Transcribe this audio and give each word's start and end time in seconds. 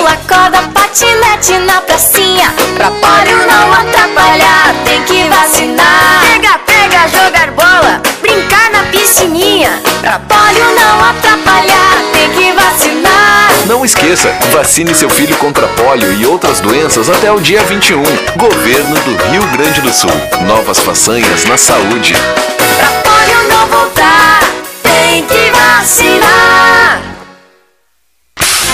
Pula 0.00 0.16
corda, 0.26 0.62
patinete 0.72 1.58
na 1.58 1.78
pracinha. 1.82 2.50
Pra 2.74 2.90
pólio 2.90 3.36
não 3.46 3.70
atrapalhar, 3.70 4.74
tem 4.82 5.02
que 5.02 5.28
vacinar. 5.28 6.22
Pega, 6.22 6.58
pega, 6.60 7.06
jogar 7.08 7.50
bola, 7.50 8.00
brincar 8.22 8.70
na 8.70 8.84
piscininha. 8.84 9.78
Pra 10.00 10.18
pólio 10.20 10.64
não 10.74 11.04
atrapalhar, 11.04 11.98
tem 12.14 12.30
que 12.30 12.50
vacinar. 12.52 13.50
Não 13.66 13.84
esqueça, 13.84 14.34
vacine 14.50 14.94
seu 14.94 15.10
filho 15.10 15.36
contra 15.36 15.68
pólio 15.68 16.10
e 16.14 16.24
outras 16.24 16.60
doenças 16.60 17.10
até 17.10 17.30
o 17.30 17.38
dia 17.38 17.62
21 17.64 18.02
Governo 18.38 18.94
do 19.00 19.22
Rio 19.30 19.42
Grande 19.48 19.82
do 19.82 19.92
Sul. 19.92 20.10
Novas 20.46 20.78
façanhas 20.78 21.44
na 21.44 21.58
saúde. 21.58 22.14
Pra 22.78 22.88
pólio 23.02 23.48
não 23.50 23.66
voltar, 23.66 24.40
tem 24.82 25.22
que 25.26 25.52
vacinar 25.52 27.19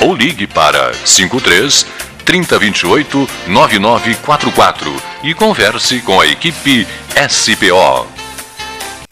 ou 0.00 0.14
ligue 0.14 0.46
para 0.46 0.92
53 1.04 1.86
3028 2.24 3.28
9944 3.46 4.94
e 5.22 5.34
converse 5.34 6.00
com 6.00 6.20
a 6.20 6.26
equipe 6.26 6.86
SPO. 7.28 8.25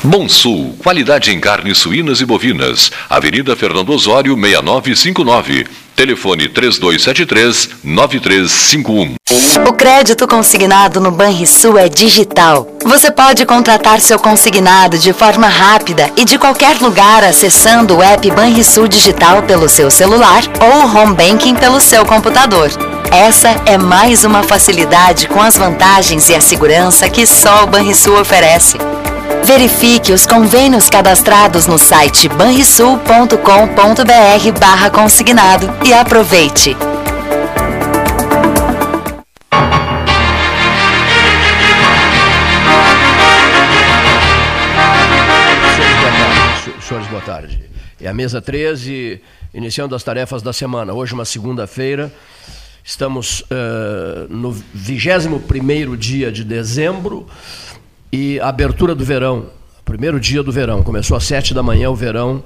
Bom 0.06 0.28
Sul, 0.28 0.76
qualidade 0.82 1.31
em 1.31 1.41
carnes 1.41 1.78
suínas 1.78 2.20
e 2.20 2.26
bovinas. 2.26 2.92
Avenida 3.09 3.56
Fernando 3.56 3.88
Osório, 3.88 4.37
6959. 4.37 5.66
Telefone 5.97 6.47
3273-9351. 6.50 9.14
O 9.66 9.72
crédito 9.72 10.28
consignado 10.28 11.00
no 11.00 11.10
Banrisul 11.10 11.78
é 11.78 11.88
digital. 11.88 12.69
Você 12.84 13.10
pode 13.10 13.47
contratar 13.47 13.98
seu 13.98 14.19
consignado 14.19 14.98
de 14.98 15.14
forma 15.14 15.48
rápida 15.48 16.12
e 16.19 16.25
de 16.26 16.37
qualquer 16.37 16.82
lugar 16.82 17.25
acessando 17.25 17.97
o 17.97 18.03
app 18.03 18.31
Banrisul 18.31 18.87
Digital 18.87 19.44
pelo 19.44 19.70
seu 19.70 19.91
celular 19.91 20.43
ou 20.60 20.82
o 20.82 20.94
home 20.94 21.14
banking 21.14 21.54
pelo 21.54 21.81
seu 21.81 22.04
computador. 22.04 22.70
Essa 23.10 23.48
é 23.64 23.78
mais 23.78 24.22
uma 24.22 24.43
facilidade 24.43 25.26
com 25.28 25.41
as 25.41 25.56
vantagens 25.56 26.28
e 26.28 26.34
a 26.34 26.43
segurança 26.43 27.09
que 27.09 27.25
só 27.25 27.64
o 27.64 27.69
Banrisul 27.69 28.20
oferece. 28.20 28.76
Verifique 29.44 30.10
os 30.10 30.25
convênios 30.25 30.88
cadastrados 30.88 31.66
no 31.66 31.78
site 31.78 32.31
banrisul.com.br 32.31 34.59
barra 34.59 34.88
consignado 34.88 35.66
e 35.87 35.93
aproveite. 35.93 36.75
Senhores, 46.81 47.09
boa 47.09 47.21
tarde. 47.21 47.69
É 48.00 48.09
a 48.09 48.15
mesa 48.15 48.41
13, 48.41 49.21
iniciando 49.53 49.94
as 49.94 50.03
tarefas 50.03 50.43
da 50.43 50.55
semana. 50.55 50.94
Hoje, 50.94 51.12
uma 51.12 51.26
segunda-feira, 51.26 52.11
estamos 52.82 53.43
uh, 53.43 54.26
no 54.31 54.53
21 54.72 55.97
dia 55.97 56.32
de 56.32 56.44
dezembro 56.44 57.28
e 58.14 58.38
a 58.38 58.48
abertura 58.48 58.94
do 58.94 59.04
verão, 59.04 59.47
primeiro 59.84 60.20
dia 60.20 60.41
do 60.41 60.52
verão. 60.52 60.84
Começou 60.84 61.16
às 61.16 61.25
7 61.25 61.52
da 61.52 61.64
manhã 61.64 61.91
o 61.91 61.96
verão 61.96 62.44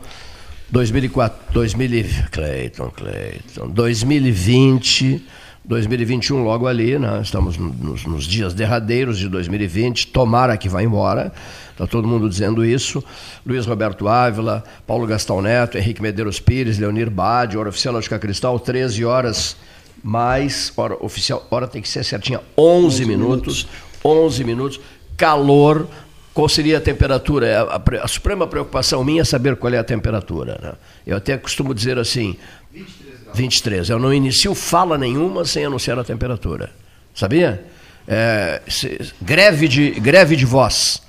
2004, 0.71 1.53
2000, 1.53 2.05
Cleiton, 2.31 2.91
Cleiton, 2.91 3.69
2020, 3.69 5.23
2021 5.67 6.43
logo 6.43 6.67
ali, 6.67 6.99
né? 6.99 7.21
estamos 7.23 7.59
nos, 7.59 8.07
nos 8.07 8.25
dias 8.25 8.55
derradeiros 8.55 9.19
de 9.19 9.29
2020, 9.29 10.07
tomara 10.07 10.57
que 10.57 10.71
vá 10.71 10.83
embora. 10.83 11.31
Está 11.73 11.87
todo 11.87 12.09
mundo 12.09 12.31
dizendo 12.31 12.65
isso. 12.65 13.05
Luiz 13.45 13.67
Roberto 13.67 14.09
Ávila, 14.09 14.65
Paulo 14.87 15.07
Gastão 15.07 15.43
Neto, 15.43 15.77
Henrique 15.77 16.01
Medeiros 16.01 16.41
Pires, 16.41 16.79
Leonir 16.79 17.11
Bade, 17.11 17.59
hora 17.59 17.69
oficial 17.69 17.93
Lógica 17.93 18.19
Cristal, 18.19 18.59
13 18.59 19.05
horas 19.05 19.55
mais, 20.03 20.73
hora 20.79 20.97
oficial, 21.05 21.47
hora 21.51 21.67
tem 21.67 21.83
que 21.83 21.89
ser 21.89 22.05
certinha, 22.05 22.41
11, 22.57 23.03
11 23.03 23.05
minutos, 23.05 23.65
minutos, 23.65 23.69
11 24.03 24.45
minutos, 24.45 24.81
calor, 25.19 25.89
qual 26.33 26.49
seria 26.49 26.79
a 26.79 26.81
temperatura? 26.81 27.61
A, 27.61 27.77
a, 27.77 28.05
a, 28.05 28.09
suprema 28.09 28.47
preocupação 28.47 29.03
minha 29.03 29.23
é 29.23 29.25
saber 29.25 29.57
qual 29.57 29.75
é 29.75 29.79
a 29.79 29.85
temperatura. 29.85 30.59
Né? 30.63 30.73
Eu 31.05 31.17
até 31.17 31.37
costumo 31.37 31.75
dizer 31.75 31.99
assim, 31.99 32.37
23 32.73 33.21
graus. 33.25 33.37
23, 33.37 33.91
eu 33.91 33.99
não 33.99 34.15
inicio 34.15 34.55
fala 34.55 34.97
nenhuma 34.97 35.45
sem 35.45 35.65
anunciar 35.65 35.99
a 35.99 36.05
temperatura, 36.05 36.71
sabia? 37.13 37.63
É, 38.07 38.63
se, 38.69 39.13
greve, 39.21 39.67
de, 39.67 39.91
greve 39.91 40.37
de 40.37 40.47
voz. 40.47 41.03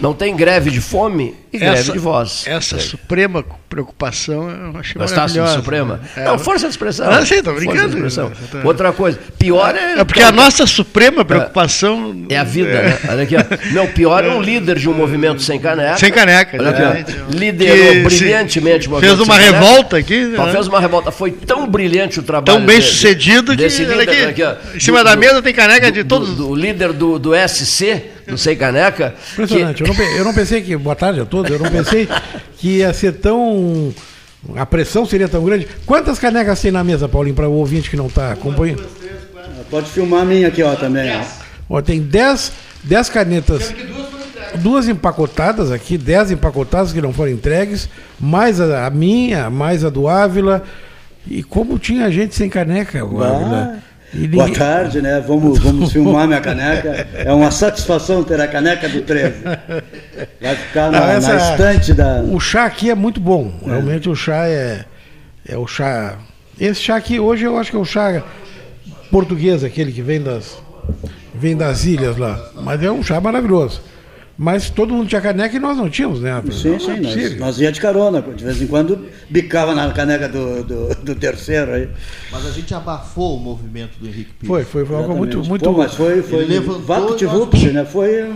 Não 0.00 0.14
tem 0.14 0.34
greve 0.34 0.70
de 0.70 0.80
fome 0.80 1.34
e 1.52 1.56
essa, 1.56 1.66
greve 1.66 1.92
de 1.92 1.98
voz. 1.98 2.44
Essa 2.46 2.78
suprema 2.78 3.44
preocupação 3.68 4.50
eu 4.50 4.80
achei 4.80 4.94
Gostasse 4.94 5.38
maravilhosa. 5.38 5.52
de 5.52 5.58
suprema? 5.58 6.00
É, 6.16 6.24
não, 6.24 6.38
força 6.38 6.66
de 6.66 6.72
expressão. 6.72 7.08
Ah, 7.08 7.24
sim, 7.24 7.42
tô 7.42 7.52
brincando. 7.52 7.96
Outra 8.64 8.92
coisa, 8.92 9.18
pior 9.38 9.74
é... 9.76 10.00
É 10.00 10.04
porque 10.04 10.22
a 10.22 10.32
nossa 10.32 10.66
suprema 10.66 11.24
preocupação... 11.24 12.26
É 12.28 12.36
a 12.36 12.44
vida, 12.44 12.70
é. 12.70 12.82
né? 12.82 12.98
Olha 13.08 13.22
aqui, 13.22 13.36
ó. 13.36 13.40
Não, 13.72 13.86
pior 13.86 14.24
é 14.24 14.30
um 14.30 14.40
líder 14.40 14.78
de 14.78 14.88
um 14.88 14.94
movimento 14.94 15.42
sem 15.42 15.58
caneca. 15.60 15.98
Sem 15.98 16.10
caneca. 16.10 16.56
Olha 16.58 16.70
aqui, 16.70 16.82
ó. 16.82 17.36
Liderou 17.36 18.04
brilhantemente 18.04 18.88
o 18.88 18.90
movimento 18.90 19.16
Fez 19.16 19.28
uma 19.28 19.38
revolta 19.38 19.96
aqui. 19.98 20.24
Né? 20.24 20.52
Fez 20.52 20.66
uma 20.66 20.80
revolta. 20.80 21.10
Foi 21.10 21.30
tão 21.30 21.68
brilhante 21.68 22.18
o 22.18 22.22
trabalho 22.22 22.58
Tão 22.58 22.66
bem 22.66 22.80
sucedido 22.80 23.56
que... 23.56 23.68
Líder, 23.68 24.00
aqui, 24.00 24.24
aqui, 24.24 24.42
ó, 24.42 24.54
em 24.74 24.80
cima 24.80 24.98
do, 24.98 25.04
da 25.04 25.16
mesa 25.16 25.42
tem 25.42 25.54
caneca 25.54 25.92
de 25.92 26.02
do, 26.02 26.08
todos... 26.08 26.40
O 26.40 26.54
líder 26.54 26.92
do, 26.92 27.18
do 27.18 27.32
SC, 27.48 28.02
do 28.30 28.38
Sem 28.38 28.56
Caneca... 28.56 29.14
Impressionante. 29.32 29.82
Que... 29.82 29.90
Eu, 29.90 29.94
não, 29.94 30.04
eu 30.18 30.24
não 30.24 30.34
pensei 30.34 30.62
que... 30.62 30.76
Boa 30.76 30.96
tarde 30.96 31.20
a 31.20 31.24
todos. 31.24 31.50
Eu 31.50 31.58
não 31.58 31.70
pensei 31.70 32.08
que 32.56 32.78
ia 32.78 32.92
ser 32.92 33.12
tão 33.14 33.92
a 34.56 34.64
pressão 34.64 35.04
seria 35.04 35.28
tão 35.28 35.44
grande. 35.44 35.68
Quantas 35.84 36.18
canecas 36.18 36.60
tem 36.60 36.70
na 36.70 36.82
mesa, 36.82 37.08
Paulinho, 37.08 37.34
para 37.34 37.48
o 37.48 37.52
ouvinte 37.52 37.90
que 37.90 37.96
não 37.96 38.06
está 38.06 38.32
acompanhando? 38.32 38.86
Pode 39.70 39.88
filmar 39.90 40.22
a 40.22 40.24
minha 40.24 40.48
aqui, 40.48 40.62
ó, 40.62 40.74
também. 40.74 41.20
Ó, 41.68 41.80
tem 41.80 42.00
10 42.00 42.52
canetas. 43.12 43.72
Duas 44.56 44.88
empacotadas 44.88 45.70
aqui, 45.70 45.96
10 45.96 46.32
empacotadas 46.32 46.92
que 46.92 47.00
não 47.00 47.12
foram 47.12 47.30
entregues, 47.30 47.88
mais 48.18 48.60
a, 48.60 48.86
a, 48.86 48.90
minha, 48.90 49.48
mais 49.48 49.84
a 49.84 49.90
do 49.90 50.08
Ávila. 50.08 50.64
E 51.26 51.42
como 51.42 51.78
tinha 51.78 52.10
gente 52.10 52.34
sem 52.34 52.48
caneca, 52.48 53.04
o 53.04 53.22
Ávila. 53.22 53.78
Ninguém... 54.12 54.30
Boa 54.30 54.52
tarde, 54.52 55.00
né? 55.00 55.22
Vamos, 55.26 55.58
vamos 55.60 55.92
filmar 55.92 56.26
minha 56.26 56.40
caneca. 56.40 57.06
É 57.14 57.32
uma 57.32 57.50
satisfação 57.50 58.24
ter 58.24 58.40
a 58.40 58.48
caneca 58.48 58.88
do 58.88 59.02
13. 59.02 59.42
Vai 60.40 60.56
ficar 60.56 60.90
na, 60.90 61.12
essa, 61.12 61.34
na 61.34 61.50
estante 61.50 61.94
da. 61.94 62.20
O 62.22 62.40
chá 62.40 62.64
aqui 62.64 62.90
é 62.90 62.94
muito 62.94 63.20
bom. 63.20 63.52
É. 63.64 63.70
Realmente 63.70 64.08
o 64.08 64.16
chá 64.16 64.46
é, 64.46 64.84
é 65.48 65.56
o 65.56 65.66
chá. 65.66 66.18
Esse 66.58 66.80
chá 66.80 66.96
aqui 66.96 67.20
hoje 67.20 67.44
eu 67.44 67.56
acho 67.56 67.70
que 67.70 67.76
é 67.76 67.80
o 67.80 67.84
chá 67.84 68.22
português, 69.10 69.64
aquele 69.64 69.92
que 69.92 70.02
vem 70.02 70.20
das, 70.22 70.58
vem 71.34 71.56
das 71.56 71.84
ilhas 71.84 72.16
lá. 72.16 72.50
Mas 72.54 72.82
é 72.82 72.90
um 72.90 73.02
chá 73.02 73.20
maravilhoso. 73.20 73.80
Mas 74.42 74.70
todo 74.70 74.94
mundo 74.94 75.06
tinha 75.06 75.20
caneca 75.20 75.54
e 75.54 75.60
nós 75.60 75.76
não 75.76 75.90
tínhamos, 75.90 76.22
né? 76.22 76.42
Sim, 76.50 76.78
sim, 76.78 76.92
é 76.92 77.00
nós, 77.00 77.38
nós 77.38 77.60
ia 77.60 77.70
de 77.70 77.78
carona, 77.78 78.22
de 78.22 78.42
vez 78.42 78.62
em 78.62 78.66
quando 78.66 79.06
bicava 79.28 79.74
na 79.74 79.92
caneca 79.92 80.30
do, 80.30 80.64
do, 80.64 80.94
do, 80.94 81.14
terceiro 81.14 81.70
aí. 81.72 81.90
Mas 82.32 82.46
a 82.46 82.50
gente 82.50 82.72
abafou 82.72 83.36
o 83.36 83.38
movimento 83.38 83.98
do 84.00 84.06
Henrique 84.06 84.32
Pires. 84.32 84.48
Foi, 84.48 84.64
foi, 84.64 84.86
foi 84.86 84.96
algo 84.96 85.14
muito, 85.14 85.44
muito. 85.44 85.62
Pô, 85.62 85.76
mas 85.76 85.92
foi, 85.92 86.22
foi 86.22 86.46
vapt 86.58 87.26
vupt, 87.26 87.70
né? 87.70 87.84
Foi, 87.84 88.32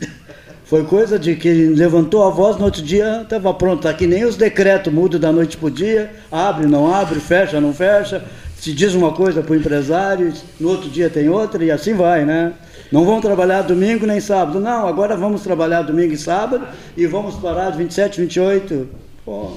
foi 0.64 0.84
coisa 0.84 1.18
de 1.18 1.36
que 1.36 1.52
levantou 1.76 2.26
a 2.26 2.30
voz 2.30 2.56
no 2.56 2.64
outro 2.64 2.80
dia, 2.80 3.20
estava 3.20 3.52
pronto, 3.52 3.82
tá 3.82 3.92
que 3.92 4.06
nem 4.06 4.24
os 4.24 4.34
decretos 4.34 4.90
mudam 4.90 5.20
da 5.20 5.30
noite 5.30 5.58
pro 5.58 5.70
dia, 5.70 6.10
abre, 6.32 6.66
não 6.66 6.90
abre, 6.90 7.20
fecha, 7.20 7.60
não 7.60 7.74
fecha. 7.74 8.24
se 8.58 8.72
diz 8.72 8.94
uma 8.94 9.12
coisa 9.12 9.42
para 9.42 9.52
o 9.52 9.56
empresário, 9.56 10.32
no 10.58 10.70
outro 10.70 10.88
dia 10.88 11.10
tem 11.10 11.28
outra 11.28 11.62
e 11.62 11.70
assim 11.70 11.92
vai, 11.92 12.24
né? 12.24 12.54
Não 12.90 13.04
vão 13.04 13.20
trabalhar 13.20 13.62
domingo 13.62 14.06
nem 14.06 14.20
sábado. 14.20 14.60
Não, 14.60 14.86
agora 14.86 15.16
vamos 15.16 15.42
trabalhar 15.42 15.82
domingo 15.82 16.12
e 16.12 16.18
sábado 16.18 16.66
e 16.96 17.06
vamos 17.06 17.34
parar 17.36 17.70
de 17.70 17.78
27, 17.78 18.20
28. 18.20 18.88
Pô, 19.24 19.52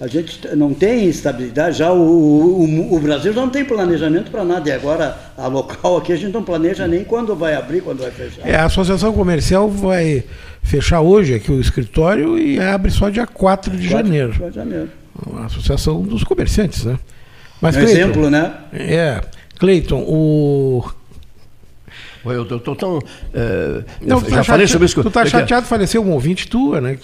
a 0.00 0.06
gente 0.06 0.40
não 0.56 0.72
tem 0.72 1.08
estabilidade, 1.08 1.76
já 1.76 1.92
o, 1.92 1.98
o, 1.98 2.94
o 2.94 2.98
Brasil 3.00 3.34
já 3.34 3.40
não 3.42 3.50
tem 3.50 3.64
planejamento 3.64 4.30
para 4.30 4.44
nada. 4.44 4.66
E 4.68 4.72
agora, 4.72 5.14
a 5.36 5.46
local 5.46 5.98
aqui, 5.98 6.12
a 6.12 6.16
gente 6.16 6.32
não 6.32 6.42
planeja 6.42 6.88
nem 6.88 7.04
quando 7.04 7.36
vai 7.36 7.54
abrir, 7.54 7.82
quando 7.82 7.98
vai 7.98 8.10
fechar. 8.10 8.48
É, 8.48 8.56
a 8.56 8.64
Associação 8.64 9.12
Comercial 9.12 9.68
vai 9.68 10.24
fechar 10.62 11.02
hoje 11.02 11.34
aqui 11.34 11.52
o 11.52 11.60
escritório 11.60 12.38
e 12.38 12.58
abre 12.58 12.90
só 12.90 13.10
dia 13.10 13.26
4 13.26 13.76
de 13.76 13.88
4 13.88 14.06
janeiro. 14.06 14.28
4 14.38 14.48
de 14.50 14.56
janeiro. 14.56 14.90
A 15.36 15.44
Associação 15.44 16.00
dos 16.00 16.24
Comerciantes, 16.24 16.84
né? 16.84 16.98
Mas, 17.60 17.76
um 17.76 17.80
Clayton, 17.80 17.98
exemplo, 17.98 18.30
né? 18.30 18.54
É. 18.72 19.20
Cleiton, 19.58 20.02
o 20.08 20.82
eu 22.24 22.42
estou 22.42 22.76
tão. 22.76 22.98
Uh, 22.98 23.84
não, 24.00 24.20
já 24.20 24.36
tá 24.36 24.44
falei 24.44 24.66
sobre 24.66 24.86
isso. 24.86 25.00
Tu 25.00 25.08
está 25.08 25.24
chateado, 25.26 25.66
faleceu 25.66 26.04
um 26.04 26.10
ouvinte 26.10 26.48
tua, 26.48 26.80
né? 26.80 26.98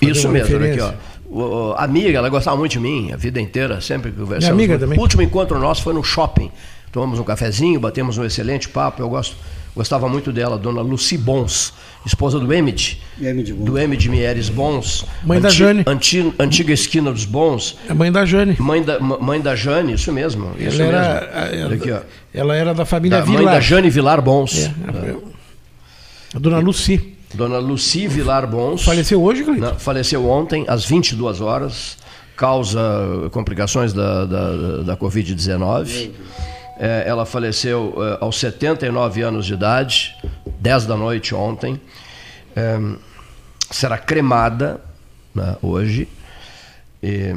Isso 0.00 0.28
mesmo, 0.28 0.56
aqui, 0.56 0.80
ó. 0.80 0.92
O, 1.28 1.72
a 1.72 1.84
amiga, 1.84 2.18
ela 2.18 2.28
gostava 2.28 2.56
muito 2.58 2.72
de 2.72 2.80
mim, 2.80 3.10
a 3.10 3.16
vida 3.16 3.40
inteira, 3.40 3.80
sempre 3.80 4.12
conversamos. 4.12 4.44
Minha 4.44 4.52
amiga 4.52 4.78
também. 4.78 4.98
O 4.98 5.00
último 5.00 5.22
encontro 5.22 5.58
nosso 5.58 5.82
foi 5.82 5.94
no 5.94 6.04
shopping. 6.04 6.50
Tomamos 6.92 7.18
um 7.18 7.24
cafezinho, 7.24 7.80
batemos 7.80 8.18
um 8.18 8.24
excelente 8.24 8.68
papo. 8.68 9.00
Eu 9.02 9.08
gosto, 9.08 9.34
gostava 9.74 10.08
muito 10.08 10.32
dela, 10.32 10.58
dona 10.58 10.82
Lucy 10.82 11.16
Bons, 11.16 11.72
esposa 12.04 12.38
do 12.38 12.52
Emid. 12.52 13.00
Do 13.56 13.78
Emid 13.78 14.08
Mieres 14.08 14.48
Bons. 14.48 15.04
Mãe 15.24 15.38
anti, 15.38 15.42
da 15.42 15.48
Jane. 15.50 15.82
Anti, 15.86 16.34
antiga 16.38 16.72
esquina 16.72 17.10
dos 17.10 17.24
Bons. 17.24 17.76
É 17.88 17.94
mãe 17.94 18.12
da 18.12 18.24
Jane. 18.24 18.56
Mãe 18.58 18.82
da, 18.82 19.00
mãe 19.00 19.40
da 19.40 19.56
Jane, 19.56 19.94
isso 19.94 20.12
mesmo. 20.12 20.52
Isso 20.58 20.80
ela, 20.80 20.92
mesmo. 20.92 21.06
Era, 21.06 21.56
ela, 21.56 21.74
Aqui, 21.74 21.90
ó. 21.90 22.00
ela 22.34 22.54
era 22.54 22.74
da 22.74 22.84
família 22.84 23.18
da, 23.18 23.24
Vilar. 23.24 23.42
Mãe 23.42 23.52
da 23.54 23.60
Jane 23.60 23.90
Vilar 23.90 24.20
Bons. 24.20 24.66
É, 24.66 25.16
a 26.34 26.38
dona 26.38 26.58
Lucy. 26.58 27.14
Dona 27.34 27.58
Lucy 27.58 28.06
Vilar 28.06 28.46
Bons. 28.46 28.84
Faleceu 28.84 29.22
hoje, 29.22 29.42
Cleiton? 29.42 29.74
Faleceu 29.78 30.28
ontem, 30.28 30.64
às 30.68 30.84
22 30.84 31.40
horas. 31.40 31.96
Causa 32.36 32.80
complicações 33.30 33.92
da, 33.92 34.24
da, 34.24 34.76
da 34.78 34.96
Covid-19. 34.96 36.10
É, 36.84 37.04
ela 37.06 37.24
faleceu 37.24 37.94
é, 37.96 38.24
aos 38.24 38.40
79 38.40 39.22
anos 39.22 39.46
de 39.46 39.54
idade, 39.54 40.16
10 40.58 40.84
da 40.86 40.96
noite 40.96 41.32
ontem. 41.32 41.80
É, 42.56 42.76
será 43.70 43.96
cremada 43.96 44.80
né, 45.32 45.56
hoje. 45.62 46.08
E, 47.00 47.36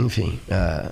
enfim. 0.00 0.40
É, 0.48 0.90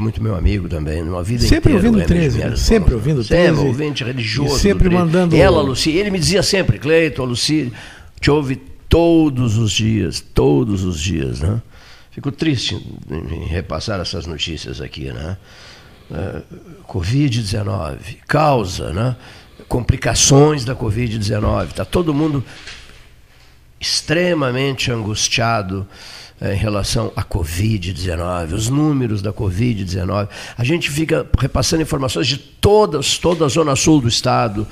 muito 0.00 0.22
meu 0.22 0.34
amigo 0.34 0.66
também, 0.66 1.02
uma 1.02 1.22
vida 1.22 1.42
sempre 1.42 1.74
inteira. 1.74 1.88
Ouvindo 1.88 2.06
13, 2.06 2.38
né? 2.38 2.56
sempre 2.56 2.94
ouvindo 2.94 3.22
13. 3.22 3.48
Sempre 3.48 3.68
ouvinte 3.68 4.04
religioso. 4.04 4.58
Sempre 4.58 4.88
mandando. 4.88 5.36
Ela, 5.36 5.60
Luci, 5.60 5.90
ele 5.90 6.10
me 6.10 6.18
dizia 6.18 6.42
sempre, 6.42 6.78
Cleiton, 6.78 7.26
Luci, 7.26 7.70
te 8.18 8.30
ouve 8.30 8.56
todos 8.88 9.58
os 9.58 9.70
dias, 9.72 10.20
todos 10.20 10.84
os 10.84 10.98
dias, 10.98 11.40
né? 11.40 11.60
Fico 12.10 12.32
triste 12.32 12.74
em 13.10 13.46
repassar 13.46 14.00
essas 14.00 14.26
notícias 14.26 14.80
aqui, 14.80 15.12
né? 15.12 15.36
Uh, 16.12 16.42
Covid-19, 16.86 18.18
causa, 18.28 18.92
né? 18.92 19.16
Complicações 19.66 20.62
da 20.62 20.76
Covid-19. 20.76 21.68
Está 21.68 21.84
todo 21.86 22.12
mundo 22.12 22.44
extremamente 23.80 24.92
angustiado 24.92 25.86
é, 26.40 26.54
em 26.54 26.56
relação 26.56 27.12
à 27.16 27.22
Covid-19, 27.22 28.52
os 28.52 28.68
números 28.68 29.22
da 29.22 29.32
Covid-19. 29.32 30.28
A 30.58 30.64
gente 30.64 30.90
fica 30.90 31.26
repassando 31.38 31.82
informações 31.82 32.26
de 32.26 32.36
todas, 32.36 33.16
toda 33.16 33.44
a 33.44 33.48
zona 33.48 33.74
sul 33.76 34.00
do 34.00 34.08
estado. 34.08 34.66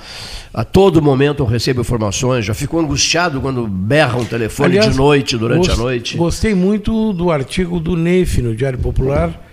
A 0.52 0.64
todo 0.64 1.00
momento 1.00 1.42
eu 1.42 1.46
recebo 1.46 1.80
informações, 1.80 2.44
já 2.44 2.54
fico 2.54 2.78
angustiado 2.78 3.40
quando 3.40 3.66
berra 3.66 4.18
um 4.18 4.24
telefone 4.24 4.78
Aliás, 4.78 4.92
de 4.92 4.96
noite, 4.96 5.38
durante 5.38 5.68
gost, 5.68 5.80
a 5.80 5.82
noite. 5.82 6.16
Gostei 6.16 6.54
muito 6.54 7.12
do 7.12 7.30
artigo 7.30 7.78
do 7.78 7.96
Neif 7.96 8.42
no 8.42 8.54
Diário 8.54 8.78
Popular. 8.78 9.49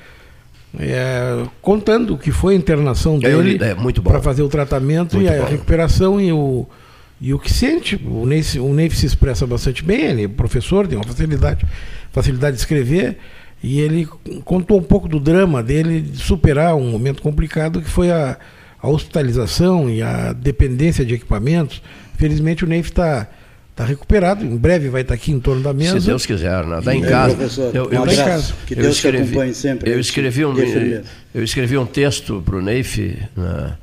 É, 0.79 1.43
contando 1.61 2.13
o 2.13 2.17
que 2.17 2.31
foi 2.31 2.53
a 2.53 2.57
internação 2.57 3.17
dele 3.17 3.57
é, 3.63 3.75
para 4.01 4.21
fazer 4.21 4.43
o 4.43 4.49
tratamento 4.49 5.15
muito 5.15 5.29
e 5.29 5.33
a 5.33 5.41
bom. 5.41 5.49
recuperação 5.49 6.21
e 6.21 6.31
o, 6.31 6.67
e 7.19 7.33
o 7.33 7.39
que 7.39 7.51
sente. 7.51 7.95
O 8.05 8.25
Neif, 8.25 8.59
o 8.59 8.73
Neif 8.73 8.95
se 8.95 9.05
expressa 9.05 9.47
bastante 9.47 9.83
bem, 9.83 10.01
ele 10.01 10.23
é 10.25 10.27
professor, 10.27 10.87
tem 10.87 10.97
uma 10.97 11.05
facilidade 11.05 11.65
facilidade 12.11 12.55
de 12.55 12.61
escrever, 12.61 13.17
e 13.61 13.79
ele 13.79 14.07
contou 14.45 14.77
um 14.79 14.83
pouco 14.83 15.07
do 15.07 15.19
drama 15.19 15.61
dele 15.61 16.01
de 16.01 16.17
superar 16.17 16.75
um 16.75 16.89
momento 16.89 17.21
complicado 17.21 17.81
que 17.81 17.89
foi 17.89 18.11
a, 18.11 18.37
a 18.81 18.87
hospitalização 18.87 19.89
e 19.89 20.01
a 20.01 20.33
dependência 20.33 21.05
de 21.05 21.15
equipamentos. 21.15 21.81
Felizmente 22.17 22.63
o 22.63 22.67
Neif 22.67 22.89
está 22.89 23.27
está 23.77 23.85
recuperado, 23.85 24.43
em 24.43 24.57
breve 24.57 24.89
vai 24.89 25.03
estar 25.03 25.13
aqui 25.13 25.31
em 25.31 25.39
torno 25.39 25.61
da 25.61 25.71
mesa. 25.71 25.99
Se 25.99 26.07
Deus 26.07 26.25
quiser, 26.25 26.65
né? 26.65 26.79
Está 26.79 26.95
em 26.95 27.01
casa. 27.03 27.35
Professor, 27.35 27.75
eu, 27.75 27.91
eu, 27.91 27.99
um 27.99 28.03
abraço, 28.03 28.55
que 28.65 28.73
Deus 28.73 28.87
eu 28.87 28.91
escrevi, 28.91 29.17
te 29.17 29.29
acompanhe 29.29 29.53
sempre. 29.53 29.91
Eu 29.91 29.99
escrevi 29.99 30.45
um, 30.45 30.55
eu 31.33 31.43
escrevi 31.43 31.77
um 31.77 31.85
texto 31.85 32.41
para 32.43 32.55
o 32.55 32.61
Neif 32.61 32.97
né, 33.35 33.77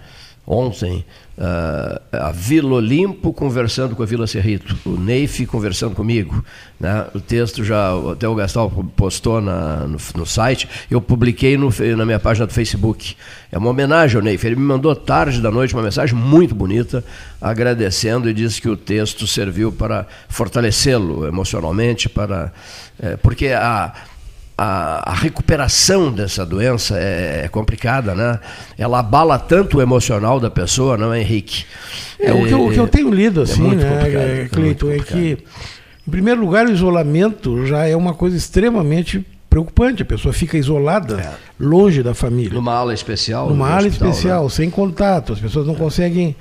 ontem, 0.44 1.04
Uh, 1.36 2.00
a 2.12 2.30
Vila 2.30 2.74
Olimpo 2.74 3.32
conversando 3.32 3.96
com 3.96 4.04
a 4.04 4.06
Vila 4.06 4.24
Cerrito, 4.24 4.78
o 4.86 4.90
Neif 4.90 5.44
conversando 5.46 5.92
comigo. 5.92 6.44
Né? 6.78 7.06
O 7.12 7.20
texto 7.20 7.64
já, 7.64 7.90
até 8.12 8.28
o 8.28 8.36
Gastal 8.36 8.70
postou 8.94 9.40
na, 9.40 9.78
no, 9.80 9.98
no, 10.14 10.24
site, 10.24 10.68
eu 10.88 11.00
publiquei 11.00 11.56
no, 11.56 11.70
na 11.96 12.06
minha 12.06 12.20
página 12.20 12.46
do 12.46 12.52
Facebook. 12.52 13.16
É 13.50 13.58
uma 13.58 13.70
homenagem 13.70 14.16
ao 14.16 14.22
Neif. 14.22 14.46
Ele 14.46 14.54
me 14.54 14.62
mandou 14.62 14.94
tarde 14.94 15.40
da 15.40 15.50
noite 15.50 15.74
uma 15.74 15.82
mensagem 15.82 16.14
muito 16.14 16.54
bonita, 16.54 17.04
agradecendo 17.40 18.30
e 18.30 18.32
disse 18.32 18.62
que 18.62 18.68
o 18.68 18.76
texto 18.76 19.26
serviu 19.26 19.72
para 19.72 20.06
fortalecê-lo 20.28 21.26
emocionalmente, 21.26 22.08
para, 22.08 22.52
é, 23.00 23.16
porque 23.16 23.48
a 23.48 23.92
a, 24.56 25.10
a, 25.10 25.14
recuperação 25.14 26.12
dessa 26.12 26.46
doença 26.46 26.96
é, 26.98 27.42
é, 27.44 27.48
complicada, 27.48 28.14
né? 28.14 28.38
Ela 28.78 29.00
abala 29.00 29.38
tanto 29.38 29.78
o 29.78 29.82
emocional 29.82 30.38
da 30.38 30.50
pessoa, 30.50 30.96
não 30.96 31.12
é, 31.12 31.20
Henrique? 31.20 31.64
É, 32.20 32.32
o, 32.32 32.46
que 32.46 32.54
eu, 32.54 32.66
o, 32.66 32.72
que 32.72 32.78
eu, 32.78 32.88
tenho 32.88 33.10
lido, 33.10 33.40
é 33.40 33.42
assim, 33.42 33.74
né, 33.74 34.48
Cleiton, 34.52 34.90
é, 34.90 34.96
é 34.96 34.98
que, 35.00 35.38
em 36.06 36.10
primeiro 36.10 36.40
lugar, 36.40 36.66
o 36.66 36.70
isolamento 36.70 37.66
já 37.66 37.86
é 37.86 37.96
uma 37.96 38.14
coisa 38.14 38.36
extremamente 38.36 39.26
preocupante. 39.50 40.02
A 40.02 40.06
pessoa 40.06 40.32
fica 40.32 40.56
isolada, 40.56 41.20
é. 41.20 41.32
longe 41.58 42.02
da 42.02 42.14
família. 42.14 42.54
Numa 42.54 42.74
ala 42.74 42.94
especial? 42.94 43.48
Numa 43.48 43.68
ala 43.68 43.88
hospital, 43.88 44.08
especial, 44.10 44.44
né? 44.44 44.50
sem 44.50 44.70
contato. 44.70 45.32
As 45.32 45.40
pessoas 45.40 45.66
não 45.66 45.74
conseguem. 45.74 46.36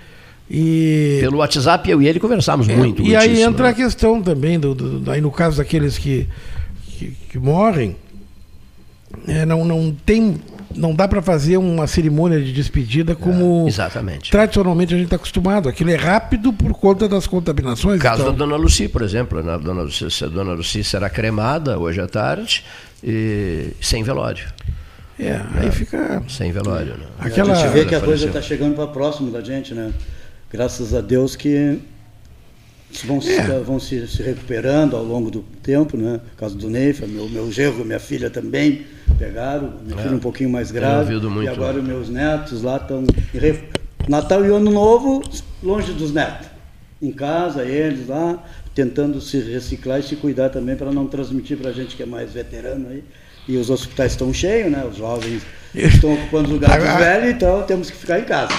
E... 0.50 1.18
Pelo 1.22 1.38
WhatsApp 1.38 1.90
eu 1.90 2.02
e 2.02 2.08
ele 2.08 2.20
conversamos 2.20 2.70
é, 2.70 2.76
muito. 2.76 3.02
E 3.02 3.16
aí 3.16 3.42
entra 3.42 3.64
né? 3.64 3.70
a 3.70 3.74
questão 3.74 4.22
também, 4.22 4.60
do, 4.60 4.76
do, 4.76 5.10
aí 5.10 5.22
no 5.22 5.32
caso 5.32 5.58
daqueles 5.58 5.98
que, 5.98 6.28
que, 6.86 7.18
que 7.30 7.40
morrem, 7.40 7.96
é, 9.28 9.46
não, 9.46 9.64
não 9.66 9.96
tem 10.06 10.40
não 10.76 10.94
dá 10.94 11.08
para 11.08 11.22
fazer 11.22 11.58
uma 11.58 11.88
cerimônia 11.88 12.42
de 12.42 12.52
despedida 12.52 13.16
como 13.16 13.66
é, 13.66 13.70
exatamente. 13.70 14.32
tradicionalmente 14.32 14.94
a 14.94 14.98
gente 14.98 15.06
está 15.06 15.16
acostumado. 15.16 15.70
Aquilo 15.70 15.92
é 15.92 15.96
rápido 15.96 16.52
por 16.52 16.74
conta 16.74 17.08
das 17.08 17.28
contaminações. 17.28 18.00
O 18.00 18.02
caso 18.04 18.22
então. 18.22 18.32
da 18.32 18.40
Dona 18.40 18.56
Luci, 18.56 18.88
por 18.88 19.02
exemplo. 19.02 19.38
A 19.48 19.58
Dona 19.58 19.84
Luci, 19.84 20.24
a 20.24 20.28
Dona 20.28 20.54
Luci 20.54 20.84
será 20.84 21.10
cremada 21.10 21.78
hoje 21.78 22.02
à 22.02 22.08
tarde 22.08 22.64
e 23.04 23.68
sem 23.80 24.04
velório. 24.04 24.46
É, 25.20 25.40
aí 25.56 25.72
fica. 25.72 26.24
Sem 26.28 26.52
velório. 26.52 26.98
Né? 26.98 27.06
Aquela... 27.20 27.54
A 27.54 27.56
gente 27.56 27.72
vê 27.72 27.86
que 27.86 27.96
a 27.96 28.02
coisa 28.02 28.26
está 28.26 28.42
chegando 28.42 28.76
para 28.76 28.88
próximo 28.88 29.32
da 29.32 29.42
gente, 29.42 29.74
né? 29.74 29.94
Graças 30.52 30.94
a 30.94 31.02
Deus 31.02 31.36
que 31.36 31.80
vão, 33.06 33.20
se, 33.20 33.34
é. 33.34 33.60
vão 33.60 33.80
se, 33.80 34.08
se, 34.08 34.22
recuperando 34.22 34.96
ao 34.96 35.04
longo 35.04 35.32
do 35.32 35.42
tempo, 35.62 35.98
né? 35.98 36.14
No 36.14 36.38
caso 36.38 36.56
do 36.56 36.70
Neifa, 36.70 37.08
meu, 37.08 37.28
meu 37.28 37.52
genro, 37.52 37.84
minha 37.84 38.00
filha 38.00 38.30
também 38.30 38.86
pegaram, 39.18 39.74
minha 39.84 40.00
é. 40.00 40.04
filha 40.04 40.16
um 40.16 40.20
pouquinho 40.20 40.50
mais 40.50 40.72
grave. 40.72 41.14
E 41.14 41.48
agora 41.48 41.78
os 41.78 41.84
meus 41.84 42.10
netos 42.10 42.62
lá 42.62 42.78
estão. 42.78 43.04
Natal 44.08 44.46
e 44.46 44.50
Ano 44.50 44.72
Novo, 44.72 45.22
longe 45.62 45.94
dos 45.94 46.14
netos. 46.14 46.48
Em 47.02 47.12
casa, 47.12 47.64
eles 47.64 48.08
lá, 48.08 48.44
tentando 48.76 49.20
se 49.20 49.40
reciclar 49.40 50.00
e 50.00 50.04
se 50.04 50.16
cuidar 50.16 50.50
também 50.50 50.76
para 50.76 50.92
não 50.92 51.08
transmitir 51.08 51.58
para 51.58 51.70
a 51.70 51.74
gente 51.74 51.96
que 51.96 52.04
é 52.04 52.06
mais 52.06 52.32
veterano 52.32 52.90
aí. 52.90 53.04
E 53.48 53.58
os 53.58 53.70
hospitais 53.70 54.14
estão 54.14 54.34
cheios, 54.34 54.72
né? 54.72 54.86
Os 54.90 54.98
jovens 54.98 55.44
estão 55.76 56.14
ocupando 56.14 56.46
os 56.46 56.54
lugares 56.54 56.84
velhos, 56.98 57.36
então 57.36 57.64
temos 57.64 57.90
que 57.90 57.98
ficar 57.98 58.20
em 58.20 58.24
casa. 58.24 58.54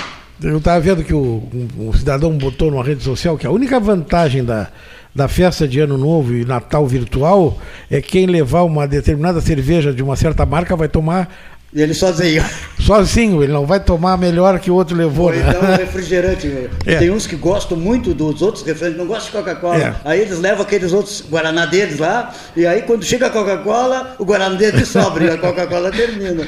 Eu 0.44 0.58
estava 0.58 0.78
vendo 0.78 1.02
que 1.02 1.14
o, 1.14 1.42
um, 1.52 1.88
um, 1.88 1.92
cidadão 1.94 2.30
botou 2.36 2.70
numa 2.70 2.84
rede 2.84 3.02
social 3.02 3.38
que 3.38 3.46
a 3.46 3.50
única 3.50 3.80
vantagem 3.80 4.44
da, 4.44 4.68
da 5.14 5.26
festa 5.26 5.66
de 5.66 5.80
Ano 5.80 5.96
Novo 5.96 6.34
e 6.34 6.44
Natal 6.44 6.86
virtual 6.86 7.58
é 7.90 8.02
quem 8.02 8.26
levar 8.26 8.62
uma 8.62 8.86
determinada 8.86 9.40
cerveja 9.40 9.90
de 9.90 10.02
uma 10.02 10.16
certa 10.16 10.44
marca 10.44 10.76
vai 10.76 10.86
tomar. 10.86 11.34
Ele 11.74 11.94
sozinho. 11.94 12.44
Sozinho, 12.78 13.42
ele 13.42 13.52
não 13.52 13.64
vai 13.64 13.80
tomar 13.80 14.18
melhor 14.18 14.60
que 14.60 14.70
o 14.70 14.74
outro 14.74 14.94
levou. 14.94 15.26
Ou 15.26 15.32
né? 15.32 15.46
então 15.48 15.76
refrigerante. 15.76 16.44
É. 16.84 16.98
Tem 16.98 17.10
uns 17.10 17.26
que 17.26 17.34
gostam 17.34 17.78
muito 17.78 18.12
dos 18.12 18.42
outros 18.42 18.62
refrigerantes, 18.62 18.98
não 18.98 19.06
gostam 19.06 19.26
de 19.26 19.38
Coca-Cola. 19.38 19.78
É. 19.78 19.94
Aí 20.04 20.20
eles 20.20 20.38
levam 20.38 20.62
aqueles 20.62 20.92
outros 20.92 21.24
Guaraná 21.28 21.64
deles 21.64 21.98
lá, 21.98 22.34
e 22.54 22.66
aí 22.66 22.82
quando 22.82 23.02
chega 23.02 23.28
a 23.28 23.30
Coca-Cola, 23.30 24.14
o 24.18 24.24
Guaraná 24.24 24.54
deles 24.54 24.86
sobra 24.88 25.24
e 25.24 25.30
a 25.30 25.38
Coca-Cola 25.38 25.90
termina. 25.90 26.46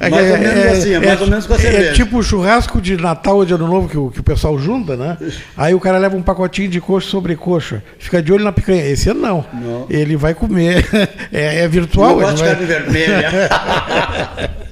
É, 0.00 0.10
Mais 0.10 0.28
ou 0.28 0.36
é- 0.36 0.38
menos 0.40 0.64
é- 0.64 0.68
assim, 0.70 0.92
é 0.92 0.98
mais 1.00 1.20
ou 1.20 1.26
menos 1.28 1.46
com 1.46 1.52
a 1.52 1.56
é 1.56 1.58
cerveja. 1.60 1.92
tipo 1.92 2.18
o 2.18 2.22
churrasco 2.22 2.80
de 2.80 2.96
Natal 2.96 3.36
ou 3.36 3.44
de 3.44 3.54
Ano 3.54 3.68
Novo 3.68 3.88
que 3.88 3.96
o, 3.96 4.10
que 4.10 4.20
o 4.20 4.22
pessoal 4.24 4.58
junta, 4.58 4.96
né? 4.96 5.16
Aí 5.56 5.72
o 5.72 5.78
cara 5.80 5.98
leva 5.98 6.16
um 6.16 6.22
pacotinho 6.22 6.68
de 6.68 6.80
coxa 6.80 7.08
sobre 7.08 7.36
coxa. 7.36 7.82
Fica 7.98 8.20
de 8.22 8.32
olho 8.32 8.42
na 8.44 8.50
picanha. 8.52 8.84
Esse 8.86 9.08
ano 9.10 9.20
não. 9.20 9.44
Não. 9.54 9.86
Ele 9.88 10.16
vai 10.16 10.34
comer. 10.34 10.84
É, 11.32 11.60
é 11.64 11.68
virtual. 11.68 12.12
Ele 12.12 12.20
gosto 12.22 12.36
de 12.36 12.42
vai- 12.42 12.50
carne 12.52 12.66
vermelha. 12.66 13.30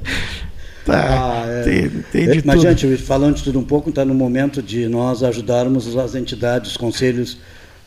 Tá, 0.85 1.45
Ah, 1.45 1.45
é. 1.47 1.63
tem, 1.63 1.89
tem 2.11 2.31
de 2.41 2.43
Mas, 2.45 2.61
tudo. 2.61 2.69
gente, 2.77 2.97
falando 2.97 3.37
de 3.37 3.45
tudo 3.45 3.57
um 3.57 3.63
pouco, 3.65 3.91
está 3.91 4.05
no 4.05 4.15
momento 4.15 4.61
de 4.61 4.89
nós 4.89 5.23
ajudarmos 5.23 5.97
as 5.97 6.17
entidades, 6.17 6.73
os 6.73 6.77
conselhos 6.77 7.39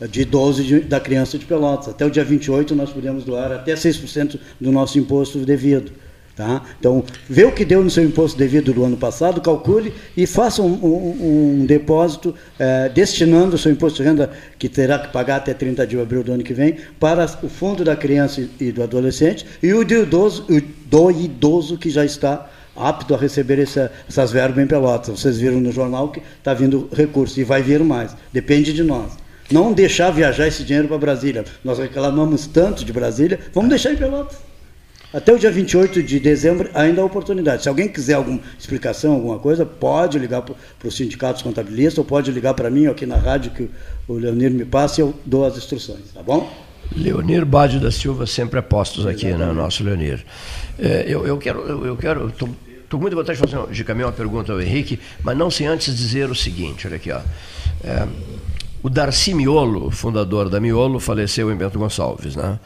de 0.09 0.21
idosos 0.21 0.63
e 0.63 0.67
de- 0.67 0.79
da 0.81 0.97
criança 0.99 1.37
de 1.37 1.45
Pelotas. 1.45 1.89
Até 1.89 2.05
o 2.05 2.09
dia 2.09 2.23
28 2.23 2.73
nós 2.73 2.89
podemos 2.91 3.25
doar 3.25 3.51
até 3.51 3.75
6% 3.75 4.39
do 4.61 4.71
nosso 4.71 4.97
imposto 4.97 5.39
devido. 5.39 5.91
Tá? 6.35 6.63
Então, 6.77 7.01
vê 7.29 7.45
o 7.45 7.51
que 7.53 7.63
deu 7.63 7.81
no 7.81 7.89
seu 7.89 8.03
imposto 8.03 8.37
devido 8.37 8.73
do 8.73 8.83
ano 8.83 8.97
passado, 8.97 9.39
calcule 9.39 9.93
e 10.17 10.27
faça 10.27 10.61
um, 10.61 10.73
um- 10.73 11.59
um 11.61 11.65
depósito 11.65 12.35
eh, 12.59 12.91
destinando 12.93 13.55
o 13.55 13.57
seu 13.57 13.71
imposto 13.71 14.03
de 14.03 14.09
renda, 14.09 14.29
que 14.59 14.67
terá 14.67 14.99
que 14.99 15.13
pagar 15.13 15.37
até 15.37 15.53
30 15.53 15.87
de 15.87 15.97
abril 15.97 16.23
do 16.23 16.33
ano 16.33 16.43
que 16.43 16.53
vem, 16.53 16.75
para 16.99 17.23
o 17.41 17.47
fundo 17.47 17.85
da 17.85 17.95
criança 17.95 18.45
e 18.59 18.69
do 18.69 18.83
adolescente 18.83 19.45
e 19.63 19.73
o 19.73 19.85
do 19.85 19.93
idoso, 19.95 20.45
o 20.49 20.61
do 20.89 21.09
idoso 21.11 21.77
que 21.77 21.89
já 21.89 22.03
está 22.03 22.49
apto 22.75 23.15
a 23.15 23.17
receber 23.17 23.57
essa- 23.59 23.89
essas 24.09 24.29
verbas 24.33 24.61
em 24.61 24.67
Pelotas. 24.67 25.17
Vocês 25.17 25.37
viram 25.37 25.61
no 25.61 25.71
jornal 25.71 26.09
que 26.09 26.21
está 26.37 26.53
vindo 26.53 26.89
recurso 26.91 27.39
e 27.39 27.45
vai 27.45 27.61
vir 27.63 27.81
mais. 27.81 28.13
Depende 28.33 28.73
de 28.73 28.83
nós. 28.83 29.13
Não 29.49 29.71
deixar 29.71 30.11
viajar 30.11 30.47
esse 30.47 30.63
dinheiro 30.65 30.89
para 30.89 30.97
Brasília. 30.97 31.45
Nós 31.63 31.79
reclamamos 31.79 32.45
tanto 32.45 32.83
de 32.83 32.91
Brasília, 32.91 33.39
vamos 33.53 33.69
deixar 33.69 33.93
em 33.93 33.95
Pelotas. 33.95 34.37
Até 35.15 35.31
o 35.31 35.39
dia 35.39 35.49
28 35.49 36.03
de 36.03 36.19
dezembro 36.19 36.69
ainda 36.73 37.01
há 37.01 37.05
oportunidade. 37.05 37.63
Se 37.63 37.69
alguém 37.69 37.87
quiser 37.87 38.15
alguma 38.15 38.41
explicação, 38.59 39.13
alguma 39.13 39.39
coisa, 39.39 39.65
pode 39.65 40.19
ligar 40.19 40.41
para 40.41 40.55
os 40.83 40.93
sindicatos 40.93 41.41
contabilistas 41.41 41.99
ou 41.99 42.03
pode 42.03 42.29
ligar 42.31 42.53
para 42.53 42.69
mim 42.69 42.87
aqui 42.87 43.05
na 43.05 43.15
rádio 43.15 43.51
que 43.51 43.69
o 44.09 44.15
Leonir 44.15 44.51
me 44.51 44.65
passa 44.65 44.99
e 44.99 45.03
eu 45.03 45.15
dou 45.25 45.45
as 45.45 45.55
instruções, 45.55 46.11
tá 46.13 46.21
bom? 46.21 46.51
Leonir 46.93 47.45
Bade 47.45 47.79
da 47.79 47.91
Silva 47.91 48.27
sempre 48.27 48.59
apostos 48.59 49.07
aqui, 49.07 49.27
né, 49.27 49.53
nosso 49.53 49.85
Leonir. 49.85 50.21
É, 50.77 51.05
eu, 51.07 51.25
eu 51.25 51.37
quero, 51.37 51.61
eu, 51.61 51.85
eu 51.85 51.95
quero, 51.95 52.27
estou 52.27 52.49
com 52.91 52.97
muita 52.97 53.15
vontade 53.15 53.39
de 53.39 53.47
fazer 53.47 53.71
de 53.71 53.83
caminhar 53.85 54.09
uma 54.09 54.13
pergunta 54.13 54.51
ao 54.51 54.61
Henrique, 54.61 54.99
mas 55.23 55.37
não 55.37 55.49
sem 55.49 55.65
antes 55.65 55.95
dizer 55.95 56.29
o 56.29 56.35
seguinte, 56.35 56.87
olha 56.87 56.97
aqui, 56.97 57.11
ó. 57.13 57.21
É, 57.85 58.05
o 58.83 58.89
Darcy 58.89 59.33
Miolo, 59.33 59.89
fundador 59.91 60.49
da 60.49 60.59
Miolo, 60.59 60.99
faleceu 60.99 61.49
em 61.53 61.55
Bento 61.55 61.79
Gonçalves, 61.79 62.35
né? 62.35 62.59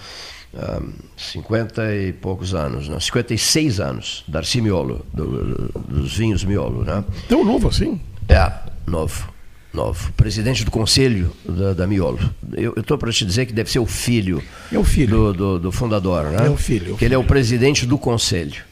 Ah, 0.58 0.82
50 1.16 1.94
e 1.96 2.14
poucos 2.14 2.56
anos, 2.56 2.90
né? 2.90 3.00
56 3.00 3.80
anos, 3.80 4.24
Darcy 4.28 4.62
Miolo, 4.62 5.06
do- 5.14 5.70
dos 5.88 6.18
vinhos 6.18 6.44
Miolo, 6.44 6.84
né? 6.84 7.04
Tão 7.28 7.44
novo 7.46 7.68
assim? 7.68 8.02
É, 8.28 8.52
novo. 8.88 9.30
Novo. 9.72 10.12
Presidente 10.14 10.66
do 10.66 10.72
conselho 10.72 11.32
da, 11.48 11.74
da 11.74 11.86
Miolo. 11.88 12.18
Eu 12.58 12.74
estou 12.78 12.98
para 12.98 13.12
te 13.12 13.24
dizer 13.24 13.46
que 13.46 13.54
deve 13.54 13.70
ser 13.70 13.78
o 13.78 13.86
filho, 13.86 14.42
É 14.72 14.78
o 14.80 14.84
filho. 14.84 15.32
do, 15.32 15.34
do, 15.34 15.60
do 15.60 15.72
fundador, 15.72 16.24
né? 16.32 16.48
É 16.48 16.50
o 16.50 16.58
filho, 16.58 16.92
é 16.92 16.94
o 16.94 16.98
Que 16.98 17.06
ele 17.06 17.14
é 17.14 17.18
o 17.20 17.24
presidente 17.24 17.86
do 17.86 17.96
conselho. 18.00 18.64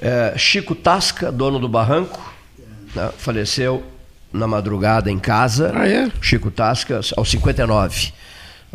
É, 0.00 0.32
Chico 0.38 0.74
Tasca, 0.74 1.30
dono 1.30 1.58
do 1.58 1.68
barranco, 1.68 2.32
né, 2.94 3.10
faleceu 3.18 3.82
na 4.32 4.46
madrugada 4.46 5.10
em 5.10 5.18
casa. 5.18 5.70
Ah, 5.74 5.86
é? 5.86 6.10
Chico 6.22 6.50
Tasca, 6.50 7.00
aos 7.16 7.30
59. 7.30 8.12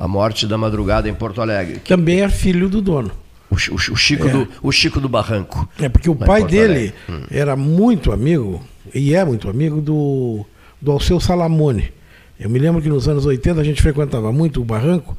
A 0.02 0.08
morte 0.08 0.48
da 0.48 0.58
madrugada 0.58 1.10
em 1.10 1.14
Porto 1.14 1.42
Alegre. 1.42 1.80
Também 1.80 2.22
é 2.22 2.30
filho 2.30 2.70
do 2.70 2.82
dono. 2.82 3.12
O, 3.52 3.56
o 3.56 3.76
o 3.76 3.96
Chico, 3.98 4.28
É. 4.28 4.32
do, 4.32 4.48
o 4.64 4.72
Chico 4.72 5.02
do 5.02 5.10
Barranco. 5.10 5.68
É 5.78 5.90
porque 5.90 6.10
o 6.10 6.16
pai 6.16 6.46
dele. 6.46 6.94
Hum. 7.10 7.24
era 7.30 7.54
muito 7.58 8.14
amigo, 8.14 8.64
e 8.96 9.14
é 9.14 9.26
muito 9.26 9.50
amigo, 9.50 9.82
do, 9.82 10.46
do 10.82 10.92
Alceu 10.94 11.20
Salamone. 11.20 11.92
Eu 12.40 12.50
me 12.50 12.58
lembro 12.60 12.82
que 12.82 12.88
nos 12.88 13.10
anos 13.10 13.26
80 13.26 13.60
a 13.60 13.64
gente 13.64 13.82
frequentava 13.82 14.32
muito 14.32 14.62
o 14.62 14.64
barranco, 14.66 15.18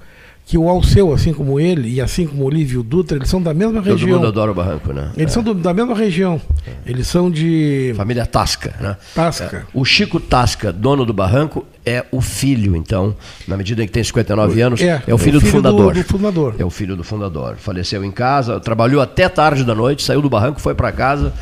que 0.51 0.59
o 0.59 0.69
Alceu, 0.69 1.13
assim 1.13 1.33
como 1.33 1.61
ele, 1.61 1.89
e 1.95 2.01
assim 2.01 2.27
como 2.27 2.45
o 2.45 2.51
Lívio 2.51 2.83
Dutra, 2.83 3.17
eles 3.17 3.29
são 3.29 3.41
da 3.41 3.55
mesma 3.55 3.81
Todo 3.81 3.93
região. 3.93 4.17
mundo 4.19 4.27
adora 4.27 4.51
o 4.51 4.55
barranco, 4.55 4.93
né? 4.93 5.13
Eles 5.17 5.33
são 5.33 5.45
do- 5.45 5.55
da 5.55 5.73
mesma 5.73 5.95
região. 5.95 6.41
Eles 6.85 7.07
são 7.07 7.31
de 7.31 7.93
Família 7.97 8.27
Tasca, 8.27 8.75
né? 8.81 8.97
Tasca. 9.15 9.59
É, 9.59 9.63
O 9.73 9.85
Chico 9.85 10.19
Tasca, 10.19 10.73
dono 10.73 11.07
do 11.07 11.13
barranco, 11.13 11.65
é 11.87 12.05
o 12.11 12.21
filho, 12.21 12.75
então, 12.75 13.15
na 13.47 13.57
medida 13.57 13.81
em 13.85 13.87
que 13.87 13.93
tem 13.93 14.03
59 14.03 14.61
anos, 14.61 14.81
É, 14.81 15.01
é, 15.07 15.15
o 15.15 15.19
filho 15.19 15.39
do 15.39 15.47
fundador. 15.47 15.95
do 15.95 16.03
fundador. 16.03 16.55
É 16.59 16.65
o 16.65 16.71
filho 16.71 16.97
do 16.97 17.05
fundador. 17.05 17.55
Faleceu 17.57 18.05
em 18.05 18.11
casa, 18.11 18.59
trabalhou 18.59 19.01
até 19.01 19.29
tarde 19.29 19.63
da 19.63 19.73
noite, 19.75 20.03
saiu 20.03 20.21
do 20.21 20.29
barranco, 20.29 20.61
foi 20.61 20.75
para 20.75 20.91
casa, 20.91 21.33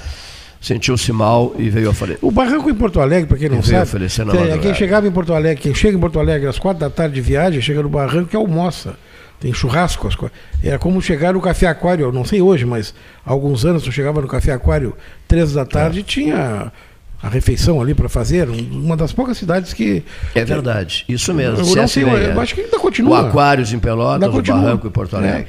sentiu-se 0.60 1.12
mal 1.12 1.54
e 1.58 1.68
veio 1.70 1.90
a 1.90 1.94
falecer. 1.94 2.18
O 2.24 2.30
barranco 2.30 2.68
em 2.68 2.74
Porto 2.74 3.00
Alegre, 3.00 3.26
para 3.26 3.38
quem 3.38 3.48
não 3.48 3.62
sabe, 3.62 3.82
oferecer 3.82 4.24
na 4.24 4.32
tem- 4.32 4.40
madrugada. 4.40 4.62
quem 4.62 4.74
chegava 4.74 5.06
em 5.06 5.10
Porto 5.12 5.32
Alegre, 5.32 5.62
quem 5.62 5.74
chega 5.74 5.96
em 5.96 6.00
Porto 6.00 6.18
Alegre 6.18 6.48
às 6.48 6.58
quatro 6.58 6.80
da 6.80 6.90
tarde 6.90 7.14
de 7.14 7.20
viagem, 7.20 7.60
chega 7.60 7.82
no 7.82 7.88
barranco 7.88 8.30
e 8.32 8.36
almoça. 8.36 8.94
Tem 9.40 9.52
churrasco. 9.54 10.08
Quatro. 10.16 10.36
Era 10.64 10.78
como 10.80 11.00
chegar 11.00 11.32
no 11.32 11.40
Café 11.40 11.66
Aquário, 11.68 12.10
não 12.10 12.24
sei 12.24 12.42
hoje, 12.42 12.64
mas 12.64 12.92
há 13.24 13.30
alguns 13.30 13.64
anos 13.64 13.86
eu 13.86 13.92
chegava 13.92 14.20
no 14.20 14.26
Café 14.26 14.50
Aquário 14.52 14.96
três 15.28 15.52
da 15.52 15.64
tarde 15.64 16.00
e 16.00 16.02
tinha 16.02 16.72
a 17.22 17.28
refeição 17.28 17.80
ali 17.80 17.94
para 17.94 18.08
fazer. 18.08 18.48
um- 18.50 18.84
Uma 18.84 18.96
das 18.96 19.12
poucas 19.12 19.38
cidades 19.38 19.72
que. 19.72 20.02
É 20.34 20.44
verdade, 20.44 21.04
isso 21.08 21.32
mesmo. 21.32 21.58
Eu 21.64 21.76
não 21.76 21.86
sei, 21.86 22.02
eu 22.02 22.16
é. 22.16 22.32
acho 22.32 22.54
que 22.56 22.62
ainda 22.62 22.78
continua. 22.80 23.22
O 23.22 23.26
Aquários 23.28 23.72
em 23.72 23.78
Pelotas, 23.78 24.28
o. 24.34 24.42
Barranco 24.42 24.88
em 24.88 24.90
Porto 24.90 25.16
É. 25.18 25.46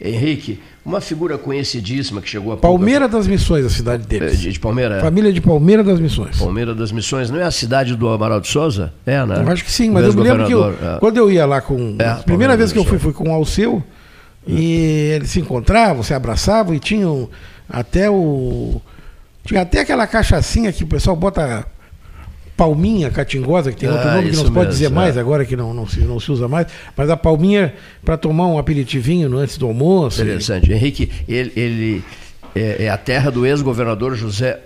Henrique, 0.00 0.60
uma 0.84 1.00
figura 1.00 1.36
conhecidíssima 1.36 2.20
que 2.20 2.28
chegou 2.28 2.52
a 2.52 2.56
Palmeira 2.56 3.08
das 3.08 3.26
Missões, 3.26 3.64
a 3.66 3.70
cidade 3.70 4.04
Eh, 4.04 4.06
deles. 4.06 4.38
De, 4.38 4.52
de 4.52 4.60
Palmeira? 4.60 5.00
Família 5.00 5.32
de 5.32 5.40
Palmeira 5.40 5.82
das 5.82 5.98
Missões. 5.98 6.38
Palmeira 6.38 6.74
das 6.74 6.92
Missões, 6.92 7.30
não 7.30 7.38
é 7.38 7.42
a 7.44 7.50
cidade 7.50 7.96
do 7.96 8.08
Amaral 8.08 8.40
de 8.40 8.46
Souza? 8.48 8.92
É, 9.04 9.24
né? 9.26 9.42
Eu 9.44 9.50
acho 9.50 9.64
que 9.64 9.72
sim, 9.72 9.90
O 9.90 9.94
mas 9.94 10.04
eu 10.06 10.14
me 10.14 10.22
lembro 10.22 10.46
que 10.46 10.52
eu, 10.54 10.70
é. 10.70 10.98
quando 11.00 11.16
eu 11.16 11.30
ia 11.30 11.44
lá 11.44 11.60
com. 11.60 11.96
É, 11.98 12.06
a 12.08 12.14
primeira 12.16 12.56
vez 12.56 12.72
que 12.72 12.78
eu 12.78 12.84
fui, 12.84 12.98
fui 12.98 13.12
com 13.12 13.28
o 13.30 13.32
Alceu, 13.32 13.82
e 14.46 15.10
eles 15.16 15.30
se 15.30 15.40
encontravam, 15.40 16.02
se 16.02 16.14
abraçavam 16.14 16.74
e 16.74 16.78
tinham 16.78 17.28
até 17.68 18.08
o. 18.08 18.80
Tinha 19.44 19.62
até 19.62 19.80
aquela 19.80 20.06
cachaçinha 20.06 20.72
que 20.72 20.84
o 20.84 20.86
pessoal 20.86 21.16
bota 21.16 21.66
palminha 22.58 23.08
catingosa, 23.08 23.70
que 23.70 23.78
tem 23.78 23.88
outro 23.88 24.08
Ah, 24.08 24.16
nome 24.16 24.30
que 24.30 24.36
não 24.36 24.44
se 24.44 24.50
pode 24.50 24.66
mesmo, 24.66 24.72
dizer 24.72 24.90
mais 24.90 25.16
é. 25.16 25.20
agora, 25.20 25.44
que 25.44 25.54
não, 25.54 25.72
não, 25.72 25.86
se, 25.86 26.00
não 26.00 26.18
se 26.18 26.32
usa 26.32 26.48
mais, 26.48 26.66
mas 26.96 27.08
a 27.08 27.16
palminha 27.16 27.72
para 28.04 28.16
tomar 28.16 28.48
um 28.48 28.58
aperitivinho 28.58 29.34
antes 29.38 29.56
do 29.56 29.66
almoço. 29.66 30.20
Interessante. 30.20 30.72
Henrique, 30.72 31.08
ele, 31.28 31.52
ele 31.54 32.04
é, 32.56 32.86
é 32.86 32.90
a 32.90 32.98
terra 32.98 33.30
do 33.30 33.46
ex-governador 33.46 34.16
José 34.16 34.58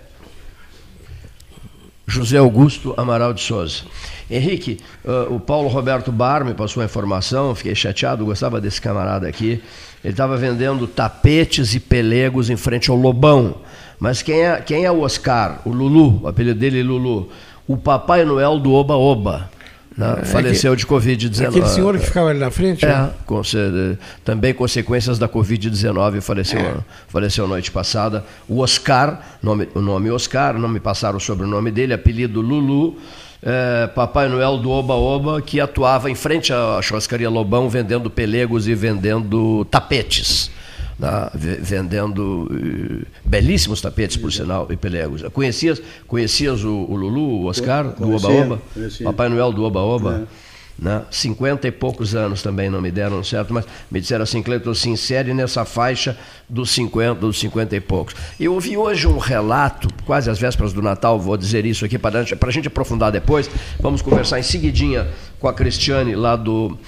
José 2.07 2.39
Augusto 2.39 2.95
Amaral 2.97 3.33
de 3.33 3.43
Souza. 3.43 3.83
Henrique, 4.31 4.81
ah, 5.07 5.27
o 5.29 5.39
Paulo 5.39 5.69
Roberto 5.69 6.11
Bar 6.11 6.47
me 6.47 6.55
passou 6.55 6.83
a 6.83 6.87
informação, 6.87 7.55
fiquei 7.55 7.75
chateado, 7.75 8.25
gostava 8.25 8.59
desse 8.59 8.81
camarada 8.81 9.29
aqui. 9.29 9.63
Ele 10.03 10.15
estava 10.15 10.37
vendendo 10.39 10.87
tapetes 10.87 11.75
e 11.75 11.81
pelegos 11.81 12.49
em 12.49 12.57
frente 12.57 12.91
ao 12.91 12.97
Lobão. 12.97 13.57
Mas 14.01 14.21
quem 14.21 14.41
é, 14.41 14.57
quem 14.61 14.85
é 14.85 14.91
o 14.91 15.03
Oscar? 15.03 15.61
O 15.65 15.71
Lulu, 15.71 16.23
o 16.23 16.27
apelido 16.27 16.59
dele 16.59 16.81
é 16.81 16.83
Lulu. 16.83 17.29
O 17.67 17.77
Papai 17.77 18.25
Noel 18.25 18.59
do 18.59 18.73
Oba 18.73 18.95
Oba. 18.97 19.51
né? 19.97 20.25
Faleceu 20.25 20.75
de 20.75 20.87
Covid-19. 20.87 21.43
É 21.45 21.49
Aquele 21.49 21.69
senhor 21.69 21.99
que 21.99 22.07
ficava 22.07 22.31
ali 22.31 22.39
na 22.39 22.51
frente. 22.51 22.85
É, 22.85 22.89
né? 22.89 23.11
conse- 23.27 23.99
também 24.25 24.55
consequências 24.55 25.19
da 25.19 25.29
Covid-19, 25.29 26.21
faleceu, 26.23 26.59
É. 26.61 26.75
faleceu 27.09 27.47
noite 27.47 27.71
passada. 27.71 28.25
O 28.49 28.61
Oscar, 28.61 29.21
nome, 29.43 29.69
o 29.75 29.81
nome 29.81 30.11
Oscar, 30.11 30.59
não 30.59 30.69
me 30.69 30.81
passaram 30.81 31.19
o 31.19 31.21
sobrenome 31.21 31.71
dele, 31.71 31.93
apelido 31.93 32.41
Lulu, 32.41 32.97
é, 33.43 33.87
Papai 33.89 34.29
Noel 34.29 34.57
do 34.57 34.71
Oba 34.71 34.95
Oba, 34.95 35.43
que 35.43 35.61
atuava 35.61 36.11
em 36.11 36.15
frente 36.15 36.53
à 36.55 36.81
churrascaria 36.81 37.29
Lobão, 37.29 37.69
vendendo 37.69 38.09
pelegos 38.09 38.67
e 38.67 38.75
vendendo 38.75 39.65
tapetes. 39.67 40.51
Né? 41.03 41.31
Vendendo 41.35 42.49
eh, 42.53 43.07
belíssimos 43.25 43.81
tapetes, 43.81 44.17
por 44.17 44.33
sinal, 44.33 44.69
e 44.71 44.77
pelegos. 44.77 45.23
Conhecias, 45.33 45.83
conhecias 46.07 46.63
o, 46.63 46.87
o 46.89 46.95
Lulu, 46.95 47.43
o 47.43 47.47
Oscar, 47.47 47.89
do 47.89 48.15
Oba 48.15 48.21
Conhecia, 48.21 48.45
Oba? 48.45 48.63
conhecia. 48.73 49.07
Papai 49.07 49.29
Noel 49.29 49.53
do 49.53 49.65
Oba 49.65 49.81
Oba? 49.81 50.29
É. 50.81 50.85
né? 50.85 51.03
50 51.11 51.67
e 51.67 51.73
poucos 51.73 52.15
anos 52.15 52.41
também 52.41 52.71
não 52.71 52.81
me 52.81 52.93
deram 52.93 53.23
certo, 53.25 53.53
mas 53.53 53.65
me 53.91 54.01
disseram 54.01 54.23
assim, 54.23 54.43
Cleiton, 54.43 54.73
se 54.75 54.89
insere 54.91 55.35
nessa 55.35 55.65
faixa 55.65 56.17
dos 56.49 56.71
50, 56.71 57.17
dos 57.17 57.41
50 57.41 57.75
e 57.75 57.81
poucos. 57.81 58.15
Eu 58.39 58.55
ouvi 58.55 58.77
hoje 58.77 59.09
um 59.09 59.19
relato, 59.19 59.89
quase 60.07 60.31
às 60.31 60.39
vésperas 60.39 60.73
do 60.73 60.81
Natal, 60.81 61.19
vou 61.19 61.37
dizer 61.37 61.67
isso 61.67 61.85
aqui 61.85 61.99
para 61.99 62.21
a 62.21 62.51
gente 62.53 62.69
aprofundar 62.69 63.11
depois. 63.11 63.51
Vamos 63.81 64.03
conversar 64.03 64.39
em 64.39 64.45
seguidinha 64.45 65.09
com 65.41 65.49
a 65.49 65.53
Cristiane 65.53 66.15
lá 66.15 66.37
do 66.37 66.79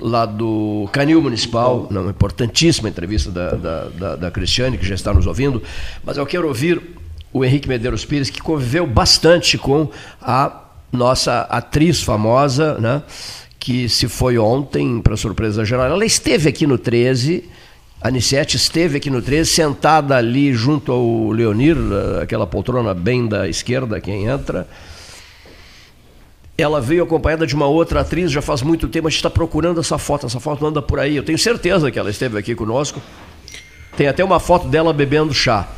lá 0.00 0.24
do 0.24 0.88
Canil 0.92 1.20
Municipal, 1.20 1.88
uma 1.90 2.10
importantíssima 2.10 2.88
entrevista 2.88 3.30
da, 3.30 3.50
da, 3.50 3.84
da, 3.84 4.16
da 4.16 4.30
Cristiane, 4.30 4.78
que 4.78 4.86
já 4.86 4.94
está 4.94 5.12
nos 5.12 5.26
ouvindo, 5.26 5.62
mas 6.04 6.16
eu 6.16 6.26
quero 6.26 6.46
ouvir 6.46 6.80
o 7.32 7.44
Henrique 7.44 7.68
Medeiros 7.68 8.04
Pires, 8.04 8.30
que 8.30 8.40
conviveu 8.40 8.86
bastante 8.86 9.58
com 9.58 9.88
a 10.20 10.64
nossa 10.92 11.42
atriz 11.42 12.02
famosa, 12.02 12.78
né, 12.78 13.02
que 13.58 13.88
se 13.88 14.08
foi 14.08 14.38
ontem, 14.38 15.00
para 15.00 15.16
surpresa 15.16 15.64
geral. 15.64 15.86
Ela 15.86 16.04
esteve 16.04 16.48
aqui 16.48 16.66
no 16.66 16.78
13 16.78 17.44
A 18.00 18.08
Aniciete 18.08 18.56
esteve 18.56 18.98
aqui 18.98 19.10
no 19.10 19.20
13, 19.20 19.50
sentada 19.50 20.16
ali 20.16 20.54
junto 20.54 20.92
ao 20.92 21.30
Leonir, 21.30 21.76
aquela 22.22 22.46
poltrona 22.46 22.94
bem 22.94 23.26
da 23.26 23.48
esquerda, 23.48 24.00
quem 24.00 24.26
entra. 24.26 24.68
Ela 26.60 26.80
veio 26.80 27.04
acompanhada 27.04 27.46
de 27.46 27.54
uma 27.54 27.66
outra 27.66 28.00
atriz, 28.00 28.32
já 28.32 28.42
faz 28.42 28.62
muito 28.62 28.88
tempo, 28.88 29.06
a 29.06 29.10
gente 29.10 29.18
está 29.18 29.30
procurando 29.30 29.78
essa 29.78 29.96
foto, 29.96 30.26
essa 30.26 30.40
foto 30.40 30.66
anda 30.66 30.82
por 30.82 30.98
aí. 30.98 31.14
Eu 31.14 31.22
tenho 31.22 31.38
certeza 31.38 31.88
que 31.88 31.96
ela 31.96 32.10
esteve 32.10 32.36
aqui 32.36 32.52
conosco. 32.52 33.00
Tem 33.96 34.08
até 34.08 34.24
uma 34.24 34.40
foto 34.40 34.66
dela 34.66 34.92
bebendo 34.92 35.32
chá. 35.32 35.68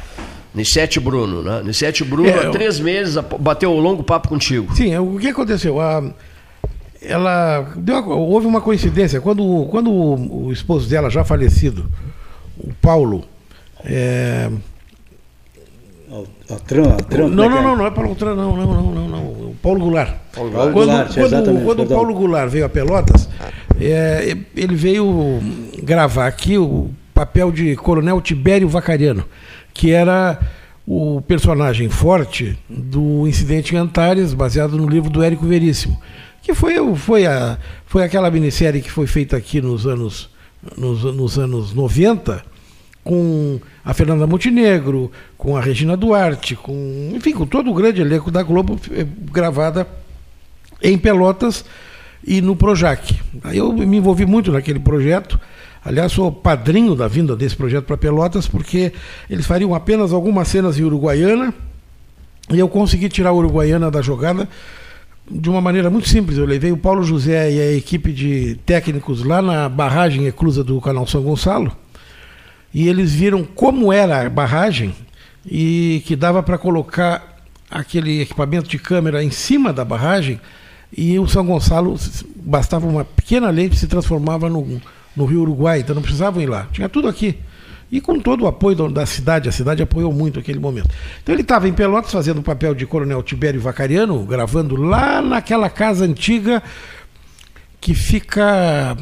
Nissete 0.55 0.99
Bruno, 0.99 1.43
né? 1.43 1.61
Nissete 1.63 2.03
Bruno, 2.03 2.31
É, 2.31 2.39
há 2.39 2.43
eu- 2.45 2.51
três 2.51 2.81
meses, 2.81 3.19
ap- 3.19 3.39
bateu 3.39 3.71
um 3.71 3.79
longo 3.79 4.03
papo 4.03 4.29
contigo. 4.31 4.75
Sim, 4.75 4.97
o 4.97 5.19
que 5.19 5.29
aconteceu? 5.29 5.79
A- 5.79 6.03
ela 7.03 7.73
deu 7.77 8.09
houve 8.09 8.47
uma 8.47 8.63
coincidência 8.63 9.21
quando, 9.21 9.67
quando 9.71 9.91
o, 9.91 10.47
o 10.47 10.53
esposo 10.53 10.89
dela 10.89 11.11
já 11.11 11.23
falecido, 11.25 11.91
o 12.59 12.73
Paulo, 12.81 13.25
é, 13.85 14.51
A 16.51 16.57
Tram, 16.57 16.93
a 16.93 16.97
Tram, 16.97 17.29
não, 17.29 17.49
não, 17.49 17.59
é? 17.59 17.63
não, 17.63 17.77
não 17.77 17.87
é 17.87 17.91
Paulo 17.91 18.15
Tran, 18.15 18.35
não, 18.35 18.57
não, 18.57 18.67
não, 18.67 18.93
não, 18.93 19.09
não, 19.09 19.21
o 19.21 19.57
Paulo 19.63 19.81
Goulart. 19.81 20.15
Paulo 20.35 20.51
quando 20.51 20.73
Goulart, 20.73 21.15
quando, 21.15 21.65
quando 21.65 21.83
o. 21.83 21.87
Paulo 21.87 22.15
Goulart 22.15 22.51
veio 22.51 22.65
a 22.65 22.69
Pelotas, 22.69 23.29
é, 23.81 24.37
ele 24.57 24.75
veio 24.75 25.41
gravar 25.83 26.27
aqui 26.27 26.59
o 26.59 26.91
papel 27.15 27.53
de 27.53 27.77
Coronel 27.77 28.21
Tibério 28.21 28.69
Vacariano, 28.69 29.25
que 29.73 29.93
era 29.93 30.39
o 30.87 31.23
personagem 31.23 31.89
forte 31.89 32.59
do 32.69 33.29
incidente 33.29 33.75
em 33.75 33.79
Antares, 33.79 34.35
baseado 34.35 34.77
no 34.77 34.89
livro 34.89 35.09
do 35.09 35.23
Érico 35.23 35.47
Veríssimo, 35.47 36.01
que 36.43 36.53
foi, 36.53 36.75
foi, 36.97 37.27
a, 37.27 37.59
foi 37.87 38.03
aquela 38.03 38.31
minissérie 38.31 38.83
que 38.83 38.91
foi 38.91 39.07
feita 39.07 39.37
aqui 39.37 39.61
nos 39.61 39.87
anos, 39.87 40.31
nos, 40.77 41.05
nos 41.05 41.39
anos 41.39 41.73
90, 41.73 42.43
com 43.03 43.61
a 43.85 43.95
Fernanda 43.95 44.27
Montenegro, 44.27 45.11
com 45.37 45.57
a 45.57 45.61
Regina 45.61 45.97
Duarte, 45.97 46.55
com, 46.55 47.13
enfim, 47.15 47.33
com 47.33 47.47
todo 47.47 47.71
o 47.71 47.75
grande 47.75 48.01
elenco 48.01 48.31
da 48.31 48.43
Globo 48.43 48.79
eh, 48.91 49.07
gravada 49.33 49.87
em 50.83 50.99
Pelotas 50.99 51.65
e 52.27 52.41
no 52.41 52.55
Projac. 52.55 53.19
Aí 53.43 53.59
eu 53.59 53.73
me 53.73 53.97
envolvi 53.97 54.27
muito 54.27 54.53
naquele 54.53 54.79
projeto. 54.79 55.41
Aliás, 55.83 56.13
sou 56.13 56.31
padrinho 56.31 56.95
da 56.95 57.09
vinda 57.09 57.35
desse 57.35 57.57
projeto 57.57 57.87
para 57.87 57.97
Pelotas, 57.97 58.47
porque 58.47 58.93
eles 59.31 59.47
fariam 59.47 59.75
apenas 59.75 60.13
algumas 60.13 60.49
cenas 60.49 60.79
em 60.79 60.85
Uruguaiana 60.85 61.55
e 62.53 62.59
eu 62.59 62.69
consegui 62.69 63.09
tirar 63.09 63.31
a 63.31 63.35
Uruguaiana 63.35 63.91
da 63.91 64.03
jogada 64.03 64.47
de 65.31 65.49
uma 65.49 65.61
maneira 65.61 65.89
muito 65.89 66.09
simples. 66.09 66.37
Eu 66.37 66.45
levei 66.45 66.71
o 66.71 66.77
Paulo 66.77 67.03
José 67.03 67.51
e 67.51 67.61
a 67.61 67.73
equipe 67.73 68.13
de 68.13 68.59
técnicos 68.67 69.25
lá 69.25 69.41
na 69.41 69.71
barragem 69.71 70.27
eclusa 70.27 70.63
do 70.63 70.79
Canal 70.83 71.07
São 71.07 71.23
Gonçalo 71.23 71.73
e 72.73 72.89
eles 72.89 73.13
viram 73.13 73.45
como 73.45 73.93
era 73.93 74.27
a 74.27 74.31
barragem 74.31 74.95
e 75.45 76.03
que 76.07 76.15
dava 76.15 76.43
para 76.43 76.59
colocar 76.59 77.37
aquele 77.71 78.23
equipamento 78.23 78.69
de 78.69 78.79
câmera 78.79 79.23
em 79.23 79.31
cima 79.31 79.73
da 79.73 79.85
barragem 79.85 80.41
e 80.97 81.19
o 81.19 81.29
São 81.29 81.47
Gonçalo 81.47 81.97
bastava 82.37 82.87
uma 82.87 83.05
pequena 83.05 83.49
lente 83.51 83.77
se 83.77 83.87
transformava 83.87 84.49
no, 84.49 84.81
no 85.17 85.25
Rio 85.25 85.43
Uruguai, 85.43 85.81
então 85.81 85.95
não 85.95 86.03
precisavam 86.03 86.43
ir 86.43 86.47
lá, 86.47 86.67
tinha 86.73 86.89
tudo 86.89 87.09
aqui. 87.09 87.39
E 87.93 88.01
com 88.01 88.21
todo 88.21 88.45
o 88.45 88.47
apoio 88.47 88.89
da 88.89 89.05
cidade, 89.05 89.49
a 89.49 89.53
cidade 89.53 89.83
apoiou 89.83 90.13
muito 90.13 90.39
aquele 90.39 90.61
momento. 90.61 90.89
Então 91.23 91.35
ele 91.35 91.43
estava 91.43 91.69
em 91.69 91.73
Pelotas 91.73 92.13
fazendo 92.13 92.39
o 92.39 92.43
papel 92.43 92.73
de 92.73 92.87
Coronel 92.87 93.21
Tibério 93.21 93.61
Vacariano, 93.61 94.23
gravando 94.25 94.77
lá 94.77 95.21
naquela 95.21 95.69
casa 95.69 96.05
antiga 96.05 96.63
que 97.81 97.93
fica 97.93 98.97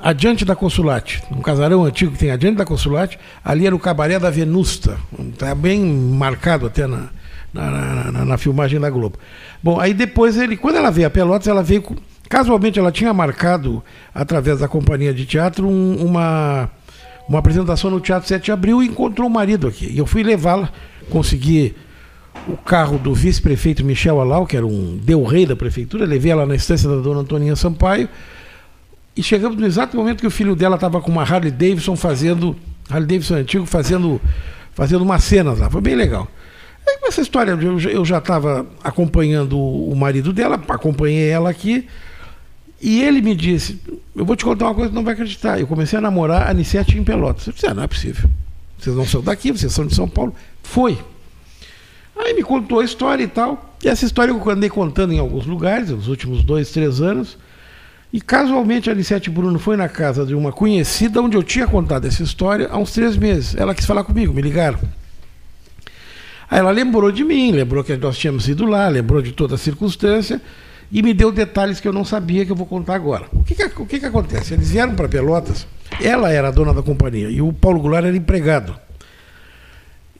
adiante 0.00 0.44
da 0.44 0.54
Consulate, 0.54 1.22
um 1.30 1.40
casarão 1.40 1.84
antigo 1.84 2.12
que 2.12 2.18
tem 2.18 2.30
adiante 2.30 2.56
da 2.56 2.64
Consulate, 2.64 3.18
ali 3.44 3.66
era 3.66 3.74
o 3.74 3.78
cabaré 3.78 4.18
da 4.18 4.30
Venusta, 4.30 4.96
está 5.32 5.54
bem 5.54 5.80
marcado 5.84 6.66
até 6.66 6.86
na, 6.86 7.08
na, 7.52 7.70
na- 8.12 8.24
na- 8.24 8.38
filmagem 8.38 8.78
da 8.80 8.90
Globo. 8.90 9.18
Bom, 9.62 9.80
aí 9.80 9.92
depois 9.94 10.36
ele, 10.36 10.56
quando 10.56 10.76
ela 10.76 10.90
veio 10.90 11.06
a 11.06 11.10
Pelotas, 11.10 11.48
ela 11.48 11.62
veio, 11.62 11.82
casualmente 12.28 12.78
ela 12.78 12.92
tinha 12.92 13.12
marcado, 13.12 13.82
através 14.14 14.60
da 14.60 14.68
companhia 14.68 15.12
de 15.12 15.26
teatro, 15.26 15.66
um- 15.68 15.96
uma, 16.04 16.70
uma 17.28 17.38
apresentação 17.40 17.90
no 17.90 18.00
Teatro 18.00 18.28
7 18.28 18.44
de 18.46 18.52
Abril 18.52 18.82
e 18.82 18.86
encontrou 18.86 19.26
o 19.26 19.30
marido 19.30 19.66
aqui. 19.66 19.86
E 19.92 19.98
eu 19.98 20.06
fui 20.06 20.22
levá-la, 20.22 20.70
consegui 21.10 21.74
o 22.46 22.56
carro 22.56 22.98
do 22.98 23.12
vice-prefeito 23.12 23.84
Michel 23.84 24.20
Alau, 24.20 24.46
que 24.46 24.56
era 24.56 24.64
um 24.66 24.96
deu-rei 25.02 25.44
da 25.44 25.56
prefeitura, 25.56 26.06
levei 26.06 26.30
ela 26.30 26.46
na 26.46 26.54
estância 26.54 26.88
da 26.88 26.96
dona 26.96 27.20
Antoninha 27.20 27.56
Sampaio, 27.56 28.08
e 29.18 29.22
chegamos 29.22 29.58
no 29.58 29.66
exato 29.66 29.96
momento 29.96 30.20
que 30.20 30.26
o 30.26 30.30
filho 30.30 30.54
dela 30.54 30.76
estava 30.76 31.00
com 31.00 31.10
uma 31.10 31.22
Harley 31.22 31.50
Davidson 31.50 31.96
fazendo, 31.96 32.56
Harley 32.88 33.06
Davidson 33.06 33.34
antigo, 33.34 33.66
fazendo, 33.66 34.20
fazendo 34.72 35.02
umas 35.02 35.24
cenas 35.24 35.58
lá. 35.58 35.68
Foi 35.68 35.80
bem 35.80 35.94
legal. 35.96 36.28
Aí, 36.86 36.98
com 36.98 37.08
essa 37.08 37.20
história, 37.20 37.50
eu 37.52 38.04
já- 38.04 38.18
estava 38.18 38.66
acompanhando 38.82 39.58
o 39.58 39.94
marido 39.94 40.32
dela, 40.32 40.62
acompanhei 40.68 41.28
ela 41.28 41.50
aqui, 41.50 41.86
e 42.80 43.02
ele 43.02 43.20
me 43.20 43.34
disse: 43.34 43.80
Eu 44.14 44.24
vou 44.24 44.36
te 44.36 44.44
contar 44.44 44.66
uma 44.66 44.74
coisa 44.74 44.88
que 44.90 44.94
não 44.94 45.02
vai 45.04 45.12
acreditar. 45.14 45.58
Eu 45.58 45.66
comecei 45.66 45.98
a 45.98 46.02
namorar 46.02 46.46
a 46.46 46.50
Anissete 46.50 46.96
em 46.96 47.02
Pelotas. 47.04 47.46
Eu 47.46 47.52
disse: 47.52 47.66
ah, 47.66 47.74
não 47.74 47.82
é 47.82 47.86
possível. 47.88 48.30
Vocês 48.78 48.94
não 48.94 49.04
são 49.04 49.20
daqui, 49.20 49.50
vocês 49.50 49.72
são 49.72 49.84
de 49.84 49.94
São 49.94 50.08
Paulo. 50.08 50.32
Foi. 50.62 50.96
Aí 52.16 52.34
me 52.34 52.42
contou 52.42 52.80
a 52.80 52.84
história 52.84 53.22
e 53.24 53.28
tal. 53.28 53.76
E 53.82 53.88
essa 53.88 54.04
história 54.04 54.30
eu 54.32 54.50
andei 54.50 54.70
contando 54.70 55.12
em 55.12 55.18
alguns 55.18 55.44
lugares, 55.46 55.90
nos 55.90 56.08
últimos 56.08 56.42
dois, 56.44 56.70
três 56.70 57.00
anos. 57.00 57.36
E 58.12 58.20
casualmente 58.20 58.88
a 58.88 58.92
Alicete 58.92 59.28
Bruno 59.28 59.58
foi 59.58 59.76
na 59.76 59.88
casa 59.88 60.24
de 60.24 60.34
uma 60.34 60.50
conhecida 60.50 61.20
onde 61.20 61.36
eu 61.36 61.42
tinha 61.42 61.66
contado 61.66 62.06
essa 62.06 62.22
história 62.22 62.68
há 62.70 62.78
uns 62.78 62.92
três 62.92 63.16
meses. 63.16 63.54
Ela 63.54 63.74
quis 63.74 63.84
falar 63.84 64.02
comigo, 64.02 64.32
me 64.32 64.40
ligaram. 64.40 64.78
Aí 66.50 66.58
ela 66.58 66.70
lembrou 66.70 67.12
de 67.12 67.22
mim, 67.22 67.52
lembrou 67.52 67.84
que 67.84 67.94
nós 67.98 68.16
tínhamos 68.16 68.48
ido 68.48 68.64
lá, 68.64 68.88
lembrou 68.88 69.20
de 69.20 69.32
toda 69.32 69.56
a 69.56 69.58
circunstância 69.58 70.40
e 70.90 71.02
me 71.02 71.12
deu 71.12 71.30
detalhes 71.30 71.80
que 71.80 71.86
eu 71.86 71.92
não 71.92 72.04
sabia 72.04 72.46
que 72.46 72.52
eu 72.52 72.56
vou 72.56 72.66
contar 72.66 72.94
agora. 72.94 73.26
O 73.30 73.44
que, 73.44 73.54
que, 73.54 73.82
o 73.82 73.84
que, 73.84 74.00
que 74.00 74.06
acontece? 74.06 74.54
Eles 74.54 74.70
vieram 74.70 74.94
para 74.94 75.06
Pelotas, 75.06 75.66
ela 76.00 76.30
era 76.30 76.48
a 76.48 76.50
dona 76.50 76.72
da 76.72 76.82
companhia 76.82 77.28
e 77.28 77.42
o 77.42 77.52
Paulo 77.52 77.80
Goulart 77.80 78.06
era 78.06 78.16
empregado. 78.16 78.74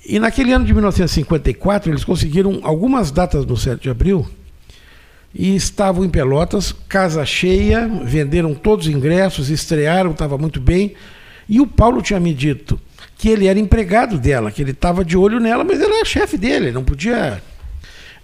E 0.06 0.18
naquele 0.18 0.52
ano 0.52 0.66
de 0.66 0.74
1954 0.74 1.90
eles 1.90 2.04
conseguiram 2.04 2.60
algumas 2.62 3.10
datas 3.10 3.46
no 3.46 3.56
7 3.56 3.82
de 3.82 3.90
abril 3.90 4.28
e 5.38 5.54
estavam 5.54 6.04
em 6.04 6.08
Pelotas, 6.08 6.74
casa 6.88 7.24
cheia, 7.24 7.86
venderam 8.04 8.52
todos 8.54 8.86
os 8.88 8.92
ingressos, 8.92 9.48
estrearam, 9.50 10.10
estava 10.10 10.36
muito 10.36 10.60
bem. 10.60 10.94
E 11.48 11.60
o 11.60 11.66
Paulo 11.66 12.02
tinha 12.02 12.18
me 12.18 12.34
dito 12.34 12.78
que 13.16 13.28
ele 13.28 13.46
era 13.46 13.58
empregado 13.58 14.18
dela, 14.18 14.50
que 14.50 14.60
ele 14.60 14.72
estava 14.72 15.04
de 15.04 15.16
olho 15.16 15.38
nela, 15.38 15.62
mas 15.62 15.80
ele 15.80 15.94
era 15.94 16.04
chefe 16.04 16.36
dele, 16.36 16.72
não 16.72 16.82
podia. 16.82 17.40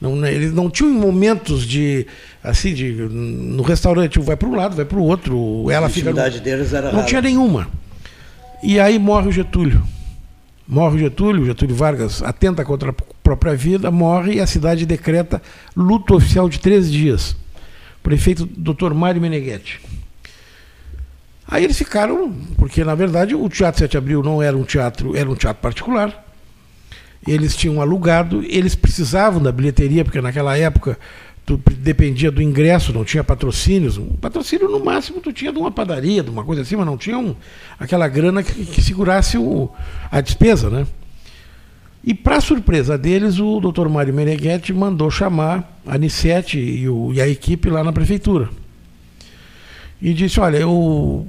Não, 0.00 0.26
eles 0.26 0.52
não 0.52 0.68
tinham 0.68 0.92
momentos 0.92 1.64
de. 1.64 2.04
assim, 2.42 2.74
de. 2.74 2.92
no 2.92 3.62
restaurante, 3.62 4.18
um 4.18 4.22
vai 4.22 4.36
para 4.36 4.48
um 4.48 4.54
lado, 4.56 4.74
vai 4.76 4.84
para 4.84 4.98
o 4.98 5.02
outro, 5.02 5.70
ela 5.70 5.86
A 5.86 5.90
fica. 5.90 6.10
no- 6.12 6.40
deles 6.40 6.72
era 6.74 6.88
Não 6.88 6.96
rara. 6.96 7.06
tinha 7.06 7.22
nenhuma. 7.22 7.68
E 8.62 8.78
aí 8.80 8.98
morre 8.98 9.28
o 9.28 9.32
Getúlio. 9.32 9.82
Morre 10.66 10.96
o 10.96 10.98
Getúlio, 10.98 11.42
o 11.42 11.46
Getúlio 11.46 11.76
Vargas 11.76 12.22
atenta 12.22 12.64
contra 12.64 12.90
a 12.90 12.94
própria 13.24 13.56
vida, 13.56 13.90
morre 13.90 14.34
e 14.34 14.40
a 14.40 14.46
cidade 14.46 14.84
decreta 14.84 15.42
luto 15.74 16.14
oficial 16.14 16.46
de 16.46 16.60
três 16.60 16.92
dias. 16.92 17.34
Prefeito 18.02 18.44
Dr. 18.44 18.92
Mário 18.92 19.20
Meneghetti. 19.20 19.80
Aí 21.48 21.64
eles 21.64 21.78
ficaram, 21.78 22.32
porque 22.56 22.84
na 22.84 22.94
verdade 22.94 23.34
o 23.34 23.48
Teatro 23.48 23.80
7 23.80 23.92
de 23.92 23.96
Abril 23.96 24.22
não 24.22 24.42
era 24.42 24.56
um 24.56 24.62
teatro, 24.62 25.16
era 25.16 25.28
um 25.28 25.34
teatro 25.34 25.62
particular. 25.62 26.22
Eles 27.26 27.56
tinham 27.56 27.80
alugado, 27.80 28.44
eles 28.46 28.74
precisavam 28.74 29.42
da 29.42 29.50
bilheteria, 29.50 30.04
porque 30.04 30.20
naquela 30.20 30.58
época 30.58 30.98
tu 31.46 31.58
dependia 31.78 32.30
do 32.30 32.42
ingresso, 32.42 32.92
não 32.92 33.04
tinha 33.04 33.24
patrocínios. 33.24 33.96
Um 33.96 34.16
patrocínio 34.16 34.68
no 34.68 34.84
máximo 34.84 35.20
tu 35.20 35.32
tinha 35.32 35.50
de 35.50 35.58
uma 35.58 35.70
padaria, 35.70 36.22
de 36.22 36.28
uma 36.28 36.44
coisa 36.44 36.60
assim, 36.60 36.76
mas 36.76 36.84
não 36.84 36.98
tinha 36.98 37.18
um, 37.18 37.34
aquela 37.80 38.06
grana 38.06 38.42
que, 38.42 38.66
que 38.66 38.82
segurasse 38.82 39.38
o, 39.38 39.70
a 40.10 40.20
despesa, 40.20 40.68
né? 40.68 40.86
E 42.06 42.12
para 42.12 42.40
surpresa 42.40 42.98
deles, 42.98 43.38
o 43.38 43.60
Dr. 43.60 43.88
Mário 43.88 44.12
Meneghetti 44.12 44.72
mandou 44.74 45.10
chamar 45.10 45.80
a 45.86 45.94
Anissete 45.94 46.58
e, 46.58 46.86
o- 46.88 47.12
e 47.14 47.20
a 47.20 47.26
equipe 47.26 47.70
lá 47.70 47.82
na 47.82 47.92
prefeitura. 47.92 48.50
E 50.02 50.12
disse, 50.12 50.38
olha, 50.38 50.58
eu, 50.58 51.26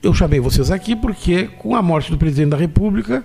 eu 0.00 0.14
chamei 0.14 0.38
vocês 0.38 0.70
aqui 0.70 0.94
porque 0.94 1.44
com 1.58 1.74
a 1.74 1.82
morte 1.82 2.12
do 2.12 2.18
presidente 2.18 2.50
da 2.50 2.56
República, 2.56 3.24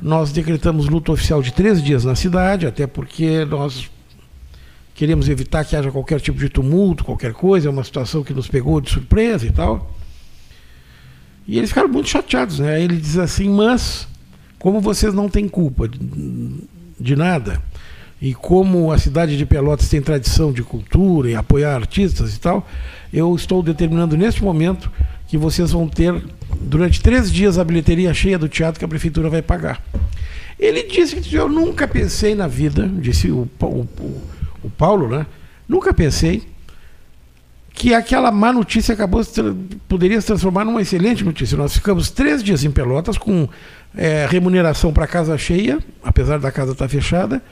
nós 0.00 0.32
decretamos 0.32 0.88
luto 0.88 1.12
oficial 1.12 1.42
de 1.42 1.52
três 1.52 1.82
dias 1.82 2.02
na 2.04 2.14
cidade, 2.14 2.66
até 2.66 2.86
porque 2.86 3.44
nós 3.44 3.90
queremos 4.94 5.28
evitar 5.28 5.64
que 5.66 5.76
haja 5.76 5.90
qualquer 5.90 6.18
tipo 6.18 6.38
de 6.38 6.48
tumulto, 6.48 7.04
qualquer 7.04 7.34
coisa, 7.34 7.68
é 7.68 7.70
uma 7.70 7.84
situação 7.84 8.24
que 8.24 8.32
nos 8.32 8.48
pegou 8.48 8.80
de 8.80 8.90
surpresa 8.90 9.44
e 9.46 9.50
tal. 9.50 9.94
E 11.46 11.58
eles 11.58 11.68
ficaram 11.68 11.90
muito 11.90 12.08
chateados, 12.08 12.58
né? 12.58 12.82
Ele 12.82 12.96
diz 12.96 13.18
assim, 13.18 13.50
mas 13.50 14.08
como 14.64 14.80
vocês 14.80 15.12
não 15.12 15.28
têm 15.28 15.46
culpa 15.46 15.86
de, 15.86 16.00
de 16.98 17.14
nada, 17.14 17.60
e 18.18 18.32
como 18.32 18.90
a 18.90 18.96
cidade 18.96 19.36
de 19.36 19.44
Pelotas 19.44 19.90
tem 19.90 20.00
tradição 20.00 20.54
de 20.54 20.62
cultura 20.62 21.28
e 21.28 21.34
apoiar 21.34 21.74
artistas 21.74 22.34
e 22.34 22.40
tal, 22.40 22.66
eu 23.12 23.36
estou 23.36 23.62
determinando 23.62 24.16
neste 24.16 24.42
momento 24.42 24.90
que 25.28 25.36
vocês 25.36 25.72
vão 25.72 25.86
ter 25.86 26.14
durante 26.62 27.02
três 27.02 27.30
dias 27.30 27.58
a 27.58 27.64
bilheteria 27.64 28.14
cheia 28.14 28.38
do 28.38 28.48
teatro 28.48 28.78
que 28.78 28.86
a 28.86 28.88
prefeitura 28.88 29.28
vai 29.28 29.42
pagar. 29.42 29.84
Ele 30.58 30.84
disse 30.84 31.16
que 31.16 31.34
eu 31.34 31.46
nunca 31.46 31.86
pensei 31.86 32.34
na 32.34 32.46
vida, 32.46 32.88
disse 32.88 33.30
o, 33.30 33.46
o, 33.60 33.86
o, 34.62 34.70
Paulo, 34.78 35.10
né? 35.10 35.26
Nunca 35.68 35.92
pensei 35.92 36.42
que 37.74 37.92
aquela 37.92 38.32
má 38.32 38.50
notícia 38.50 38.94
acabou 38.94 39.20
poderia 39.86 40.18
se 40.22 40.26
transformar 40.26 40.64
numa 40.64 40.80
excelente 40.80 41.22
notícia. 41.22 41.54
Nós 41.54 41.74
ficamos 41.74 42.08
três 42.08 42.42
dias 42.42 42.64
em 42.64 42.70
Pelotas 42.70 43.18
com 43.18 43.46
eh, 43.96 44.26
remuneração 44.28 44.92
para 44.92 45.06
casa 45.06 45.36
cheia, 45.38 45.78
apesar 46.02 46.38
da 46.38 46.50
casa 46.50 46.72
estar 46.72 46.88
fechada. 46.88 47.42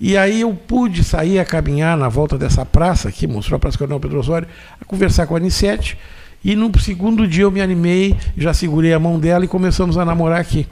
E 0.00 0.16
aí 0.16 0.40
eu 0.40 0.52
pude 0.52 1.04
sair 1.04 1.38
a 1.38 1.44
caminhar 1.44 1.96
na 1.96 2.08
volta 2.08 2.36
dessa 2.36 2.66
praça 2.66 3.08
aqui, 3.08 3.26
mostrou 3.26 3.56
a 3.56 3.60
Praça 3.60 3.78
Coronel 3.78 4.00
Pedro 4.00 4.18
Osório, 4.18 4.48
a 4.80 4.84
conversar 4.84 5.26
com 5.26 5.34
a 5.34 5.38
Anissete. 5.38 5.96
E 6.44 6.56
no 6.56 6.76
segundo 6.80 7.26
dia 7.26 7.44
eu 7.44 7.50
me 7.52 7.60
animei, 7.60 8.16
já 8.36 8.52
segurei 8.52 8.92
a 8.92 8.98
mão 8.98 9.18
dela 9.18 9.44
e 9.44 9.48
começamos 9.48 9.96
a 9.96 10.04
namorar 10.04 10.40
aqui. 10.40 10.66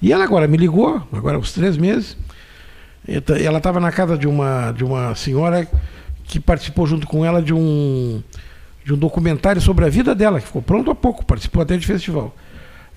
E 0.00 0.12
ela 0.12 0.22
agora 0.22 0.46
me 0.46 0.56
ligou, 0.56 1.02
agora 1.12 1.38
uns 1.38 1.52
três 1.52 1.76
meses. 1.76 2.16
Ela 3.44 3.58
estava 3.58 3.80
na 3.80 3.90
casa 3.90 4.16
de 4.16 4.28
uma, 4.28 4.70
de 4.72 4.84
uma 4.84 5.14
senhora 5.14 5.66
que 6.24 6.38
participou 6.38 6.86
junto 6.86 7.06
com 7.06 7.24
ela 7.24 7.42
de 7.42 7.54
um, 7.54 8.22
de 8.84 8.92
um 8.92 8.96
documentário 8.96 9.60
sobre 9.60 9.84
a 9.84 9.88
vida 9.88 10.14
dela, 10.14 10.40
que 10.40 10.46
ficou 10.46 10.62
pronto 10.62 10.90
há 10.90 10.94
pouco, 10.94 11.24
participou 11.24 11.62
até 11.62 11.76
de 11.76 11.86
festival. 11.86 12.34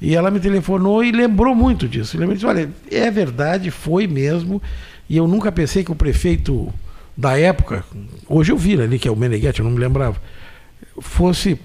E 0.01 0.15
ela 0.15 0.31
me 0.31 0.39
telefonou 0.39 1.03
e 1.03 1.11
lembrou 1.11 1.53
muito 1.53 1.87
disso. 1.87 2.17
Lembrou 2.17 2.35
disse, 2.35 2.45
olha, 2.45 2.69
é 2.89 3.11
verdade, 3.11 3.69
foi 3.71 4.07
mesmo. 4.07 4.61
E 5.09 5.17
eu 5.17 5.27
nunca 5.27 5.51
pensei 5.51 5.83
que 5.83 5.91
o 5.91 5.95
prefeito 5.95 6.71
da 7.17 7.37
época, 7.37 7.83
hoje 8.27 8.51
eu 8.51 8.57
vi 8.57 8.79
ali 8.79 8.97
que 8.97 9.07
é 9.07 9.11
o 9.11 9.15
Meneghetti, 9.15 9.59
eu 9.59 9.65
não 9.65 9.71
me 9.71 9.79
lembrava, 9.79 10.15
fosse 11.01 11.59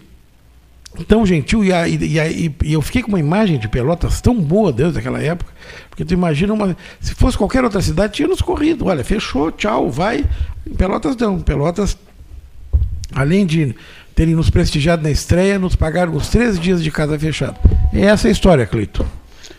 tão 1.06 1.24
gentil 1.26 1.64
e, 1.64 1.72
a- 1.72 1.86
e- 1.88 2.18
a- 2.20 2.28
e- 2.30 2.54
eu 2.64 2.80
fiquei 2.82 3.02
com 3.02 3.08
uma 3.08 3.20
imagem 3.20 3.58
de 3.58 3.68
Pelotas 3.68 4.20
tão 4.20 4.40
boa 4.40 4.72
desde 4.72 4.98
aquela 4.98 5.20
época, 5.22 5.52
porque 5.90 6.04
tu 6.04 6.14
imagina 6.14 6.52
uma, 6.52 6.76
se 7.00 7.14
fosse 7.14 7.36
qualquer 7.38 7.62
outra 7.64 7.80
cidade 7.80 8.14
tinha 8.14 8.28
nos 8.28 8.40
corrido, 8.40 8.86
olha, 8.86 9.04
fechou, 9.04 9.50
tchau, 9.52 9.90
vai. 9.90 10.24
Pelotas 10.76 11.16
não, 11.16 11.40
Pelotas 11.40 11.96
além 13.12 13.44
de 13.46 13.74
terem 14.14 14.34
nos 14.34 14.50
prestigiado 14.50 15.02
na 15.02 15.10
estreia, 15.10 15.58
nos 15.58 15.74
pagaram 15.76 16.14
os 16.16 16.28
três 16.28 16.58
dias 16.58 16.82
de 16.82 16.90
casa 16.90 17.18
fechada. 17.18 17.56
É 17.94 18.06
essa 18.06 18.28
a 18.28 18.30
história, 18.30 18.66
Cleito. 18.66 19.06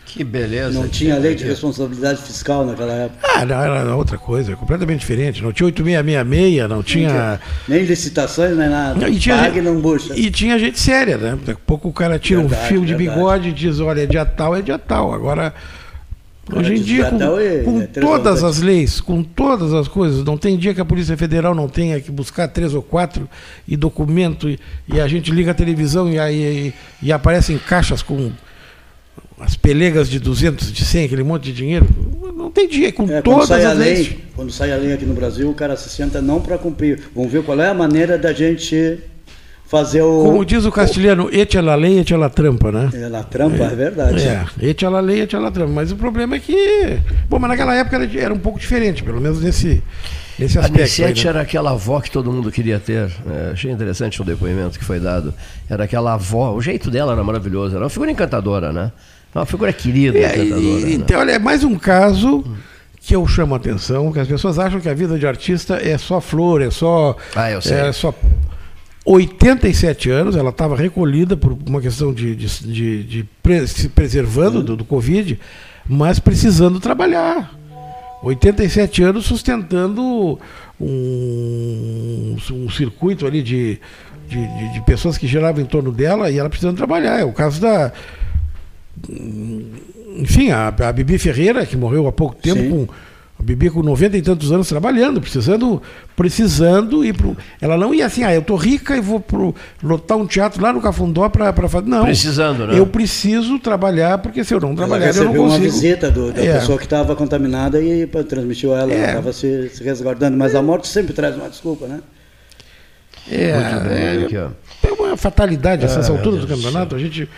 Que 0.06 0.24
beleza. 0.24 0.78
Não 0.78 0.88
tinha 0.88 1.18
lei 1.18 1.34
de 1.34 1.44
responsabilidade 1.44 2.22
fiscal 2.22 2.64
naquela 2.64 2.92
época. 2.92 3.26
Ah, 3.34 3.44
não, 3.44 3.62
era 3.62 3.94
outra 3.94 4.16
coisa, 4.16 4.56
completamente 4.56 5.00
diferente. 5.00 5.42
Não 5.42 5.52
tinha 5.52 5.66
8666, 5.66 6.68
não 6.70 6.82
tinha. 6.82 7.40
Nem 7.68 7.84
licitações, 7.84 8.56
nem 8.56 8.68
nada. 8.70 8.94
Não, 8.98 9.08
e 9.08 9.18
tinha 9.18 9.36
Pague 9.36 9.56
gente- 9.56 9.64
não 9.64 9.78
bucha. 9.78 10.14
E 10.18 10.30
tinha 10.30 10.58
gente 10.58 10.78
séria, 10.80 11.18
né? 11.18 11.32
Daqui 11.44 11.60
a 11.60 11.66
pouco 11.66 11.88
o 11.88 11.92
cara 11.92 12.18
tira 12.18 12.40
um 12.40 12.46
Verdade, 12.46 12.68
fio 12.68 12.80
de 12.86 12.94
verdade. 12.94 13.10
bigode 13.10 13.48
e 13.50 13.52
diz, 13.52 13.78
olha, 13.78 14.02
é 14.04 14.06
dia 14.06 14.24
tal, 14.24 14.56
é 14.56 14.62
dia 14.62 14.78
tal. 14.78 15.12
Agora 15.12 15.52
hoje 16.54 16.74
em 16.74 16.82
dia, 16.82 17.10
com, 17.10 17.40
e 17.40 17.62
com 17.64 17.80
é 17.80 17.86
todas 17.86 18.44
as 18.44 18.60
leis, 18.60 19.00
com 19.00 19.22
todas 19.22 19.72
as 19.74 19.88
coisas, 19.88 20.22
não 20.24 20.36
tem 20.36 20.56
dia 20.56 20.74
que 20.74 20.80
a 20.80 20.84
Polícia 20.84 21.16
Federal 21.16 21.54
não 21.54 21.68
tenha 21.68 22.00
que 22.00 22.10
buscar 22.10 22.48
três 22.48 22.74
ou 22.74 22.82
quatro 22.82 23.28
e 23.66 23.76
documento, 23.76 24.48
e, 24.48 24.58
e 24.92 25.00
a 25.00 25.08
gente 25.08 25.30
liga 25.32 25.50
a 25.50 25.54
televisão 25.54 26.08
e, 26.10 26.18
aí 26.18 26.72
e 27.02 27.12
aparecem 27.12 27.58
caixas 27.58 28.02
com 28.02 28.30
as 29.38 29.54
pelegas 29.54 30.08
de 30.08 30.18
200, 30.18 30.72
de 30.72 30.84
100, 30.84 31.04
aquele 31.04 31.22
monte 31.22 31.44
de 31.44 31.52
dinheiro. 31.52 31.86
Não 32.34 32.50
tem 32.50 32.68
dia, 32.68 32.90
com 32.92 33.04
É, 33.10 33.20
todas 33.20 33.48
sai 33.48 33.64
a 33.64 33.72
as 33.72 33.78
leis. 33.78 33.98
lei, 34.08 34.18
quando 34.34 34.50
sai 34.50 34.72
a 34.72 34.76
lei 34.76 34.92
aqui 34.92 35.04
no 35.04 35.14
Brasil, 35.14 35.50
o 35.50 35.54
cara 35.54 35.76
se 35.76 35.88
senta 35.90 36.22
não 36.22 36.40
para 36.40 36.56
cumprir. 36.56 37.02
Vamos 37.14 37.30
ver 37.30 37.42
qual 37.42 37.60
é 37.60 37.68
a 37.68 37.74
maneira 37.74 38.16
da 38.16 38.32
gente 38.32 38.98
fazer 39.68 40.02
o. 40.02 40.24
Como 40.24 40.44
diz 40.44 40.64
o 40.64 40.72
castelhano, 40.72 41.28
ete 41.32 41.60
la 41.60 41.74
lei, 41.74 41.98
ete 42.00 42.14
la 42.16 42.28
trampa, 42.28 42.70
né? 42.72 42.90
É, 42.94 43.08
na 43.08 43.22
trampa, 43.22 43.64
é, 43.64 43.74
verdade. 43.74 44.22
É, 44.22 44.44
ete 44.60 44.86
la 44.86 45.00
lei, 45.00 45.20
ete 45.22 45.36
la 45.36 45.50
trampa. 45.50 45.72
Mas 45.72 45.90
o 45.92 45.96
problema 45.96 46.36
é 46.36 46.38
que. 46.38 46.98
Bom, 47.28 47.38
mas 47.38 47.50
naquela 47.50 47.74
época 47.74 47.96
era, 47.96 48.20
era 48.20 48.34
um 48.34 48.38
pouco 48.38 48.58
diferente, 48.58 49.02
pelo 49.02 49.20
menos 49.20 49.40
nesse, 49.40 49.82
nesse 50.38 50.56
A 50.58 50.62
aspecto. 50.62 50.78
aí, 50.78 50.84
Nissete 50.84 51.24
né? 51.24 51.30
era 51.30 51.40
aquela 51.42 51.70
avó 51.72 52.00
que 52.00 52.10
todo 52.10 52.32
mundo 52.32 52.50
queria 52.52 52.78
ter. 52.78 53.10
É, 53.28 53.50
achei 53.52 53.70
interessante 53.70 54.20
o 54.20 54.24
depoimento 54.24 54.78
que 54.78 54.84
foi 54.84 55.00
dado. 55.00 55.34
Era 55.68 55.84
aquela 55.84 56.14
avó, 56.14 56.52
o 56.54 56.60
jeito 56.62 56.90
dela 56.90 57.12
era 57.12 57.24
maravilhoso. 57.24 57.74
Era 57.74 57.84
uma 57.84 57.90
figura 57.90 58.10
encantadora, 58.10 58.72
né? 58.72 58.92
Uma 59.34 59.44
figura 59.44 59.72
querida, 59.72 60.16
É, 60.18 60.38
e- 60.38 60.46
encantadora. 60.46 60.80
né? 60.86 60.92
então, 60.92 61.20
olha, 61.20 61.32
é 61.32 61.38
mais 61.38 61.62
um 61.64 61.74
caso 61.76 62.42
que 63.00 63.14
eu 63.14 63.26
chamo 63.26 63.54
a 63.54 63.56
atenção, 63.58 64.10
que 64.12 64.18
as 64.18 64.26
pessoas 64.26 64.58
acham 64.58 64.80
que 64.80 64.88
a 64.88 64.94
vida 64.94 65.18
de 65.18 65.26
artista 65.26 65.76
é 65.76 65.96
só 65.98 66.20
flor, 66.20 66.62
é 66.62 66.70
só. 66.70 67.16
Ah, 67.34 67.50
eu 67.50 67.60
sei. 67.60 67.76
É 67.76 67.92
só 67.92 68.12
87 69.06 70.10
anos, 70.10 70.34
ela 70.36 70.50
estava 70.50 70.76
recolhida 70.76 71.36
por 71.36 71.56
uma 71.66 71.80
questão 71.80 72.12
de, 72.12 72.34
de, 72.34 72.46
de- 72.66 73.02
de 73.04 73.24
pre- 73.42 73.66
se 73.66 73.88
preservando 73.88 74.62
do, 74.62 74.76
do 74.76 74.84
Covid, 74.84 75.38
mas 75.88 76.18
precisando 76.18 76.80
trabalhar. 76.80 77.54
87 78.22 79.02
anos 79.04 79.24
sustentando 79.26 80.38
um, 80.80 82.36
um 82.52 82.68
circuito 82.70 83.26
ali 83.26 83.42
de, 83.42 83.78
de, 84.28 84.72
de- 84.72 84.80
pessoas 84.84 85.16
que 85.16 85.26
giravam 85.28 85.62
em 85.62 85.66
torno 85.66 85.92
dela 85.92 86.28
e 86.30 86.38
ela 86.38 86.48
precisando 86.48 86.76
trabalhar. 86.76 87.20
É 87.20 87.24
o 87.24 87.32
caso 87.32 87.60
da, 87.60 87.92
enfim, 90.18 90.50
a, 90.50 90.68
a 90.68 90.92
Bibi 90.92 91.18
Ferreira, 91.18 91.64
que 91.66 91.76
morreu 91.76 92.06
há 92.06 92.12
pouco 92.12 92.34
tempo, 92.34 92.60
Sim. 92.60 92.70
com, 92.70 92.88
a 93.38 93.42
Bibi 93.42 93.68
com 93.70 93.82
90 93.82 94.16
e 94.16 94.22
tantos 94.22 94.50
anos 94.50 94.66
trabalhando, 94.68 95.20
precisando, 95.20 95.82
precisando 96.16 97.04
ir 97.04 97.12
pro. 97.14 97.36
Ela 97.60 97.76
não 97.76 97.92
ia 97.94 98.06
assim, 98.06 98.24
ah, 98.24 98.34
eu 98.34 98.40
tô 98.42 98.56
rica 98.56 98.96
e 98.96 99.00
vou 99.00 99.20
pro, 99.20 99.54
lotar 99.82 100.16
um 100.16 100.26
teatro 100.26 100.62
lá 100.62 100.72
no 100.72 100.80
Cafundó 100.80 101.28
para 101.28 101.52
fazer. 101.68 101.86
Não. 101.86 102.04
Precisando, 102.04 102.66
né? 102.66 102.78
Eu 102.78 102.86
preciso 102.86 103.58
trabalhar, 103.58 104.18
porque 104.18 104.42
se 104.42 104.54
eu 104.54 104.60
não 104.60 104.68
Ela 104.70 104.76
trabalhar, 104.78 105.06
eu 105.08 105.14
não 105.14 105.20
recebeu 105.22 105.42
uma 105.42 105.50
consigo. 105.50 105.72
visita 105.72 106.10
do- 106.10 106.32
da 106.32 106.42
É. 106.42 106.54
pessoa 106.58 106.78
que 106.78 106.84
estava 106.84 107.14
contaminada 107.14 107.80
e 107.82 108.06
transmitiu 108.06 108.74
ela, 108.74 108.90
É. 108.90 108.96
ela 108.96 109.06
estava 109.08 109.32
se, 109.34 109.68
se 109.68 109.84
resguardando. 109.84 110.36
Mas 110.36 110.54
a 110.54 110.62
morte 110.62 110.88
sempre 110.88 111.12
traz 111.12 111.36
uma 111.36 111.48
desculpa, 111.50 111.86
né? 111.86 112.00
É, 113.30 113.52
Muito 113.54 113.88
bem, 113.88 113.98
é, 114.04 114.24
aqui, 114.24 114.36
ó. 114.36 114.48
é 114.88 114.92
uma 114.92 115.16
fatalidade 115.16 115.84
essas 115.84 116.06
Ah, 116.06 116.10
meu 116.12 116.18
alturas 116.18 116.40
do 116.42 116.46
campeonato. 116.46 116.94
A 116.94 116.98
gente, 116.98 117.28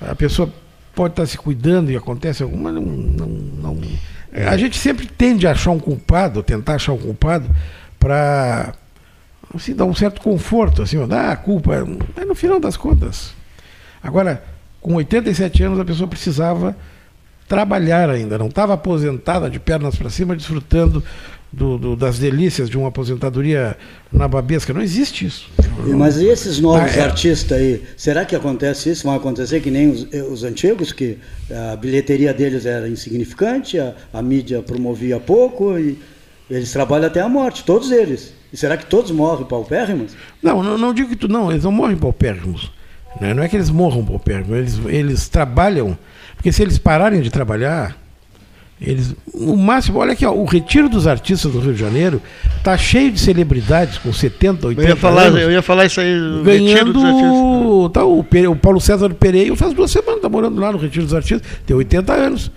a 0.00 0.14
pessoa 0.14 0.48
pode 0.94 1.12
estar 1.14 1.26
se 1.26 1.36
cuidando 1.36 1.90
e 1.90 1.96
acontece 1.96 2.42
alguma, 2.42 2.70
não, 2.70 2.80
não, 2.82 3.26
não- 3.26 3.78
a 4.32 4.56
gente 4.56 4.78
sempre 4.78 5.06
tende 5.06 5.46
a 5.46 5.50
achar 5.52 5.70
um 5.70 5.78
culpado, 5.78 6.42
tentar 6.42 6.76
achar 6.76 6.92
um 6.92 6.98
culpado 6.98 7.48
para 7.98 8.74
assim, 9.54 9.74
dar 9.74 9.84
um 9.84 9.94
certo 9.94 10.20
conforto, 10.20 10.82
assim, 10.82 11.06
dar 11.06 11.30
a 11.30 11.36
culpa, 11.36 11.86
mas 12.16 12.26
no 12.26 12.34
final 12.34 12.58
das 12.58 12.76
contas. 12.76 13.34
Agora, 14.02 14.42
com 14.80 14.94
87 14.94 15.62
anos 15.62 15.78
a 15.78 15.84
pessoa 15.84 16.08
precisava 16.08 16.76
trabalhar 17.46 18.08
ainda, 18.08 18.38
não 18.38 18.46
estava 18.46 18.74
aposentada 18.74 19.50
de 19.50 19.60
pernas 19.60 19.94
para 19.96 20.08
cima, 20.08 20.34
desfrutando 20.34 21.04
do- 21.52 21.76
do- 21.76 21.96
das 21.96 22.18
delícias 22.18 22.70
de 22.70 22.78
uma 22.78 22.88
aposentadoria 22.88 23.76
nababesca. 24.12 24.72
Não 24.72 24.80
existe 24.80 25.26
isso. 25.26 25.50
E- 25.86 25.90
Mas 25.90 26.16
e 26.16 26.26
esses 26.26 26.58
novos 26.58 26.92
Ah, 26.96 27.00
é. 27.00 27.04
artistas 27.04 27.58
aí? 27.58 27.82
Será 27.96 28.24
que 28.24 28.34
acontece 28.34 28.90
isso? 28.90 29.06
Vai 29.06 29.16
acontecer 29.16 29.60
que 29.60 29.70
nem 29.70 29.90
os, 29.90 30.06
os 30.30 30.44
antigos, 30.44 30.92
que 30.92 31.18
a 31.72 31.76
bilheteria 31.76 32.32
deles 32.32 32.64
era 32.66 32.88
insignificante, 32.88 33.78
a, 33.78 33.94
a 34.12 34.22
mídia 34.22 34.62
promovia 34.62 35.20
pouco 35.20 35.78
e 35.78 35.98
eles 36.50 36.72
trabalham 36.72 37.06
até 37.06 37.20
a 37.20 37.28
morte, 37.28 37.64
todos 37.64 37.90
eles. 37.90 38.32
E 38.52 38.56
será 38.56 38.76
que 38.76 38.86
todos 38.86 39.10
morrem 39.10 39.46
paupérrimos? 39.46 40.12
Não, 40.42 40.62
não, 40.62 40.76
não 40.76 40.92
digo 40.92 41.08
que 41.08 41.16
tu 41.16 41.28
não, 41.28 41.50
eles 41.50 41.64
não 41.64 41.72
morrem 41.72 41.96
paupérrimos. 41.96 42.70
Né? 43.20 43.32
Não 43.34 43.42
é 43.42 43.48
que 43.48 43.56
eles 43.56 43.70
morram 43.70 44.04
paupérrimos, 44.04 44.56
eles, 44.56 44.80
eles 44.86 45.28
trabalham, 45.28 45.96
porque 46.34 46.50
se 46.52 46.62
eles 46.62 46.78
pararem 46.78 47.20
de 47.20 47.30
trabalhar, 47.30 47.96
eles. 48.84 49.14
O 49.32 49.56
máximo, 49.56 49.98
olha 49.98 50.12
aqui, 50.12 50.24
ó, 50.26 50.32
o 50.32 50.44
retiro 50.44 50.88
dos 50.88 51.06
artistas 51.06 51.50
do 51.52 51.58
Rio 51.60 51.72
de 51.74 51.80
Janeiro 51.80 52.20
tá 52.62 52.76
cheio 52.76 53.10
de 53.10 53.18
celebridades 53.20 53.98
com 53.98 54.12
70, 54.12 54.66
80 54.68 54.82
Eu 54.82 54.88
ia 54.90 54.96
falar, 54.96 55.22
anos. 55.24 55.40
eu 55.40 55.50
ia 55.50 55.62
falar 55.62 55.86
isso 55.86 56.00
aí, 56.00 56.14
o 56.18 56.42
retiro 56.42 56.92
dos 56.92 57.02
artistas. 57.04 57.30
ganhando. 57.30 57.90
Tá, 57.90 58.04
o, 58.04 58.20
o 58.20 58.56
Paulo 58.56 58.80
César 58.80 59.08
Pereira 59.14 59.54
faz 59.56 59.72
duas 59.72 59.90
semanas, 59.90 60.20
tá 60.20 60.28
morando 60.28 60.60
lá 60.60 60.70
no 60.72 60.78
Retiro 60.78 61.04
dos 61.04 61.14
Artistas, 61.14 61.42
tem 61.66 61.76
80 61.76 62.12
anos. 62.12 62.50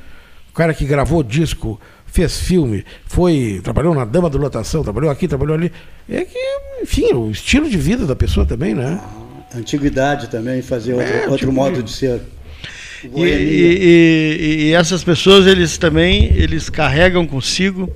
O 0.52 0.54
cara 0.54 0.74
que 0.74 0.86
gravou 0.86 1.22
disco, 1.24 1.80
fez 2.06 2.40
filme, 2.40 2.86
foi, 3.06 3.60
trabalhou 3.64 3.94
na 3.94 4.06
Dama 4.06 4.30
da 4.30 4.38
Lotação, 4.38 4.84
trabalhou 4.84 5.10
aqui, 5.12 5.28
trabalhou 5.28 5.56
ali. 5.56 5.72
É 6.10 6.24
que, 6.24 6.38
enfim, 6.82 7.14
o 7.14 7.30
estilo 7.32 7.70
de 7.70 7.78
vida 7.78 8.06
da 8.06 8.16
pessoa 8.16 8.46
também, 8.46 8.74
né? 8.74 9.00
Antiguidade 9.54 10.28
também, 10.30 10.62
fazer 10.62 10.94
outro, 10.94 11.08
É, 11.14 11.22
outro 11.24 11.38
tipo 11.38 11.52
modo 11.52 11.78
de- 11.78 11.84
de 11.84 11.92
ser. 11.92 12.22
E, 13.04 13.22
e- 13.22 14.38
e- 14.40 14.64
e 14.70 14.74
essas 14.74 15.04
pessoas, 15.04 15.46
eles 15.48 15.78
também, 15.78 16.32
eles 16.36 16.70
carregam 16.70 17.26
consigo. 17.26 17.92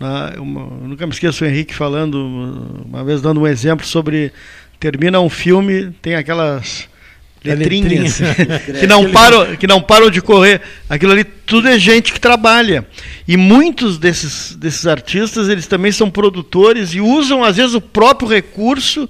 né, 0.00 0.32
eu 0.36 0.44
nunca 0.44 1.06
me 1.06 1.12
esqueço 1.12 1.44
o 1.44 1.46
Henrique 1.46 1.74
falando, 1.74 2.82
uma 2.86 3.04
vez 3.04 3.20
dando 3.22 3.40
um 3.40 3.46
exemplo 3.46 3.86
sobre 3.86 4.32
termina 4.80 5.20
um 5.20 5.30
filme, 5.30 5.90
tem 6.02 6.16
aquelas 6.16 6.88
letrinhas 7.44 8.18
letrinha. 8.20 8.58
que 8.80 8.86
não 8.86 9.10
param, 9.10 9.56
que 9.56 9.66
não 9.66 9.80
param 9.80 10.10
de 10.10 10.20
correr. 10.20 10.60
Aquilo 10.88 11.12
ali 11.12 11.24
tudo 11.24 11.68
é 11.68 11.78
gente 11.78 12.12
que 12.12 12.20
trabalha. 12.20 12.86
E 13.28 13.36
muitos 13.36 13.98
desses 13.98 14.56
desses 14.56 14.86
artistas, 14.86 15.48
eles 15.48 15.66
também 15.66 15.92
são 15.92 16.10
produtores 16.10 16.94
e 16.94 17.00
usam 17.00 17.44
às 17.44 17.56
vezes 17.56 17.74
o 17.74 17.80
próprio 17.80 18.28
recurso 18.28 19.08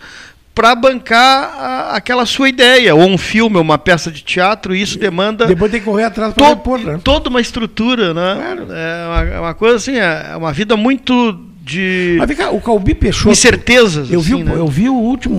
para 0.54 0.74
bancar 0.74 1.54
a- 1.58 1.96
aquela 1.96 2.26
sua 2.26 2.48
ideia, 2.48 2.94
ou 2.94 3.02
um 3.08 3.16
filme, 3.16 3.56
ou 3.56 3.62
uma 3.62 3.78
peça 3.78 4.10
de 4.10 4.22
teatro, 4.22 4.74
e 4.74 4.82
isso 4.82 4.98
demanda 4.98 5.46
Depois 5.46 5.70
tem 5.70 5.80
que 5.80 5.86
correr 5.86 6.04
atrás 6.04 6.34
para 6.34 6.44
to- 6.46 6.50
repor, 6.50 6.78
né? 6.78 7.00
toda 7.02 7.30
uma 7.30 7.40
estrutura, 7.40 8.12
né? 8.12 8.56
É, 8.70 9.06
uma, 9.08 9.34
é 9.36 9.40
uma 9.40 9.54
coisa 9.54 9.76
assim, 9.76 9.96
é 9.96 10.36
uma 10.36 10.52
vida 10.52 10.76
muito 10.76 11.38
de 11.64 12.16
Mas 12.18 12.28
vem 12.28 12.36
cá, 12.36 12.50
o 12.50 12.60
Calbi 12.60 12.94
Peixoto. 12.94 13.30
incertezas. 13.30 14.10
Eu 14.10 14.20
vi, 14.20 14.34
assim, 14.34 14.42
o- 14.42 14.44
né? 14.44 14.54
eu 14.56 14.66
vi 14.66 14.88
o 14.90 14.94
último, 14.94 15.36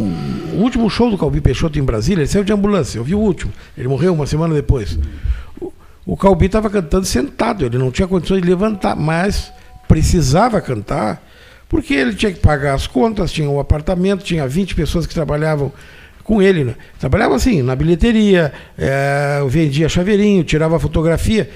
o 0.53 0.61
último 0.61 0.89
show 0.89 1.11
do 1.11 1.17
Calbi 1.17 1.41
Peixoto 1.41 1.77
em 1.77 1.83
Brasília, 1.83 2.21
ele 2.21 2.27
saiu 2.27 2.43
de 2.43 2.51
ambulância, 2.53 2.97
eu 2.97 3.03
vi 3.03 3.13
o 3.13 3.19
último. 3.19 3.51
Ele 3.77 3.87
morreu 3.87 4.13
uma 4.13 4.25
semana 4.25 4.53
depois. 4.55 4.97
O, 5.61 5.71
o 6.05 6.17
Calbi 6.17 6.45
estava 6.47 6.69
cantando 6.69 7.05
sentado, 7.05 7.65
ele 7.65 7.77
não 7.77 7.91
tinha 7.91 8.07
condições 8.07 8.41
de 8.41 8.47
levantar, 8.49 8.95
mas 8.95 9.51
precisava 9.87 10.59
cantar, 10.61 11.21
porque 11.73 11.91
ele 11.95 12.13
tinha 12.13 12.31
que 12.31 12.39
pagar 12.39 12.75
as 12.75 12.85
contas, 12.85 13.31
tinha 13.31 13.49
um 13.49 13.59
apartamento, 13.59 14.23
tinha 14.23 14.47
20 14.47 14.75
pessoas 14.75 15.07
que 15.07 15.13
trabalhavam 15.13 15.71
com 16.23 16.39
ele. 16.39 16.63
Né? 16.63 16.75
Trabalhava 16.99 17.35
assim, 17.35 17.63
na 17.63 17.75
bilheteria, 17.75 18.53
eh, 18.77 19.39
vendia 19.47 19.89
chaveirinho, 19.89 20.43
tirava 20.43 20.79
fotografia. 20.79 21.49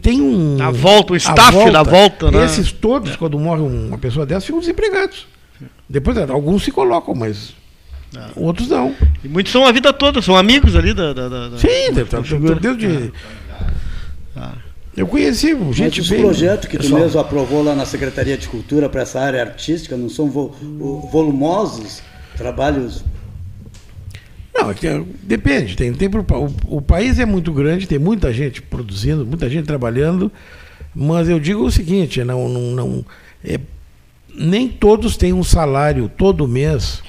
Tem 0.00 0.20
um. 0.22 0.56
A 0.62 0.70
volta, 0.70 1.14
o 1.14 1.16
staff 1.16 1.50
da 1.72 1.82
volta, 1.82 2.30
né? 2.30 2.44
Esses 2.44 2.70
todos, 2.70 3.16
quando 3.16 3.36
morre 3.40 3.60
uma 3.62 3.98
pessoa 3.98 4.24
dessa, 4.24 4.46
ficam 4.46 4.60
desempregados. 4.60 5.26
Depois, 5.88 6.16
alguns 6.16 6.62
se 6.62 6.70
colocam, 6.70 7.12
mas 7.12 7.52
outros 8.36 8.68
não. 8.68 8.94
E 9.24 9.28
muitos 9.28 9.50
são 9.52 9.66
a 9.66 9.72
vida 9.72 9.92
toda, 9.92 10.22
são 10.22 10.36
amigos 10.36 10.76
ali 10.76 10.94
da. 10.94 11.12
da, 11.12 11.28
da- 11.28 11.48
da- 11.48 11.58
Sim, 11.58 11.92
da- 11.92 12.04
tá- 12.04 12.18
da 12.18 12.22
figura. 12.22 12.54
Eu 14.96 15.06
conheci 15.06 15.54
gente 15.72 16.00
Mas 16.00 16.08
bem. 16.08 16.20
projetos 16.22 16.68
que 16.68 16.76
tu 16.78 16.82
pessoal. 16.84 17.02
mesmo 17.02 17.20
aprovou 17.20 17.62
lá 17.62 17.74
na 17.74 17.84
Secretaria 17.84 18.36
de 18.38 18.48
Cultura 18.48 18.88
para 18.88 19.02
essa 19.02 19.20
área 19.20 19.42
artística 19.42 19.96
não 19.96 20.08
são 20.08 20.30
vo- 20.30 20.54
volumosos? 21.12 22.00
Trabalhos 22.36 23.04
Não, 24.54 24.70
é 24.70 24.74
que, 24.74 24.88
depende. 25.22 25.76
Tem, 25.76 25.92
tem 25.92 26.08
o, 26.08 26.76
o 26.76 26.80
país 26.82 27.18
é 27.18 27.26
muito 27.26 27.52
grande, 27.52 27.86
tem 27.86 27.98
muita 27.98 28.32
gente 28.32 28.62
produzindo, 28.62 29.26
muita 29.26 29.50
gente 29.50 29.66
trabalhando, 29.66 30.32
mas 30.94 31.28
eu 31.28 31.38
digo 31.38 31.62
o 31.64 31.70
seguinte, 31.70 32.24
não, 32.24 32.48
não, 32.48 32.60
não 32.72 33.04
é, 33.44 33.60
nem 34.34 34.66
todos 34.66 35.16
têm 35.18 35.32
um 35.34 35.44
salário 35.44 36.08
todo 36.16 36.48
mês. 36.48 37.02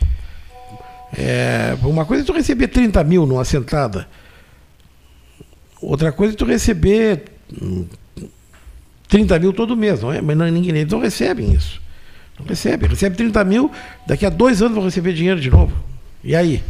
É, 1.17 1.77
uma 1.83 2.05
coisa 2.05 2.23
é 2.23 2.25
tu 2.25 2.33
receber 2.33 2.67
30 2.67 3.01
mil 3.05 3.25
numa 3.25 3.45
sentada. 3.45 4.07
Outra 5.81 6.11
coisa 6.11 6.33
é 6.33 6.37
tu 6.37 6.43
receber 6.45 7.23
30 9.07 9.39
mil 9.39 9.53
todo 9.53 9.75
mês, 9.75 10.01
não 10.01 10.11
é? 10.11 10.21
Mas 10.21 10.35
não, 10.37 10.45
ninguém, 10.47 10.75
eles 10.75 10.91
não 10.91 10.99
recebem 10.99 11.53
isso. 11.53 11.81
Não 12.39 12.45
recebe. 12.45 12.87
Recebe 12.87 13.15
30 13.15 13.43
mil, 13.43 13.71
daqui 14.05 14.25
a 14.25 14.29
dois 14.29 14.61
anos 14.61 14.75
vão 14.75 14.83
receber 14.83 15.13
dinheiro 15.13 15.39
de 15.39 15.49
novo. 15.49 15.73
E 16.23 16.35
aí? 16.35 16.61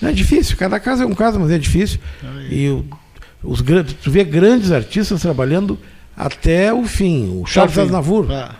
Não 0.00 0.08
é 0.08 0.12
difícil, 0.12 0.56
cada 0.56 0.78
caso 0.80 1.02
é 1.02 1.06
um 1.06 1.14
caso, 1.14 1.38
mas 1.38 1.50
é 1.50 1.58
difícil. 1.58 1.98
E 2.48 2.68
o- 2.68 2.86
os 3.42 3.60
grandes, 3.60 3.94
tu 4.02 4.10
vê 4.10 4.24
grandes 4.24 4.70
artistas 4.72 5.20
trabalhando 5.20 5.78
até 6.16 6.72
o 6.72 6.84
fim. 6.84 7.40
O 7.42 7.46
Charles. 7.46 7.76
Aznavour, 7.76 8.30
Ah. 8.30 8.54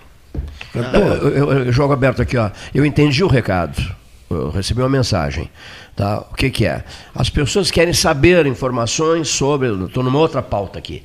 cantor. 0.73 1.01
Eu, 1.01 1.29
eu- 1.31 1.53
eu 1.67 1.73
jogo 1.73 1.93
aberto 1.93 2.21
aqui, 2.21 2.37
ó. 2.37 2.51
Eu 2.75 2.85
entendi 2.85 3.23
o 3.25 3.29
recado. 3.29 3.81
Eu 4.31 4.49
recebi 4.51 4.81
uma 4.81 4.89
mensagem. 4.89 5.51
Tá? 5.97 6.21
O 6.31 6.35
que, 6.35 6.51
que 6.51 6.65
é? 6.65 6.85
As 7.13 7.29
pessoas 7.29 7.69
querem 7.69 7.93
saber 7.93 8.47
informações 8.47 9.29
sobre. 9.29 9.69
Estou 9.87 10.05
numa 10.05 10.21
outra 10.21 10.41
pauta 10.41 10.79
aqui. 10.79 11.03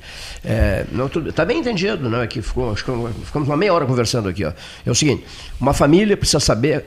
Está 1.28 1.44
bem 1.44 1.58
entendido, 1.58 2.08
não 2.08 2.22
é? 2.22 2.26
Que 2.28 2.40
ficou, 2.40 2.70
acho 2.70 2.84
que 2.84 2.92
ficamos 3.24 3.48
uma 3.48 3.56
meia 3.56 3.74
hora 3.74 3.84
conversando 3.84 4.28
aqui. 4.28 4.44
Ó. 4.44 4.52
É 4.86 4.90
o 4.90 4.94
seguinte: 4.94 5.24
uma 5.60 5.74
família 5.74 6.16
precisa 6.16 6.38
saber 6.38 6.84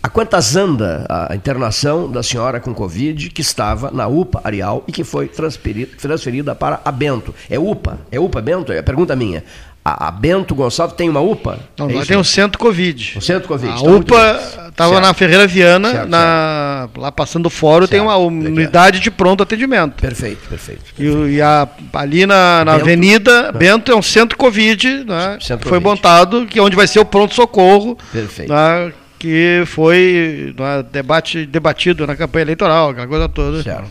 a 0.00 0.08
quantas 0.08 0.54
anda 0.54 1.04
a 1.08 1.34
internação 1.34 2.08
da 2.08 2.22
senhora 2.22 2.60
com 2.60 2.72
Covid 2.72 3.30
que 3.30 3.40
estava 3.40 3.90
na 3.90 4.06
UPA 4.06 4.40
Areal 4.44 4.84
e 4.86 4.92
que 4.92 5.02
foi 5.02 5.28
transferida 5.28 6.54
para 6.54 6.80
a 6.84 6.92
Bento. 6.92 7.34
É 7.50 7.58
UPA? 7.58 7.98
É 8.12 8.20
UPA 8.20 8.40
Bento? 8.40 8.72
É 8.72 8.78
a 8.78 8.82
pergunta 8.84 9.16
minha. 9.16 9.42
A, 9.84 10.06
a 10.08 10.10
Bento 10.12 10.54
Gonçalves 10.54 10.94
tem 10.96 11.08
uma 11.08 11.20
UPA? 11.20 11.58
Não, 11.76 11.90
é 11.90 12.04
tem 12.04 12.16
o 12.16 12.22
Centro 12.22 12.56
Covid. 12.56 13.14
O 13.18 13.20
Centro 13.20 13.48
Covid. 13.48 13.72
A 13.72 13.76
tá 13.76 13.82
UPA 13.82 14.40
estava 14.68 14.92
Certo. 14.94 15.06
na 15.06 15.12
Ferreira 15.14 15.46
Viana, 15.46 15.90
Certo, 15.90 16.08
na- 16.08 16.88
lá 16.96 17.10
passando 17.10 17.46
o 17.46 17.50
fórum, 17.50 17.88
tem 17.88 17.98
Certo. 17.98 18.08
uma 18.08 18.16
unidade 18.16 19.00
de 19.00 19.10
pronto 19.10 19.42
atendimento. 19.42 20.00
Perfeito, 20.00 20.48
perfeito. 20.48 20.82
E, 20.96 21.08
o- 21.08 21.28
e 21.28 21.42
a- 21.42 21.66
ali 21.94 22.24
na, 22.26 22.64
na 22.64 22.72
Bento. 22.74 22.82
Avenida 22.84 23.50
Bento 23.52 23.90
é 23.90 23.96
um 23.96 24.02
centro 24.02 24.38
Covid, 24.38 25.02
né, 25.04 25.38
Centro 25.40 25.64
que 25.64 25.68
foi 25.68 25.80
Covid. 25.80 25.84
montado, 25.84 26.46
que 26.46 26.60
é 26.60 26.62
onde 26.62 26.76
vai 26.76 26.86
ser 26.86 27.00
o 27.00 27.04
pronto-socorro, 27.04 27.98
Perfeito. 28.12 28.52
né, 28.52 28.92
que 29.18 29.64
foi 29.66 30.54
né, 30.56 30.84
debate, 30.92 31.44
debatido 31.44 32.06
na 32.06 32.14
campanha 32.14 32.42
eleitoral, 32.44 32.90
aquela 32.90 33.08
coisa 33.08 33.28
toda. 33.28 33.60
Certo. 33.64 33.90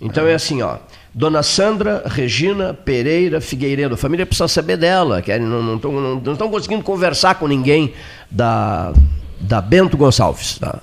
Então 0.00 0.26
é 0.26 0.34
assim, 0.34 0.60
ó. 0.62 0.76
Dona 1.18 1.42
Sandra 1.42 2.04
Regina 2.06 2.72
Pereira 2.72 3.40
Figueiredo. 3.40 3.94
A 3.94 3.96
família 3.96 4.24
precisa 4.24 4.46
saber 4.46 4.76
dela. 4.76 5.20
Querem, 5.20 5.44
não 5.44 5.74
estão 5.74 5.90
não, 5.90 6.14
não 6.20 6.36
tão 6.36 6.48
conseguindo 6.48 6.84
conversar 6.84 7.34
com 7.34 7.48
ninguém 7.48 7.92
da, 8.30 8.92
da 9.40 9.60
Bento 9.60 9.96
Gonçalves. 9.96 10.60
Tá? 10.60 10.78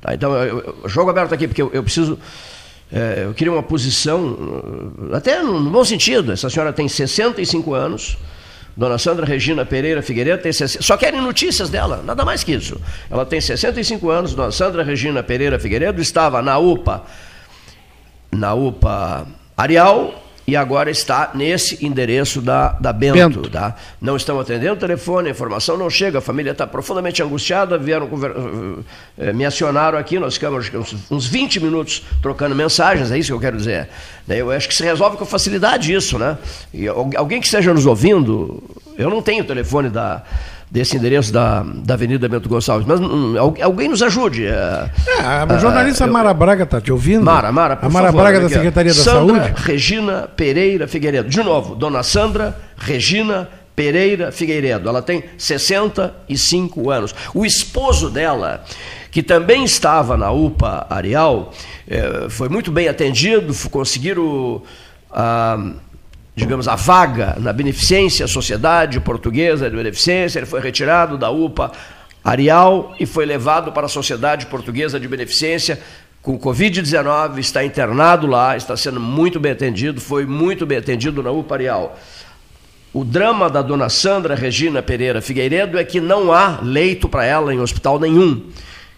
Tá, 0.00 0.14
então, 0.14 0.32
eu, 0.36 0.60
eu- 0.60 0.88
jogo 0.88 1.10
aberto 1.10 1.34
aqui, 1.34 1.48
porque 1.48 1.60
eu, 1.60 1.68
eu 1.72 1.82
preciso. 1.82 2.16
é, 2.92 3.24
eu 3.24 3.34
queria 3.34 3.52
uma 3.52 3.62
posição, 3.62 4.24
uh, 4.24 5.16
até 5.16 5.42
no 5.42 5.68
bom 5.68 5.84
sentido. 5.84 6.30
Essa 6.30 6.48
senhora 6.48 6.72
tem 6.72 6.88
65 6.88 7.74
anos. 7.74 8.16
Dona 8.76 8.98
Sandra 8.98 9.26
Regina 9.26 9.66
Pereira 9.66 10.00
Figueiredo 10.00 10.42
tem 10.44 10.52
60, 10.52 10.84
só 10.84 10.96
querem 10.96 11.20
notícias 11.20 11.68
dela, 11.68 12.04
nada 12.04 12.24
mais 12.24 12.44
que 12.44 12.52
isso. 12.52 12.80
Ela 13.10 13.26
tem 13.26 13.40
65 13.40 14.10
anos, 14.10 14.32
Dona 14.32 14.52
Sandra 14.52 14.84
Regina 14.84 15.24
Pereira 15.24 15.58
Figueiredo 15.58 16.00
estava 16.00 16.40
na 16.40 16.56
UPA 16.56 17.02
na 18.30 18.54
UPA 18.54 19.26
Areal 19.56 20.22
e 20.48 20.54
agora 20.54 20.88
está 20.90 21.32
nesse 21.34 21.84
endereço 21.84 22.40
da, 22.40 22.68
da 22.78 22.92
Bento. 22.92 23.14
Bento. 23.14 23.50
Tá? 23.50 23.74
Não 24.00 24.14
estão 24.16 24.38
atendendo 24.38 24.74
o 24.74 24.76
telefone, 24.76 25.26
a 25.28 25.30
informação 25.32 25.76
não 25.76 25.90
chega, 25.90 26.18
a 26.18 26.20
família 26.20 26.52
está 26.52 26.64
profundamente 26.66 27.20
angustiada, 27.20 27.76
vieram 27.76 28.08
eh, 29.18 29.32
me 29.32 29.44
acionaram 29.44 29.98
aqui, 29.98 30.20
nós 30.20 30.34
ficamos 30.34 30.72
uns, 30.72 30.94
uns 31.10 31.26
20 31.26 31.58
minutos 31.58 32.04
trocando 32.22 32.54
mensagens, 32.54 33.10
é 33.10 33.18
isso 33.18 33.28
que 33.30 33.32
eu 33.34 33.40
quero 33.40 33.56
dizer. 33.56 33.88
Eu 34.28 34.52
acho 34.52 34.68
que 34.68 34.74
se 34.74 34.84
resolve 34.84 35.16
com 35.16 35.24
facilidade 35.26 35.92
isso, 35.92 36.16
né? 36.16 36.38
E 36.72 36.86
al- 36.86 37.10
alguém 37.16 37.40
que 37.40 37.46
esteja 37.46 37.74
nos 37.74 37.84
ouvindo, 37.84 38.62
eu 38.96 39.10
não 39.10 39.20
tenho 39.20 39.42
o 39.42 39.46
telefone 39.46 39.88
da, 39.88 40.22
desse 40.70 40.96
endereço 40.96 41.32
da, 41.32 41.62
da 41.64 41.94
Avenida 41.94 42.28
Bento 42.28 42.48
Gonçalves, 42.48 42.86
mas 42.86 42.98
hum, 43.00 43.36
al- 43.38 43.54
alguém 43.62 43.88
nos 43.88 44.02
ajude. 44.02 44.46
eh, 44.46 44.90
É, 45.18 45.22
a 45.22 45.58
jornalista 45.58 46.04
eu- 46.04 46.12
Mara 46.12 46.34
Braga 46.34 46.64
está 46.64 46.80
te 46.80 46.90
ouvindo? 46.92 47.24
Mara, 47.24 47.52
Mara, 47.52 47.76
por 47.76 47.86
A 47.86 47.88
Mara 47.88 48.06
favor, 48.06 48.20
Braga 48.22 48.40
da. 48.40 48.48
Secretaria 48.48 48.92
da 48.92 49.00
Sandra 49.00 49.36
Saúde. 49.44 49.52
Regina 49.62 50.28
Pereira 50.36 50.88
Figueiredo. 50.88 51.28
De 51.28 51.42
novo, 51.42 51.74
dona 51.74 52.02
Sandra 52.02 52.56
Regina 52.76 53.48
Pereira 53.76 54.32
Figueiredo. 54.32 54.88
Ela 54.88 55.02
tem 55.02 55.22
65 55.38 56.90
anos. 56.90 57.14
O 57.34 57.44
esposo 57.44 58.10
dela, 58.10 58.64
que 59.10 59.22
também 59.22 59.64
estava 59.64 60.16
na 60.16 60.30
UPA 60.30 60.86
Areal, 60.90 61.52
eh, 61.88 62.26
foi 62.28 62.48
muito 62.48 62.70
bem 62.70 62.88
atendido, 62.88 63.54
conseguiram. 63.70 64.62
ah, 65.10 65.58
digamos, 66.36 66.68
a 66.68 66.76
vaga 66.76 67.34
na 67.40 67.50
Beneficência 67.50 68.26
Sociedade 68.26 69.00
Portuguesa 69.00 69.70
de 69.70 69.74
Beneficência, 69.74 70.38
ele 70.38 70.46
foi 70.46 70.60
retirado 70.60 71.16
da 71.16 71.30
UPA 71.30 71.72
Areal 72.22 72.94
e 73.00 73.06
foi 73.06 73.24
levado 73.24 73.72
para 73.72 73.86
a 73.86 73.88
Sociedade 73.88 74.44
Portuguesa 74.44 75.00
de 75.00 75.08
Beneficência 75.08 75.80
com 76.20 76.38
Covid-19, 76.38 77.38
está 77.38 77.64
internado 77.64 78.26
lá, 78.26 78.56
está 78.56 78.76
sendo 78.76 79.00
muito 79.00 79.40
bem 79.40 79.52
atendido, 79.52 80.00
foi 80.00 80.26
muito 80.26 80.66
bem 80.66 80.76
atendido 80.76 81.22
na 81.22 81.30
UPA 81.30 81.54
Areal. 81.54 81.98
O 82.92 83.04
drama 83.04 83.48
da 83.48 83.62
dona 83.62 83.88
Sandra 83.88 84.34
Regina 84.34 84.82
Pereira 84.82 85.22
Figueiredo 85.22 85.78
é 85.78 85.84
que 85.84 86.00
não 86.00 86.32
há 86.32 86.58
leito 86.60 87.08
para 87.08 87.24
ela 87.24 87.54
em 87.54 87.60
hospital 87.60 87.98
nenhum. 87.98 88.42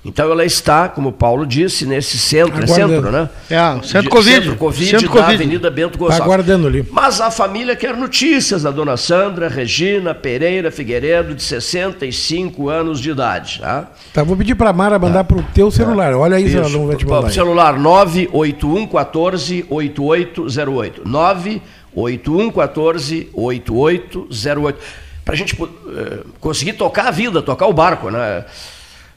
Então 0.05 0.31
ela 0.31 0.45
está, 0.45 0.89
como 0.89 1.09
o 1.09 1.13
Paulo 1.13 1.45
disse, 1.45 1.85
nesse 1.85 2.19
centro, 2.19 2.63
é 2.63 2.67
centro, 2.67 3.11
né? 3.11 3.29
É, 3.51 3.83
centro 3.83 4.09
Covid. 4.09 4.37
Centro 4.37 4.57
Covid 4.57 4.91
Centro 4.91 5.07
da 5.09 5.13
Covid. 5.13 5.35
Avenida 5.35 5.71
Bento 5.71 5.95
Está 5.95 5.99
Gonçalves. 5.99 6.25
aguardando 6.25 6.67
ali. 6.69 6.87
Mas 6.91 7.21
a 7.21 7.33
família 7.33 7.75
quer 7.75 7.97
notícias 7.97 8.63
da 8.63 8.71
dona 8.71 8.97
Sandra 8.97 9.49
Regina 9.49 10.15
Pereira 10.15 10.71
Figueiredo, 10.71 11.35
de 11.35 11.43
65 11.43 12.69
anos 12.69 13.01
de 13.01 13.11
idade. 13.11 13.59
Tá? 13.61 13.89
Tá, 14.15 14.23
vou 14.23 14.37
pedir 14.37 14.55
para 14.55 14.73
Mara 14.73 14.99
mandar 15.01 15.25
para 15.25 15.39
o 15.39 15.43
teu 15.43 15.69
celular. 15.71 16.15
Olha 16.15 16.37
aí 16.37 16.55
ela 16.55 16.69
não 16.69 16.87
vai 16.87 16.97
te 16.97 17.05
mandar. 17.05 17.31
Celular 17.31 17.77
981 17.77 18.87
14 18.87 19.67
8808. 19.69 21.03
981 21.09 22.51
14 22.53 23.29
8808. 23.35 24.79
Para 25.25 25.35
a 25.35 25.37
gente 25.37 25.55
eh, 25.61 26.21
conseguir 26.41 26.75
tocar 26.75 27.09
a 27.09 27.11
vida, 27.11 27.43
tocar 27.43 27.67
o 27.67 27.73
barco, 27.73 28.11
né? 28.11 28.45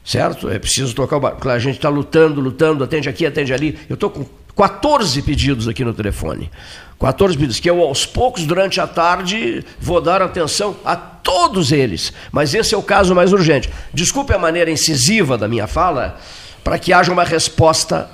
Certo? 0.04 0.48
É 0.50 0.58
preciso 0.58 0.94
tocar 0.94 1.16
o 1.16 1.20
barco. 1.20 1.40
Claro, 1.40 1.56
a 1.56 1.60
gente 1.60 1.76
está 1.76 1.88
lutando, 1.88 2.40
lutando, 2.40 2.82
atende 2.82 3.08
aqui, 3.08 3.24
atende 3.24 3.52
ali. 3.54 3.78
Eu 3.88 3.94
estou 3.94 4.10
com 4.10 4.24
14 4.56 5.22
pedidos 5.22 5.68
aqui 5.68 5.84
no 5.84 5.94
telefone. 5.94 6.50
14 6.98 7.36
pedidos, 7.36 7.58
que 7.60 7.68
eu 7.70 7.80
aos 7.80 8.04
poucos, 8.06 8.44
durante 8.46 8.80
a 8.80 8.86
tarde, 8.86 9.64
vou 9.80 10.00
dar 10.00 10.22
atenção 10.22 10.76
a 10.84 10.94
todos 10.96 11.72
eles. 11.72 12.12
Mas 12.30 12.54
esse 12.54 12.74
é 12.74 12.78
o 12.78 12.82
caso 12.82 13.14
mais 13.14 13.32
urgente. 13.32 13.68
Desculpe 13.92 14.32
a 14.32 14.38
maneira 14.38 14.70
incisiva 14.70 15.36
da 15.38 15.48
minha 15.48 15.66
fala, 15.66 16.18
para 16.62 16.78
que 16.78 16.92
haja 16.92 17.12
uma 17.12 17.24
resposta 17.24 18.08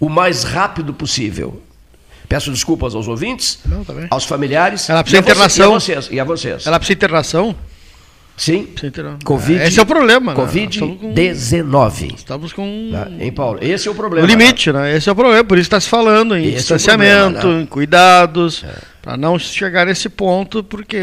o 0.00 0.08
mais 0.08 0.42
rápido 0.44 0.92
possível. 0.92 1.62
Peço 2.28 2.50
desculpas 2.50 2.94
aos 2.94 3.08
ouvintes, 3.08 3.58
Não, 3.64 3.82
tá 3.82 3.94
aos 4.10 4.24
familiares 4.26 4.90
Ela 4.90 5.02
precisa 5.02 5.16
e 5.16 5.18
a 5.18 5.22
internação. 5.32 5.64
e 5.64 5.74
a 5.74 5.78
vocês. 5.80 6.08
E 6.12 6.20
a 6.20 6.24
vocês. 6.24 6.66
Ela 6.66 6.78
precisa 6.78 6.96
internação? 6.96 7.56
Sim. 8.38 8.68
Covid. 9.24 9.62
Esse 9.64 9.78
é 9.78 9.82
o 9.82 9.86
problema. 9.86 10.32
né? 10.32 10.40
Estamos 10.44 10.76
com- 10.78 11.12
Covid-19. 11.12 12.14
Estamos 12.14 12.52
com 12.52 12.90
Tá? 12.92 13.08
Hein, 13.20 13.32
Paulo? 13.32 13.58
Esse 13.60 13.88
é 13.88 13.90
o 13.90 13.94
o 13.94 13.96
problema. 13.96 14.26
limite, 14.26 14.72
né? 14.72 14.96
Esse 14.96 15.08
é 15.08 15.12
o 15.12 15.14
problema. 15.14 15.44
Por 15.44 15.58
isso 15.58 15.66
está 15.66 15.80
se 15.80 15.88
falando 15.88 16.36
em 16.36 16.44
Esse 16.44 16.54
é 16.54 16.56
distanciamento, 16.58 17.32
problema, 17.32 17.56
né? 17.58 17.62
em 17.62 17.66
cuidados, 17.66 18.64
para 19.02 19.16
não 19.16 19.38
chegar 19.38 19.86
nesse 19.86 20.08
ponto, 20.08 20.62
porque 20.62 20.98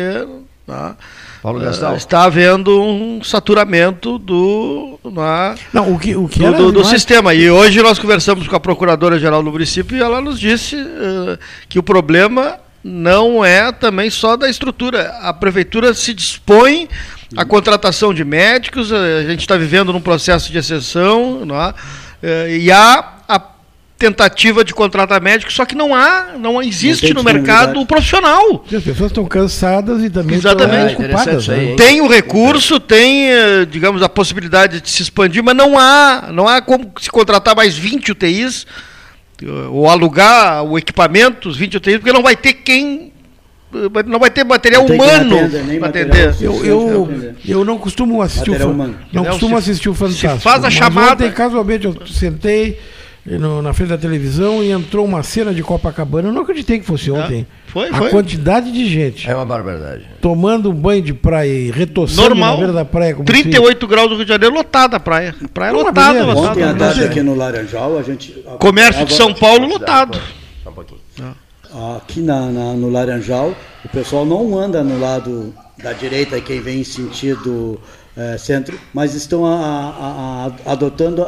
tá, 0.65 0.95
Paulo 1.43 1.59
Gastal. 1.59 1.95
está 1.95 2.23
havendo 2.23 2.81
um 2.81 3.21
saturamento 3.23 4.17
do, 4.17 4.97
né, 5.03 5.55
Não, 5.73 5.93
o 5.93 5.99
que, 5.99 6.15
o 6.15 6.27
que 6.27 6.39
do, 6.39 6.53
do- 6.53 6.71
do 6.71 6.83
sistema. 6.85 7.33
E 7.33 7.51
hoje 7.51 7.81
nós 7.81 7.99
conversamos 7.99 8.47
com 8.47 8.55
a 8.55 8.59
Procuradora-Geral 8.59 9.43
do 9.43 9.51
município 9.51 9.97
e 9.97 10.01
ela 10.01 10.21
nos 10.21 10.39
disse 10.39 10.75
eh, 10.77 11.37
que 11.69 11.77
o 11.77 11.83
problema 11.83 12.57
não 12.83 13.43
é 13.43 13.71
também 13.71 14.09
só 14.09 14.35
da 14.37 14.49
estrutura. 14.49 15.09
A 15.21 15.33
prefeitura 15.33 15.93
se 15.93 16.13
dispõe 16.13 16.87
à 17.35 17.45
contratação 17.45 18.13
de 18.13 18.23
médicos, 18.23 18.91
eh, 18.91 19.19
a 19.19 19.29
gente 19.29 19.41
está 19.41 19.57
vivendo 19.57 19.91
num 19.91 20.01
processo 20.01 20.51
de 20.51 20.57
exceção, 20.57 21.45
não 21.45 21.61
é? 21.61 21.73
Eh, 22.21 22.57
e 22.61 22.71
há 22.71 23.13
a 23.27 23.41
tentativa 23.97 24.63
de 24.63 24.73
contratar 24.73 25.21
médicos, 25.21 25.55
só 25.55 25.65
que 25.65 25.75
não 25.75 25.95
há, 25.95 26.33
não 26.37 26.61
existe 26.61 27.07
tem 27.07 27.13
no 27.13 27.23
mercado 27.23 27.79
o 27.79 27.85
profissional. 27.85 28.65
As 28.65 28.83
pessoas 28.83 29.11
estão 29.11 29.25
cansadas 29.25 30.03
e 30.03 30.09
também 30.09 30.37
Exatamente. 30.37 30.91
estão 30.91 31.05
ocupadas. 31.05 31.47
né? 31.47 31.75
Tem 31.77 32.01
o 32.01 32.07
recurso, 32.07 32.79
tem, 32.79 33.31
eh, 33.31 33.65
digamos, 33.65 34.01
a 34.01 34.09
possibilidade 34.09 34.81
de 34.81 34.89
se 34.89 35.01
expandir, 35.01 35.43
mas 35.43 35.55
não 35.55 35.77
há, 35.77 36.29
não 36.31 36.47
há 36.47 36.61
como 36.61 36.91
se 36.99 37.09
contratar 37.09 37.55
mais 37.55 37.77
20 37.77 38.11
UTIs 38.11 38.65
ou 39.69 39.89
alugar 39.89 40.63
o 40.63 40.77
equipamento, 40.77 41.49
os 41.49 41.57
20 41.57 41.77
UTIs, 41.77 41.97
porque 41.97 42.13
não 42.13 42.23
vai 42.23 42.35
ter 42.35 42.53
quem, 42.53 43.11
não 44.05 44.19
vai 44.19 44.29
ter 44.29 44.43
material 44.43 44.85
Não 44.87 44.95
humano 44.95 45.37
para 45.79 45.87
atender. 45.89 46.35
Eu, 46.41 46.65
eu, 46.65 47.09
eu 47.45 47.65
não 47.65 47.77
costumo 47.77 48.21
assistir 48.21 48.49
o 48.49 48.53
Material 48.53 48.69
fan- 48.69 48.75
humano. 48.75 48.95
não 49.13 49.25
costumo 49.25 49.61
Se- 49.61 49.69
assistir 49.71 49.89
o 49.89 49.93
Fantástico. 49.93 50.37
faz 50.39 50.63
a 50.63 50.69
chamada- 50.69 51.25
Ontem, 51.25 51.31
casualmente, 51.31 51.85
eu 51.85 51.95
sentei 52.07 52.79
no- 53.25 53.61
na 53.61 53.73
frente 53.73 53.89
da 53.89 53.97
televisão 53.97 54.63
e 54.63 54.71
entrou 54.71 55.03
uma 55.03 55.23
cena 55.23 55.53
de 55.53 55.63
Copacabana. 55.63 56.29
Eu 56.29 56.31
não 56.33 56.43
acreditei 56.43 56.79
que 56.79 56.85
fosse 56.85 57.09
ontem. 57.09 57.47
Foi, 57.67 57.89
a 57.89 57.93
foi. 57.97 58.09
quantidade 58.09 58.71
de 58.71 58.87
gente 58.87 59.29
É 59.29 59.35
uma 59.35 59.45
barbaridade. 59.45 60.05
tomando 60.21 60.69
um 60.69 60.73
banho 60.73 61.01
de 61.01 61.13
praia 61.13 61.49
e 61.51 61.71
retoçando 61.71 62.29
Normal. 62.29 62.51
na 62.51 62.57
beira 62.57 62.73
da 62.73 62.85
praia. 62.85 63.13
Como 63.15 63.25
38 63.25 63.85
graus 63.87 64.09
do 64.09 64.15
Rio 64.15 64.25
de 64.25 64.29
Janeiro, 64.31 64.55
lotada 64.55 64.95
a 64.97 64.99
praia. 64.99 65.35
A 65.43 65.47
praia 65.47 65.73
Uma 65.73 65.83
lotada, 65.83 66.13
beleza. 66.13 66.31
lotada. 66.33 66.51
Ontem 66.51 66.63
à 66.63 66.67
não 66.67 66.77
tarde 66.77 66.99
sei. 66.99 67.07
aqui 67.07 67.21
no 67.21 67.35
Laranjal, 67.35 67.97
a 67.97 68.03
gente. 68.03 68.31
Comércio 68.59 69.05
de 69.05 69.13
São 69.13 69.33
Paulo 69.33 69.67
lotado. 69.67 70.17
Só 70.63 70.69
um 70.69 70.73
pouquinho. 70.73 70.99
Aqui 71.97 72.21
na, 72.21 72.41
na- 72.51 72.73
no 72.73 72.89
Laranjal, 72.89 73.53
o 73.83 73.89
pessoal 73.89 74.25
não 74.25 74.57
anda 74.57 74.83
no 74.83 74.99
lado 74.99 75.53
da 75.81 75.91
direita, 75.93 76.39
quem 76.39 76.61
vem 76.61 76.79
em 76.79 76.83
sentido 76.83 77.79
eh, 78.17 78.37
centro, 78.37 78.79
mas 78.93 79.13
estão 79.13 79.45
a- 79.45 79.55
a- 79.59 80.51
a- 80.67 80.71
adotando 80.71 81.25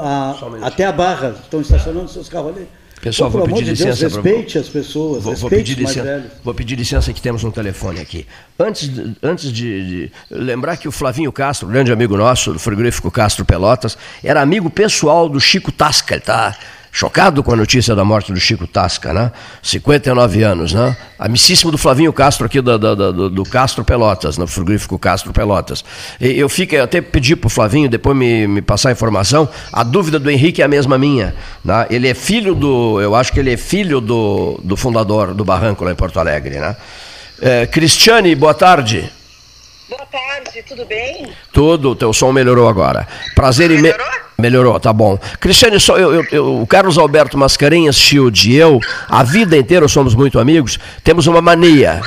até 0.62 0.86
a 0.86 0.92
barra, 0.94 1.36
estão 1.44 1.60
estacionando 1.60 2.08
seus 2.10 2.30
carros 2.30 2.56
ali. 2.56 2.68
Pessoal, 3.02 3.30
Pô, 3.30 3.40
vou 3.40 3.48
pedir 3.48 3.60
de 3.60 3.66
Deus, 3.66 3.80
licença 4.00 4.10
pra- 4.10 4.22
respeite 4.32 4.58
as 4.58 4.68
pessoas, 4.70 5.22
Vou, 5.24 5.34
vou 5.36 5.50
respeite 5.50 5.76
pedir 5.76 5.78
os 5.78 5.84
mais 5.84 5.96
licença, 5.98 6.16
velhos. 6.18 6.32
vou 6.44 6.54
pedir 6.54 6.76
licença 6.76 7.14
que 7.14 7.22
temos 7.22 7.44
um 7.44 7.52
telefone 7.52 8.00
aqui. 8.00 8.26
Antes, 8.58 8.90
de, 8.92 9.16
antes 9.22 9.52
de, 9.52 9.88
de 10.08 10.12
lembrar 10.32 10.78
que 10.78 10.88
o 10.88 10.92
Flavinho 10.92 11.32
Castro, 11.32 11.68
grande 11.68 11.92
amigo 11.92 12.18
nosso, 12.18 12.54
do 12.54 12.60
frigorífico 12.60 13.12
Castro 13.12 13.44
Pelotas, 13.46 13.98
era 14.24 14.42
amigo 14.42 14.70
pessoal 14.70 15.28
do 15.30 15.40
Chico 15.40 15.72
Tasca, 15.72 16.20
tá 16.20 16.58
chocado 17.02 17.44
com 17.44 17.54
a 17.54 17.56
notícia 17.56 17.94
da 17.96 18.04
morte 18.04 18.34
do 18.34 18.40
Chico 18.40 18.66
Tasca, 18.66 19.14
né? 19.14 19.32
59 19.62 20.42
anos, 20.42 20.74
né? 20.74 20.98
Amicíssimo 21.20 21.70
do 21.72 21.78
Flavinho 21.78 22.12
Castro 22.12 22.48
aqui 22.48 22.60
da- 22.60 22.76
da- 22.76 22.96
do, 22.96 23.30
do 23.30 23.44
Castro 23.44 23.84
Pelotas, 23.84 24.36
no 24.36 24.48
frigorífico 24.48 24.98
Castro 24.98 25.32
Pelotas. 25.32 25.86
E 26.20 26.40
eu 26.40 26.50
fico, 26.50 26.74
eu 26.74 26.84
até 26.84 27.00
pedi 27.00 27.36
pro 27.36 27.50
Flavinho 27.50 27.88
depois 27.88 28.18
me, 28.18 28.48
me 28.48 28.64
passar 28.64 28.90
a 28.90 28.92
informação, 28.94 29.48
a 29.72 29.84
dúvida 29.84 30.18
do 30.18 30.28
Henrique 30.32 30.60
é 30.64 30.66
a 30.66 30.68
mesma 30.68 30.98
minha, 30.98 31.36
né? 31.64 31.86
Ele 31.92 32.08
é 32.08 32.16
filho 32.16 32.56
do, 32.56 33.00
eu 33.00 33.14
acho 33.16 33.32
que 33.32 33.40
ele 33.40 33.54
é 33.54 33.58
filho 33.58 34.02
do, 34.02 34.60
do 34.64 34.76
fundador 34.76 35.36
do 35.36 35.46
Barranco 35.46 35.84
lá 35.86 35.92
em 35.92 35.96
Porto 35.96 36.20
Alegre, 36.20 36.58
né? 36.60 36.76
É, 37.40 37.68
Cristiane, 37.68 38.34
boa 38.34 38.56
tarde. 38.56 39.08
Boa 39.88 40.06
tarde, 40.12 40.64
tudo 40.68 40.84
bem? 40.86 41.28
Tudo, 41.54 41.94
teu 41.96 42.12
som 42.12 42.32
melhorou 42.32 42.68
agora. 42.68 43.08
Prazer 43.36 43.70
em 43.70 43.76
me... 43.76 43.82
Melhorou? 43.84 44.27
Melhorou, 44.38 44.80
tá 44.80 44.94
bom. 44.94 45.18
Cristiane, 45.40 45.80
só 45.80 45.98
eu, 45.98 46.14
eu- 46.14 46.28
eu- 46.32 46.62
o 46.62 46.68
Carlos 46.68 46.98
Alberto 46.98 47.38
Mascarenhas 47.38 47.96
Shield 47.98 48.52
e 48.52 48.56
eu, 48.56 48.80
a 49.10 49.24
vida 49.24 49.58
inteira 49.58 49.88
somos 49.88 50.14
muito 50.14 50.40
amigos, 50.40 50.78
temos 51.04 51.26
uma 51.26 51.42
mania. 51.42 52.02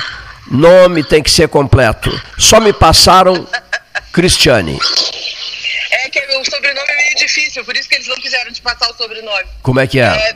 Nome 0.49 1.03
tem 1.03 1.21
que 1.21 1.29
ser 1.29 1.47
completo. 1.49 2.09
Só 2.37 2.59
me 2.59 2.71
passaram 2.73 3.45
Cristiane. 4.13 4.77
É 5.91 6.09
que 6.09 6.19
o 6.37 6.45
sobrenome 6.45 6.89
é 6.89 6.95
meio 7.03 7.15
difícil, 7.17 7.63
por 7.65 7.75
isso 7.75 7.87
que 7.89 7.95
eles 7.95 8.07
não 8.07 8.15
quiseram 8.15 8.51
te 8.51 8.61
passar 8.61 8.89
o 8.89 8.95
sobrenome. 8.95 9.45
Como 9.61 9.79
é 9.79 9.87
que 9.87 9.99
é? 9.99 10.03
É 10.05 10.35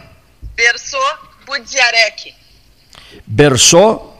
Berso 0.55 0.97
Budziarek. 1.45 2.33
Berçô 3.25 4.13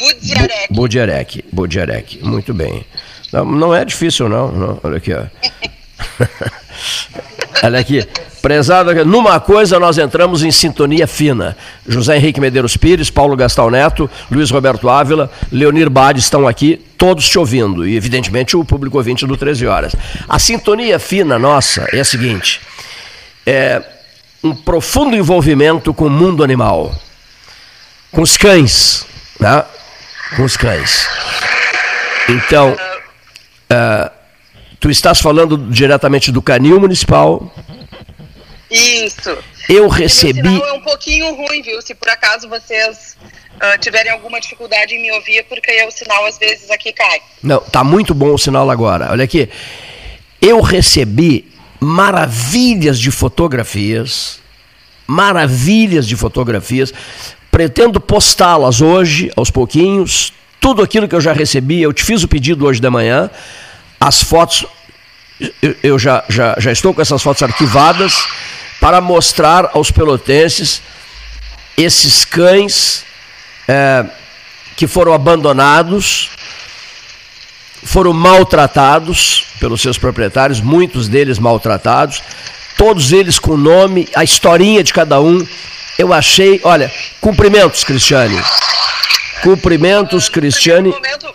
Budziarek. 0.00 0.72
Budiarek. 0.72 1.44
Budiarek. 1.52 2.18
Muito 2.24 2.52
bem. 2.54 2.84
Não, 3.32 3.44
não 3.44 3.74
é 3.74 3.84
difícil, 3.84 4.28
não. 4.28 4.50
não. 4.52 4.80
Olha 4.82 4.96
aqui, 4.98 5.12
ó. 5.14 5.24
Olha 7.62 7.78
aqui. 7.78 8.06
Prezado, 8.40 9.04
numa 9.04 9.40
coisa 9.40 9.80
nós 9.80 9.98
entramos 9.98 10.44
em 10.44 10.50
sintonia 10.50 11.06
fina. 11.06 11.56
José 11.86 12.16
Henrique 12.16 12.40
Medeiros 12.40 12.76
Pires, 12.76 13.10
Paulo 13.10 13.36
Gastal 13.36 13.70
Neto, 13.70 14.08
Luiz 14.30 14.50
Roberto 14.50 14.88
Ávila, 14.88 15.30
Leonir 15.50 15.90
Bade 15.90 16.20
estão 16.20 16.46
aqui, 16.46 16.80
todos 16.96 17.28
te 17.28 17.36
ouvindo. 17.36 17.86
E, 17.86 17.96
evidentemente, 17.96 18.56
o 18.56 18.64
público 18.64 18.96
ouvinte 18.96 19.26
do 19.26 19.36
13 19.36 19.66
Horas. 19.66 19.96
A 20.28 20.38
sintonia 20.38 21.00
fina 21.00 21.36
nossa 21.38 21.88
é 21.92 21.98
a 21.98 22.04
seguinte: 22.04 22.60
é 23.44 23.82
um 24.42 24.54
profundo 24.54 25.16
envolvimento 25.16 25.92
com 25.92 26.06
o 26.06 26.10
mundo 26.10 26.44
animal, 26.44 26.94
com 28.12 28.22
os 28.22 28.36
cães, 28.36 29.04
né? 29.40 29.64
Com 30.36 30.44
os 30.44 30.56
cães. 30.56 31.08
Então, 32.28 32.76
ah, 33.68 34.12
tu 34.80 34.90
estás 34.90 35.20
falando 35.20 35.56
diretamente 35.56 36.30
do 36.30 36.40
Canil 36.42 36.80
Municipal. 36.80 37.52
Isso. 38.70 39.36
Eu 39.68 39.86
O 39.86 39.88
recebi. 39.88 40.34
sinal 40.48 40.66
é 40.66 40.72
um 40.72 40.80
pouquinho 40.80 41.34
ruim, 41.34 41.62
viu? 41.62 41.80
Se 41.82 41.94
por 41.94 42.08
acaso 42.08 42.48
vocês 42.48 43.16
ah, 43.60 43.76
tiverem 43.78 44.12
alguma 44.12 44.40
dificuldade 44.40 44.94
em 44.94 45.02
me 45.02 45.10
ouvir, 45.12 45.44
porque 45.48 45.70
o 45.84 45.90
sinal 45.90 46.24
às 46.26 46.38
vezes 46.38 46.70
aqui 46.70 46.92
cai. 46.92 47.20
Não, 47.42 47.60
tá 47.60 47.82
muito 47.82 48.14
bom 48.14 48.32
o 48.34 48.38
sinal 48.38 48.70
agora. 48.70 49.08
Olha 49.10 49.24
aqui. 49.24 49.48
Eu 50.40 50.60
recebi 50.60 51.50
maravilhas 51.80 52.98
de 52.98 53.10
fotografias, 53.10 54.40
maravilhas 55.06 56.06
de 56.06 56.16
fotografias. 56.16 56.92
Pretendo 57.50 58.00
postá-las 58.00 58.80
hoje, 58.80 59.30
aos 59.36 59.50
pouquinhos. 59.50 60.32
Tudo 60.60 60.82
aquilo 60.82 61.08
que 61.08 61.14
eu 61.14 61.20
já 61.20 61.32
recebi, 61.32 61.80
eu 61.80 61.92
te 61.92 62.04
fiz 62.04 62.22
o 62.22 62.28
pedido 62.28 62.66
hoje 62.66 62.80
de 62.80 62.90
manhã. 62.90 63.30
As 64.00 64.22
fotos, 64.22 64.66
eu, 65.82 65.98
já, 65.98 66.24
já, 66.28 66.54
já 66.58 66.72
estou 66.72 66.94
com 66.94 67.02
essas 67.02 67.22
fotos 67.22 67.42
arquivadas 67.42 68.14
para 68.80 69.00
mostrar 69.00 69.70
aos 69.74 69.90
pelotenses 69.90 70.80
esses 71.76 72.24
cães 72.24 73.04
eh, 73.66 74.04
que 74.76 74.86
foram 74.86 75.12
abandonados, 75.12 76.30
foram 77.84 78.12
maltratados 78.12 79.46
pelos 79.60 79.80
seus 79.80 79.98
proprietários, 79.98 80.60
muitos 80.60 81.08
deles 81.08 81.38
maltratados, 81.38 82.22
todos 82.76 83.12
eles 83.12 83.38
com 83.38 83.56
nome, 83.56 84.08
a 84.14 84.22
historinha 84.22 84.82
de 84.82 84.92
cada 84.92 85.20
um. 85.20 85.44
Eu 85.98 86.12
achei, 86.12 86.60
olha, 86.62 86.92
cumprimentos, 87.20 87.82
Cristiane. 87.82 88.40
Cumprimentos, 89.42 90.28
Cristiane. 90.28 90.90
Momento, 90.90 91.34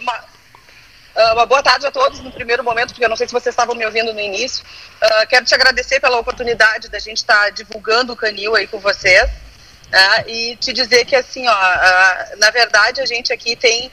uma, 1.24 1.30
ah, 1.30 1.34
uma 1.34 1.46
boa 1.46 1.64
tarde 1.64 1.86
a 1.86 1.92
todos 1.92 2.20
no 2.20 2.32
primeiro 2.32 2.64
momento, 2.64 2.90
porque 2.90 3.06
eu 3.06 3.10
não 3.10 3.16
sei 3.16 3.28
se 3.28 3.34
vocês 3.34 3.54
estavam 3.54 3.76
me 3.76 3.86
ouvindo 3.86 4.14
no 4.14 4.20
início. 4.20 4.64
Ah, 5.02 5.26
quero 5.26 5.46
te 5.46 5.56
agradecer 5.56 6.00
pela 6.00 6.20
oportunidade 6.20 6.90
da 6.90 7.00
gente 7.00 7.18
estar 7.18 7.52
divulgando 7.52 8.14
o 8.14 8.16
canil 8.16 8.56
aí 8.56 8.68
com 8.68 8.80
vocês. 8.80 9.30
ah, 9.92 10.24
e 10.28 10.56
te 10.58 10.74
dizer 10.74 11.06
que, 11.06 11.16
assim, 11.16 11.48
ó, 11.48 11.52
ah, 11.52 12.32
na 12.38 12.50
verdade, 12.52 13.00
a 13.02 13.06
gente 13.06 13.32
aqui 13.32 13.56
tem 13.56 13.92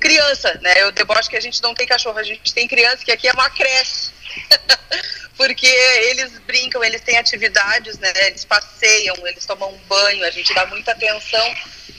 criança, 0.00 0.58
né? 0.62 0.82
Eu 0.82 0.90
debocho 0.92 1.30
que 1.30 1.36
a 1.36 1.40
gente 1.40 1.62
não 1.62 1.74
tem 1.74 1.86
cachorro, 1.86 2.18
a 2.18 2.22
gente 2.22 2.52
tem 2.52 2.66
criança, 2.66 3.04
que 3.04 3.12
aqui 3.12 3.28
é 3.28 3.32
uma 3.32 3.50
creche. 3.50 4.10
Porque 5.36 5.66
eles 5.66 6.38
brincam, 6.40 6.84
eles 6.84 7.00
têm 7.00 7.18
atividades, 7.18 7.98
né? 7.98 8.12
Eles 8.26 8.44
passeiam, 8.44 9.14
eles 9.26 9.44
tomam 9.46 9.72
banho, 9.88 10.24
a 10.24 10.30
gente 10.30 10.52
dá 10.54 10.66
muita 10.66 10.92
atenção 10.92 11.54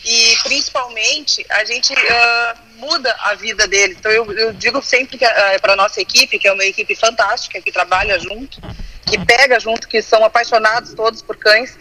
e 0.05 0.35
principalmente 0.43 1.45
a 1.49 1.63
gente 1.63 1.93
ah, 1.93 2.55
muda 2.75 3.15
a 3.21 3.35
vida 3.35 3.67
deles. 3.67 3.97
Então 3.97 4.11
eu, 4.11 4.31
eu 4.33 4.53
digo 4.53 4.81
sempre 4.81 5.17
que 5.17 5.25
para 5.61 5.75
nossa 5.75 6.01
equipe, 6.01 6.37
que 6.37 6.47
é 6.47 6.53
uma 6.53 6.65
equipe 6.65 6.95
fantástica, 6.95 7.61
que 7.61 7.71
trabalha 7.71 8.19
junto, 8.19 8.61
que 9.05 9.23
pega 9.25 9.59
junto, 9.59 9.87
que 9.87 10.01
são 10.01 10.23
apaixonados 10.25 10.93
todos 10.93 11.21
por 11.21 11.37
cães, 11.37 11.77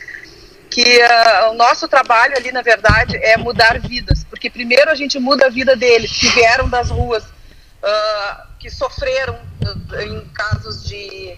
que 0.70 1.02
uh, 1.02 1.50
o 1.50 1.54
nosso 1.54 1.86
trabalho 1.86 2.36
ali, 2.36 2.50
na 2.50 2.62
verdade, 2.62 3.16
é 3.16 3.36
mudar 3.36 3.78
vidas, 3.78 4.24
porque 4.24 4.48
primeiro 4.48 4.90
a 4.90 4.94
gente 4.94 5.18
muda 5.18 5.46
a 5.46 5.50
vida 5.50 5.76
deles, 5.76 6.10
que 6.10 6.28
vieram 6.28 6.68
das 6.68 6.88
ruas, 6.88 7.22
uh, 7.24 8.46
que 8.58 8.70
sofreram 8.70 9.34
uh, 9.34 10.00
em 10.00 10.26
casos 10.28 10.82
de 10.84 11.36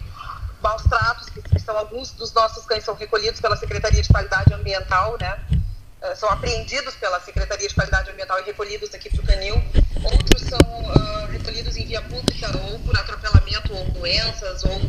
maus 0.62 0.82
tratos, 0.84 1.28
que, 1.28 1.58
são 1.58 1.76
alguns 1.76 2.12
dos 2.12 2.32
nossos 2.32 2.64
cães 2.66 2.84
são 2.84 2.94
recolhidos 2.94 3.40
pela 3.40 3.56
Secretaria 3.56 4.02
de 4.02 4.08
Qualidade 4.08 4.52
Ambiental, 4.52 5.16
né? 5.20 5.36
São 6.16 6.28
apreendidos 6.28 6.94
pela 6.96 7.20
Secretaria 7.20 7.68
de 7.68 7.74
Qualidade 7.74 8.10
Ambiental 8.10 8.38
e 8.40 8.44
recolhidos 8.44 8.94
aqui 8.94 9.10
para 9.10 9.22
o 9.22 9.26
Canil. 9.26 9.54
Outros 10.02 10.42
são 10.42 10.58
recolhidos 11.30 11.76
em 11.76 11.86
via 11.86 12.02
pública 12.02 12.50
ou 12.70 12.78
por 12.80 12.98
atropelamento 12.98 13.74
ou 13.74 13.84
doenças 13.90 14.64
ou 14.64 14.80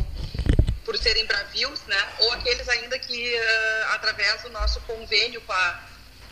por 0.86 0.96
serem 0.96 1.26
bravios, 1.26 1.80
né? 1.86 2.08
Ou 2.20 2.32
aqueles 2.32 2.68
ainda 2.68 2.96
que 2.98 3.34
uh, 3.34 3.94
através 3.94 4.42
do 4.42 4.50
nosso 4.50 4.80
convênio 4.82 5.40
com 5.42 5.52
a 5.52 5.80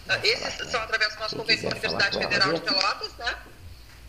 uh, 0.09 0.20
esses 0.22 0.70
são 0.70 0.80
através 0.80 1.12
do 1.14 1.20
nosso 1.20 1.37
convênio 1.37 1.62
com 1.62 1.68
a 1.68 1.70
Universidade 1.72 2.18
Federal 2.18 2.53
de 2.53 2.61
Pelotas, 2.61 3.12
né? 3.14 3.37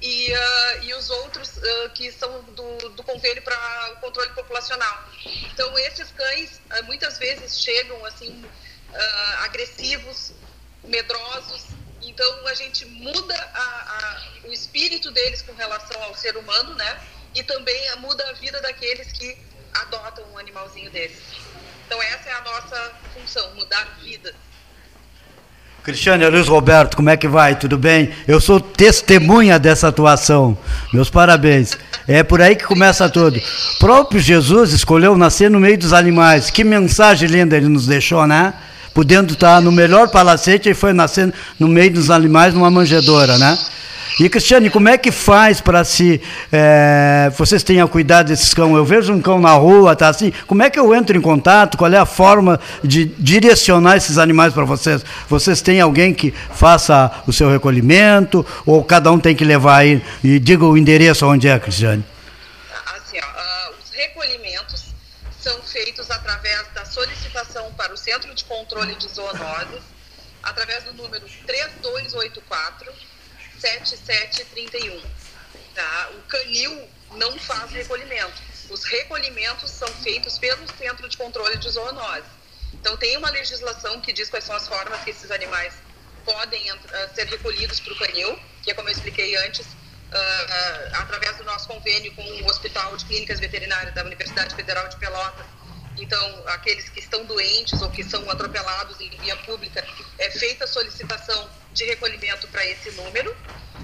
E, 0.01 0.31
uh, 0.31 0.83
e 0.83 0.93
os 0.93 1.09
outros 1.09 1.53
que 1.95 2.11
são 2.11 2.43
do, 2.43 2.89
do 2.89 3.03
convênio 3.03 3.41
para 3.41 3.93
o 3.93 4.01
controle 4.01 4.29
populacional. 4.33 5.03
Então 5.51 5.77
esses 5.79 6.11
cães 6.11 6.61
muitas 6.83 7.17
vezes 7.17 7.59
chegam 7.59 8.05
assim 8.05 8.45
agressivos, 9.39 10.31
medrosos. 10.87 11.65
Então 12.01 12.47
a 12.47 12.53
gente 12.53 12.85
muda 12.85 13.35
a, 13.53 13.59
a, 13.59 14.47
o 14.47 14.53
espírito 14.53 15.11
deles 15.11 15.41
com 15.41 15.53
relação 15.53 16.01
ao 16.03 16.15
ser 16.15 16.35
humano, 16.37 16.75
né? 16.75 16.97
E 17.33 17.43
também 17.43 17.95
muda 17.99 18.27
a 18.29 18.33
vida 18.33 18.61
daqueles 18.61 19.11
que 19.11 19.37
adotam 19.73 20.23
um 20.33 20.37
animalzinho 20.37 20.89
desses. 20.91 21.23
Então 21.85 22.01
essa 22.01 22.29
é 22.29 22.33
a 22.33 22.41
nossa 22.41 22.93
função, 23.13 23.55
mudar 23.55 23.97
vidas. 24.01 24.33
Cristiane 25.85 26.27
Luiz 26.27 26.47
Roberto, 26.47 26.97
como 26.97 27.11
é 27.11 27.17
que 27.17 27.27
vai? 27.27 27.55
Tudo 27.55 27.77
bem? 27.77 28.11
Eu 28.27 28.41
sou 28.41 28.59
testemunha 28.59 29.59
dessa 29.59 29.89
atuação. 29.89 30.57
Meus 30.91 31.11
parabéns. 31.11 31.77
É 32.07 32.23
por 32.23 32.41
aí 32.41 32.55
que 32.55 32.63
começa 32.63 33.07
tudo. 33.07 33.37
O 33.37 33.79
próprio 33.79 34.19
Jesus 34.19 34.73
escolheu 34.73 35.15
nascer 35.15 35.47
no 35.47 35.59
meio 35.59 35.77
dos 35.77 35.93
animais. 35.93 36.49
Que 36.49 36.63
mensagem 36.63 37.29
linda 37.29 37.55
ele 37.55 37.67
nos 37.67 37.85
deixou, 37.85 38.25
né? 38.25 38.55
Podendo 38.95 39.33
estar 39.33 39.61
no 39.61 39.73
melhor 39.73 40.09
palacete, 40.09 40.69
ele 40.69 40.73
foi 40.73 40.93
nascer 40.93 41.33
no 41.59 41.67
meio 41.67 41.91
dos 41.91 42.09
animais 42.09 42.53
numa 42.53 42.71
manjedoura, 42.71 43.37
né? 43.37 43.57
E 44.17 44.29
Cristiane, 44.29 44.69
como 44.69 44.87
é 44.87 44.97
que 44.97 45.11
faz 45.11 45.59
para 45.59 45.83
se 45.83 46.21
é, 46.49 47.29
vocês 47.37 47.61
tenham 47.61 47.85
cuidado 47.89 48.27
desses 48.27 48.53
cães? 48.53 48.73
Eu 48.73 48.85
vejo 48.85 49.11
um 49.11 49.21
cão 49.21 49.41
na 49.41 49.51
rua, 49.51 49.97
tá 49.97 50.07
assim. 50.07 50.31
Como 50.47 50.63
é 50.63 50.69
que 50.69 50.79
eu 50.79 50.95
entro 50.95 51.17
em 51.17 51.21
contato? 51.21 51.77
Qual 51.77 51.91
é 51.91 51.97
a 51.97 52.05
forma 52.05 52.57
de 52.81 53.03
direcionar 53.19 53.97
esses 53.97 54.17
animais 54.17 54.53
para 54.53 54.63
vocês? 54.63 55.03
Vocês 55.27 55.61
têm 55.61 55.81
alguém 55.81 56.13
que 56.13 56.33
faça 56.53 57.11
o 57.27 57.33
seu 57.33 57.51
recolhimento 57.51 58.45
ou 58.65 58.81
cada 58.81 59.11
um 59.11 59.19
tem 59.19 59.35
que 59.35 59.43
levar 59.43 59.79
aí 59.79 60.01
e 60.23 60.39
diga 60.39 60.63
o 60.63 60.77
endereço 60.77 61.27
onde 61.27 61.49
é, 61.49 61.59
Cristiane? 61.59 62.05
Assim, 62.95 63.17
ó, 63.17 63.25
uh, 63.25 63.75
os 63.83 63.91
recolhimentos 63.93 64.93
são 65.37 65.57
feitos 65.63 66.09
através 66.09 66.63
da 66.73 66.85
solicitação 66.85 67.24
para 67.75 67.93
o 67.93 67.97
Centro 67.97 68.33
de 68.33 68.45
Controle 68.45 68.95
de 68.95 69.09
Zoonoses, 69.09 69.83
através 70.41 70.83
do 70.85 70.93
número 70.93 71.27
3284 71.45 72.93
7731. 73.59 75.01
Tá? 75.73 76.09
O 76.13 76.21
canil 76.23 76.89
não 77.11 77.37
faz 77.39 77.71
recolhimento. 77.71 78.41
Os 78.69 78.83
recolhimentos 78.83 79.69
são 79.69 79.87
feitos 79.87 80.37
pelo 80.37 80.65
Centro 80.77 81.07
de 81.09 81.17
Controle 81.17 81.57
de 81.57 81.69
Zoonose. 81.69 82.23
Então, 82.73 82.95
tem 82.97 83.17
uma 83.17 83.29
legislação 83.29 83.99
que 84.01 84.13
diz 84.13 84.29
quais 84.29 84.43
são 84.43 84.55
as 84.55 84.67
formas 84.67 85.01
que 85.03 85.09
esses 85.09 85.31
animais 85.31 85.73
podem 86.23 86.71
uh, 86.71 86.77
ser 87.13 87.27
recolhidos 87.27 87.79
para 87.79 87.93
o 87.93 87.97
canil, 87.97 88.39
que 88.63 88.71
é 88.71 88.73
como 88.73 88.89
eu 88.89 88.93
expliquei 88.93 89.35
antes, 89.37 89.65
uh, 89.65 89.69
uh, 89.69 90.95
através 90.95 91.37
do 91.37 91.43
nosso 91.43 91.67
convênio 91.67 92.13
com 92.15 92.23
o 92.23 92.45
Hospital 92.47 92.95
de 92.97 93.05
Clínicas 93.05 93.39
Veterinárias 93.39 93.93
da 93.93 94.03
Universidade 94.03 94.55
Federal 94.55 94.87
de 94.87 94.95
Pelotas. 94.97 95.45
Então, 95.97 96.43
aqueles 96.47 96.89
que 96.89 96.99
estão 96.99 97.25
doentes 97.25 97.81
ou 97.81 97.89
que 97.89 98.03
são 98.03 98.29
atropelados 98.29 98.99
em 98.99 99.09
via 99.09 99.35
pública, 99.37 99.85
é 100.17 100.29
feita 100.31 100.65
a 100.65 100.67
solicitação 100.67 101.49
de 101.73 101.85
recolhimento 101.85 102.47
para 102.47 102.65
esse 102.65 102.91
número. 102.91 103.35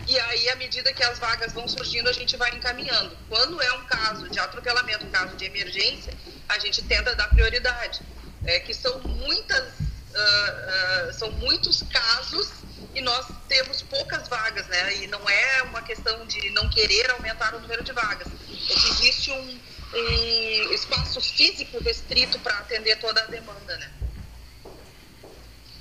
E 0.07 0.19
aí, 0.19 0.49
à 0.49 0.55
medida 0.55 0.91
que 0.93 1.03
as 1.03 1.19
vagas 1.19 1.53
vão 1.53 1.67
surgindo, 1.67 2.09
a 2.09 2.13
gente 2.13 2.35
vai 2.35 2.51
encaminhando. 2.55 3.17
Quando 3.29 3.61
é 3.61 3.71
um 3.73 3.83
caso 3.85 4.29
de 4.29 4.39
atropelamento, 4.39 5.05
um 5.05 5.11
caso 5.11 5.35
de 5.35 5.45
emergência, 5.45 6.13
a 6.49 6.59
gente 6.59 6.81
tenta 6.83 7.15
dar 7.15 7.29
prioridade. 7.29 8.01
É 8.45 8.59
que 8.59 8.73
são 8.73 8.99
muitas, 9.01 9.63
uh, 9.63 11.09
uh, 11.09 11.13
são 11.13 11.31
muitos 11.31 11.83
casos 11.83 12.49
e 12.93 13.01
nós 13.01 13.25
temos 13.47 13.81
poucas 13.83 14.27
vagas, 14.27 14.67
né? 14.67 14.95
E 14.97 15.07
não 15.07 15.29
é 15.29 15.61
uma 15.63 15.81
questão 15.81 16.25
de 16.25 16.49
não 16.51 16.69
querer 16.69 17.09
aumentar 17.11 17.53
o 17.55 17.59
número 17.59 17.83
de 17.83 17.93
vagas. 17.93 18.27
É 18.27 18.73
que 18.73 18.89
existe 18.89 19.31
um, 19.31 19.59
um 19.93 20.73
espaço 20.73 21.19
físico 21.21 21.81
restrito 21.83 22.39
para 22.39 22.57
atender 22.59 22.97
toda 22.97 23.21
a 23.21 23.25
demanda, 23.25 23.77
né? 23.77 23.91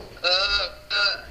Uh, 0.00 1.30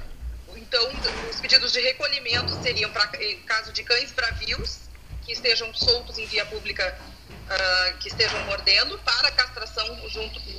então, 0.56 0.90
os 1.30 1.40
pedidos 1.40 1.72
de 1.72 1.80
recolhimento 1.80 2.50
seriam 2.62 2.90
para 2.90 3.06
caso 3.46 3.72
de 3.72 3.82
cães 3.84 4.12
bravios 4.12 4.80
que 5.24 5.32
estejam 5.32 5.72
soltos 5.74 6.18
em 6.18 6.26
via 6.26 6.44
pública, 6.46 6.98
uh, 7.30 7.98
que 7.98 8.08
estejam 8.08 8.42
mordendo, 8.46 8.98
para 9.00 9.30
castração 9.32 10.08
junto 10.08 10.40
do, 10.40 10.52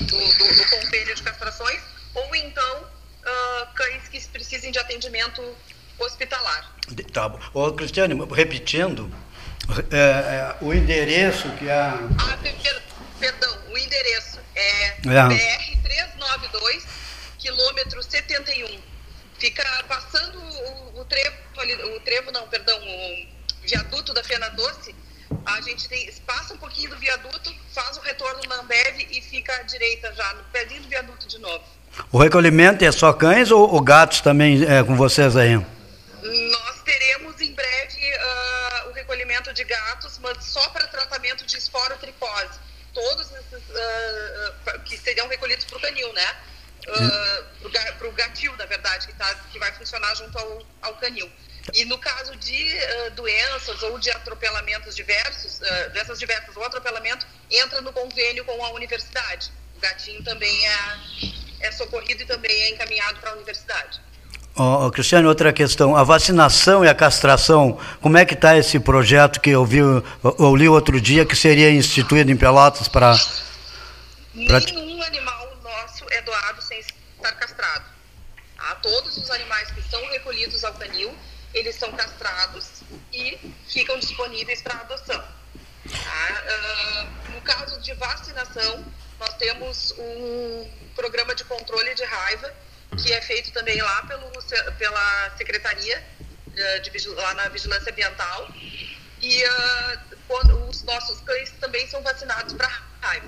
do, 0.00 0.16
do 0.16 1.14
de 1.14 1.22
castrações, 1.22 1.80
ou 2.14 2.34
então 2.34 2.82
uh, 2.82 3.66
cães 3.74 4.08
que 4.08 4.20
precisem 4.28 4.70
de 4.70 4.78
atendimento 4.78 5.42
hospitalar. 5.98 6.76
Tá 7.12 7.28
bom. 7.28 7.40
Ô, 7.54 7.72
Cristiane, 7.72 8.14
repetindo, 8.32 9.12
é, 9.90 9.96
é, 9.96 10.56
o 10.60 10.72
endereço 10.72 11.50
que 11.52 11.68
a. 11.70 11.94
Ah, 12.18 12.38
per, 12.42 12.82
perdão, 13.18 13.58
o 13.70 13.78
endereço 13.78 14.38
é, 14.54 14.86
é. 14.86 14.94
BR-392, 15.02 16.84
quilômetro 17.38 18.02
71 18.02 18.88
fica 19.38 19.64
passando 19.88 20.38
o, 20.38 21.00
o 21.00 21.04
trevo, 21.04 21.36
o 21.96 22.00
trevo 22.00 22.32
não, 22.32 22.46
perdão, 22.48 22.76
o 22.76 23.66
viaduto 23.66 24.12
da 24.12 24.22
Fena 24.22 24.48
Doce, 24.50 24.94
a 25.46 25.60
gente 25.60 25.88
tem, 25.88 26.10
passa 26.26 26.54
um 26.54 26.58
pouquinho 26.58 26.90
do 26.90 26.96
viaduto, 26.96 27.54
faz 27.72 27.96
o 27.96 28.00
retorno 28.00 28.40
na 28.48 28.56
Ambev 28.56 29.06
e 29.10 29.20
fica 29.22 29.54
à 29.54 29.62
direita 29.62 30.12
já, 30.14 30.34
no 30.34 30.42
pezinho 30.44 30.82
do 30.82 30.88
viaduto 30.88 31.28
de 31.28 31.38
novo. 31.38 31.64
O 32.12 32.18
recolhimento 32.18 32.84
é 32.84 32.92
só 32.92 33.12
cães 33.12 33.50
ou, 33.50 33.72
ou 33.72 33.80
gatos 33.80 34.20
também 34.20 34.62
é, 34.64 34.82
com 34.82 34.96
vocês 34.96 35.36
aí? 35.36 35.54
Nós 35.54 36.82
teremos 36.84 37.40
em 37.40 37.52
breve 37.52 38.16
uh, 38.16 38.57
recolhimento 39.08 39.52
de 39.54 39.64
gatos, 39.64 40.18
mas 40.18 40.44
só 40.44 40.68
para 40.68 40.86
tratamento 40.86 41.46
de 41.46 41.56
esporotricose. 41.56 42.60
Todos 42.92 43.30
esses 43.32 43.62
uh, 43.70 44.80
que 44.84 44.98
seriam 44.98 45.26
recolhidos 45.28 45.64
para 45.64 45.78
o 45.78 45.80
canil, 45.80 46.12
né? 46.12 46.36
uh, 46.88 47.70
para 47.98 48.08
o 48.08 48.12
gatil, 48.12 48.54
na 48.56 48.66
verdade, 48.66 49.06
que, 49.06 49.12
tá, 49.14 49.34
que 49.50 49.58
vai 49.58 49.72
funcionar 49.72 50.14
junto 50.14 50.38
ao, 50.38 50.66
ao 50.82 50.96
canil. 50.96 51.30
E 51.74 51.84
no 51.84 51.98
caso 51.98 52.34
de 52.36 52.74
uh, 52.74 53.10
doenças 53.12 53.82
ou 53.82 53.98
de 53.98 54.10
atropelamentos 54.10 54.94
diversos, 54.94 55.60
uh, 55.60 55.90
doenças 55.92 56.18
diversas 56.18 56.56
ou 56.56 56.64
atropelamento, 56.64 57.26
entra 57.50 57.80
no 57.80 57.92
convênio 57.92 58.44
com 58.44 58.64
a 58.64 58.70
universidade. 58.72 59.52
O 59.76 59.80
gatinho 59.80 60.22
também 60.24 60.66
é, 60.66 60.98
é 61.60 61.72
socorrido 61.72 62.22
e 62.22 62.26
também 62.26 62.62
é 62.62 62.70
encaminhado 62.70 63.20
para 63.20 63.30
a 63.30 63.34
universidade. 63.34 64.00
Oh, 64.56 64.90
Cristiane, 64.90 65.26
outra 65.26 65.52
questão. 65.52 65.96
A 65.96 66.02
vacinação 66.02 66.84
e 66.84 66.88
a 66.88 66.94
castração, 66.94 67.78
como 68.00 68.16
é 68.16 68.24
que 68.24 68.34
está 68.34 68.58
esse 68.58 68.80
projeto 68.80 69.40
que 69.40 69.50
eu 69.50 69.64
vi, 69.64 69.78
eu 69.78 70.56
li 70.56 70.68
outro 70.68 71.00
dia 71.00 71.24
que 71.24 71.36
seria 71.36 71.70
instituído 71.70 72.30
em 72.30 72.36
Pelotas 72.36 72.88
para... 72.88 73.16
Pra... 74.46 74.60
Nenhum 74.60 75.02
animal 75.02 75.56
nosso 75.62 76.04
é 76.10 76.22
doado 76.22 76.60
estar 76.60 77.32
castrado. 77.32 77.84
Tá? 78.56 78.74
Todos 78.82 79.16
os 79.16 79.30
animais 79.30 79.70
que 79.70 79.82
são 79.82 80.04
recolhidos 80.10 80.64
ao 80.64 80.74
canil, 80.74 81.14
eles 81.54 81.76
são 81.76 81.92
castrados 81.92 82.82
e 83.12 83.38
ficam 83.68 83.98
disponíveis 83.98 84.60
para 84.60 84.74
adoção. 84.80 85.22
Tá? 85.88 86.42
Uh, 86.46 87.32
no 87.32 87.40
caso 87.42 87.80
de 87.80 87.94
vacinação, 87.94 88.84
nós 89.20 89.34
temos 89.34 89.94
um 89.98 90.68
programa 90.94 91.34
de 91.34 91.44
controle 91.44 91.94
de 91.94 92.04
raiva 92.04 92.52
que 92.96 93.12
é 93.12 93.20
feito 93.20 93.52
também 93.52 93.80
lá 93.80 94.02
pelo, 94.02 94.30
pela 94.78 95.30
Secretaria 95.36 96.02
uh, 96.48 96.82
de, 96.82 97.08
lá 97.08 97.34
na 97.34 97.48
Vigilância 97.48 97.92
Ambiental 97.92 98.48
e 99.22 99.44
uh, 99.44 99.98
quando, 100.26 100.68
os 100.68 100.82
nossos 100.84 101.20
cães 101.20 101.50
também 101.60 101.86
são 101.88 102.02
vacinados 102.02 102.54
para 102.54 102.68
raiva. 103.00 103.26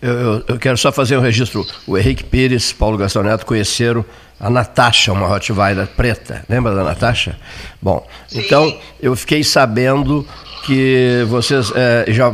Eu, 0.00 0.12
eu, 0.12 0.44
eu, 0.48 0.58
quero 0.58 0.76
só 0.76 0.92
fazer 0.92 1.16
um 1.16 1.20
registro. 1.20 1.66
O 1.86 1.96
Henrique 1.96 2.22
Pires, 2.22 2.72
Paulo 2.72 2.98
Gastão 2.98 3.22
Neto 3.22 3.46
conheceram 3.46 4.04
a 4.38 4.50
Natasha, 4.50 5.12
uma 5.12 5.26
Rottweiler 5.26 5.86
preta. 5.86 6.44
Lembra 6.48 6.74
da 6.74 6.84
Natasha? 6.84 7.38
Bom, 7.80 8.06
Sim. 8.28 8.40
então 8.40 8.80
eu 9.00 9.16
fiquei 9.16 9.42
sabendo 9.42 10.28
que 10.66 11.24
vocês 11.28 11.72
é, 11.74 12.04
já 12.08 12.30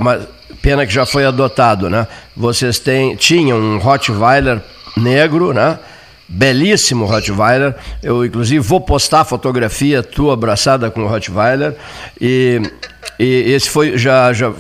Pena 0.63 0.87
que 0.87 0.95
já 0.95 1.05
foi 1.05 1.25
adotado, 1.27 1.91
né? 1.91 2.07
Vocês 2.37 2.79
têm, 2.79 3.17
tinham 3.17 3.59
um 3.59 3.79
Rottweiler 3.79 4.63
negro, 4.97 5.53
né? 5.53 5.77
Belíssimo 6.29 7.05
Rottweiler. 7.05 7.75
Eu, 8.03 8.25
inclusive, 8.25 8.61
vou 8.61 8.81
postar 8.81 9.21
a 9.21 9.25
fotografia 9.25 10.03
tua 10.03 10.35
abraçada 10.35 10.91
com 10.91 11.03
o 11.03 11.07
Rottweiler. 11.07 11.77
E, 12.21 12.61
e 13.19 13.53
esse 13.53 13.69
foi, 13.69 13.99
já, 13.99 14.33
já 14.33 14.53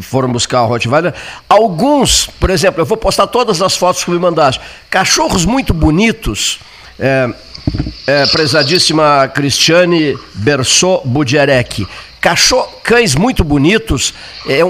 foram 0.00 0.30
buscar 0.30 0.62
o 0.62 0.66
Rottweiler. 0.66 1.14
Alguns, 1.48 2.26
por 2.26 2.50
exemplo, 2.50 2.80
eu 2.80 2.86
vou 2.86 2.96
postar 2.96 3.26
todas 3.26 3.62
as 3.62 3.76
fotos 3.76 4.04
que 4.04 4.10
me 4.10 4.18
mandaste. 4.18 4.60
Cachorros 4.90 5.44
muito 5.44 5.72
bonitos. 5.72 6.60
É, 6.98 7.28
é, 8.06 8.26
prezadíssima 8.26 9.28
Cristiane 9.28 10.16
Bersot 10.34 11.02
Budierek. 11.06 11.86
Cachorro, 12.24 12.80
cães 12.82 13.14
muito 13.14 13.44
bonitos. 13.44 14.14
É, 14.48 14.60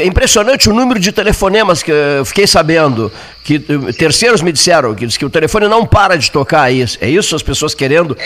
é 0.00 0.06
impressionante 0.06 0.70
o 0.70 0.72
número 0.72 0.98
de 0.98 1.12
telefonemas 1.12 1.82
que 1.82 1.90
eu 1.90 2.24
fiquei 2.24 2.46
sabendo. 2.46 3.12
Que 3.44 3.58
terceiros 3.98 4.40
me 4.40 4.50
disseram 4.50 4.94
que, 4.94 5.06
que 5.06 5.24
o 5.26 5.28
telefone 5.28 5.68
não 5.68 5.86
para 5.86 6.16
de 6.16 6.30
tocar. 6.30 6.70
É 6.70 6.72
isso, 6.72 6.96
é 7.02 7.10
isso 7.10 7.36
as 7.36 7.42
pessoas 7.42 7.74
querendo? 7.74 8.16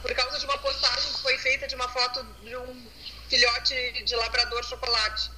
por 0.00 0.14
causa 0.14 0.38
de 0.38 0.46
uma 0.46 0.56
postagem 0.56 1.12
que 1.12 1.20
foi 1.20 1.36
feita 1.36 1.66
de 1.66 1.74
uma 1.74 1.86
foto 1.86 2.24
de 2.42 2.56
um 2.56 2.74
filhote 3.28 3.74
de 4.06 4.16
labrador 4.16 4.64
chocolate. 4.64 5.30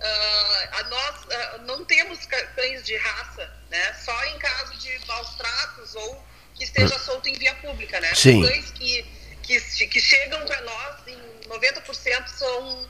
Ah, 0.00 0.68
a 0.78 0.82
nós 0.84 1.14
ah, 1.30 1.58
não 1.66 1.84
temos 1.84 2.20
cães 2.56 2.82
de 2.84 2.96
raça, 2.96 3.52
né? 3.70 3.94
Só 4.02 4.24
em 4.34 4.38
caso 4.38 4.78
de 4.78 4.98
maus 5.06 5.28
tratos 5.34 5.94
ou 5.94 6.24
que 6.54 6.64
esteja 6.64 6.98
solto 7.00 7.28
em 7.28 7.34
via 7.34 7.54
pública, 7.56 8.00
né? 8.00 8.14
Sim. 8.14 8.42
Cães 8.42 8.70
que, 8.70 9.04
que, 9.42 9.60
que 9.88 10.00
chegam 10.00 10.40
para 10.46 10.62
nós, 10.62 11.03
90% 11.58 12.26
são, 12.28 12.88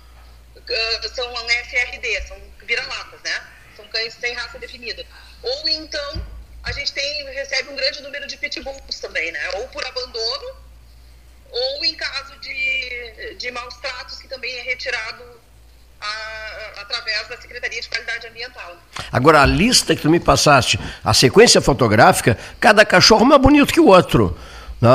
ah, 0.57 1.09
são 1.15 1.35
FRD, 1.71 2.23
são 2.29 2.37
vira-latas, 2.65 3.21
né? 3.23 3.43
São 3.77 3.87
cães 3.89 4.15
sem 4.15 4.33
raça 4.35 4.59
definida. 4.59 5.05
Ou 5.43 5.69
então, 5.69 6.27
a 6.63 6.73
gente 6.73 6.93
tem, 6.93 7.25
recebe 7.33 7.69
um 7.71 7.77
grande 7.77 8.03
número 8.03 8.27
de 8.27 8.37
pitbulls 8.37 9.01
também, 9.01 9.31
né? 9.33 9.51
Ou 9.57 9.69
por 9.69 9.85
abandono, 9.85 10.57
ou 11.51 11.85
em 11.85 11.95
caso 11.95 12.39
de, 12.41 13.35
de 13.39 13.51
maus 13.51 13.75
tratos, 13.77 14.19
que 14.19 14.29
também 14.29 14.53
é 14.59 14.63
retirado 14.63 15.23
a- 16.01 16.73
através 16.81 17.29
da 17.29 17.37
Secretaria 17.41 17.81
de 17.81 17.89
Qualidade 17.89 18.27
Ambiental. 18.27 18.77
Agora, 19.13 19.43
a 19.43 19.47
lista 19.47 19.95
que 19.95 20.03
tu 20.03 20.11
me 20.11 20.21
passaste, 20.21 20.79
a 21.05 21.15
sequência 21.15 21.61
fotográfica, 21.61 22.37
cada 22.61 22.85
cachorro 22.85 23.25
mais 23.25 23.41
bonito 23.41 23.73
que 23.73 23.81
o 23.81 23.87
outro. 23.89 24.39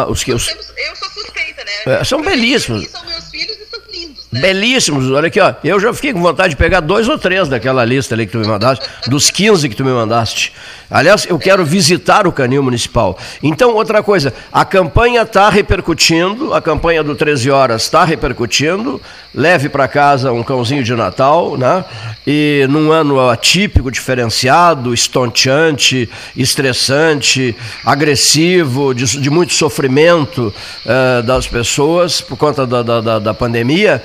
Os 0.09 0.23
que, 0.23 0.33
os, 0.33 0.47
Eu 0.47 0.95
sou 0.95 1.09
suspeita, 1.11 1.63
né? 1.63 1.99
É, 1.99 2.03
são 2.03 2.21
belíssimos. 2.21 2.87
São 2.89 3.05
meus 3.05 3.29
filhos 3.29 3.57
e 3.57 3.65
são 3.65 3.79
lindos. 3.89 4.18
Belíssimos, 4.31 5.09
olha 5.09 5.27
aqui, 5.27 5.39
ó. 5.39 5.53
Eu 5.63 5.79
já 5.79 5.91
fiquei 5.91 6.13
com 6.13 6.21
vontade 6.21 6.49
de 6.51 6.55
pegar 6.55 6.81
dois 6.81 7.07
ou 7.09 7.17
três 7.17 7.47
daquela 7.49 7.83
lista 7.83 8.13
ali 8.13 8.27
que 8.27 8.31
tu 8.33 8.37
me 8.37 8.45
mandaste, 8.47 8.85
dos 9.07 9.31
15 9.31 9.67
que 9.67 9.75
tu 9.75 9.83
me 9.83 9.91
mandaste. 9.91 10.53
Aliás, 10.91 11.25
eu 11.27 11.39
quero 11.39 11.65
visitar 11.65 12.27
o 12.27 12.31
canil 12.31 12.61
municipal. 12.61 13.17
Então, 13.41 13.73
outra 13.73 14.03
coisa, 14.03 14.31
a 14.53 14.63
campanha 14.63 15.23
está 15.23 15.49
repercutindo, 15.49 16.53
a 16.53 16.61
campanha 16.61 17.03
do 17.03 17.15
13 17.15 17.49
horas 17.49 17.81
está 17.83 18.03
repercutindo. 18.05 19.01
Leve 19.33 19.69
para 19.69 19.87
casa 19.87 20.31
um 20.31 20.41
cãozinho 20.43 20.83
de 20.83 20.93
Natal, 20.95 21.55
né? 21.57 21.85
E 22.25 22.65
num 22.69 22.91
ano 22.91 23.29
atípico, 23.29 23.91
diferenciado, 23.91 24.91
estonteante, 24.93 26.09
estressante, 26.35 27.55
agressivo, 27.85 28.93
de, 28.93 29.05
de 29.19 29.29
muito 29.29 29.53
sofrimento 29.53 30.51
eh, 30.85 31.21
das 31.21 31.45
pessoas 31.47 32.21
por 32.21 32.37
conta 32.37 32.65
da, 32.65 32.81
da, 32.81 33.01
da- 33.01 33.19
da 33.19 33.33
pandemia. 33.33 34.01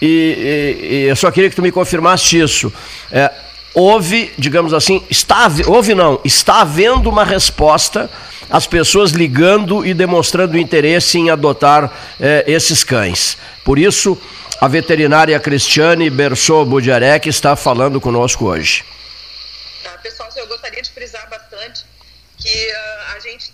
E, 0.00 0.06
e- 0.06 0.86
e 0.94 1.02
eu 1.08 1.16
só 1.16 1.30
queria 1.30 1.48
que 1.50 1.56
tu 1.56 1.62
me 1.62 1.72
confirmasse 1.72 2.38
isso. 2.38 2.72
É, 3.10 3.30
houve, 3.74 4.32
digamos 4.38 4.72
assim, 4.72 5.04
está, 5.10 5.48
houve 5.66 5.94
não, 5.94 6.20
está 6.24 6.62
havendo 6.62 7.08
uma 7.10 7.24
resposta 7.24 8.10
às 8.48 8.66
pessoas 8.66 9.10
ligando 9.10 9.84
e 9.84 9.92
demonstrando 9.92 10.56
interesse 10.56 11.18
em 11.18 11.30
adotar 11.30 11.92
eh, 12.20 12.44
esses 12.46 12.84
cães. 12.84 13.36
Por 13.64 13.76
isso, 13.78 14.16
a 14.60 14.68
veterinária 14.68 15.38
Cristiane 15.40 16.08
Bersot 16.08 16.64
Budiarek 16.64 17.28
está 17.28 17.56
falando 17.56 18.00
conosco 18.00 18.46
hoje. 18.46 18.84
Tá, 19.82 19.90
pessoal, 20.02 20.28
eu 20.36 20.46
gostaria 20.46 20.80
de 20.80 20.90
frisar 20.90 21.28
bastante 21.28 21.84
que 22.38 22.70
ah, 22.70 23.14
a 23.16 23.20
gente 23.20 23.52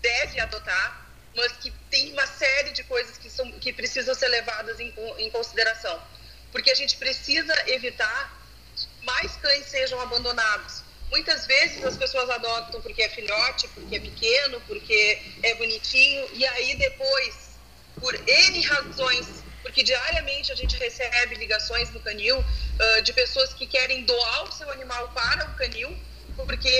deve 0.00 0.38
adotar, 0.40 1.02
mas 1.36 1.52
que 1.60 1.72
tem 1.90 2.12
uma 2.12 2.26
série 2.26 2.70
de 2.72 2.84
coisas 2.84 3.17
que 3.60 3.72
precisam 3.72 4.14
ser 4.14 4.28
levadas 4.28 4.78
em, 4.80 4.92
em 5.18 5.30
consideração. 5.30 6.00
Porque 6.52 6.70
a 6.70 6.74
gente 6.74 6.96
precisa 6.96 7.54
evitar 7.70 8.38
que 8.76 8.86
mais 9.04 9.32
cães 9.36 9.66
sejam 9.66 10.00
abandonados. 10.00 10.82
Muitas 11.10 11.46
vezes 11.46 11.84
as 11.84 11.96
pessoas 11.96 12.28
adotam 12.28 12.80
porque 12.82 13.02
é 13.02 13.08
filhote, 13.08 13.68
porque 13.68 13.96
é 13.96 14.00
pequeno, 14.00 14.60
porque 14.66 15.22
é 15.42 15.54
bonitinho, 15.54 16.28
e 16.34 16.46
aí 16.46 16.76
depois, 16.76 17.58
por 17.98 18.14
N 18.14 18.62
razões, 18.62 19.26
porque 19.62 19.82
diariamente 19.82 20.52
a 20.52 20.54
gente 20.54 20.76
recebe 20.76 21.34
ligações 21.36 21.90
no 21.90 22.00
canil 22.00 22.44
ah, 22.78 23.00
de 23.00 23.12
pessoas 23.12 23.54
que 23.54 23.66
querem 23.66 24.04
doar 24.04 24.44
o 24.44 24.52
seu 24.52 24.70
animal 24.70 25.08
para 25.08 25.46
o 25.46 25.54
canil, 25.54 25.96
porque 26.36 26.70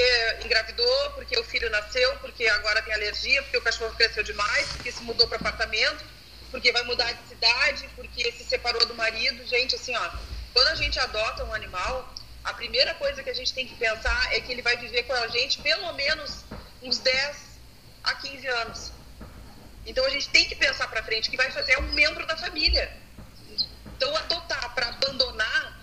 engravidou, 0.45 1.11
porque 1.13 1.39
o 1.39 1.45
filho 1.45 1.69
nasceu, 1.71 2.17
porque 2.19 2.47
agora 2.47 2.83
tem 2.83 2.95
alergia, 2.95 3.43
porque 3.43 3.57
o 3.57 3.63
cachorro 3.63 3.95
cresceu 3.97 4.23
demais, 4.23 4.69
porque 4.69 4.93
se 4.93 5.03
mudou 5.03 5.27
para 5.27 5.39
apartamento, 5.39 6.05
porque 6.51 6.73
vai 6.73 6.83
mudar 6.85 7.13
de 7.13 7.29
cidade, 7.29 7.89
porque 7.95 8.33
se 8.33 8.45
separou 8.45 8.85
do 8.87 8.95
marido. 8.95 9.47
Gente, 9.47 9.75
assim, 9.75 9.95
ó, 9.97 10.11
quando 10.53 10.69
a 10.69 10.75
gente 10.75 10.99
adota 10.99 11.45
um 11.45 11.55
animal, 11.55 12.15
a 12.45 12.55
primeira 12.55 12.95
coisa 12.95 13.23
que 13.23 13.31
a 13.31 13.35
gente 13.35 13.53
tem 13.53 13.67
que 13.67 13.75
pensar 13.75 14.35
é 14.35 14.41
que 14.41 14.51
ele 14.53 14.63
vai 14.63 14.77
viver 14.77 15.03
com 15.05 15.13
a 15.13 15.29
gente 15.29 15.59
pelo 15.59 15.93
menos 15.93 16.45
uns 16.83 16.99
10 16.99 17.37
a 18.05 18.15
15 18.15 18.47
anos. 18.47 18.93
Então 19.85 20.05
a 20.05 20.11
gente 20.11 20.29
tem 20.31 20.45
que 20.47 20.55
pensar 20.55 20.89
para 20.89 21.03
frente 21.03 21.31
que 21.31 21.37
vai 21.37 21.51
fazer 21.51 21.79
um 21.79 21.93
membro 21.93 22.27
da 22.27 22.37
família. 22.37 22.95
Então 23.97 24.15
adotar 24.17 24.75
para 24.75 24.89
abandonar, 24.89 25.81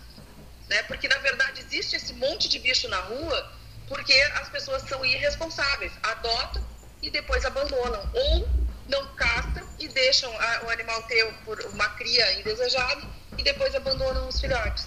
né? 0.70 0.84
Porque 0.84 1.08
na 1.08 1.18
verdade 1.18 1.62
existe 1.62 1.96
esse 1.96 2.14
monte 2.14 2.48
de 2.48 2.60
bicho 2.60 2.88
na 2.88 3.00
rua 3.00 3.54
porque 3.88 4.14
as 4.36 4.50
pessoas 4.50 4.82
são 4.84 5.06
irresponsáveis, 5.06 5.92
adotam 6.02 6.64
e 7.02 7.10
depois 7.10 7.46
abandonam 7.46 8.10
ou 8.14 8.50
não 8.88 9.06
e 9.06 9.35
deixam 10.16 10.32
a- 10.40 10.62
o 10.66 10.70
animal 10.70 11.02
ter 11.04 11.26
por 11.44 11.60
uma 11.74 11.90
cria 11.90 12.40
indesejada 12.40 13.02
e 13.38 13.44
depois 13.44 13.76
abandonam 13.76 14.28
os 14.30 14.40
filhotes. 14.40 14.86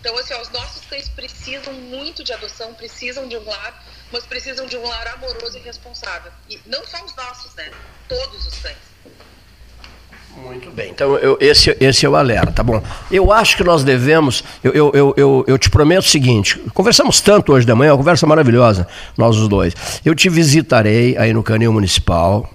Então, 0.00 0.16
assim, 0.18 0.34
ó, 0.34 0.40
os 0.42 0.50
nossos 0.50 0.84
cães 0.84 1.08
precisam 1.08 1.72
muito 1.72 2.22
de 2.22 2.32
adoção, 2.32 2.74
precisam 2.74 3.26
de 3.26 3.36
um 3.36 3.44
lar, 3.44 3.82
mas 4.12 4.24
precisam 4.24 4.66
de 4.66 4.76
um 4.76 4.86
lar 4.86 5.06
amoroso 5.14 5.56
e 5.56 5.60
responsável. 5.60 6.30
E 6.48 6.60
não 6.66 6.84
só 6.86 7.02
os 7.04 7.14
nossos, 7.16 7.54
né? 7.54 7.70
Todos 8.08 8.46
os 8.46 8.58
cães. 8.58 8.76
Muito 10.36 10.70
bem, 10.70 10.90
então 10.90 11.16
eu- 11.16 11.38
esse, 11.40 11.74
esse 11.80 12.04
é 12.04 12.08
o 12.08 12.14
alerta, 12.14 12.52
tá 12.52 12.62
bom. 12.62 12.82
Eu 13.10 13.32
acho 13.32 13.56
que 13.56 13.64
nós 13.64 13.82
devemos, 13.82 14.44
eu, 14.62 14.72
eu, 14.74 15.14
eu, 15.16 15.44
eu, 15.48 15.58
te 15.58 15.70
prometo 15.70 16.04
o 16.04 16.08
seguinte, 16.08 16.58
conversamos 16.74 17.22
tanto 17.22 17.54
hoje 17.54 17.64
de 17.64 17.72
manhã, 17.72 17.92
uma 17.92 17.96
conversa 17.96 18.26
maravilhosa, 18.26 18.86
nós 19.16 19.34
os 19.38 19.48
dois. 19.48 19.72
Eu 20.04 20.14
te 20.14 20.28
visitarei 20.28 21.16
aí 21.16 21.32
no 21.32 21.42
Canil 21.42 21.72
Municipal, 21.72 22.52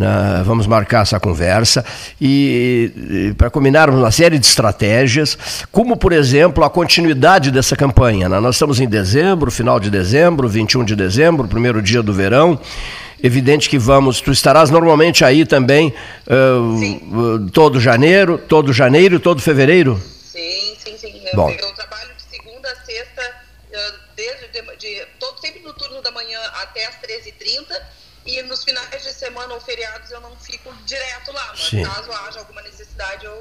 né, 0.00 0.42
vamos 0.46 0.66
marcar 0.66 1.02
essa 1.02 1.20
conversa 1.20 1.84
e, 2.20 3.34
para 3.36 3.50
combinarmos 3.50 4.00
uma 4.00 4.10
série 4.10 4.38
de 4.38 4.46
estratégias, 4.46 5.36
como 5.70 5.94
por 5.96 6.12
exemplo 6.12 6.64
a 6.64 6.70
continuidade 6.70 7.50
dessa 7.50 7.76
campanha. 7.76 8.26
né? 8.28 8.40
Nós 8.40 8.54
estamos 8.54 8.80
em 8.80 8.88
dezembro, 8.88 9.50
final 9.50 9.78
de 9.78 9.90
dezembro, 9.90 10.48
21 10.48 10.84
de 10.84 10.96
dezembro, 10.96 11.46
primeiro 11.46 11.82
dia 11.82 12.02
do 12.02 12.14
verão. 12.14 12.58
Evidente 13.22 13.68
que 13.68 13.78
vamos, 13.78 14.22
tu 14.22 14.32
estarás 14.32 14.70
normalmente 14.70 15.22
aí 15.22 15.44
também 15.44 15.92
ah, 16.26 16.32
ah, 16.34 17.50
todo 17.52 17.78
janeiro, 17.78 18.38
todo 18.38 18.72
janeiro 18.72 19.16
e 19.16 19.18
todo 19.18 19.42
fevereiro? 19.42 20.00
Sim, 20.24 20.74
sim, 20.82 20.96
sim. 20.96 21.12
Eu, 21.30 21.36
Bom. 21.36 21.50
eu 21.50 21.72
trabalho 21.74 22.08
de 22.16 22.22
segunda 22.38 22.66
a 22.70 22.76
sexta, 22.86 23.22
desde 24.16 24.46
de, 24.48 24.76
de- 24.78 25.06
todo, 25.18 25.38
sempre 25.38 25.60
no 25.62 25.74
turno 25.74 26.00
da 26.00 26.10
manhã 26.12 26.38
até 26.62 26.86
as 26.86 26.94
13h30. 26.94 27.76
E 28.26 28.42
nos 28.42 28.62
finais 28.64 29.02
de 29.02 29.12
semana 29.12 29.54
ou 29.54 29.60
feriados 29.60 30.10
eu 30.10 30.20
não 30.20 30.36
fico 30.36 30.72
direto 30.84 31.32
lá, 31.32 31.46
mas 31.50 31.60
Sim. 31.68 31.82
caso 31.82 32.12
haja 32.12 32.38
alguma 32.40 32.60
necessidade 32.62 33.24
eu, 33.24 33.40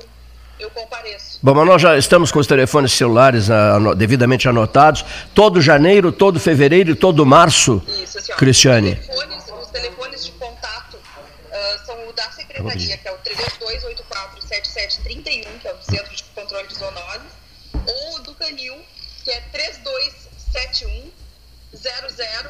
eu 0.58 0.70
compareço. 0.72 1.38
Bom, 1.44 1.54
mas 1.54 1.68
nós 1.68 1.82
já 1.82 1.98
estamos 1.98 2.32
com 2.32 2.40
os 2.40 2.48
telefones 2.48 2.94
celulares 2.94 3.50
ano- 3.50 3.94
devidamente 3.94 4.48
anotados. 4.48 5.04
Todo 5.36 5.62
janeiro, 5.62 6.12
todo 6.12 6.40
fevereiro 6.40 6.92
e 6.92 6.96
todo 6.96 7.26
março, 7.26 7.84
Isso, 8.02 8.18
assim, 8.20 8.32
ó, 8.32 8.36
Cristiane. 8.38 8.94
Os 8.94 9.06
telefones, 9.06 9.44
os 9.62 9.68
telefones 9.70 10.26
de 10.26 10.32
contato 10.34 10.98
ah, 11.52 11.80
são 11.86 12.08
o 12.08 12.14
da 12.14 12.32
secretaria, 12.32 12.98
que 12.98 13.08
é 13.08 13.12
o 13.12 13.18
32847731, 13.18 15.60
que 15.62 15.68
é 15.68 15.74
o 15.74 15.82
Centro 15.84 16.16
de 16.16 16.24
Controle 16.36 16.68
de 16.68 16.76
Zoonoses, 16.76 17.22
ou 17.86 18.16
o 18.16 18.20
do 18.20 18.34
Canil, 18.36 18.76
que 19.24 19.32
é 19.32 19.42
3271 19.52 21.12
0006. 21.76 22.48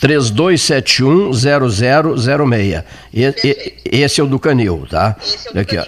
32710006. 0.00 2.84
E- 3.12 3.34
e- 3.44 3.74
Esse 4.02 4.20
é 4.20 4.24
o 4.24 4.26
do 4.26 4.38
Canil, 4.38 4.86
tá? 4.90 5.16
Esse 5.22 5.48
é 5.48 5.50
o 5.50 5.54
do 5.54 5.60
Aqui, 5.60 5.78
ó. 5.78 5.84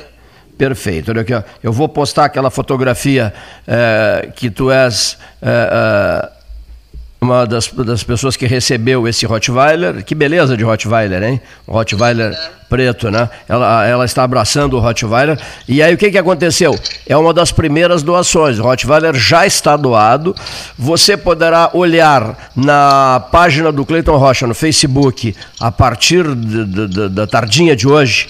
Perfeito. 0.56 1.10
Olha 1.10 1.20
aqui, 1.20 1.34
ó. 1.34 1.42
eu 1.62 1.70
vou 1.72 1.88
postar 1.88 2.24
aquela 2.24 2.50
fotografia 2.50 3.32
eh, 3.66 4.30
que 4.34 4.48
tu 4.48 4.70
és 4.70 5.18
eh, 5.42 5.48
eh, 5.48 6.30
uma 7.20 7.46
das, 7.46 7.68
das 7.72 8.02
pessoas 8.02 8.36
que 8.36 8.46
recebeu 8.46 9.08
esse 9.08 9.24
Rottweiler. 9.26 10.04
Que 10.04 10.14
beleza 10.14 10.56
de 10.56 10.62
Rottweiler, 10.64 11.22
hein? 11.22 11.40
Rottweiler 11.66 12.36
preto, 12.68 13.10
né? 13.10 13.28
Ela, 13.48 13.86
ela 13.86 14.04
está 14.04 14.22
abraçando 14.24 14.76
o 14.76 14.80
Rottweiler. 14.80 15.38
E 15.68 15.82
aí 15.82 15.94
o 15.94 15.96
que, 15.96 16.10
que 16.10 16.18
aconteceu? 16.18 16.78
É 17.08 17.16
uma 17.16 17.32
das 17.32 17.50
primeiras 17.52 18.02
doações. 18.02 18.58
O 18.58 18.62
Rottweiler 18.62 19.14
já 19.14 19.46
está 19.46 19.76
doado. 19.76 20.34
Você 20.78 21.16
poderá 21.16 21.70
olhar 21.72 22.50
na 22.54 23.24
página 23.32 23.72
do 23.72 23.84
Cleiton 23.86 24.16
Rocha 24.18 24.46
no 24.46 24.54
Facebook 24.54 25.34
a 25.60 25.70
partir 25.72 26.22
de- 26.34 26.64
de- 26.64 26.88
de- 26.88 27.08
da 27.08 27.26
tardinha 27.26 27.74
de 27.74 27.88
hoje. 27.88 28.28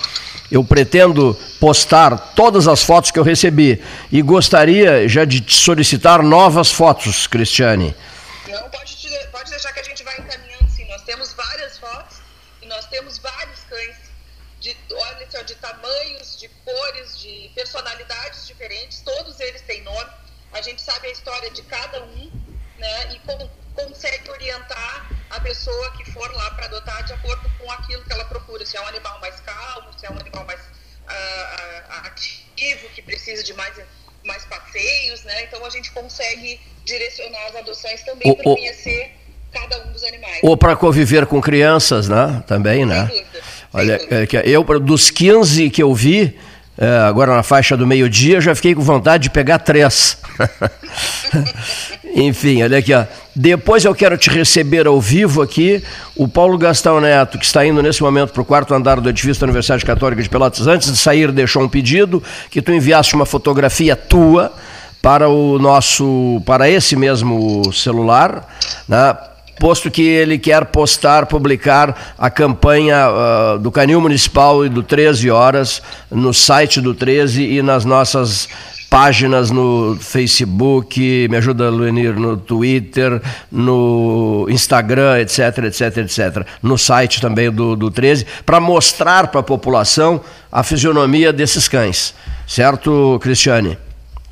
Eu 0.53 0.63
pretendo 0.63 1.37
postar 1.59 2.17
todas 2.37 2.69
as 2.69 2.85
fotos 2.85 3.11
que 3.11 3.19
eu 3.19 3.25
recebi 3.25 3.81
e 4.13 4.23
gostaria 4.23 5.09
já 5.09 5.25
de 5.25 5.43
solicitar 5.49 6.23
novas 6.23 6.71
fotos, 6.71 7.27
Cristiane. 7.27 7.93
Não, 8.49 8.71
pode, 8.71 8.97
te- 8.97 9.27
pode 9.29 9.51
deixar 9.51 9.73
que 9.73 9.81
a 9.81 9.83
gente 9.83 10.03
vai 10.03 10.17
encaminhando, 10.19 10.69
sim. 10.71 10.87
Nós 10.89 11.03
temos 11.03 11.33
várias 11.33 11.79
fotos 11.79 12.19
e 12.63 12.67
nós 12.67 12.87
temos 12.87 13.19
vários 13.19 13.61
cães 13.65 13.97
de, 14.61 14.77
olha 14.93 15.31
só, 15.31 15.43
de 15.43 15.55
tamanhos, 15.57 16.39
de 16.39 16.49
cores, 16.49 17.19
de 17.19 17.51
personalidades 17.55 18.47
diferentes. 18.47 19.01
Todos 19.03 19.39
eles 19.41 19.63
têm 19.63 19.83
nome. 19.83 20.11
A 20.53 20.63
gente 20.63 20.81
sabe 20.81 21.09
a 21.09 21.11
história 21.11 21.51
de 21.51 21.63
cada 21.63 22.03
um, 22.05 22.31
né? 22.79 23.15
E 23.15 23.19
con- 23.21 23.51
consegue 23.75 24.31
orientar 24.31 25.11
a 25.31 25.41
pessoa 25.41 25.91
que 25.93 26.11
for 26.13 26.31
lá 26.35 26.51
para 26.53 26.67
adotar 26.67 27.03
de 27.05 27.13
acordo 27.13 27.49
com 27.59 27.71
aquilo 27.73 28.05
que 28.05 28.13
ela 28.13 28.25
procura. 28.25 28.65
Se 28.65 28.77
é 28.77 28.81
um 28.81 28.87
animal 28.87 29.19
mais 29.21 29.41
calmo, 29.41 29.99
se 29.99 30.07
é 30.07 30.11
um 30.11 30.19
animal 30.19 30.45
mais 30.45 30.61
ah, 31.09 32.03
ativo, 32.07 32.89
que 32.91 33.03
precisa 33.03 33.43
de 33.43 33.53
mais 33.55 33.77
mais 34.27 34.45
passeios, 34.45 35.23
né? 35.25 35.45
Então 35.45 35.65
a 35.65 35.71
gente 35.71 35.91
consegue 35.93 36.61
direcionar 36.85 37.47
as 37.47 37.57
adoções 37.57 38.03
também 38.03 38.35
para 38.35 38.45
conhecer 38.45 39.11
cada 39.53 39.87
um 39.87 39.93
dos 39.93 40.05
animais. 40.05 40.41
Ou 40.43 40.57
para 40.57 40.77
conviver 40.77 41.27
com 41.27 41.41
crianças, 41.41 42.09
né? 42.09 42.43
Também, 42.47 42.85
né? 42.85 43.11
Olha, 43.73 44.01
é 44.11 44.49
eu, 44.49 44.63
dos 44.81 45.11
15 45.11 45.71
que 45.71 45.83
eu 45.83 45.95
vi, 45.95 46.39
é, 46.79 46.99
agora 46.99 47.35
na 47.35 47.43
faixa 47.43 47.77
do 47.77 47.87
meio-dia, 47.87 48.41
já 48.41 48.55
fiquei 48.55 48.75
com 48.75 48.83
vontade 48.83 49.25
de 49.25 49.31
pegar 49.31 49.59
três. 49.59 50.19
Enfim, 52.15 52.63
olha 52.63 52.79
aqui, 52.79 52.95
ó. 52.95 53.05
Depois 53.35 53.85
eu 53.85 53.95
quero 53.95 54.17
te 54.17 54.31
receber 54.31 54.87
ao 54.87 54.99
vivo 54.99 55.43
aqui 55.43 55.83
o 56.15 56.27
Paulo 56.27 56.57
Gastão 56.57 57.01
Neto, 57.01 57.39
que 57.39 57.45
está 57.45 57.67
indo 57.67 57.83
nesse 57.83 58.03
momento 58.03 58.33
para 58.33 58.41
o 58.41 58.45
quarto 58.45 58.73
andar 58.73 59.01
do 59.01 59.11
edifício 59.11 59.41
da 59.41 59.45
Universidade 59.45 59.85
Católica 59.85 60.23
de 60.23 60.29
Pelotas. 60.29 60.67
Antes 60.67 60.91
de 60.91 60.97
sair, 60.97 61.31
deixou 61.31 61.63
um 61.63 61.69
pedido 61.69 62.23
que 62.51 62.63
tu 62.63 62.73
enviasse 62.73 63.15
uma 63.15 63.27
fotografia 63.27 63.95
tua 63.95 64.53
para 65.03 65.29
o 65.29 65.59
nosso, 65.59 66.43
para 66.47 66.69
esse 66.69 66.97
mesmo 66.97 67.71
celular, 67.73 68.49
né? 68.89 69.15
Posto 69.59 69.91
que 69.91 70.03
ele 70.03 70.39
quer 70.39 70.67
postar, 70.67 71.27
publicar 71.27 72.15
a 72.19 72.31
campanha 72.31 73.07
ah, 73.07 73.59
do 73.61 73.71
Canil 73.71 74.01
Municipal 74.01 74.65
e 74.65 74.69
do 74.69 74.83
13 74.83 75.31
Horas 75.31 75.83
no 76.11 76.33
site 76.33 76.81
do 76.81 76.95
13 76.95 77.43
e 77.43 77.63
nas 77.63 77.85
nossas 77.85 78.49
páginas 78.89 79.51
no 79.51 79.99
Facebook, 80.01 81.29
me 81.29 81.37
ajuda 81.37 81.69
Luenir, 81.69 82.15
no 82.15 82.37
Twitter, 82.37 83.21
no 83.51 84.47
Instagram, 84.49 85.21
etc, 85.21 85.59
etc, 85.65 85.97
etc. 85.99 86.47
No 86.63 86.79
site 86.79 87.21
também 87.21 87.51
do, 87.51 87.75
do 87.75 87.91
13, 87.91 88.27
para 88.45 88.61
mostrar 88.61 89.29
para 89.29 89.41
a 89.41 89.43
população 89.45 90.23
a 90.51 90.63
fisionomia 90.63 91.33
desses 91.33 91.69
cães. 91.69 92.15
Certo, 92.47 93.19
Cristiane? 93.21 93.77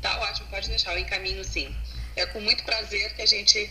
Tá 0.01 0.17
ótimo, 0.21 0.47
pode 0.49 0.69
deixar, 0.69 0.93
eu 0.93 0.99
encaminho 0.99 1.43
sim. 1.43 1.67
É 2.15 2.25
com 2.25 2.39
muito 2.39 2.63
prazer 2.63 3.13
que 3.13 3.21
a 3.21 3.25
gente 3.25 3.69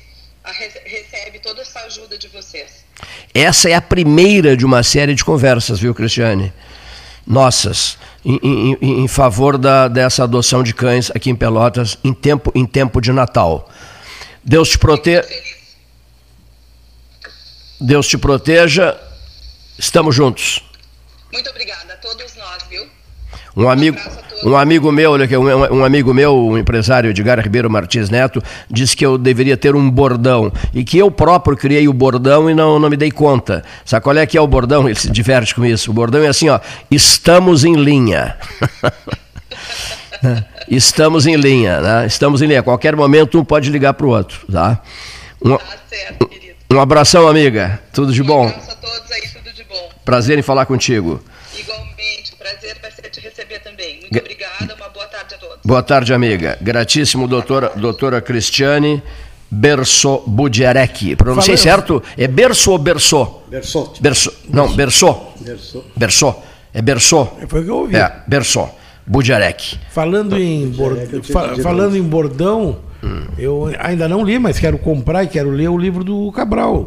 recebe 0.52 1.38
toda 1.40 1.62
essa 1.62 1.80
ajuda 1.80 2.18
de 2.18 2.28
vocês. 2.28 2.84
Essa 3.32 3.70
é 3.70 3.74
a 3.74 3.80
primeira 3.82 4.56
de 4.56 4.64
uma 4.64 4.82
série 4.82 5.14
de 5.14 5.24
conversas, 5.24 5.78
viu, 5.80 5.94
Cristiane? 5.94 6.52
Nossas, 7.26 7.96
em, 8.24 8.38
em- 8.42 9.02
em- 9.04 9.08
favor 9.08 9.56
da, 9.56 9.88
dessa 9.88 10.24
adoção 10.24 10.62
de 10.62 10.74
cães 10.74 11.10
aqui 11.14 11.30
em 11.30 11.34
Pelotas 11.34 11.96
em 12.04 12.12
tempo, 12.12 12.52
em 12.54 12.66
tempo 12.66 13.00
de 13.00 13.10
Natal. 13.12 13.70
Deus 14.44 14.68
te 14.68 14.78
proteja. 14.78 15.26
Deus 17.80 18.06
te 18.06 18.18
proteja. 18.18 18.98
Estamos 19.78 20.14
juntos. 20.14 20.62
Muito 21.32 21.48
obrigada 21.50 21.94
a 21.94 21.96
todos 21.96 22.34
nós, 22.36 22.62
viu? 22.68 22.86
Um 23.56 23.68
amigo, 23.68 23.98
um 24.44 24.56
amigo 24.56 24.90
meu, 24.90 25.12
olha 25.12 25.24
aqui, 25.26 25.36
um, 25.36 25.46
um 25.46 25.84
amigo 25.84 26.12
meu, 26.12 26.36
o 26.36 26.58
empresário 26.58 27.10
Edgar 27.10 27.38
Ribeiro 27.40 27.70
Martins 27.70 28.10
Neto, 28.10 28.42
disse 28.68 28.96
que 28.96 29.06
eu 29.06 29.16
deveria 29.16 29.56
ter 29.56 29.76
um 29.76 29.90
bordão 29.90 30.52
e 30.74 30.82
que 30.82 30.98
eu 30.98 31.10
próprio 31.10 31.56
criei 31.56 31.86
o 31.86 31.92
bordão 31.92 32.50
e 32.50 32.54
não, 32.54 32.78
não 32.78 32.90
me 32.90 32.96
dei 32.96 33.10
conta. 33.10 33.62
Sabe 33.84 34.02
qual 34.02 34.16
é 34.16 34.26
que 34.26 34.36
é 34.36 34.40
o 34.40 34.46
bordão? 34.46 34.88
Ele 34.88 34.98
se 34.98 35.10
diverte 35.10 35.54
com 35.54 35.64
isso. 35.64 35.90
O 35.90 35.94
bordão 35.94 36.22
é 36.22 36.28
assim, 36.28 36.48
ó, 36.48 36.58
estamos 36.90 37.64
em 37.64 37.74
linha. 37.74 38.36
estamos 40.68 41.26
em 41.26 41.36
linha, 41.36 41.80
né? 41.80 42.06
Estamos 42.06 42.42
em 42.42 42.46
linha. 42.46 42.60
A 42.60 42.64
qualquer 42.64 42.96
momento 42.96 43.38
um 43.38 43.44
pode 43.44 43.70
ligar 43.70 43.94
para 43.94 44.06
o 44.06 44.10
outro, 44.10 44.40
tá? 44.50 44.80
Um, 45.42 45.56
um 46.74 46.80
abração, 46.80 47.28
amiga. 47.28 47.80
Tudo 47.92 48.12
de 48.12 48.22
bom. 48.22 48.52
Prazer 50.04 50.38
em 50.38 50.42
falar 50.42 50.66
contigo. 50.66 51.22
Igualmente, 51.58 52.33
prazer 52.44 52.76
vai 52.82 52.90
ser 52.90 53.08
te 53.10 53.20
receber 53.20 53.58
também. 53.60 54.00
Muito 54.00 54.18
obrigada, 54.18 54.74
uma 54.74 54.88
boa 54.90 55.06
tarde 55.06 55.34
a 55.34 55.38
todos. 55.38 55.58
Boa 55.64 55.82
tarde, 55.82 56.12
amiga. 56.12 56.58
Gratíssimo, 56.60 57.26
doutora, 57.26 57.72
doutora 57.74 58.20
Cristiane 58.20 59.02
Berso 59.50 60.22
Budiarek. 60.26 61.16
Pronunciei 61.16 61.56
certo? 61.56 62.02
É 62.18 62.26
Berso 62.28 62.72
ou 62.72 62.78
Berso? 62.78 63.40
Bersotti. 63.48 64.02
Berso. 64.02 64.32
Não, 64.48 64.68
Berso. 64.74 65.16
Berso. 65.40 65.84
Berso. 65.96 66.34
É 66.72 66.82
Berso. 66.82 67.28
Foi 67.48 67.60
o 67.60 67.64
que 67.64 67.70
eu 67.70 67.76
ouvi. 67.76 67.96
É, 67.96 68.12
Berso. 68.26 68.68
Budiarek. 69.06 69.78
Falando 69.90 70.36
em, 70.38 70.68
bor- 70.70 70.96
fa- 71.22 71.54
falando 71.62 71.96
em 71.96 72.02
bordão, 72.02 72.78
eu 73.38 73.70
ainda 73.78 74.08
não 74.08 74.24
li, 74.24 74.38
mas 74.38 74.58
quero 74.58 74.78
comprar 74.78 75.24
e 75.24 75.28
quero 75.28 75.50
ler 75.50 75.68
o 75.68 75.76
livro 75.78 76.02
do 76.02 76.32
Cabral, 76.32 76.86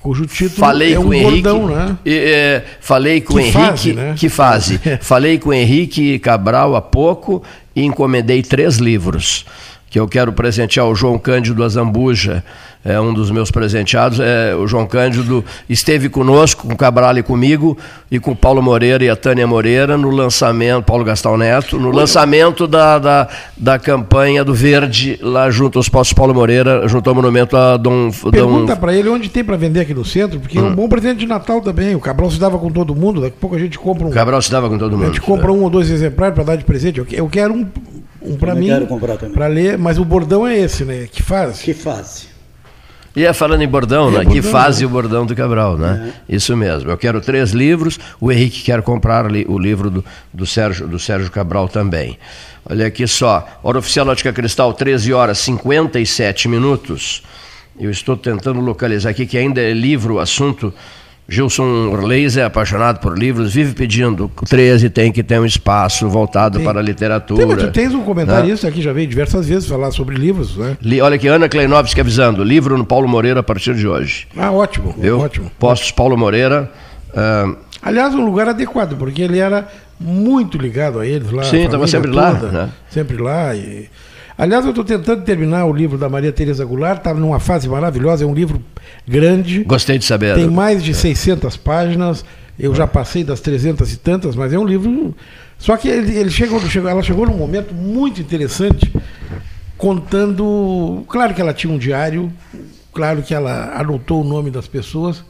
cujo 0.00 0.26
título 0.26 0.60
Falei 0.60 0.94
é 0.94 0.98
um 0.98 1.02
com 1.04 1.08
o 1.10 1.14
Henrique. 1.14 1.42
bordão, 1.42 1.66
né? 1.68 1.96
é, 2.06 2.62
falei 2.80 3.20
com 3.20 3.34
Que 3.34 3.40
Henrique. 3.40 3.52
fase, 3.58 3.92
né? 3.92 4.14
Que 4.16 4.28
fase? 4.28 4.80
falei 5.00 5.38
com 5.38 5.50
o 5.50 5.52
Henrique 5.52 6.18
Cabral 6.18 6.74
há 6.74 6.80
pouco 6.82 7.42
e 7.76 7.82
encomendei 7.84 8.42
três 8.42 8.76
livros 8.78 9.44
que 9.90 9.98
eu 9.98 10.06
quero 10.06 10.32
presentear 10.32 10.86
ao 10.86 10.94
João 10.94 11.18
Cândido 11.18 11.64
Azambuja. 11.64 12.44
É 12.82 12.98
um 12.98 13.12
dos 13.12 13.30
meus 13.30 13.50
presenteados. 13.50 14.20
É, 14.20 14.54
o 14.54 14.66
João 14.66 14.86
Cândido 14.86 15.44
esteve 15.68 16.08
conosco, 16.08 16.66
com 16.66 16.72
o 16.72 16.76
Cabral 16.76 17.18
e 17.18 17.22
comigo, 17.22 17.76
e 18.10 18.18
com 18.18 18.30
o 18.30 18.36
Paulo 18.36 18.62
Moreira 18.62 19.04
e 19.04 19.10
a 19.10 19.16
Tânia 19.16 19.46
Moreira 19.46 19.98
no 19.98 20.08
lançamento, 20.08 20.84
Paulo 20.84 21.04
Gastão 21.04 21.36
Neto, 21.36 21.78
no 21.78 21.90
lançamento 21.90 22.66
da, 22.66 22.98
da, 22.98 23.28
da 23.54 23.78
campanha 23.78 24.42
do 24.42 24.54
Verde, 24.54 25.18
lá 25.20 25.50
junto 25.50 25.78
aos 25.78 25.90
Postos 25.90 26.14
Paulo 26.14 26.32
Moreira, 26.32 26.88
junto 26.88 27.10
ao 27.10 27.14
monumento 27.14 27.54
a 27.54 27.76
Dom. 27.76 28.10
Pergunta 28.30 28.74
Dom 28.74 28.80
pra 28.80 28.94
ele 28.94 29.10
onde 29.10 29.28
tem 29.28 29.44
pra 29.44 29.56
vender 29.56 29.80
aqui 29.80 29.92
no 29.92 30.04
centro, 30.04 30.40
porque 30.40 30.56
é 30.56 30.62
um 30.62 30.74
bom 30.74 30.88
presente 30.88 31.18
de 31.18 31.26
Natal 31.26 31.60
também. 31.60 31.94
O 31.94 32.00
Cabral 32.00 32.30
se 32.30 32.38
dava 32.38 32.58
com 32.58 32.70
todo 32.70 32.94
mundo, 32.94 33.20
daqui 33.20 33.34
a 33.36 33.40
pouco 33.40 33.56
a 33.56 33.58
gente 33.58 33.78
compra 33.78 34.06
um. 34.06 34.10
o 34.10 34.12
Cabral 34.12 34.40
se 34.40 34.50
dava 34.50 34.70
com 34.70 34.78
todo 34.78 34.94
A 34.94 34.96
mundo. 34.96 35.06
gente 35.08 35.20
compra 35.20 35.52
um 35.52 35.64
ou 35.64 35.68
dois 35.68 35.90
exemplares 35.90 36.34
pra 36.34 36.44
dar 36.44 36.56
de 36.56 36.64
presente. 36.64 37.02
Eu 37.10 37.28
quero 37.28 37.52
um, 37.52 37.66
um 38.22 38.36
Também 38.36 38.56
mim, 38.56 38.66
quero 38.66 38.86
comprar 38.86 39.16
também. 39.16 39.34
pra 39.34 39.46
ler, 39.46 39.78
mas 39.78 39.98
o 39.98 40.04
bordão 40.04 40.46
é 40.46 40.58
esse, 40.58 40.84
né? 40.84 41.08
Que 41.10 41.22
faz? 41.22 41.60
Que 41.60 41.72
fase. 41.74 42.28
E 43.16 43.24
é 43.24 43.32
falando 43.32 43.62
em 43.62 43.68
bordão, 43.68 44.08
É, 44.08 44.12
né? 44.12 44.18
que 44.20 44.40
bordão, 44.40 44.50
fase 44.52 44.80
né? 44.82 44.86
o 44.86 44.88
bordão 44.90 45.26
do 45.26 45.34
Cabral, 45.34 45.76
né? 45.76 46.12
Isso 46.28 46.56
mesmo. 46.56 46.90
Eu 46.90 46.96
quero 46.96 47.20
três 47.20 47.50
livros, 47.50 47.98
o 48.20 48.30
Henrique 48.30 48.62
quer 48.62 48.80
comprar 48.82 49.26
o 49.26 49.58
livro 49.58 49.90
do, 49.90 50.04
do, 50.32 50.46
Sérgio, 50.46 50.86
do 50.86 50.98
Sérgio 50.98 51.30
Cabral 51.30 51.68
também. 51.68 52.16
Olha 52.68 52.86
aqui 52.86 53.06
só, 53.08 53.48
Hora 53.64 53.78
Oficial 53.78 54.06
Ótica 54.06 54.32
Cristal, 54.32 54.72
13 54.72 55.12
horas 55.12 55.38
57 55.38 56.46
minutos. 56.46 57.22
Eu 57.78 57.90
estou 57.90 58.16
tentando 58.16 58.60
localizar 58.60 59.10
aqui, 59.10 59.26
que 59.26 59.38
ainda 59.38 59.60
é 59.60 59.72
livro 59.72 60.14
o 60.16 60.18
assunto. 60.20 60.72
Gilson 61.30 61.88
Orleis 61.92 62.36
é 62.36 62.42
apaixonado 62.44 62.98
por 62.98 63.16
livros, 63.16 63.54
vive 63.54 63.72
pedindo. 63.72 64.30
O 64.42 64.44
13 64.44 64.90
tem 64.90 65.12
que 65.12 65.22
ter 65.22 65.38
um 65.40 65.46
espaço 65.46 66.08
voltado 66.08 66.56
Tem. 66.58 66.64
para 66.66 66.80
a 66.80 66.82
Tem, 66.82 66.92
literatura. 66.92 67.46
mas 67.46 67.56
tu 67.62 67.70
tens 67.70 67.94
um 67.94 67.98
né? 67.98 68.04
comentarista 68.04 68.66
aqui, 68.66 68.82
já 68.82 68.92
veio 68.92 69.06
diversas 69.06 69.46
vezes 69.48 69.68
falar 69.68 69.92
sobre 69.92 70.16
livros, 70.16 70.56
né? 70.56 70.76
Li- 70.82 71.00
Olha 71.00 71.14
aqui, 71.14 71.28
Ana 71.28 71.48
Kleinovski 71.48 72.00
avisando, 72.00 72.42
livro 72.42 72.76
no 72.76 72.84
Paulo 72.84 73.06
Moreira 73.08 73.40
a 73.40 73.42
partir 73.44 73.74
de 73.76 73.86
hoje. 73.86 74.26
Ah, 74.36 74.50
ótimo, 74.50 74.92
Viu? 74.98 75.20
ótimo. 75.20 75.50
Postos 75.58 75.92
Paulo 75.92 76.16
Moreira. 76.16 76.70
ah, 77.16 77.54
Aliás, 77.82 78.14
um 78.14 78.24
lugar 78.24 78.46
adequado, 78.48 78.96
porque 78.98 79.22
ele 79.22 79.38
era 79.38 79.66
muito 79.98 80.58
ligado 80.58 80.98
a 80.98 81.06
eles 81.06 81.30
lá. 81.30 81.44
Sim, 81.44 81.64
estava 81.64 81.86
sempre 81.86 82.10
lá, 82.10 82.34
toda, 82.34 82.50
né? 82.52 82.68
Sempre 82.90 83.16
lá. 83.16 83.54
E... 83.54 83.88
Aliás, 84.40 84.64
eu 84.64 84.70
estou 84.70 84.82
tentando 84.82 85.22
terminar 85.22 85.66
o 85.66 85.72
livro 85.72 85.98
da 85.98 86.08
Maria 86.08 86.32
Tereza 86.32 86.64
Goulart, 86.64 86.96
está 86.96 87.12
numa 87.12 87.38
fase 87.38 87.68
maravilhosa, 87.68 88.24
é 88.24 88.26
um 88.26 88.32
livro 88.32 88.64
grande. 89.06 89.64
gostei 89.64 89.98
de 89.98 90.04
saber. 90.06 90.34
Tem 90.34 90.48
mais 90.48 90.82
de 90.82 90.94
600 90.94 91.58
páginas. 91.58 92.24
Eu 92.58 92.74
já 92.74 92.86
passei 92.86 93.22
das 93.22 93.40
300 93.40 93.92
e 93.92 93.96
tantas, 93.98 94.34
mas 94.34 94.50
é 94.50 94.58
um 94.58 94.64
livro. 94.64 95.14
Só 95.58 95.76
que 95.76 95.88
ele, 95.88 96.16
ele 96.16 96.30
chegou, 96.30 96.58
chegou, 96.60 96.88
ela 96.88 97.02
chegou 97.02 97.26
num 97.26 97.36
momento 97.36 97.74
muito 97.74 98.22
interessante, 98.22 98.90
contando. 99.76 101.04
Claro 101.06 101.34
que 101.34 101.40
ela 101.42 101.52
tinha 101.52 101.70
um 101.70 101.76
diário, 101.76 102.32
claro 102.94 103.20
que 103.20 103.34
ela 103.34 103.78
anotou 103.78 104.22
o 104.22 104.24
nome 104.24 104.50
das 104.50 104.66
pessoas. 104.66 105.22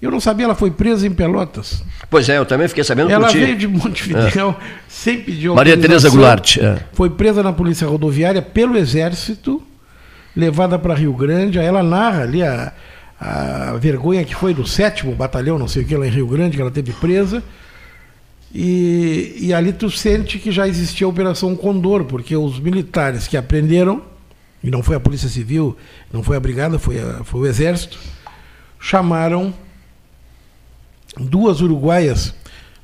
Eu 0.00 0.10
não 0.10 0.18
sabia, 0.20 0.46
ela 0.46 0.54
foi 0.54 0.70
presa 0.70 1.06
em 1.06 1.10
Pelotas. 1.12 1.84
Pois 2.08 2.28
é, 2.28 2.38
eu 2.38 2.46
também 2.46 2.66
fiquei 2.68 2.82
sabendo 2.82 3.10
Ela 3.10 3.28
veio 3.44 3.56
de 3.56 3.68
Montevidéu 3.68 4.56
sem 4.88 5.20
pedir 5.20 5.50
Maria 5.50 5.76
Tereza. 5.76 6.08
Goulart, 6.08 6.56
é. 6.56 6.78
Foi 6.94 7.10
presa 7.10 7.42
na 7.42 7.52
polícia 7.52 7.86
rodoviária 7.86 8.40
pelo 8.40 8.78
exército, 8.78 9.62
levada 10.34 10.78
para 10.78 10.94
Rio 10.94 11.12
Grande. 11.12 11.58
Aí 11.58 11.66
ela 11.66 11.82
narra 11.82 12.22
ali 12.22 12.42
a, 12.42 12.72
a 13.20 13.76
vergonha 13.78 14.24
que 14.24 14.34
foi 14.34 14.54
do 14.54 14.66
sétimo 14.66 15.14
batalhão, 15.14 15.58
não 15.58 15.68
sei 15.68 15.82
o 15.82 15.86
que, 15.86 15.94
lá 15.94 16.06
em 16.06 16.10
Rio 16.10 16.26
Grande, 16.26 16.56
que 16.56 16.62
ela 16.62 16.70
teve 16.70 16.92
presa. 16.94 17.42
E, 18.54 19.36
e 19.38 19.52
ali 19.54 19.72
tu 19.72 19.90
sente 19.90 20.38
que 20.38 20.50
já 20.50 20.66
existia 20.66 21.06
a 21.06 21.10
Operação 21.10 21.54
Condor, 21.54 22.04
porque 22.04 22.34
os 22.36 22.58
militares 22.58 23.28
que 23.28 23.36
aprenderam, 23.36 24.02
e 24.64 24.70
não 24.70 24.82
foi 24.82 24.96
a 24.96 25.00
Polícia 25.00 25.28
Civil, 25.28 25.76
não 26.12 26.22
foi 26.22 26.36
a 26.36 26.40
Brigada, 26.40 26.78
foi, 26.78 26.98
a- 26.98 27.22
foi 27.22 27.40
o 27.42 27.46
Exército, 27.46 27.98
chamaram 28.80 29.52
duas 31.18 31.60
uruguaias 31.60 32.34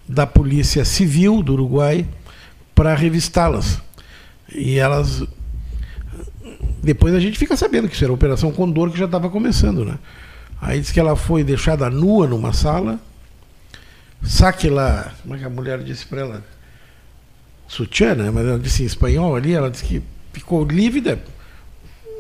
da 0.09 0.27
Polícia 0.27 0.85
Civil 0.85 1.43
do 1.43 1.53
Uruguai 1.53 2.07
para 2.75 2.95
revistá-las. 2.95 3.81
E 4.55 4.79
elas. 4.79 5.25
Depois 6.83 7.15
a 7.15 7.21
gente 7.21 7.39
fica 7.39 7.57
sabendo 7.57 7.89
que 7.89 7.95
isso 7.95 8.05
era 8.05 8.13
a 8.13 8.15
Operação 8.15 8.53
Condor 8.53 8.91
que 8.91 8.99
já 8.99 9.07
estava 9.07 9.29
começando, 9.29 9.85
né? 9.85 9.99
Aí 10.61 10.81
diz 10.81 10.93
que 10.93 11.01
ela 11.01 11.17
foi 11.17 11.43
deixada 11.43 11.91
nua 11.91 12.27
numa 12.27 12.53
sala, 12.53 12.99
saque 14.23 14.69
lá. 14.69 15.13
Como 15.23 15.35
é 15.35 15.39
que 15.39 15.45
a 15.45 15.51
mulher 15.51 15.83
disse 15.83 16.07
para 16.07 16.21
ela? 16.21 16.45
Sutiã, 17.69 18.15
né? 18.15 18.31
Mas 18.31 18.47
ela 18.47 18.59
disse 18.59 18.83
em 18.83 18.87
espanhol 18.87 19.35
ali, 19.35 19.53
ela 19.53 19.71
disse 19.71 19.85
que 19.85 20.03
ficou 20.33 20.65
lívida. 20.65 21.21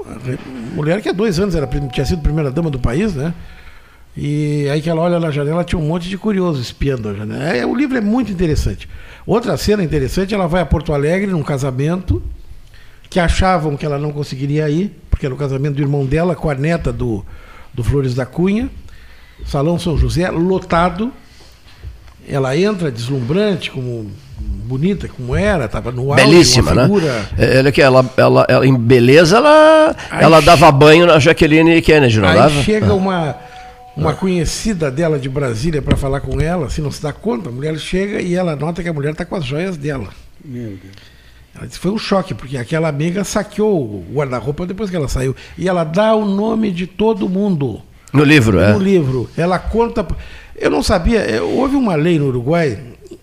Uma 0.01 0.75
mulher 0.75 1.01
que 1.01 1.09
há 1.09 1.13
dois 1.13 1.39
anos 1.39 1.55
era, 1.55 1.67
tinha 1.67 2.07
sido 2.07 2.23
primeira 2.23 2.51
dama 2.51 2.71
do 2.71 2.79
país, 2.79 3.15
né? 3.15 3.33
E 4.17 4.67
aí 4.71 4.81
que 4.81 4.89
ela 4.89 5.03
olha 5.03 5.21
na 5.21 5.31
janela, 5.31 5.63
tinha 5.63 5.79
um 5.79 5.87
monte 5.87 6.09
de 6.09 6.17
curioso 6.17 6.61
espiando 6.61 7.09
a 7.11 7.15
janela. 7.15 7.45
É, 7.45 7.67
o 7.67 7.75
livro 7.75 7.99
é 7.99 8.01
muito 8.01 8.33
interessante. 8.33 8.89
Outra 9.27 9.57
cena 9.57 9.83
interessante, 9.85 10.35
ela 10.35 10.47
vai 10.47 10.63
a 10.63 10.67
Porto 10.67 10.93
Alegre 10.95 11.31
num 11.31 11.43
casamento 11.43 12.23
que 13.11 13.21
achavam 13.21 13.77
que 13.77 13.85
ela 13.85 13.99
não 13.99 14.13
conseguiria 14.13 14.69
ir, 14.71 14.97
porque 15.11 15.27
era 15.27 15.35
o 15.35 15.39
casamento 15.39 15.75
do 15.75 15.83
irmão 15.83 16.07
dela 16.07 16.35
com 16.35 16.49
a 16.49 16.55
neta 16.55 16.93
do, 16.93 17.25
do 17.75 17.85
Flores 17.85 18.15
da 18.15 18.25
Cunha. 18.25 18.71
Salão 19.45 19.79
São 19.79 19.99
José, 19.99 20.31
lotado. 20.31 21.13
Ela 22.29 22.57
entra 22.57 22.91
deslumbrante, 22.91 23.71
como 23.71 24.11
bonita 24.39 25.07
como 25.09 25.37
era, 25.37 25.67
estava 25.67 25.93
no 25.93 26.13
auge, 26.13 26.25
Belíssima, 26.25 26.73
uma 26.73 26.75
né? 26.75 26.83
figura... 26.83 27.29
É, 27.39 27.59
Ela, 27.59 27.69
ela, 27.77 28.11
ela, 28.17 28.47
ela- 28.49 28.67
em 28.67 28.75
beleza, 28.77 29.37
ela, 29.37 29.95
Aí 30.11 30.25
ela 30.25 30.41
dava 30.43 30.71
banho 30.73 31.07
na 31.07 31.19
Jaqueline 31.21 31.81
Kennedy, 31.81 32.19
não 32.19 32.29
Aí 32.29 32.35
dava? 32.37 32.63
chega 32.63 32.93
uma, 32.93 33.37
uma 33.97 34.15
conhecida 34.15 34.91
dela 34.91 35.19
de 35.19 35.29
Brasília 35.29 35.81
para 35.81 35.97
falar 35.97 36.21
com 36.21 36.41
ela, 36.41 36.69
se 36.69 36.83
não 36.83 36.91
se 36.91 37.03
dá 37.03 37.13
conta, 37.13 37.49
a 37.49 37.53
mulher 37.53 37.77
chega 37.79 38.21
e 38.21 38.35
ela 38.35 38.55
nota 38.55 38.83
que 38.83 38.89
a 38.89 38.93
mulher 38.93 39.13
está 39.13 39.25
com 39.25 39.35
as 39.37 39.45
joias 39.45 39.77
dela. 39.77 40.09
Meu 40.45 40.71
Deus. 40.71 41.17
Ela 41.57 41.67
disse, 41.67 41.79
foi 41.79 41.91
um 41.91 41.99
choque, 41.99 42.35
porque 42.35 42.59
aquela 42.59 42.89
amiga 42.89 43.25
saqueou 43.25 43.81
o 43.81 44.07
guarda-roupa 44.13 44.67
depois 44.67 44.91
que 44.91 44.97
ela 44.97 45.09
saiu. 45.09 45.35
E 45.57 45.67
ela 45.67 45.85
dá 45.85 46.15
o 46.15 46.27
nome 46.27 46.71
de 46.71 46.87
todo 46.87 47.29
mundo 47.29 47.81
No 48.13 48.23
livro, 48.23 48.61
é. 48.61 48.73
no 48.73 48.79
livro. 48.79 49.31
Ela 49.37 49.59
conta. 49.59 50.07
Eu 50.55 50.71
não 50.71 50.83
sabia, 50.83 51.21
é, 51.21 51.41
houve 51.41 51.75
uma 51.77 51.95
lei 51.95 52.19
no 52.19 52.27
Uruguai, 52.27 52.79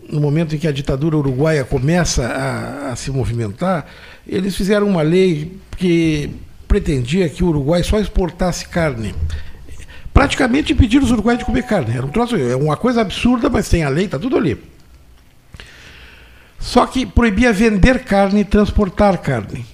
no 0.10 0.20
momento 0.20 0.56
em 0.56 0.58
que 0.58 0.68
a 0.68 0.72
ditadura 0.72 1.18
uruguaia 1.18 1.64
começa 1.64 2.26
a, 2.26 2.92
a 2.92 2.96
se 2.96 3.12
movimentar, 3.12 3.86
eles 4.28 4.56
fizeram 4.56 4.88
uma 4.88 5.02
lei 5.02 5.58
que 5.78 6.30
pretendia 6.68 7.30
que 7.30 7.44
o 7.44 7.48
Uruguai 7.48 7.84
só 7.84 8.00
exportasse 8.00 8.68
carne. 8.68 9.14
Praticamente 10.14 10.74
impediram 10.74 11.04
os 11.04 11.12
uruguaios 11.12 11.40
de 11.40 11.46
comer 11.46 11.64
carne. 11.64 11.96
Era 11.98 12.06
um 12.06 12.10
troço, 12.10 12.36
é 12.36 12.56
uma 12.56 12.78
coisa 12.78 13.02
absurda, 13.02 13.50
mas 13.50 13.68
tem 13.68 13.84
a 13.84 13.90
lei, 13.90 14.06
está 14.06 14.20
tudo 14.20 14.38
ali. 14.38 14.58
Só 16.60 16.86
que 16.86 17.06
proibia 17.06 17.52
vender 17.52 18.04
carne 18.04 18.42
e 18.42 18.46
transportar 18.46 19.18
carne. 19.18 19.66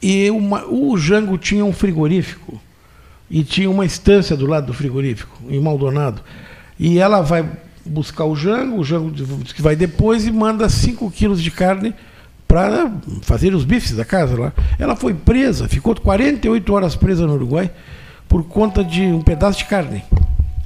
E 0.00 0.30
uma- 0.30 0.64
o 0.66 0.96
Jango 0.96 1.36
tinha 1.38 1.64
um 1.64 1.72
frigorífico 1.72 2.60
e 3.30 3.42
tinha 3.42 3.70
uma 3.70 3.84
estância 3.84 4.36
do 4.36 4.46
lado 4.46 4.66
do 4.66 4.74
frigorífico, 4.74 5.42
em 5.48 5.60
Maldonado. 5.60 6.20
E 6.78 6.98
ela 6.98 7.22
vai 7.22 7.44
buscar 7.84 8.24
o 8.24 8.36
Jango, 8.36 8.78
o 8.78 8.84
Jango 8.84 9.10
diz 9.10 9.52
que 9.52 9.62
vai 9.62 9.74
depois 9.74 10.26
e 10.26 10.30
manda 10.30 10.68
5 10.68 11.10
quilos 11.10 11.42
de 11.42 11.50
carne 11.50 11.94
para 12.46 12.92
fazer 13.22 13.54
os 13.54 13.64
bifes 13.64 13.96
da 13.96 14.04
casa 14.04 14.38
lá. 14.38 14.52
Ela 14.78 14.94
foi 14.94 15.14
presa, 15.14 15.66
ficou 15.68 15.94
48 15.96 16.72
horas 16.72 16.94
presa 16.94 17.26
no 17.26 17.34
Uruguai 17.34 17.70
por 18.28 18.44
conta 18.44 18.82
de 18.84 19.02
um 19.02 19.20
pedaço 19.22 19.58
de 19.58 19.64
carne. 19.66 20.02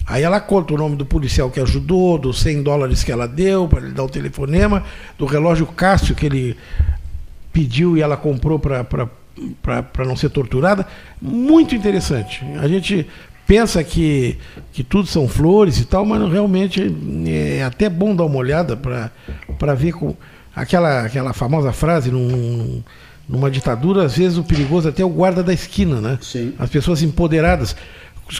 Aí 0.06 0.22
ela 0.22 0.40
conta 0.40 0.74
o 0.74 0.76
nome 0.76 0.96
do 0.96 1.06
policial 1.06 1.50
que 1.50 1.60
ajudou, 1.60 2.18
dos 2.18 2.40
100 2.40 2.62
dólares 2.64 3.04
que 3.04 3.12
ela 3.12 3.28
deu 3.28 3.68
para 3.68 3.80
ele 3.80 3.92
dar 3.92 4.02
o 4.04 4.08
telefonema, 4.08 4.82
do 5.16 5.24
relógio 5.24 5.66
Cássio 5.66 6.14
que 6.16 6.26
ele 6.26 6.56
pediu 7.52 7.96
e 7.96 8.02
ela 8.02 8.16
comprou 8.16 8.58
para 8.58 10.04
não 10.04 10.16
ser 10.16 10.30
torturada. 10.30 10.86
Muito 11.20 11.74
interessante. 11.74 12.44
A 12.60 12.66
gente 12.66 13.06
pensa 13.46 13.82
que, 13.84 14.36
que 14.72 14.82
tudo 14.82 15.06
são 15.06 15.28
flores 15.28 15.78
e 15.78 15.84
tal, 15.84 16.04
mas 16.04 16.28
realmente 16.30 16.92
é 17.26 17.62
até 17.62 17.88
bom 17.88 18.14
dar 18.14 18.24
uma 18.24 18.36
olhada 18.36 18.76
para 18.76 19.74
ver 19.74 19.92
com 19.92 20.16
aquela, 20.54 21.02
aquela 21.02 21.32
famosa 21.32 21.72
frase 21.72 22.10
num, 22.10 22.28
num- 22.28 22.82
numa 23.30 23.48
ditadura, 23.50 24.04
às 24.04 24.16
vezes 24.16 24.36
o 24.38 24.42
perigoso 24.42 24.88
até 24.88 25.02
é 25.02 25.04
o 25.04 25.08
guarda 25.08 25.40
da 25.42 25.52
esquina, 25.52 26.00
né? 26.00 26.18
Sim. 26.20 26.52
As 26.58 26.68
pessoas 26.68 27.00
empoderadas. 27.02 27.76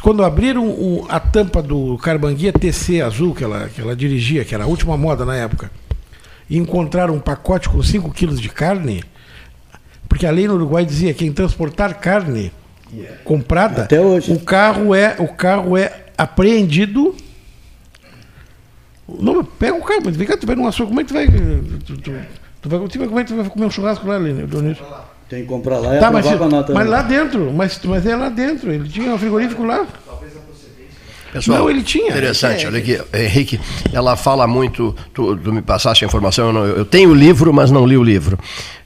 Quando 0.03 0.25
abriram 0.25 0.67
o- 0.69 1.07
a 1.09 1.21
tampa 1.21 1.63
do 1.63 1.97
Carbanguia 1.99 2.53
TC 2.53 3.01
azul 3.01 3.35
que 3.35 3.45
ela, 3.45 3.69
que 3.69 3.81
ela 3.81 3.95
dirigia, 3.95 4.45
que 4.45 4.55
era 4.55 4.65
a 4.65 4.67
última 4.67 4.97
moda 4.97 5.25
na 5.25 5.37
época, 5.37 5.71
e 6.49 6.59
encontraram 6.59 7.15
um 7.15 7.21
pacote 7.21 7.69
com 7.69 7.81
5 7.83 8.11
quilos 8.11 8.41
de 8.41 8.49
carne, 8.49 9.05
porque 10.09 10.27
a 10.27 10.31
lei 10.33 10.49
no 10.49 10.55
Uruguai 10.55 10.85
dizia 10.85 11.13
que 11.13 11.21
quem 11.21 11.33
transportar 11.33 11.95
carne 12.01 12.53
comprada, 13.25 13.83
Até 13.85 14.01
hoje. 14.01 14.33
o 14.33 14.41
carro 14.41 14.93
é 14.95 15.15
o 15.21 15.29
carro 15.29 15.77
é 15.77 16.07
apreendido. 16.19 17.15
Não, 19.09 19.45
pega 19.45 19.75
o 19.77 19.83
carro, 19.83 20.03
mas 20.05 20.17
vem 20.17 20.27
cá, 20.27 20.37
tu 20.37 20.47
vai 20.47 20.55
num 20.57 20.67
açougue, 20.67 20.89
como 20.91 21.01
é 21.01 21.05
que 21.05 21.09
tu 21.09 21.15
vai. 21.15 21.27
Tu, 21.85 21.97
tu, 21.99 22.13
tu 22.61 22.69
vai 22.69 22.79
como 23.09 23.21
é 23.21 23.25
que 23.25 23.31
tu 23.33 23.37
vai 23.37 23.49
comer 23.49 23.67
um 23.67 23.71
churrasco 23.71 24.07
lá, 24.07 24.19
Dionísio? 24.19 24.85
Tem 25.29 25.43
que 25.43 25.49
comprar 25.49 25.79
lá 25.79 25.97
e 25.97 26.01
Tá, 26.01 26.11
mas, 26.11 26.27
nota. 26.27 26.75
mas 26.75 26.89
lá 26.89 27.03
dentro, 27.03 27.53
mas, 27.53 27.81
mas 27.85 28.05
é 28.05 28.17
lá 28.17 28.29
dentro. 28.29 28.73
Ele 28.73 28.89
tinha 28.89 29.15
um 29.15 29.19
frigorífico 29.19 29.63
lá. 29.65 29.87
Pessoal, 31.33 31.59
Não, 31.61 31.71
ele 31.71 31.83
tinha. 31.83 32.09
Interessante, 32.11 32.65
É, 32.65 32.69
olha 32.69 32.79
aqui, 32.79 33.01
Henrique, 33.15 33.61
ela 33.93 34.17
fala 34.17 34.47
muito, 34.47 34.95
tu, 35.15 35.37
tu 35.37 35.53
me 35.53 35.63
passaste 35.63 36.05
a 36.05 36.09
informação, 36.09 36.47
eu, 36.49 36.53
não- 36.53 36.67
eu 36.67 36.85
tenho 36.85 37.11
o 37.11 37.15
livro, 37.15 37.53
mas 37.53 37.71
não 37.71 37.87
li 37.87 37.97
o 37.97 38.03
livro. 38.03 38.37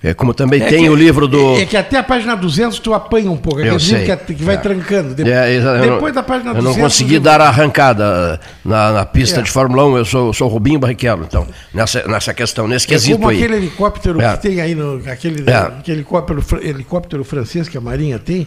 É, 0.02 0.12
como 0.12 0.34
também 0.34 0.60
É 0.62 0.66
tem 0.66 0.82
que- 0.82 0.88
o 0.90 0.94
livro 0.94 1.26
do... 1.26 1.54
É, 1.56 1.62
é 1.62 1.66
que 1.66 1.76
até 1.78 1.96
a 1.96 2.02
página 2.02 2.34
200 2.36 2.78
tu 2.78 2.92
apanha 2.92 3.30
um 3.30 3.36
pouco. 3.38 3.60
Eu 3.60 3.80
sei. 3.80 4.04
que, 4.04 4.34
que 4.34 4.44
vai 4.44 4.56
É. 4.56 4.58
trancando. 4.58 5.14
De- 5.14 5.22
É, 5.30 5.56
eu 5.56 5.62
não- 5.62 5.94
depois 5.94 6.12
da 6.14 6.22
página 6.22 6.50
Eu 6.50 6.56
200... 6.56 6.76
não 6.76 6.82
consegui 6.84 7.18
dar 7.18 7.40
a 7.40 7.48
arrancada 7.48 8.38
na, 8.62 8.92
na 8.92 9.06
pista 9.06 9.40
É. 9.40 9.42
de 9.42 9.50
Fórmula 9.50 9.86
1, 9.86 9.96
eu 9.96 10.04
sou, 10.04 10.32
sou 10.34 10.46
Rubinho 10.48 10.78
Barrichello, 10.78 11.24
então, 11.26 11.46
nessa, 11.72 12.06
nessa 12.06 12.34
questão, 12.34 12.68
nesse 12.68 12.86
quesito 12.86 13.16
como 13.16 13.30
aí. 13.30 13.38
aquele 13.38 13.56
helicóptero 13.56 14.18
que 14.18 14.36
tem 14.42 14.60
aí, 14.60 14.74
no, 14.74 14.96
aquele, 15.10 15.44
aquele 15.50 15.96
helicóptero, 15.98 16.44
helicóptero 16.60 17.24
francês 17.24 17.68
que 17.68 17.78
a 17.78 17.80
Marinha 17.80 18.18
tem, 18.18 18.46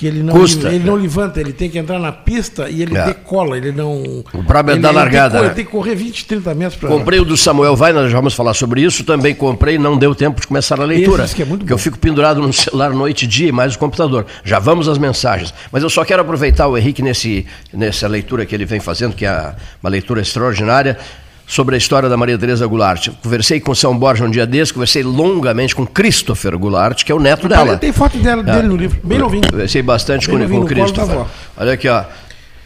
que 0.00 0.06
ele 0.06 0.22
não, 0.22 0.32
Custa. 0.32 0.68
ele 0.70 0.82
não 0.82 0.94
levanta, 0.94 1.38
ele 1.42 1.52
tem 1.52 1.68
que 1.68 1.78
entrar 1.78 1.98
na 1.98 2.10
pista 2.10 2.70
e 2.70 2.80
ele 2.80 2.96
É. 2.96 3.04
decola, 3.04 3.58
ele 3.58 3.70
não... 3.70 4.00
O 4.32 4.42
problema 4.44 4.70
é 4.70 4.72
ele, 4.72 4.80
da 4.80 4.88
ele 4.88 4.96
tem 4.98 5.04
largada, 5.04 5.42
né? 5.42 5.48
Tem 5.50 5.62
que 5.62 5.70
correr 5.70 5.94
20, 5.94 6.24
30 6.24 6.54
metros 6.54 6.80
para... 6.80 6.88
Comprei 6.88 7.20
o 7.20 7.24
do 7.26 7.36
Samuel 7.36 7.76
Vai, 7.76 7.92
nós 7.92 8.10
já 8.10 8.16
vamos 8.16 8.32
falar 8.32 8.54
sobre 8.54 8.80
isso. 8.80 9.04
Também 9.04 9.34
comprei, 9.34 9.76
não 9.76 9.98
deu 9.98 10.14
tempo 10.14 10.40
de 10.40 10.46
começar 10.46 10.80
a 10.80 10.84
leitura. 10.86 11.24
Esse 11.24 11.34
que 11.34 11.42
é 11.42 11.44
muito 11.44 11.60
porque 11.60 11.72
eu 11.74 11.76
bom. 11.76 11.82
fico 11.82 11.98
pendurado 11.98 12.40
no 12.40 12.50
celular 12.50 12.94
noite 12.94 13.26
e 13.26 13.28
dia 13.28 13.48
e 13.48 13.52
mais 13.52 13.74
o 13.74 13.78
computador. 13.78 14.24
Já 14.42 14.58
vamos 14.58 14.88
às 14.88 14.96
mensagens. 14.96 15.52
Mas 15.70 15.82
eu 15.82 15.90
só 15.90 16.02
quero 16.02 16.22
aproveitar 16.22 16.66
o 16.66 16.78
Henrique 16.78 17.02
nesse, 17.02 17.46
nessa 17.70 18.08
leitura 18.08 18.46
que 18.46 18.54
ele 18.54 18.64
vem 18.64 18.80
fazendo, 18.80 19.14
que 19.14 19.26
é 19.26 19.54
uma 19.82 19.90
leitura 19.90 20.22
extraordinária, 20.22 20.96
sobre 21.50 21.74
a 21.74 21.78
história 21.78 22.08
da 22.08 22.16
Maria 22.16 22.38
Tereza 22.38 22.64
Goulart. 22.64 23.08
Conversei 23.22 23.58
com 23.58 23.74
São 23.74 23.98
Borja 23.98 24.24
um 24.24 24.30
dia 24.30 24.46
desse, 24.46 24.72
conversei 24.72 25.02
longamente 25.02 25.74
com 25.74 25.84
Christopher 25.84 26.56
Goulart, 26.56 27.02
que 27.02 27.10
é 27.10 27.14
o 27.14 27.18
neto 27.18 27.48
dela. 27.48 27.76
Tem 27.76 27.92
foto 27.92 28.16
dela, 28.18 28.42
É. 28.42 28.54
dele 28.54 28.68
no 28.68 28.76
livro, 28.76 29.00
bem 29.02 29.18
novinho. 29.18 29.50
Conversei 29.50 29.82
bastante 29.82 30.28
Bem 30.28 30.36
com, 30.36 30.42
novinho, 30.44 30.60
com 30.60 30.66
o 30.66 30.68
Christopher. 30.68 31.24
Olha 31.56 31.72
aqui, 31.72 31.88
ó. 31.88 32.04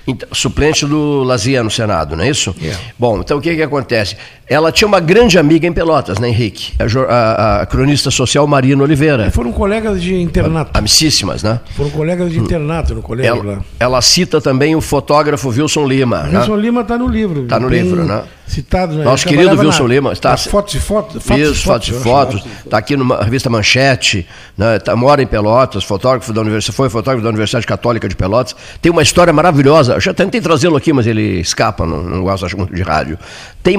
Ent- 0.06 0.24
Suplente 0.32 0.84
do 0.84 1.22
Lazia 1.22 1.62
no 1.62 1.70
Senado, 1.70 2.14
não 2.14 2.24
é 2.24 2.28
isso? 2.28 2.54
É. 2.62 2.76
Bom, 2.98 3.20
então 3.20 3.38
o 3.38 3.40
que, 3.40 3.54
que 3.56 3.62
acontece? 3.62 4.18
Ela 4.46 4.70
tinha 4.70 4.86
uma 4.86 5.00
grande 5.00 5.38
amiga 5.38 5.66
em 5.66 5.72
Pelotas, 5.72 6.18
né, 6.18 6.28
Henrique? 6.28 6.74
A, 6.78 6.84
a- 7.14 7.62
a 7.62 7.66
cronista 7.66 8.10
social 8.10 8.46
Marina 8.46 8.82
Oliveira. 8.82 9.30
Foram 9.30 9.50
colegas 9.52 10.02
de 10.02 10.14
internato. 10.14 10.70
Amicíssimas, 10.74 11.42
né? 11.42 11.60
Foram 11.74 11.90
colegas 11.90 12.30
de 12.30 12.38
internato 12.38 12.94
no 12.94 13.00
colégio 13.00 13.32
Ela, 13.32 13.42
lá. 13.54 13.58
ela 13.80 14.02
cita 14.02 14.40
também 14.42 14.76
o 14.76 14.82
fotógrafo 14.82 15.48
Wilson 15.48 15.86
Lima. 15.86 16.24
né? 16.24 16.40
Wilson 16.40 16.56
Lima 16.56 16.80
está 16.82 16.98
no 16.98 17.08
livro. 17.08 17.44
Tá 17.46 17.58
no 17.58 17.68
livro, 17.68 18.04
né? 18.04 18.22
Citado, 18.46 18.94
né? 18.96 19.04
Nosso 19.04 19.26
querido 19.26 19.58
Wilson 19.58 19.84
na- 19.84 19.88
Lima 19.94 20.12
está- 20.12 20.36
fotos 20.36 20.74
e 20.74 20.78
fotos. 20.78 21.22
fotos 21.24 21.38
e 21.48 21.50
Isso, 21.52 21.62
fotos 21.64 21.88
e 21.88 21.92
fotos. 21.92 22.44
Está 22.62 22.76
aqui 22.76 22.94
na 22.94 23.22
revista 23.22 23.48
Manchete, 23.48 24.26
né? 24.58 24.78
tá, 24.78 24.94
mora 24.94 25.22
em 25.22 25.26
Pelotas, 25.26 25.82
fotógrafo 25.82 26.30
da 26.34 26.42
Universidade, 26.42 26.76
foi 26.76 26.90
fotógrafo 26.90 27.22
da 27.22 27.30
Universidade 27.30 27.66
Católica 27.66 28.06
de 28.06 28.14
Pelotas. 28.14 28.54
Tem 28.82 28.92
uma 28.92 29.00
história 29.02 29.32
maravilhosa. 29.32 29.94
Eu 29.94 30.00
já 30.00 30.12
tentei 30.12 30.42
trazê-lo 30.42 30.76
aqui, 30.76 30.92
mas 30.92 31.06
ele 31.06 31.40
escapa, 31.40 31.86
não, 31.86 32.02
não 32.02 32.22
gosta 32.22 32.46
muito 32.54 32.74
de 32.74 32.82
rádio. 32.82 33.18
Tem 33.62 33.78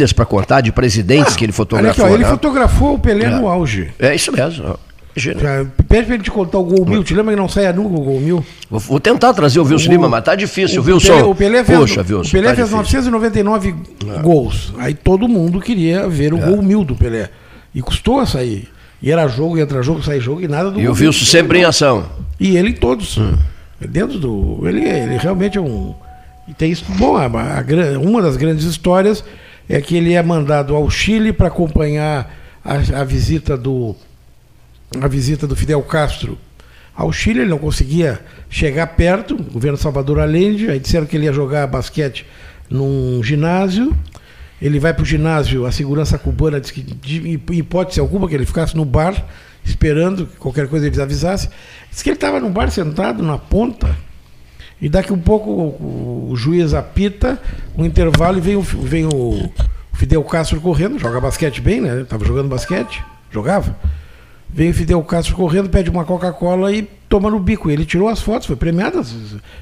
maravilhas 0.00 0.12
para 0.12 0.24
contar 0.24 0.60
de 0.60 0.72
presidentes 0.72 1.36
que 1.36 1.44
ele 1.44 1.52
Olha 1.52 1.90
aqui, 1.90 1.96
fotografou. 2.00 2.04
ó, 2.06 2.08
ele 2.14 2.24
né? 2.24 2.30
fotografou 2.30 2.94
o 2.94 2.98
Pelé 2.98 3.26
É. 3.26 3.30
no 3.30 3.46
auge. 3.48 3.90
É 3.98 4.14
isso 4.14 4.32
mesmo. 4.32 4.78
Já, 5.16 5.32
pede 5.88 6.06
pra 6.06 6.14
ele 6.14 6.22
te 6.22 6.30
contar 6.30 6.58
o 6.58 6.64
gol 6.64 6.86
mil. 6.86 7.02
Te 7.02 7.14
lembra 7.14 7.34
que 7.34 7.40
não 7.40 7.48
saia 7.48 7.72
nunca 7.72 7.88
o 7.96 8.00
gol 8.00 8.20
mil? 8.20 8.44
Vou, 8.70 8.78
vou 8.80 9.00
tentar 9.00 9.34
trazer 9.34 9.58
o 9.58 9.64
Wilson 9.64 9.90
Lima, 9.90 10.08
mas 10.08 10.22
tá 10.24 10.34
difícil, 10.36 10.80
o 10.80 10.84
Wilson. 10.84 11.12
Pelé, 11.12 11.22
o 11.24 11.34
Pelé 11.34 11.64
fez, 11.64 11.78
Puxa, 11.78 12.00
Wilson. 12.00 12.28
o 12.28 12.30
Pelé 12.30 12.48
tá 12.50 12.54
fez 12.54 12.68
difícil. 12.68 12.76
999 13.10 13.74
gols. 14.22 14.72
Aí 14.78 14.94
todo 14.94 15.26
mundo 15.28 15.60
queria 15.60 16.08
ver 16.08 16.32
o 16.32 16.38
É. 16.38 16.40
gol 16.40 16.62
mil 16.62 16.84
do 16.84 16.94
Pelé. 16.94 17.28
E 17.74 17.82
custou 17.82 18.20
a 18.20 18.26
sair. 18.26 18.68
E 19.02 19.10
era 19.10 19.26
jogo, 19.26 19.58
entra 19.58 19.82
jogo, 19.82 20.02
sai 20.02 20.20
jogo 20.20 20.42
e 20.42 20.48
nada 20.48 20.70
do 20.70 20.80
E 20.80 20.86
o. 20.88 20.92
Wilson 20.92 21.24
sempre 21.24 21.58
em 21.58 21.64
ação. 21.64 22.04
E 22.38 22.56
ele 22.56 22.70
em 22.70 22.74
todos. 22.74 23.18
Hum. 23.18 23.34
Dentro 23.80 24.18
do. 24.18 24.60
Ele, 24.68 24.84
ele 24.84 25.16
realmente 25.16 25.58
é 25.58 25.60
um. 25.60 25.92
E 26.46 26.54
tem 26.54 26.70
isso. 26.70 26.84
Bom, 26.98 27.16
a, 27.16 27.24
a 27.24 27.62
gran- 27.62 27.98
uma 27.98 28.22
das 28.22 28.36
grandes 28.36 28.64
histórias 28.64 29.24
é 29.70 29.80
que 29.80 29.96
ele 29.96 30.12
é 30.12 30.22
mandado 30.22 30.74
ao 30.74 30.90
Chile 30.90 31.32
para 31.32 31.46
acompanhar 31.46 32.34
a, 32.64 33.00
a 33.00 33.04
visita 33.04 33.56
do. 33.56 33.94
A 35.00 35.06
visita 35.06 35.46
do 35.46 35.54
Fidel 35.54 35.80
Castro 35.82 36.36
ao 37.00 37.12
Chile, 37.12 37.40
ele 37.40 37.50
não 37.50 37.58
conseguia 37.58 38.20
chegar 38.50 38.86
perto, 38.88 39.34
o 39.34 39.42
governo 39.42 39.78
Salvador 39.78 40.18
Allende, 40.18 40.68
aí 40.68 40.78
disseram 40.78 41.06
que 41.06 41.16
ele 41.16 41.24
ia 41.24 41.32
jogar 41.32 41.66
basquete 41.66 42.26
num 42.68 43.22
ginásio. 43.22 43.96
Ele 44.60 44.78
vai 44.78 44.92
para 44.92 45.02
o 45.02 45.06
ginásio, 45.06 45.64
a 45.64 45.72
segurança 45.72 46.18
cubana 46.18 46.60
diz 46.60 46.70
que, 46.70 46.82
de 46.82 47.40
hipótese 47.52 48.00
alguma, 48.00 48.28
que 48.28 48.34
ele 48.34 48.44
ficasse 48.44 48.76
no 48.76 48.84
bar, 48.84 49.14
esperando 49.64 50.26
que 50.26 50.36
qualquer 50.36 50.68
coisa 50.68 50.86
eles 50.86 50.98
avisassem. 50.98 51.48
Diz 51.90 52.02
que 52.02 52.10
ele 52.10 52.16
estava 52.16 52.38
no 52.38 52.50
bar 52.50 52.70
sentado 52.70 53.22
na 53.22 53.38
ponta, 53.38 53.96
e 54.80 54.88
daqui 54.88 55.12
um 55.12 55.18
pouco 55.18 55.50
o, 55.50 56.30
o 56.30 56.36
juiz 56.36 56.74
apita, 56.74 57.38
um 57.76 57.84
intervalo, 57.84 58.38
e 58.38 58.40
vem 58.40 58.56
o, 58.56 58.62
vem 58.62 59.06
o 59.06 59.50
Fidel 59.92 60.24
Castro 60.24 60.60
correndo, 60.60 60.98
joga 60.98 61.20
basquete 61.20 61.60
bem, 61.60 61.80
né? 61.80 62.02
Estava 62.02 62.24
jogando 62.24 62.48
basquete, 62.48 63.02
jogava. 63.30 63.76
Vem 64.48 64.70
o 64.70 64.74
Fidel 64.74 65.02
Castro 65.04 65.36
correndo, 65.36 65.68
pede 65.68 65.90
uma 65.90 66.04
Coca-Cola 66.04 66.72
e 66.72 66.88
toma 67.08 67.30
no 67.30 67.38
bico. 67.38 67.70
Ele 67.70 67.84
tirou 67.84 68.08
as 68.08 68.20
fotos, 68.20 68.46
foi 68.46 68.56
premiado. 68.56 69.00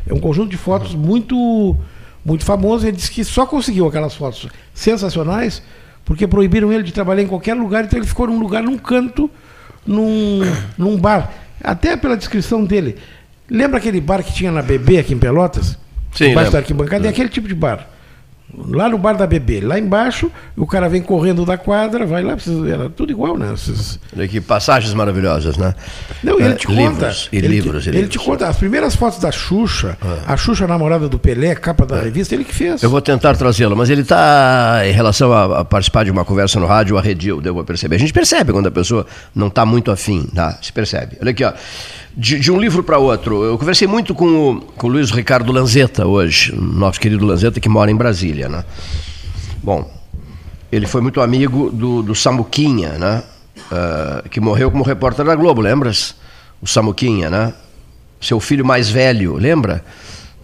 É 0.06 0.14
um 0.14 0.20
conjunto 0.20 0.50
de 0.50 0.56
fotos 0.56 0.94
muito, 0.94 1.76
muito 2.24 2.44
famoso. 2.44 2.86
Ele 2.86 2.96
disse 2.96 3.10
que 3.10 3.24
só 3.24 3.44
conseguiu 3.44 3.86
aquelas 3.86 4.14
fotos 4.14 4.48
sensacionais 4.72 5.62
porque 6.04 6.26
proibiram 6.26 6.72
ele 6.72 6.84
de 6.84 6.92
trabalhar 6.92 7.22
em 7.22 7.26
qualquer 7.26 7.52
lugar, 7.52 7.84
então 7.84 7.98
ele 7.98 8.06
ficou 8.06 8.26
num 8.26 8.38
lugar, 8.38 8.62
num 8.62 8.78
canto, 8.78 9.30
num, 9.86 10.40
num 10.78 10.96
bar. 10.96 11.30
Até 11.62 11.98
pela 11.98 12.16
descrição 12.16 12.64
dele. 12.64 12.96
Lembra 13.50 13.78
aquele 13.78 14.00
bar 14.00 14.22
que 14.22 14.32
tinha 14.32 14.50
na 14.52 14.62
BB 14.62 14.98
aqui 14.98 15.14
em 15.14 15.18
Pelotas? 15.18 15.76
Sim, 16.12 16.30
Embaixo 16.30 16.50
da 16.52 16.58
arquibancada? 16.58 17.06
É 17.06 17.10
aquele 17.10 17.28
tipo 17.28 17.46
de 17.48 17.54
bar. 17.54 17.86
Lá 18.66 18.88
no 18.88 18.96
bar 18.96 19.12
da 19.14 19.26
BB, 19.26 19.60
lá 19.60 19.78
embaixo, 19.78 20.30
o 20.56 20.66
cara 20.66 20.88
vem 20.88 21.02
correndo 21.02 21.44
da 21.44 21.58
quadra, 21.58 22.06
vai 22.06 22.22
lá, 22.22 22.32
precisa- 22.34 22.66
era 22.66 22.88
tudo 22.88 23.12
igual, 23.12 23.36
né? 23.36 23.52
Esses- 23.52 24.00
Olha 24.16 24.26
que 24.26 24.40
passagens 24.40 24.94
maravilhosas, 24.94 25.58
né? 25.58 25.74
Não, 26.24 26.40
ele 26.40 26.52
É, 26.52 26.54
te 26.54 26.66
conta. 26.66 26.80
livros, 26.80 27.28
e 27.30 27.36
ele, 27.36 27.46
livros, 27.48 27.82
te, 27.84 27.86
e 27.88 27.90
ele 27.90 27.98
livros. 28.00 28.12
te 28.22 28.26
conta 28.26 28.48
as 28.48 28.56
primeiras 28.56 28.96
fotos 28.96 29.18
da 29.18 29.30
Xuxa, 29.30 29.98
a 30.26 30.34
Xuxa 30.34 30.66
namorada 30.66 31.10
do 31.10 31.18
Pelé, 31.18 31.54
capa 31.56 31.84
da 31.84 32.00
revista, 32.00 32.34
ele 32.34 32.42
que 32.42 32.54
fez. 32.54 32.82
Eu 32.82 32.88
vou 32.88 33.02
tentar 33.02 33.36
trazê-lo, 33.36 33.76
mas 33.76 33.90
ele 33.90 34.00
está, 34.00 34.80
em 34.86 34.92
relação 34.92 35.30
a, 35.30 35.60
a 35.60 35.64
participar 35.64 36.06
de 36.06 36.10
uma 36.10 36.24
conversa 36.24 36.58
no 36.58 36.64
rádio, 36.66 36.96
arredio, 36.96 37.42
devo 37.42 37.62
perceber. 37.64 37.96
A 37.96 37.98
gente 37.98 38.14
percebe 38.14 38.50
quando 38.50 38.66
a 38.68 38.70
pessoa 38.72 39.06
não 39.34 39.48
está 39.48 39.66
muito 39.66 39.90
afim, 39.90 40.22
tá? 40.34 40.58
Se 40.62 40.72
percebe. 40.72 41.18
Olha 41.20 41.32
aqui, 41.32 41.44
ó. 41.44 41.52
De, 42.16 42.38
de 42.40 42.50
um 42.50 42.60
livro 42.60 42.82
para 42.82 42.98
outro, 42.98 43.44
eu 43.44 43.56
conversei 43.56 43.86
muito 43.86 44.14
com 44.14 44.50
o, 44.50 44.60
com 44.60 44.86
o 44.88 44.90
Luiz 44.90 45.10
Ricardo 45.10 45.52
Lanzetta 45.52 46.06
hoje, 46.06 46.54
nosso 46.54 46.98
querido 46.98 47.24
Lanzetta, 47.24 47.60
que 47.60 47.68
mora 47.68 47.90
em 47.90 47.96
Brasília, 47.96 48.48
né? 48.48 48.64
Bom, 49.62 49.88
ele 50.70 50.86
foi 50.86 51.00
muito 51.00 51.20
amigo 51.20 51.70
do, 51.70 52.02
do 52.02 52.14
Samuquinha, 52.14 52.98
né? 52.98 53.22
Ah, 53.70 54.24
que 54.30 54.40
morreu 54.40 54.70
como 54.70 54.84
repórter 54.84 55.24
da 55.24 55.34
Globo, 55.34 55.60
lembras? 55.60 56.14
O 56.60 56.66
Samuquinha, 56.66 57.30
né? 57.30 57.52
Seu 58.20 58.40
filho 58.40 58.64
mais 58.64 58.88
velho, 58.90 59.36
lembra? 59.36 59.84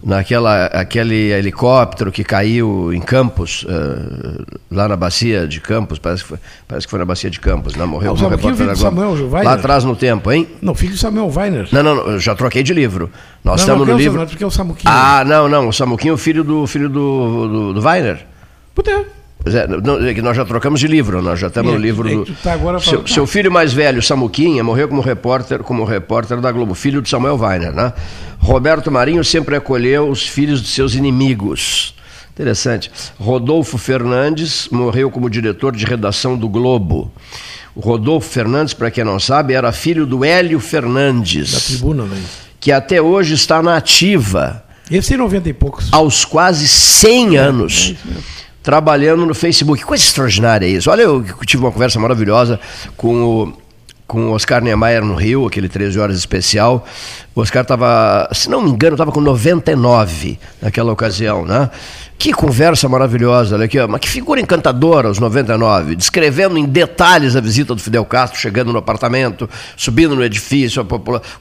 Naquela 0.05 0.67
aquele 0.67 1.31
helicóptero 1.31 2.11
que 2.11 2.23
caiu 2.23 2.93
em 2.93 3.01
Campos, 3.01 3.65
ah, 3.67 4.45
lá 4.69 4.87
na 4.87 4.95
bacia 4.95 5.47
de 5.47 5.59
Campos, 5.59 5.97
parece 5.97 6.21
que 6.21 6.29
foi, 6.29 6.37
parece 6.67 6.85
que 6.85 6.91
foi 6.91 6.99
na 6.99 7.05
bacia 7.05 7.27
de 7.27 7.39
Campos, 7.39 7.75
né? 7.75 7.85
Morreu 7.85 8.13
o 8.13 8.15
Samuquinha, 8.15 8.51
repórter 8.53 8.67
da 8.67 8.75
filho 8.75 8.89
do. 8.91 8.95
Samuel 8.95 9.31
Weiner. 9.31 9.43
Lá 9.43 9.53
atrás 9.53 9.83
no 9.83 9.95
tempo, 9.95 10.31
hein? 10.31 10.47
Não, 10.61 10.75
filho 10.75 10.93
de 10.93 10.99
Samuel 10.99 11.31
Weiner. 11.35 11.67
Não, 11.71 11.81
não, 11.81 11.95
não, 11.95 12.11
eu 12.11 12.19
já 12.19 12.35
troquei 12.35 12.61
de 12.61 12.71
livro. 12.71 13.09
Nós 13.43 13.61
Não, 13.61 13.63
estamos 13.63 13.79
não, 13.79 13.85
no 13.87 13.91
é 13.93 13.95
o 13.95 13.97
livro. 13.97 14.11
Samuel, 14.13 14.29
porque 14.29 14.43
é 14.43 14.47
o 14.47 14.51
Samuquinha. 14.51 14.93
Ah, 14.93 15.23
não, 15.25 15.49
não, 15.49 15.69
o 15.69 15.73
Samuquinha 15.73 16.11
é 16.11 16.13
o 16.13 16.17
filho 16.17 16.43
do 16.43 16.67
filho 16.67 16.87
do, 16.87 17.47
do, 17.47 17.73
do 17.73 17.81
Weiner. 17.81 18.23
Puta. 18.75 19.14
É, 19.45 19.67
não, 19.67 20.07
é 20.07 20.13
que 20.13 20.21
nós 20.21 20.35
já 20.35 20.43
trocamos 20.43 20.79
de 20.79 20.87
livro, 20.87 21.21
nós 21.21 21.39
já 21.39 21.47
estamos 21.47 21.71
no 21.71 21.77
aí, 21.77 21.83
livro 21.83 22.07
aí 22.07 22.15
do. 22.15 22.25
tá 22.35 22.57
seu, 22.79 23.05
seu 23.07 23.27
filho 23.27 23.51
mais 23.51 23.73
velho, 23.73 24.01
Samuquinha, 24.01 24.63
morreu 24.63 24.87
como 24.87 25.01
repórter, 25.01 25.59
como 25.59 25.83
repórter 25.83 26.41
da 26.41 26.51
Globo, 26.51 26.73
filho 26.73 27.01
de 27.01 27.09
Samuel 27.09 27.37
Weiner, 27.37 27.71
né? 27.71 27.93
Roberto 28.39 28.91
Marinho 28.91 29.23
sempre 29.23 29.55
acolheu 29.55 30.09
os 30.09 30.27
filhos 30.27 30.61
de 30.61 30.67
seus 30.67 30.95
inimigos. 30.95 31.93
Interessante. 32.33 32.91
Rodolfo 33.17 33.77
Fernandes 33.77 34.67
morreu 34.69 35.09
como 35.09 35.29
diretor 35.29 35.75
de 35.75 35.85
redação 35.85 36.35
do 36.37 36.49
Globo. 36.49 37.11
O 37.73 37.79
Rodolfo 37.79 38.29
Fernandes, 38.29 38.73
para 38.73 38.91
quem 38.91 39.03
não 39.03 39.19
sabe, 39.19 39.53
era 39.53 39.71
filho 39.71 40.05
do 40.05 40.25
Hélio 40.25 40.59
Fernandes. 40.59 41.51
Da 41.51 41.59
tribuna, 41.59 42.03
né? 42.03 42.21
Que 42.59 42.71
até 42.71 43.01
hoje 43.01 43.35
está 43.35 43.61
na 43.61 43.77
ativa 43.77 44.63
Esse 44.89 45.09
tem 45.09 45.17
90 45.17 45.49
e 45.49 45.53
poucos. 45.53 45.87
aos 45.93 46.25
quase 46.25 46.67
100 46.67 47.37
anos, 47.37 47.95
trabalhando 48.65 49.25
no 49.25 49.33
Facebook. 49.35 49.79
Que 49.81 49.87
coisa 49.87 50.03
extraordinária 50.03 50.65
isso. 50.65 50.89
Olha, 50.89 51.03
eu 51.03 51.23
tive 51.45 51.63
uma 51.63 51.71
conversa 51.71 51.99
maravilhosa 51.99 52.59
com 52.97 53.23
o, 53.23 53.53
com 54.07 54.25
o 54.25 54.31
Oscar 54.31 54.61
Niemeyer 54.61 55.05
no 55.05 55.13
Rio, 55.15 55.45
aquele 55.45 55.69
13 55.69 55.99
horas 55.99 56.17
especial. 56.17 56.83
O 57.35 57.41
Oscar 57.41 57.61
estava, 57.61 58.27
se 58.33 58.49
não 58.49 58.61
me 58.61 58.71
engano, 58.71 58.95
estava 58.95 59.11
com 59.11 59.21
99 59.21 60.39
naquela 60.61 60.91
ocasião, 60.91 61.45
né? 61.45 61.69
Que 62.17 62.31
conversa 62.33 62.87
maravilhosa, 62.87 63.55
olha 63.55 63.65
aqui, 63.65 63.77
mas 63.87 63.99
que 63.99 64.07
figura 64.09 64.39
encantadora 64.39 65.09
aos 65.09 65.19
99, 65.19 65.95
descrevendo 65.97 66.57
em 66.57 66.63
detalhes 66.65 67.35
a 67.35 67.41
visita 67.41 67.75
do 67.75 67.81
Fidel 67.81 68.05
Castro, 68.05 68.39
chegando 68.39 68.71
no 68.71 68.79
apartamento, 68.79 69.49
subindo 69.75 70.15
no 70.15 70.23
edifício, 70.23 70.81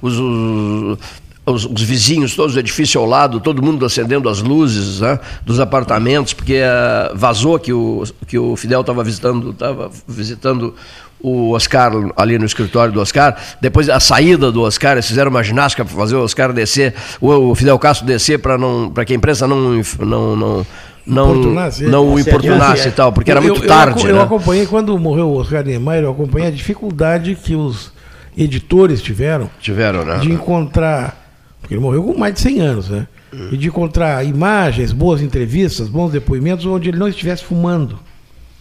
os- 0.02 0.18
os, 0.18 0.98
os, 1.46 1.64
os 1.66 1.82
vizinhos, 1.82 2.34
todos 2.34 2.54
do 2.54 2.60
edifício 2.60 3.00
ao 3.00 3.06
lado, 3.06 3.40
todo 3.40 3.62
mundo 3.62 3.84
acendendo 3.84 4.28
as 4.28 4.40
luzes 4.40 5.00
né, 5.00 5.18
dos 5.44 5.60
apartamentos, 5.60 6.32
porque 6.32 6.54
eh, 6.54 7.12
vazou 7.14 7.58
que 7.58 7.72
o, 7.72 8.02
que 8.26 8.38
o 8.38 8.56
Fidel 8.56 8.80
estava 8.80 9.04
visitando, 9.04 9.52
tava 9.52 9.90
visitando 10.08 10.74
o 11.20 11.52
Oscar 11.52 11.92
ali 12.16 12.38
no 12.38 12.44
escritório 12.44 12.92
do 12.92 13.00
Oscar. 13.00 13.36
Depois 13.60 13.88
a 13.88 13.98
saída 14.00 14.52
do 14.52 14.62
Oscar, 14.62 14.92
eles 14.92 15.06
fizeram 15.06 15.30
uma 15.30 15.42
ginástica 15.42 15.84
para 15.84 15.94
fazer 15.94 16.16
o 16.16 16.22
Oscar 16.22 16.52
descer, 16.52 16.94
o, 17.20 17.30
o 17.50 17.54
Fidel 17.54 17.78
Castro 17.78 18.06
descer 18.06 18.38
para 18.38 18.58
não, 18.58 18.90
para 18.90 19.04
que 19.04 19.12
a 19.12 19.16
imprensa 19.16 19.46
não 19.46 19.58
não 19.58 20.36
não 20.36 20.66
não, 21.06 21.30
Importunasse, 21.34 21.84
não 21.84 22.14
o 22.14 22.18
é. 22.18 22.22
importunasse 22.22 22.88
e 22.88 22.90
tal, 22.90 23.12
porque 23.12 23.30
era 23.30 23.40
muito 23.40 23.62
eu- 23.62 23.68
tarde. 23.68 24.04
Eu, 24.04 24.10
eu 24.10 24.16
né? 24.16 24.22
acompanhei, 24.22 24.66
quando 24.66 24.98
morreu 24.98 25.28
o 25.28 25.36
Oscar 25.36 25.62
Niemeyer, 25.62 26.04
eu 26.04 26.10
acompanhei 26.12 26.48
a 26.48 26.50
dificuldade 26.50 27.34
que 27.34 27.54
os 27.54 27.92
editores 28.36 29.02
tiveram 29.02 29.50
Tiveram, 29.60 30.04
né? 30.04 30.18
de 30.18 30.32
encontrar. 30.32 31.23
Porque 31.64 31.72
ele 31.72 31.80
morreu 31.80 32.02
com 32.04 32.18
mais 32.18 32.34
de 32.34 32.40
100 32.40 32.60
anos, 32.60 32.88
né? 32.90 33.06
E 33.50 33.56
de 33.56 33.68
encontrar 33.68 34.22
imagens, 34.24 34.92
boas 34.92 35.22
entrevistas, 35.22 35.88
bons 35.88 36.12
depoimentos, 36.12 36.66
onde 36.66 36.90
ele 36.90 36.98
não 36.98 37.08
estivesse 37.08 37.42
fumando. 37.42 37.98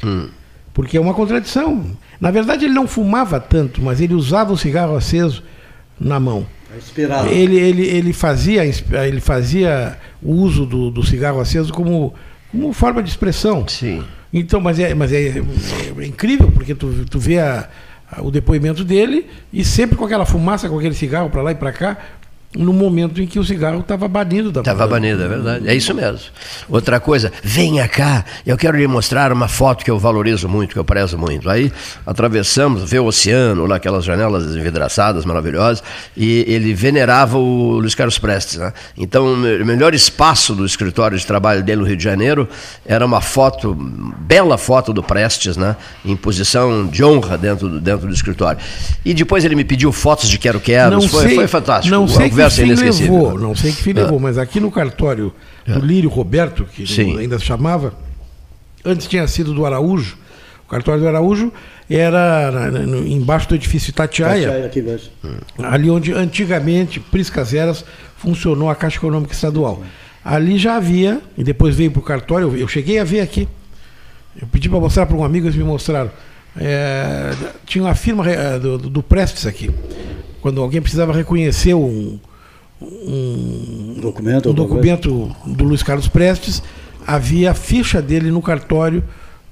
Hum. 0.02 0.30
Porque 0.74 0.96
é 0.98 1.02
uma 1.02 1.14
contradição. 1.14 1.86
Na 2.20 2.32
verdade, 2.32 2.64
ele 2.66 2.74
não 2.74 2.88
fumava 2.88 3.40
tanto, 3.42 3.82
mas 3.84 4.00
ele 4.00 4.14
usava 4.14 4.54
o 4.54 4.58
cigarro 4.58 4.96
aceso 4.96 5.44
na 6.00 6.18
mão. 6.18 6.48
Inspirado. 6.78 7.28
Ele, 7.28 7.60
ele, 7.60 7.86
ele, 7.86 8.14
fazia, 8.14 8.64
ele 8.66 9.20
fazia 9.20 9.98
o 10.22 10.32
uso 10.32 10.66
do, 10.66 10.90
do 10.90 11.04
cigarro 11.04 11.40
aceso 11.42 11.72
como, 11.74 12.14
como 12.52 12.72
forma 12.74 13.04
de 13.04 13.10
expressão. 13.10 13.68
Sim. 13.68 14.02
Então, 14.34 14.60
mas 14.62 14.80
é, 14.80 14.96
mas 14.96 15.12
é, 15.12 15.36
é 16.00 16.06
incrível, 16.08 16.50
porque 16.52 16.74
tu, 16.74 17.06
tu 17.08 17.20
vê 17.20 17.38
a- 17.38 17.70
a- 18.12 18.24
o 18.24 18.32
depoimento 18.32 18.84
dele 18.84 19.28
e 19.52 19.64
sempre 19.64 19.96
com 19.96 20.06
aquela 20.06 20.26
fumaça, 20.26 20.68
com 20.68 20.80
aquele 20.80 20.96
cigarro 20.96 21.30
para 21.30 21.44
lá 21.44 21.52
e 21.52 21.56
para 21.56 21.72
cá. 21.72 21.98
No 22.56 22.72
momento 22.72 23.22
em 23.22 23.26
que 23.26 23.40
o 23.40 23.44
cigarro 23.44 23.80
estava 23.80 24.08
banido 24.08 24.52
da 24.52 24.62
Estava 24.62 24.88
banido, 24.88 25.24
é 25.24 25.28
verdade. 25.28 25.68
É 25.68 25.76
isso 25.76 25.94
mesmo. 25.94 26.20
Outra 26.70 27.00
coisa, 27.00 27.32
venha 27.44 27.88
cá, 27.88 28.24
eu 28.46 28.56
quero 28.58 28.78
lhe 28.78 28.88
mostrar 28.88 29.32
uma 29.32 29.48
foto 29.48 29.84
que 29.84 29.90
eu 29.90 29.98
valorizo 29.98 30.48
muito, 30.48 30.74
que 30.74 30.80
eu 30.80 30.84
prezo 30.86 31.18
muito. 31.18 31.50
Aí 31.50 31.72
atravessamos, 32.06 32.90
vê 32.90 33.00
o 33.00 33.06
oceano, 33.06 33.66
lá 33.66 33.78
aquelas 33.78 34.06
janelas 34.06 34.56
envidraçadas 34.56 35.26
maravilhosas, 35.26 35.84
e 36.16 36.46
ele 36.48 36.74
venerava 36.74 37.38
o 37.38 37.80
Luiz 37.80 37.96
Carlos 37.96 38.20
Prestes. 38.20 38.58
Né? 38.58 38.72
Então, 38.98 39.34
o 39.34 39.38
melhor 39.38 39.94
espaço 39.94 40.54
do 40.54 40.66
escritório 40.66 41.18
de 41.18 41.26
trabalho 41.26 41.64
dele 41.64 41.82
no 41.82 41.88
Rio 41.88 41.98
de 41.98 42.04
Janeiro 42.04 42.48
era 42.86 43.06
uma 43.06 43.22
foto, 43.22 43.74
bela 43.74 44.58
foto 44.58 44.94
do 44.94 45.02
Prestes, 45.02 45.58
né? 45.58 45.76
em 46.06 46.16
posição 46.16 46.86
de 46.86 47.04
honra 47.04 47.38
dentro 47.38 47.68
do, 47.68 47.80
dentro 47.80 48.08
do 48.08 48.14
escritório. 48.14 48.60
E 49.04 49.14
depois 49.14 49.44
ele 49.44 49.56
me 49.56 49.64
pediu 49.64 49.92
fotos 49.92 50.30
de 50.30 50.38
quero-queros, 50.38 51.06
foi, 51.08 51.36
foi 51.36 51.48
fantástico. 51.48 51.94
Não 51.94 52.08
sei 52.08 52.30
conversa 52.50 52.62
que 52.62 52.68
inesquecível. 52.68 53.14
levou, 53.24 53.40
não 53.40 53.56
sei 53.56 53.72
que 53.72 53.82
fim 53.84 53.94
levou, 53.94 54.20
mas 54.20 54.38
aqui 54.38 54.60
no 54.60 54.72
cartório 54.72 55.34
do 55.66 55.80
Lírio 55.80 56.10
Roberto, 56.10 56.66
que 56.66 56.86
Sim. 56.88 57.18
ainda 57.18 57.38
se 57.40 57.46
chamava, 57.46 57.94
antes 58.86 59.08
tinha 59.08 59.28
sido 59.28 59.54
do 59.54 59.66
Araújo, 59.66 60.18
o 60.66 60.70
cartório 60.70 61.02
do 61.02 61.08
Araújo 61.08 61.52
era 61.90 62.52
na- 62.52 62.72
na- 62.72 62.80
no- 62.80 63.06
embaixo 63.08 63.48
do 63.50 63.56
edifício 63.56 63.90
Itatiaia, 63.92 64.42
Itatiaia, 64.44 64.66
aqui 64.66 64.80
embaixo. 64.80 65.12
ali 65.62 65.90
onde 65.90 66.14
antigamente, 66.14 67.00
Priscas 67.00 67.54
Eras, 67.54 67.84
funcionou 68.18 68.70
a 68.70 68.76
Caixa 68.76 68.98
Econômica 68.98 69.34
Estadual. 69.34 69.84
Ali 70.24 70.58
já 70.58 70.78
havia, 70.78 71.20
e 71.38 71.44
depois 71.44 71.76
veio 71.76 71.92
para 71.92 72.00
o 72.00 72.04
cartório, 72.04 72.56
eu- 72.56 72.68
cheguei 72.68 72.98
a 73.00 73.04
ver 73.04 73.20
aqui. 73.20 73.48
Eu 74.42 74.48
pedi 74.48 74.68
para 74.70 74.80
mostrar 74.80 75.06
para 75.06 75.16
um 75.18 75.24
amigo, 75.24 75.46
eles 75.46 75.56
me 75.58 75.64
mostraram. 75.64 76.10
É, 76.56 77.34
tinha 77.66 77.84
uma 77.84 77.94
firma 77.96 78.28
eh, 78.30 78.58
do, 78.60 78.78
do 78.78 79.04
Prestes 79.04 79.46
aqui. 79.46 79.70
Quando 80.42 80.62
alguém 80.62 80.82
precisava 80.82 81.12
reconhecer 81.14 81.74
um, 81.74 82.20
um 82.84 83.96
Documento, 84.02 84.50
um 84.50 84.54
documento 84.54 85.36
do 85.46 85.64
Luiz 85.64 85.82
Carlos 85.84 86.08
Prestes, 86.08 86.62
havia 87.08 87.52
a 87.52 87.54
ficha 87.54 88.02
dele 88.02 88.30
no 88.32 88.42
cartório, 88.42 89.04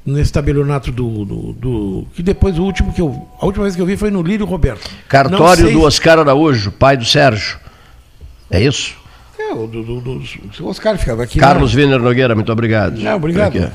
nesse 0.05 0.31
tabelionato 0.33 0.91
do, 0.91 1.23
do, 1.25 1.53
do- 1.53 2.07
Que 2.13 2.21
depois 2.23 2.57
o 2.59 2.63
último 2.63 2.91
que 2.93 3.01
eu. 3.01 3.27
A 3.39 3.45
última 3.45 3.63
vez 3.63 3.75
que 3.75 3.81
eu 3.81 3.85
vi 3.85 3.95
foi 3.95 4.11
no 4.11 4.21
Lírio 4.21 4.45
Roberto. 4.45 4.89
Cartório 5.07 5.65
sei 5.65 5.73
do 5.73 5.81
Oscar 5.83 6.19
Araújo, 6.19 6.71
pai 6.71 6.97
do 6.97 7.05
Sérgio. 7.05 7.57
É 8.49 8.61
isso? 8.61 8.95
É, 9.39 9.53
o 9.53 9.67
do, 9.67 9.83
do, 9.83 10.01
do, 10.01 10.21
o 10.61 10.67
Oscar 10.67 10.97
ficava 10.97 11.23
aqui. 11.23 11.39
Carlos 11.39 11.73
Wiener 11.73 11.99
Nogueira, 11.99 12.35
muito 12.35 12.51
obrigado. 12.51 12.97
Não, 12.99 13.15
obrigado. 13.15 13.71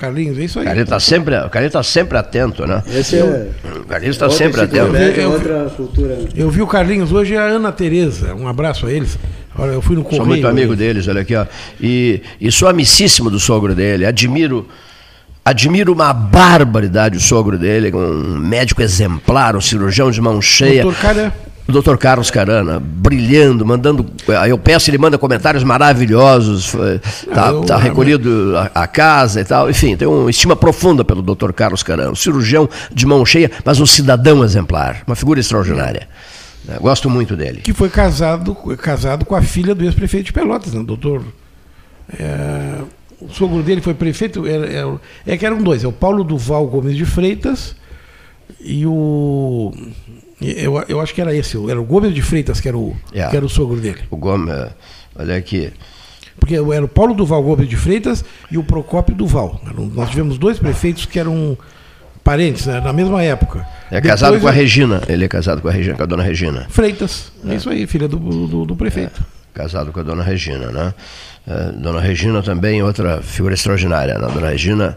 Carlinhos, 0.00 0.38
é 0.38 0.44
isso 0.44 0.58
O 0.58 0.60
aí. 0.62 0.66
Carlinhos 0.66 0.86
está 0.88 0.98
sempre, 0.98 1.36
o 1.38 1.50
Carlinhos 1.50 1.72
tá 1.74 1.82
sempre 1.82 2.16
atento, 2.18 2.66
né? 2.66 2.82
Esse 2.92 3.18
é 3.18 3.24
O 3.24 3.84
Carlinhos 3.86 4.16
está 4.16 4.30
sempre 4.30 4.62
atento. 4.62 4.76
enciclopédia, 4.88 5.20
Eu- 5.22 5.30
outra 5.32 5.70
cultura. 5.76 6.18
Eu 6.34 6.50
vi 6.50 6.62
o 6.62 6.66
Carlinhos 6.66 7.12
hoje 7.12 7.34
e 7.34 7.36
a 7.36 7.42
Ana 7.44 7.70
Tereza. 7.70 8.34
Um 8.34 8.48
abraço 8.48 8.86
a 8.86 8.92
eles. 8.92 9.18
Olha, 9.58 9.72
eu 9.72 9.82
fui 9.82 9.94
no 9.96 10.02
correio. 10.02 10.22
Sou 10.22 10.26
muito 10.26 10.48
amigo 10.48 10.74
deles, 10.74 11.06
olha 11.06 11.20
aqui, 11.20 11.34
ó. 11.36 11.44
E, 11.80 12.22
e 12.40 12.50
sou 12.50 12.66
amicíssimo 12.68 13.28
do 13.30 13.38
sogro 13.38 13.74
dele. 13.74 14.06
Admiro, 14.06 14.66
admiro 15.44 15.92
uma 15.92 16.12
barbaridade 16.12 17.16
o 17.16 17.20
sogro 17.20 17.58
dele, 17.58 17.94
um 17.94 18.38
médico 18.38 18.80
exemplar, 18.80 19.54
um 19.56 19.60
cirurgião 19.60 20.10
de 20.10 20.20
mão 20.20 20.40
cheia. 20.40 20.82
Doutor 20.82 21.00
Cara, 21.00 21.32
O 21.70 21.72
doutor 21.72 21.96
Carlos 21.98 22.30
Carana, 22.32 22.80
brilhando, 22.80 23.64
mandando. 23.64 24.04
Aí 24.40 24.50
eu 24.50 24.58
peço, 24.58 24.90
ele 24.90 24.98
manda 24.98 25.16
comentários 25.16 25.62
maravilhosos, 25.62 26.66
foi- 26.66 26.98
tá, 27.32 27.46
Ah, 27.46 27.50
eu- 27.52 27.60
tá 27.64 27.76
recolhido 27.76 28.54
a, 28.74 28.82
a 28.82 28.86
casa 28.88 29.40
e 29.40 29.44
tal. 29.44 29.70
Enfim, 29.70 29.96
tenho 29.96 30.10
uma 30.22 30.30
estima 30.30 30.56
profunda 30.56 31.04
pelo 31.04 31.22
doutor 31.22 31.52
Carlos 31.52 31.82
Carana, 31.84 32.10
um 32.10 32.14
cirurgião 32.16 32.68
de 32.92 33.06
mão 33.06 33.24
cheia, 33.24 33.50
mas 33.64 33.78
um 33.78 33.86
cidadão 33.86 34.42
exemplar, 34.42 35.02
uma 35.06 35.14
figura 35.14 35.38
extraordinária. 35.38 36.08
Eu 36.68 36.80
Gosto 36.80 37.08
muito 37.08 37.36
dele. 37.36 37.60
que 37.60 37.72
foi 37.72 37.88
casado, 37.88 38.54
casado 38.76 39.24
com 39.24 39.34
a 39.36 39.40
filha 39.42 39.74
do 39.74 39.84
ex-prefeito 39.84 40.26
de 40.26 40.32
Pelotas, 40.32 40.74
né? 40.74 40.82
doutor. 40.82 41.22
é, 42.18 42.78
o 43.20 43.28
sogro 43.32 43.62
dele 43.62 43.80
foi 43.80 43.94
prefeito. 43.94 44.46
Era, 44.46 44.66
era- 44.66 45.00
é 45.26 45.36
que 45.36 45.46
eram 45.46 45.62
dois: 45.62 45.84
é 45.84 45.86
o 45.88 45.92
Paulo 45.92 46.24
Duval 46.24 46.66
Gomes 46.66 46.96
de 46.96 47.04
Freitas 47.04 47.76
e 48.60 48.84
o. 48.86 49.72
Eu, 50.40 50.82
eu 50.88 51.00
acho 51.00 51.14
que 51.14 51.20
era 51.20 51.34
esse, 51.34 51.56
era 51.70 51.80
o 51.80 51.84
Gomes 51.84 52.14
de 52.14 52.22
Freitas 52.22 52.60
que 52.60 52.68
era 52.68 52.76
o, 52.78 52.96
É. 53.12 53.26
que 53.28 53.36
era 53.36 53.44
o 53.44 53.48
sogro 53.48 53.78
dele. 53.80 54.00
O 54.10 54.16
Gomes, 54.16 54.52
eh, 54.52 54.70
olha 55.16 55.36
aqui. 55.36 55.72
Porque 56.38 56.54
era 56.54 56.84
o 56.84 56.88
Paulo 56.88 57.12
Duval 57.14 57.42
Gomes 57.42 57.68
de 57.68 57.76
Freitas 57.76 58.24
e 58.50 58.56
o 58.56 58.62
Procópio 58.64 59.14
Duval. 59.14 59.60
Nós 59.94 60.08
tivemos 60.10 60.38
dois 60.38 60.58
prefeitos 60.58 61.04
que 61.04 61.18
eram 61.18 61.56
parentes, 62.24 62.66
né, 62.66 62.80
na 62.80 62.92
mesma 62.92 63.22
época. 63.22 63.66
É 63.90 64.00
casado 64.00 64.32
Depois 64.34 64.42
com 64.42 64.48
a 64.48 64.52
é- 64.52 64.62
Regina. 64.62 65.02
Ele 65.08 65.24
é 65.24 65.28
casado 65.28 65.60
com 65.60 65.68
a 65.68 65.72
Regina, 65.72 65.96
com 65.96 66.02
a 66.02 66.06
dona 66.06 66.22
Regina. 66.22 66.66
Freitas. 66.70 67.30
É 67.46 67.54
isso 67.56 67.68
aí, 67.68 67.86
filha 67.86 68.08
do, 68.08 68.18
do, 68.18 68.64
do 68.64 68.76
prefeito. 68.76 69.22
Casado 69.54 69.92
com 69.92 70.00
a 70.00 70.02
dona 70.02 70.22
Regina, 70.22 70.70
né? 70.70 70.94
Eh, 71.48 71.72
dona 71.76 72.00
Regina 72.00 72.42
também, 72.42 72.82
outra 72.82 73.20
figura 73.22 73.54
extraordinária. 73.54 74.18
Né? 74.18 74.28
Dona 74.32 74.48
Regina, 74.50 74.96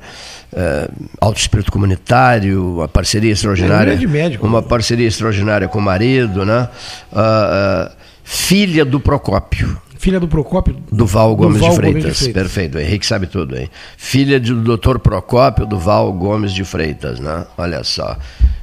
eh, 0.53 0.87
alto 1.19 1.39
espírito 1.39 1.71
comunitário, 1.71 2.75
uma 2.75 2.87
parceria 2.87 3.31
extraordinária. 3.31 3.91
É 3.91 3.95
um 3.95 3.97
grande 3.97 4.07
médico. 4.07 4.45
Uma 4.45 4.61
parceria 4.61 5.07
extraordinária 5.07 5.67
com 5.67 5.79
o 5.79 5.81
marido, 5.81 6.45
né? 6.45 6.69
Ah, 7.11 7.89
ah, 7.89 7.91
filha 8.23 8.85
do 8.85 8.99
Procópio. 8.99 9.81
Filha 9.97 10.19
do 10.19 10.27
Procópio. 10.27 10.75
Duval 10.91 11.33
Gomes, 11.35 11.53
Duval 11.61 11.69
de, 11.69 11.75
Gomes 11.81 11.91
Freitas. 11.93 12.11
de 12.11 12.23
Freitas. 12.23 12.43
Perfeito, 12.43 12.77
o 12.77 12.81
Henrique 12.81 13.05
sabe 13.05 13.25
tudo, 13.25 13.57
hein? 13.57 13.69
Filha 13.97 14.37
do 14.39 14.55
doutor 14.61 14.99
Procópio 14.99 15.65
Duval 15.65 16.11
Gomes 16.11 16.51
de 16.51 16.65
Freitas, 16.65 17.21
né? 17.21 17.45
Olha 17.57 17.83
só. 17.85 18.17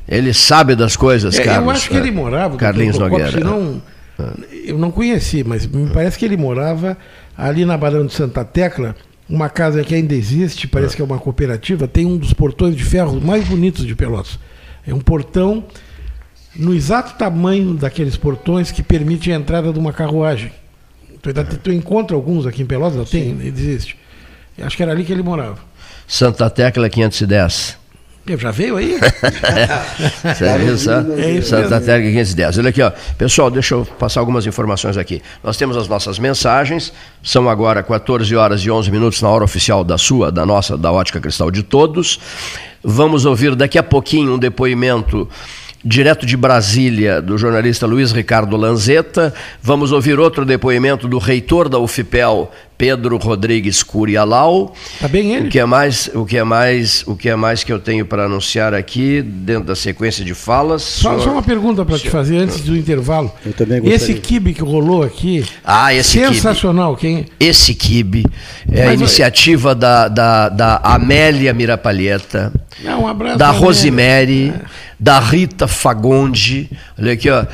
Ele 0.07 0.35
sabe 0.35 0.77
das 0.77 0.97
coisas, 0.97 1.39
É, 1.39 1.43
Carlos. 1.43 1.65
eu 1.65 1.71
acho 1.71 1.89
que 1.89 1.97
ele 1.97 2.11
morava, 2.11 2.57
Carlinhos. 2.59 2.99
Procópio, 2.99 3.25
Nogueira. 3.25 3.39
senão- 3.43 3.81
eu 4.65 4.79
não 4.79 4.91
conheci, 4.91 5.43
mas 5.45 5.67
me 5.67 5.91
parece 5.91 6.19
que 6.19 6.25
ele 6.25 6.37
morava 6.37 6.97
ali 7.37 7.65
na 7.65 7.77
Barão 7.77 8.05
de 8.07 8.13
Santa 8.13 8.45
Tecla, 8.45 8.95
uma 9.29 9.49
casa 9.49 9.83
que 9.85 9.95
ainda 9.95 10.15
existe, 10.15 10.67
parece 10.67 10.97
que 10.97 11.03
é 11.03 11.05
uma 11.05 11.19
cooperativa, 11.19 11.87
tem 11.87 12.05
um 12.07 12.17
dos 12.17 12.33
portões 12.33 12.75
de 12.77 12.85
ferro 12.85 13.21
mais 13.21 13.47
bonitos 13.47 13.87
de 13.87 13.95
Pelotas. 13.95 14.39
É 14.87 14.93
um 14.93 14.99
portão 15.01 15.65
no 16.57 16.75
exato 16.75 17.17
tamanho 17.17 17.75
daqueles 17.75 18.17
portões 18.17 18.73
que 18.73 18.83
permite 18.83 19.31
a 19.31 19.37
entrada 19.37 19.73
de 19.73 19.79
uma 19.79 19.93
carruagem. 19.93 20.51
Tu, 21.23 21.29
ainda- 21.29 21.45
tu 21.45 21.71
encontra 21.73 22.17
alguns 22.17 22.45
aqui 22.47 22.63
em 22.63 22.67
Pelotas? 22.67 23.09
Tem? 23.11 23.39
Existe. 23.45 23.97
Acho 24.61 24.77
que 24.77 24.83
era 24.83 24.93
ali 24.93 25.05
que 25.05 25.13
ele 25.13 25.23
morava. 25.23 25.59
Santa 26.09 26.51
Tecla 26.51 26.89
510. 26.91 27.79
Já 28.27 28.51
veio 28.51 28.77
aí? 28.77 28.99
Você 30.23 30.59
viu 30.59 30.79
só? 30.79 31.01
É 31.01 31.41
Santa. 31.41 31.81
Tecla 31.81 32.11
510. 32.11 32.59
Olha 32.59 32.69
aqui, 32.69 32.83
ó. 32.83 32.93
Pessoal, 33.17 33.51
deixa 33.51 33.75
eu 33.75 33.85
passar 33.99 34.21
algumas 34.21 34.47
informações 34.47 34.97
aqui. 34.97 35.23
Nós 35.43 35.57
temos 35.57 35.77
as 35.77 35.89
nossas 35.89 36.19
mensagens. 36.19 36.93
São 37.23 37.49
agora 37.49 37.83
14 37.83 38.35
horas 38.37 38.61
e 38.61 38.71
11 38.71 38.91
minutos 38.91 39.23
na 39.23 39.29
hora 39.29 39.43
oficial 39.43 39.83
da 39.83 39.99
sua, 39.99 40.31
da 40.31 40.47
nossa, 40.47 40.77
da 40.77 40.93
Ótica 40.93 41.21
Cristal 41.21 41.51
de 41.51 41.63
todos. 41.63 42.21
Vamos 42.85 43.25
ouvir 43.25 43.55
daqui 43.55 43.79
a 43.79 43.83
pouquinho 43.83 44.35
um 44.35 44.39
depoimento 44.39 45.29
direto 45.85 46.27
de 46.27 46.37
Brasília 46.37 47.23
do 47.23 47.39
jornalista 47.39 47.87
Luiz 47.87 48.13
Ricardo 48.13 48.57
Lanzetta. 48.57 49.35
Vamos 49.63 49.93
ouvir 49.93 50.19
outro 50.19 50.45
depoimento 50.45 51.09
do 51.09 51.19
reitor 51.19 51.69
da 51.69 51.79
UFPEL, 51.79 52.51
Pedro 52.81 53.19
Rodrigues 53.19 53.83
Curialau. 53.83 54.75
Tá 54.99 55.07
bem 55.07 55.35
ele? 55.35 55.49
O 55.49 55.51
que 55.51 55.59
é 55.59 55.67
mais, 55.67 56.11
o 56.15 56.25
que 56.25 56.39
é 56.39 56.43
mais, 56.45 57.05
o 57.07 57.15
que 57.15 57.29
é 57.29 57.37
mais 57.37 57.63
que 57.63 57.71
eu 57.71 57.79
tenho 57.79 58.07
para 58.07 58.25
anunciar 58.25 58.73
aqui 58.73 59.21
dentro 59.21 59.65
da 59.65 59.77
sequência 59.77 60.25
de 60.25 60.33
falas? 60.33 60.81
Só, 60.81 61.11
Senhor- 61.11 61.23
só 61.25 61.33
uma 61.33 61.43
pergunta 61.43 61.85
para 61.85 61.99
te 61.99 62.09
fazer 62.09 62.39
antes 62.39 62.63
do 62.63 62.75
intervalo. 62.75 63.31
Eu 63.45 63.53
também 63.53 63.81
gostaria. 63.83 63.95
Esse 63.97 64.15
kibe 64.15 64.55
que 64.55 64.63
rolou 64.63 65.03
aqui, 65.03 65.45
Ah, 65.63 65.93
esse 65.93 66.19
kibe. 66.19 66.35
sensacional. 66.35 66.97
Quem, 66.97 67.27
Esse 67.39 67.75
kibe 67.75 68.25
é 68.73 68.83
a 68.83 68.87
Mas, 68.87 69.01
iniciativa 69.01 69.75
da, 69.75 70.09
da, 70.09 70.49
da 70.49 70.77
Amélia 70.83 71.53
Mirapalheta, 71.53 72.51
É, 72.83 72.95
um 72.97 73.07
abraço, 73.07 73.37
da 73.37 73.49
Amélia. 73.51 73.67
Rosemary, 73.67 74.55
da 74.99 75.19
Rita 75.21 75.69
Fagonde. 75.69 76.71
Olha 76.99 77.13
aqui, 77.13 77.29
ó. 77.29 77.45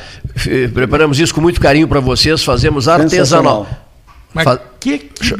Preparamos 0.73 1.19
isso 1.19 1.33
com 1.35 1.41
muito 1.41 1.59
carinho 1.59 1.85
para 1.87 1.99
vocês, 1.99 2.41
fazemos 2.45 2.87
artesanal. 2.87 3.67
Mas 4.33 4.59
Que 4.87 4.99
cara. 4.99 5.35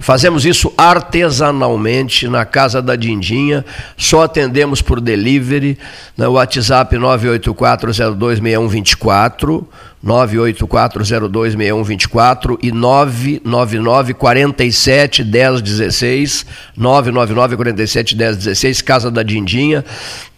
Fazemos 0.00 0.46
isso 0.46 0.72
artesanalmente 0.76 2.28
na 2.28 2.44
casa 2.44 2.80
da 2.80 2.94
Dindinha, 2.94 3.64
só 3.96 4.22
atendemos 4.22 4.80
por 4.80 5.00
delivery, 5.00 5.76
no 6.16 6.30
WhatsApp 6.32 6.94
984026124, 6.96 9.64
984026124 10.04 12.58
e 12.62 12.70
999 12.70 14.14
47 14.14 15.24
1016, 15.24 16.46
999 16.76 17.56
47 17.56 18.16
1016, 18.16 18.82
Casa 18.82 19.10
da 19.10 19.24
Dindinha. 19.24 19.84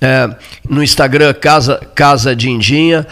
É, 0.00 0.34
no 0.68 0.82
Instagram, 0.82 1.32
Casa, 1.34 1.78
Casa 1.94 2.34
Dindinha. 2.34 3.06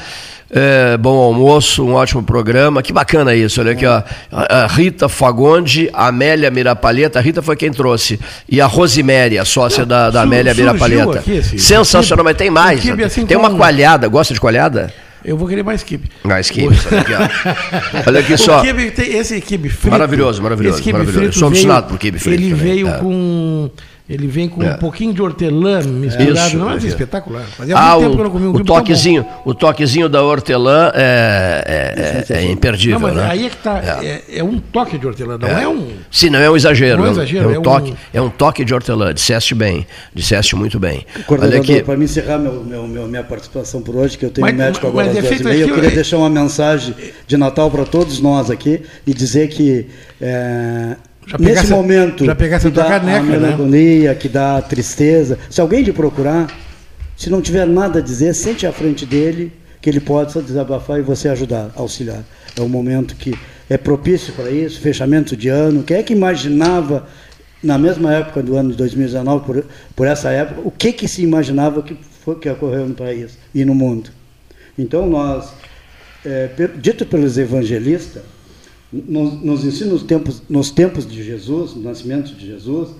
É, 0.54 0.98
bom 0.98 1.16
almoço, 1.16 1.82
um 1.82 1.94
ótimo 1.94 2.22
programa. 2.22 2.82
Que 2.82 2.92
bacana 2.92 3.34
isso, 3.34 3.58
olha 3.60 3.72
aqui, 3.72 3.86
ó. 3.86 4.02
A, 4.30 4.66
Rita 4.66 5.08
Fagonde, 5.08 5.88
Amélia 5.94 6.50
Mirapaleta. 6.50 7.18
A 7.18 7.22
Rita 7.22 7.40
foi 7.40 7.56
quem 7.56 7.70
trouxe. 7.72 8.20
E 8.46 8.60
a 8.60 8.66
Rosemary, 8.66 9.38
a 9.38 9.46
sócia 9.46 9.86
da, 9.86 10.10
da 10.10 10.20
Amélia 10.22 10.54
surgiu 10.54 10.66
Mirapaleta. 10.74 11.18
aqui 11.20 11.32
esse- 11.38 11.58
Sensacional, 11.58 12.22
mas 12.24 12.36
tem 12.36 12.50
mais. 12.50 12.80
um 12.80 12.82
quibe 12.82 13.02
assim 13.04 13.24
tem 13.24 13.36
uma 13.36 13.50
coalhada. 13.50 14.06
Gosta 14.08 14.34
de 14.34 14.40
coalhada? 14.40 14.92
Eu 15.24 15.36
vou 15.38 15.46
querer 15.48 15.62
mais 15.62 15.84
kibe. 15.84 16.10
Mais 16.24 16.50
kibe, 16.50 16.76
olha 16.90 17.00
aqui, 17.00 17.12
ó. 17.14 18.02
Olha 18.08 18.20
aqui 18.20 18.36
só. 18.36 18.60
quibe 18.60 18.92
esse 18.98 19.40
kibe 19.40 19.68
frito. 19.68 19.90
Maravilhoso, 19.92 20.42
maravilhoso, 20.42 20.74
Esse 20.76 20.82
quibe 20.82 20.98
maravilhoso. 20.98 21.20
frito 21.26 21.38
Sou 21.38 21.48
veio- 21.50 21.62
por 21.88 21.96
quibe 21.98 22.18
frito 22.18 22.42
Ele 22.42 22.50
também, 22.50 22.64
veio 22.74 22.88
é. 22.88 22.98
com. 22.98 23.70
Ele 24.10 24.26
vem 24.26 24.48
com 24.48 24.62
É. 24.62 24.72
um 24.74 24.78
pouquinho 24.78 25.14
de 25.14 25.22
hortelã 25.22 25.80
misturado. 25.84 26.32
Isso, 26.48 26.56
não, 26.58 26.66
mas 26.66 26.82
é. 26.82 26.86
é 26.86 26.90
espetacular. 26.90 27.44
Fazia 27.44 27.76
Ah, 27.78 27.96
muito 27.98 28.00
tempo 28.00 28.08
o, 28.08 28.14
que 28.16 28.20
eu 28.20 28.24
não 28.24 28.30
comi 28.32 28.46
um 28.46 28.50
o 28.50 28.64
toquezinho, 28.64 29.26
o 29.44 29.54
toquezinho 29.54 30.08
da 30.08 30.22
hortelã 30.22 30.90
é, 30.92 32.24
é, 32.28 32.34
é- 32.34 32.38
é 32.42 32.50
imperdível, 32.50 32.98
Não, 32.98 33.06
mas 33.08 33.16
né? 33.16 33.28
aí 33.30 33.46
é 33.46 33.48
que 33.48 33.56
tá. 33.58 33.80
É, 34.02 34.22
é 34.38 34.44
um 34.44 34.58
toque 34.58 34.98
de 34.98 35.06
hortelã, 35.06 35.38
não 35.38 35.48
é, 35.48 35.68
um. 35.68 35.86
Sim, 36.10 36.30
não 36.30 36.40
é 36.40 36.50
um 36.50 36.56
exagero. 36.56 36.98
Não 36.98 37.06
é 37.06 37.08
um- 37.08 37.12
exagero, 37.12 37.44
é 37.44 37.48
um, 37.48 37.54
é 37.54 37.58
um- 37.58 37.62
toque, 37.62 37.94
é 38.12 38.20
um 38.20 38.28
toque 38.28 38.64
de 38.64 38.74
hortelã. 38.74 39.14
Disseste 39.14 39.54
bem, 39.54 39.86
disseste 40.12 40.56
muito 40.56 40.80
bem. 40.80 41.06
Olha 41.14 41.24
Coordenador, 41.24 41.60
aqui. 41.60 41.82
para 41.82 41.96
me 41.96 42.04
encerrar 42.04 42.38
meu, 42.38 42.64
meu- 42.64 42.86
meu- 42.88 43.06
minha 43.06 43.22
participação 43.22 43.80
por 43.82 43.94
hoje, 43.94 44.18
que 44.18 44.24
eu 44.26 44.30
tenho 44.30 44.44
Mas- 44.44 44.54
um 44.54 44.58
médico 44.58 44.86
mas 44.86 44.90
agora 44.92 45.10
às 45.10 45.16
é 45.16 45.20
duas 45.28 45.40
e 45.40 45.44
meia, 45.44 45.62
eu 45.64 45.74
queria 45.74 45.90
é- 45.90 45.94
deixar 45.94 46.18
uma 46.18 46.28
mensagem 46.28 46.92
de 47.26 47.36
Natal 47.36 47.70
para 47.70 47.84
todos 47.84 48.20
nós 48.20 48.50
aqui 48.50 48.82
e 49.06 49.14
dizer 49.14 49.48
que 49.48 49.86
é, 50.20 50.96
Já 51.26 51.38
nesse 51.38 51.54
pegasse- 51.54 51.70
momento 51.70 52.24
já 52.24 52.34
pegasse 52.34 52.68
que 52.68 52.74
dá 52.74 52.84
caneca, 52.84 53.18
a 53.18 53.22
né? 53.22 53.38
melancolia, 53.38 54.14
que 54.14 54.28
dá 54.28 54.58
a 54.58 54.62
tristeza, 54.62 55.38
se 55.48 55.60
alguém 55.60 55.82
lhe 55.82 55.92
procurar, 55.92 56.48
se 57.16 57.30
não 57.30 57.40
tiver 57.40 57.66
nada 57.66 58.00
a 58.00 58.02
dizer, 58.02 58.34
sente 58.34 58.66
à 58.66 58.72
frente 58.72 59.06
dele, 59.06 59.52
que 59.80 59.88
ele 59.88 60.00
pode 60.00 60.32
só 60.32 60.40
desabafar 60.40 60.98
e 60.98 61.02
você 61.02 61.28
ajudar, 61.28 61.70
auxiliar. 61.76 62.22
É 62.56 62.60
um 62.60 62.68
momento 62.68 63.14
que 63.16 63.34
é 63.70 63.76
propício 63.76 64.32
para 64.34 64.50
isso, 64.50 64.80
fechamento 64.80 65.36
de 65.36 65.48
ano. 65.48 65.82
Quem 65.82 65.96
é 65.96 66.02
que 66.02 66.12
imaginava, 66.12 67.06
na 67.62 67.78
mesma 67.78 68.12
época 68.14 68.42
do 68.42 68.56
ano 68.56 68.70
de 68.70 68.76
2019, 68.76 69.44
por, 69.44 69.64
por 69.96 70.06
essa 70.06 70.30
época, 70.30 70.60
o 70.64 70.70
que, 70.70 70.92
que 70.92 71.06
se 71.08 71.22
imaginava 71.22 71.82
que, 71.82 71.96
foi, 72.24 72.36
que 72.36 72.48
ocorreu 72.48 72.86
no 72.88 72.94
país 72.94 73.38
e 73.54 73.64
no 73.64 73.74
mundo? 73.74 74.10
Então, 74.78 75.06
nós, 75.08 75.52
é, 76.24 76.48
dito 76.80 77.04
pelos 77.06 77.36
evangelistas, 77.38 78.22
nos, 78.92 79.42
nos 79.42 79.64
ensina 79.64 79.98
tempos, 80.00 80.42
nos 80.48 80.70
tempos 80.70 81.06
de 81.06 81.22
Jesus, 81.22 81.74
no 81.74 81.82
nascimento 81.82 82.34
de 82.34 82.46
Jesus, 82.46 82.90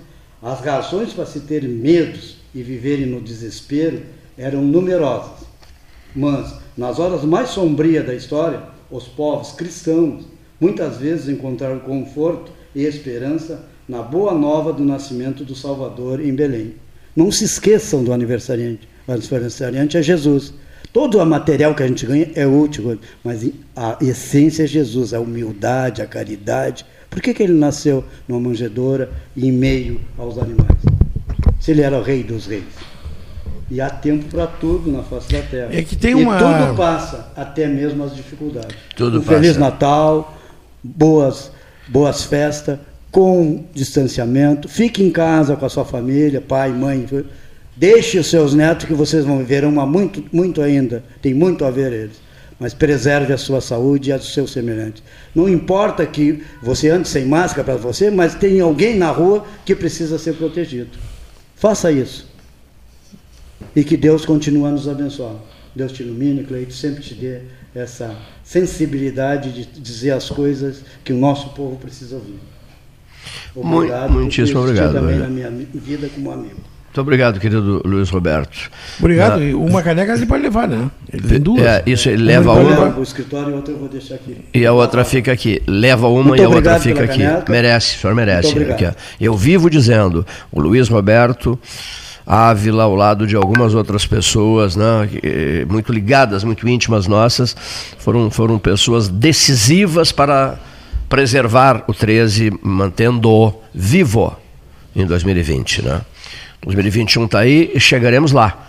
as 0.42 0.60
razões 0.60 1.12
para 1.12 1.26
se 1.26 1.40
ter 1.40 1.62
medos 1.62 2.38
e 2.54 2.62
viverem 2.62 3.06
no 3.06 3.20
desespero 3.20 4.02
eram 4.36 4.62
numerosas. 4.62 5.46
Mas, 6.14 6.54
nas 6.76 6.98
horas 6.98 7.24
mais 7.24 7.50
sombrias 7.50 8.06
da 8.06 8.14
história, 8.14 8.62
os 8.90 9.04
povos 9.04 9.52
cristãos 9.52 10.24
muitas 10.60 10.96
vezes 10.98 11.28
encontraram 11.28 11.80
conforto 11.80 12.52
e 12.74 12.84
esperança 12.84 13.64
na 13.88 14.02
boa 14.02 14.32
nova 14.32 14.72
do 14.72 14.84
nascimento 14.84 15.44
do 15.44 15.54
Salvador 15.54 16.20
em 16.20 16.34
Belém. 16.34 16.74
Não 17.14 17.30
se 17.30 17.44
esqueçam 17.44 18.02
do 18.02 18.12
aniversariante. 18.12 18.88
O 19.06 19.12
aniversariante 19.12 19.96
é 19.96 20.02
Jesus. 20.02 20.54
Todo 20.92 21.18
o 21.18 21.24
material 21.26 21.74
que 21.74 21.82
a 21.82 21.86
gente 21.86 22.04
ganha 22.04 22.30
é 22.34 22.46
útil, 22.46 22.98
mas 23.24 23.48
a 23.74 23.96
essência 24.00 24.64
é 24.64 24.66
Jesus, 24.66 25.14
a 25.14 25.20
humildade, 25.20 26.02
a 26.02 26.06
caridade. 26.06 26.84
Por 27.08 27.22
que, 27.22 27.32
que 27.32 27.42
ele 27.42 27.54
nasceu 27.54 28.04
numa 28.28 28.40
manjedoura 28.40 29.10
e 29.34 29.46
em 29.48 29.52
meio 29.52 30.00
aos 30.18 30.36
animais? 30.38 30.78
Se 31.60 31.70
ele 31.70 31.80
era 31.82 31.96
o 31.98 32.02
rei 32.02 32.22
dos 32.22 32.46
reis. 32.46 32.64
E 33.70 33.80
há 33.80 33.88
tempo 33.88 34.26
para 34.26 34.46
tudo 34.46 34.92
na 34.92 35.02
face 35.02 35.32
da 35.32 35.40
terra. 35.40 35.68
É 35.72 35.80
que 35.82 35.96
tem 35.96 36.10
e 36.10 36.14
uma- 36.14 36.36
tudo 36.38 36.76
passa, 36.76 37.32
até 37.34 37.66
mesmo 37.66 38.04
as 38.04 38.14
dificuldades. 38.14 38.76
Tudo 38.94 39.20
um 39.20 39.22
Feliz 39.22 39.48
passa. 39.56 39.60
Natal, 39.60 40.36
boas, 40.84 41.50
boas 41.88 42.22
festas, 42.24 42.78
com 43.10 43.64
distanciamento. 43.72 44.68
Fique 44.68 45.02
em 45.02 45.10
casa 45.10 45.56
com 45.56 45.64
a 45.64 45.68
sua 45.70 45.86
família, 45.86 46.40
pai, 46.40 46.70
mãe. 46.70 47.06
Deixe 47.82 48.16
os 48.16 48.28
seus 48.28 48.54
netos 48.54 48.86
que 48.86 48.94
vocês 48.94 49.24
vão 49.24 49.38
viver 49.38 49.64
uma 49.64 49.84
muito, 49.84 50.22
muito 50.32 50.62
ainda. 50.62 51.02
Tem 51.20 51.34
muito 51.34 51.64
a 51.64 51.70
ver 51.72 51.92
eles. 51.92 52.22
Mas 52.56 52.72
preserve 52.72 53.32
a 53.32 53.36
sua 53.36 53.60
saúde 53.60 54.10
e 54.10 54.12
a 54.12 54.16
dos 54.16 54.32
seus 54.32 54.52
semelhantes. 54.52 55.02
Não 55.34 55.48
importa 55.48 56.06
que 56.06 56.44
você 56.62 56.90
ande 56.90 57.08
sem 57.08 57.26
máscara 57.26 57.64
para 57.64 57.74
você, 57.74 58.08
mas 58.08 58.36
tem 58.36 58.60
alguém 58.60 58.96
na 58.96 59.10
rua 59.10 59.44
que 59.64 59.74
precisa 59.74 60.16
ser 60.16 60.34
protegido. 60.34 60.90
Faça 61.56 61.90
isso. 61.90 62.30
E 63.74 63.82
que 63.82 63.96
Deus 63.96 64.24
continue 64.24 64.68
a 64.68 64.70
nos 64.70 64.86
abençoar. 64.86 65.34
Deus 65.74 65.90
te 65.90 66.04
ilumine, 66.04 66.44
Cleito, 66.44 66.72
sempre 66.72 67.02
te 67.02 67.14
dê 67.14 67.40
essa 67.74 68.14
sensibilidade 68.44 69.50
de 69.50 69.80
dizer 69.80 70.12
as 70.12 70.30
coisas 70.30 70.84
que 71.02 71.12
o 71.12 71.16
nosso 71.16 71.48
povo 71.48 71.74
precisa 71.78 72.14
ouvir. 72.14 72.38
Por 73.52 73.64
muitíssimo 73.64 74.60
obrigado, 74.60 74.92
também 74.92 75.16
né? 75.16 75.24
na 75.24 75.28
minha 75.28 75.50
mi- 75.50 75.66
vida 75.74 76.08
como 76.14 76.30
amigo. 76.30 76.71
Muito 76.92 77.00
obrigado, 77.00 77.40
querido 77.40 77.80
Luiz 77.86 78.10
Roberto. 78.10 78.70
Obrigado. 78.98 79.38
Na- 79.38 79.44
E 79.46 79.54
uma 79.54 79.82
caneca 79.82 80.12
ele 80.12 80.26
pode 80.26 80.42
levar, 80.42 80.68
né? 80.68 80.90
Ele 81.10 81.26
tem 81.26 81.40
duas. 81.40 81.62
É, 81.64 81.82
isso, 81.86 82.06
ele 82.10 82.22
leva 82.22 82.52
Uma 82.52 82.80
uma 82.90 82.98
o 82.98 83.02
escritório 83.02 83.48
e 83.48 83.54
outra 83.54 83.72
eu 83.72 83.78
vou 83.78 83.88
deixar 83.88 84.16
aqui. 84.16 84.36
e 84.52 84.66
a 84.66 84.74
outra 84.74 85.02
fica 85.02 85.32
aqui. 85.32 85.62
Leva 85.66 86.06
uma 86.08 86.22
Muito 86.22 86.42
e 86.42 86.44
a 86.44 86.48
outra 86.50 86.78
fica 86.78 87.02
aqui. 87.04 87.22
caneca. 87.22 87.50
Merece, 87.50 87.96
o 87.96 88.00
senhor 88.00 88.14
merece. 88.14 88.54
Eu 89.18 89.34
vivo 89.34 89.70
dizendo, 89.70 90.26
o 90.52 90.60
Luiz 90.60 90.90
Roberto 90.90 91.58
Ávila, 92.26 92.82
ao 92.82 92.94
lado 92.94 93.26
de 93.26 93.36
algumas 93.36 93.74
outras 93.74 94.04
pessoas, 94.04 94.76
né, 94.76 95.08
eh, 95.22 95.64
muito 95.70 95.90
ligadas, 95.94 96.44
muito 96.44 96.68
íntimas 96.68 97.06
nossas, 97.06 97.56
foram, 97.98 98.30
foram 98.30 98.58
pessoas 98.58 99.08
decisivas 99.08 100.12
para 100.12 100.56
preservar 101.08 101.84
o 101.88 101.94
13, 101.94 102.52
mantendo-o 102.62 103.54
vivo 103.74 104.36
em 104.94 105.06
2020. 105.06 105.82
Né? 105.82 106.00
2021 106.66 107.24
está 107.24 107.40
aí 107.40 107.70
e 107.74 107.80
chegaremos 107.80 108.32
lá. 108.32 108.68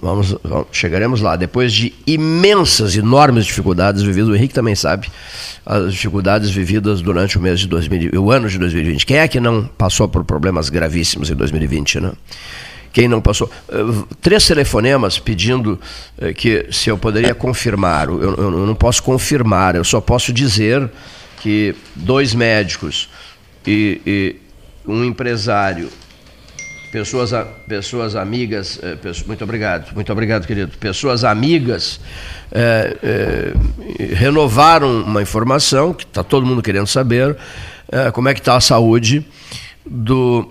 Vamos, 0.00 0.34
vamos- 0.42 0.66
chegaremos 0.72 1.20
lá. 1.20 1.36
Depois 1.36 1.72
de 1.72 1.92
imensas, 2.06 2.96
enormes 2.96 3.44
dificuldades 3.44 4.02
vividas, 4.02 4.28
o 4.30 4.34
Henrique 4.34 4.54
também 4.54 4.74
sabe, 4.74 5.08
as 5.66 5.92
dificuldades 5.92 6.50
vividas 6.50 7.02
durante 7.02 7.36
o 7.36 7.40
mês 7.40 7.60
de 7.60 7.68
2020, 7.68 8.16
o 8.16 8.30
ano 8.30 8.48
de 8.48 8.58
2020. 8.58 9.04
Quem 9.04 9.18
é 9.18 9.28
que 9.28 9.38
não 9.40 9.64
passou 9.66 10.08
por 10.08 10.24
problemas 10.24 10.68
gravíssimos 10.70 11.30
em 11.30 11.34
2020, 11.34 12.00
né? 12.00 12.12
Quem 12.92 13.08
não 13.08 13.20
passou? 13.20 13.50
Eh, 13.68 13.74
Três 14.22 14.46
telefonemas 14.46 15.18
pedindo 15.18 15.78
eh, 16.18 16.32
que 16.32 16.66
se 16.70 16.88
eu 16.88 16.96
poderia 16.96 17.34
confirmar. 17.34 18.08
Eu, 18.08 18.22
eu- 18.36 18.66
não 18.66 18.74
posso 18.74 19.02
confirmar, 19.02 19.74
eu 19.74 19.82
só 19.84 20.00
posso 20.00 20.32
dizer 20.32 20.88
que 21.42 21.74
dois 21.96 22.32
médicos 22.34 23.10
e- 23.66 24.00
e 24.06 24.36
um 24.86 25.04
empresário 25.04 25.88
pessoas, 26.94 27.32
pessoas 27.66 28.14
amigas, 28.14 28.78
eh, 28.80 28.96
muito 29.26 29.42
obrigado, 29.42 29.92
muito 29.92 30.12
obrigado, 30.12 30.46
querido. 30.46 30.78
Pessoas 30.78 31.24
amigas 31.24 31.98
eh, 32.52 32.96
eh, 33.02 34.14
renovaram 34.14 35.02
uma 35.02 35.20
informação 35.20 35.92
que 35.92 36.04
está 36.04 36.22
todo 36.22 36.46
mundo 36.46 36.62
querendo 36.62 36.86
saber, 36.86 37.36
eh, 37.90 38.12
como 38.12 38.28
é 38.28 38.34
que 38.34 38.38
está 38.38 38.54
a 38.54 38.60
saúde 38.60 39.26
do, 39.84 40.48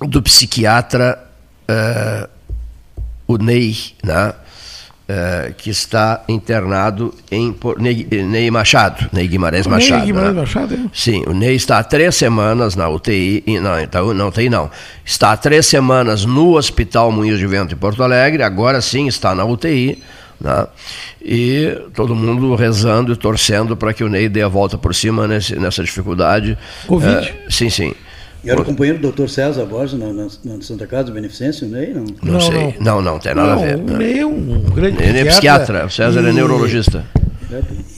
do 0.00 0.20
psiquiatra 0.20 1.24
eh, 1.68 2.28
o 3.28 3.36
Ney, 3.36 3.76
né? 4.02 4.34
Eh, 5.06 5.52
que 5.58 5.68
está 5.68 6.24
internado 6.26 7.14
em 7.30 7.54
Ney, 7.78 8.06
Ney 8.24 8.50
Machado, 8.50 9.06
Ney 9.12 9.28
Guimarães 9.28 9.66
O 9.66 9.68
Ney 9.68 9.78
Machado. 9.78 10.06
Guimarães 10.06 10.34
né? 10.34 10.40
Machado, 10.40 10.74
é? 10.74 10.78
Sim, 10.94 11.24
o 11.26 11.34
Ney 11.34 11.54
está 11.54 11.78
há 11.78 11.84
três 11.84 12.14
semanas 12.14 12.74
na 12.74 12.88
UTI, 12.88 13.44
não, 13.60 13.78
então, 13.78 14.14
não 14.14 14.28
UTI 14.28 14.48
não, 14.48 14.70
está 15.04 15.32
há 15.32 15.36
três 15.36 15.66
semanas 15.66 16.24
no 16.24 16.56
Hospital 16.56 17.12
Moinhos 17.12 17.38
de 17.38 17.46
Vento 17.46 17.74
em 17.74 17.76
Porto 17.76 18.02
Alegre, 18.02 18.42
agora 18.42 18.80
sim 18.80 19.06
está 19.06 19.34
na 19.34 19.44
UTI, 19.44 20.02
né? 20.40 20.66
e 21.22 21.76
todo 21.94 22.14
mundo 22.14 22.54
rezando 22.54 23.12
e 23.12 23.16
torcendo 23.16 23.76
para 23.76 23.92
que 23.92 24.02
o 24.04 24.08
Ney 24.08 24.28
dê 24.28 24.42
a 24.42 24.48
volta 24.48 24.78
por 24.78 24.94
cima 24.94 25.28
nesse, 25.28 25.54
nessa 25.56 25.84
dificuldade. 25.84 26.56
Covid? 26.86 27.28
Eh, 27.28 27.34
sim, 27.50 27.68
sim. 27.68 27.94
E 28.44 28.50
era 28.50 28.60
o 28.60 28.64
companheiro 28.64 28.98
do 28.98 29.10
Dr. 29.10 29.26
César 29.28 29.64
Borges 29.64 29.98
na, 29.98 30.12
na, 30.12 30.26
na 30.44 30.60
Santa 30.60 30.86
Casa 30.86 31.04
do 31.04 31.12
Beneficência, 31.12 31.66
não 31.66 31.78
é? 31.78 31.86
Não. 31.86 32.04
Não, 32.22 32.32
Não, 32.34 32.40
sei, 32.40 32.76
não, 32.80 33.02
não, 33.02 33.18
tem 33.18 33.34
nada 33.34 33.54
Não, 33.56 33.62
a 33.62 33.66
ver. 33.66 33.76
o 33.76 33.96
Ney 33.96 34.18
é 34.20 34.26
um 34.26 34.60
grande 34.74 35.02
Ele 35.02 35.18
é 35.20 35.24
psiquiatra, 35.24 35.86
o 35.86 35.90
César 35.90 36.20
é 36.20 36.30
e- 36.30 36.32
neurologista. 36.34 37.04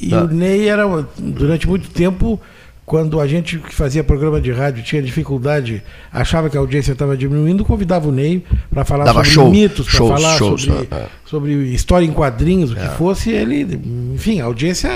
E 0.01 0.11
Tá. 0.11 0.23
o 0.25 0.29
Ney 0.29 0.69
era, 0.69 0.85
durante 1.19 1.67
muito 1.69 1.89
tempo, 1.91 2.39
quando 2.87 3.21
a 3.21 3.27
gente 3.27 3.59
que 3.59 3.75
fazia 3.75 4.05
programa 4.05 4.41
de 4.41 4.53
rádio 4.53 4.81
tinha 4.85 5.03
dificuldade, 5.03 5.83
achava 6.13 6.49
que 6.49 6.57
a 6.57 6.61
audiência 6.61 6.93
estava 6.93 7.17
diminuindo, 7.17 7.65
convidava 7.65 8.09
o 8.09 8.13
Ney 8.13 8.45
para 8.73 8.85
falar 8.85 9.05
Dava 9.05 9.25
sobre 9.25 9.31
show, 9.33 9.51
mitos, 9.51 9.89
para 9.89 10.07
falar 10.07 10.39
shows, 10.39 10.63
sobre? 10.67 10.89
É. 10.93 11.07
sobre 11.25 11.53
história 11.75 12.07
em 12.07 12.13
quadrinhos, 12.13 12.71
o 12.71 12.77
que 12.77 12.89
fosse, 12.91 13.31
ele, 13.31 13.67
enfim, 14.15 14.41
a 14.41 14.45
audiência, 14.45 14.89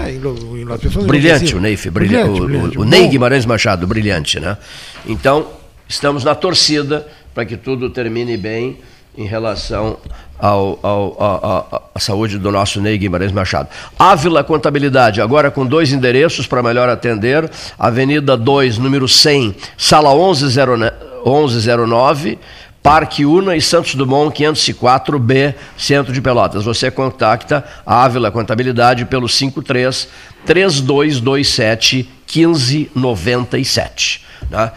as 0.72 0.80
pessoas 0.80 1.04
Brilhante 1.04 1.56
o 1.56 1.60
Ney, 1.60 1.76
brilhante, 1.76 2.40
o, 2.40 2.46
brilhante. 2.46 2.78
o, 2.78 2.82
o 2.82 2.84
Ney 2.84 3.08
Guimarães 3.08 3.44
Machado, 3.44 3.88
brilhante, 3.88 4.38
né? 4.38 4.56
Então, 5.04 5.48
estamos 5.88 6.22
na 6.22 6.36
torcida 6.36 7.08
para 7.34 7.44
que 7.44 7.56
tudo 7.56 7.90
termine 7.90 8.36
bem 8.36 8.78
em 9.16 9.24
relação 9.26 9.96
ao, 10.38 10.78
ao- 10.82 11.90
à 11.94 11.98
saúde 12.00 12.38
do 12.38 12.50
nosso 12.50 12.80
Ney 12.80 12.96
Guimarães 12.98 13.30
Machado. 13.32 13.68
Ávila 13.98 14.42
Contabilidade, 14.42 15.20
agora 15.20 15.50
com 15.50 15.66
dois 15.66 15.92
endereços 15.92 16.46
para 16.46 16.62
melhor 16.62 16.88
atender. 16.88 17.50
Avenida 17.78 18.34
2, 18.36 18.78
número 18.78 19.06
100, 19.08 19.54
sala 19.76 20.14
1109, 20.14 22.38
Parque 22.82 23.26
Una 23.26 23.54
e 23.54 23.60
Santos 23.60 23.94
Dumont 23.94 24.34
504B, 24.34 25.54
Centro 25.76 26.14
de 26.14 26.20
Pelotas. 26.22 26.64
Você 26.64 26.90
contacta 26.90 27.62
a 27.84 28.02
Ávila 28.04 28.30
Contabilidade 28.30 29.04
pelo 29.04 29.28
53 29.28 30.08
3227 30.46 32.08
1597. 32.34 34.24
Né? 34.50 34.72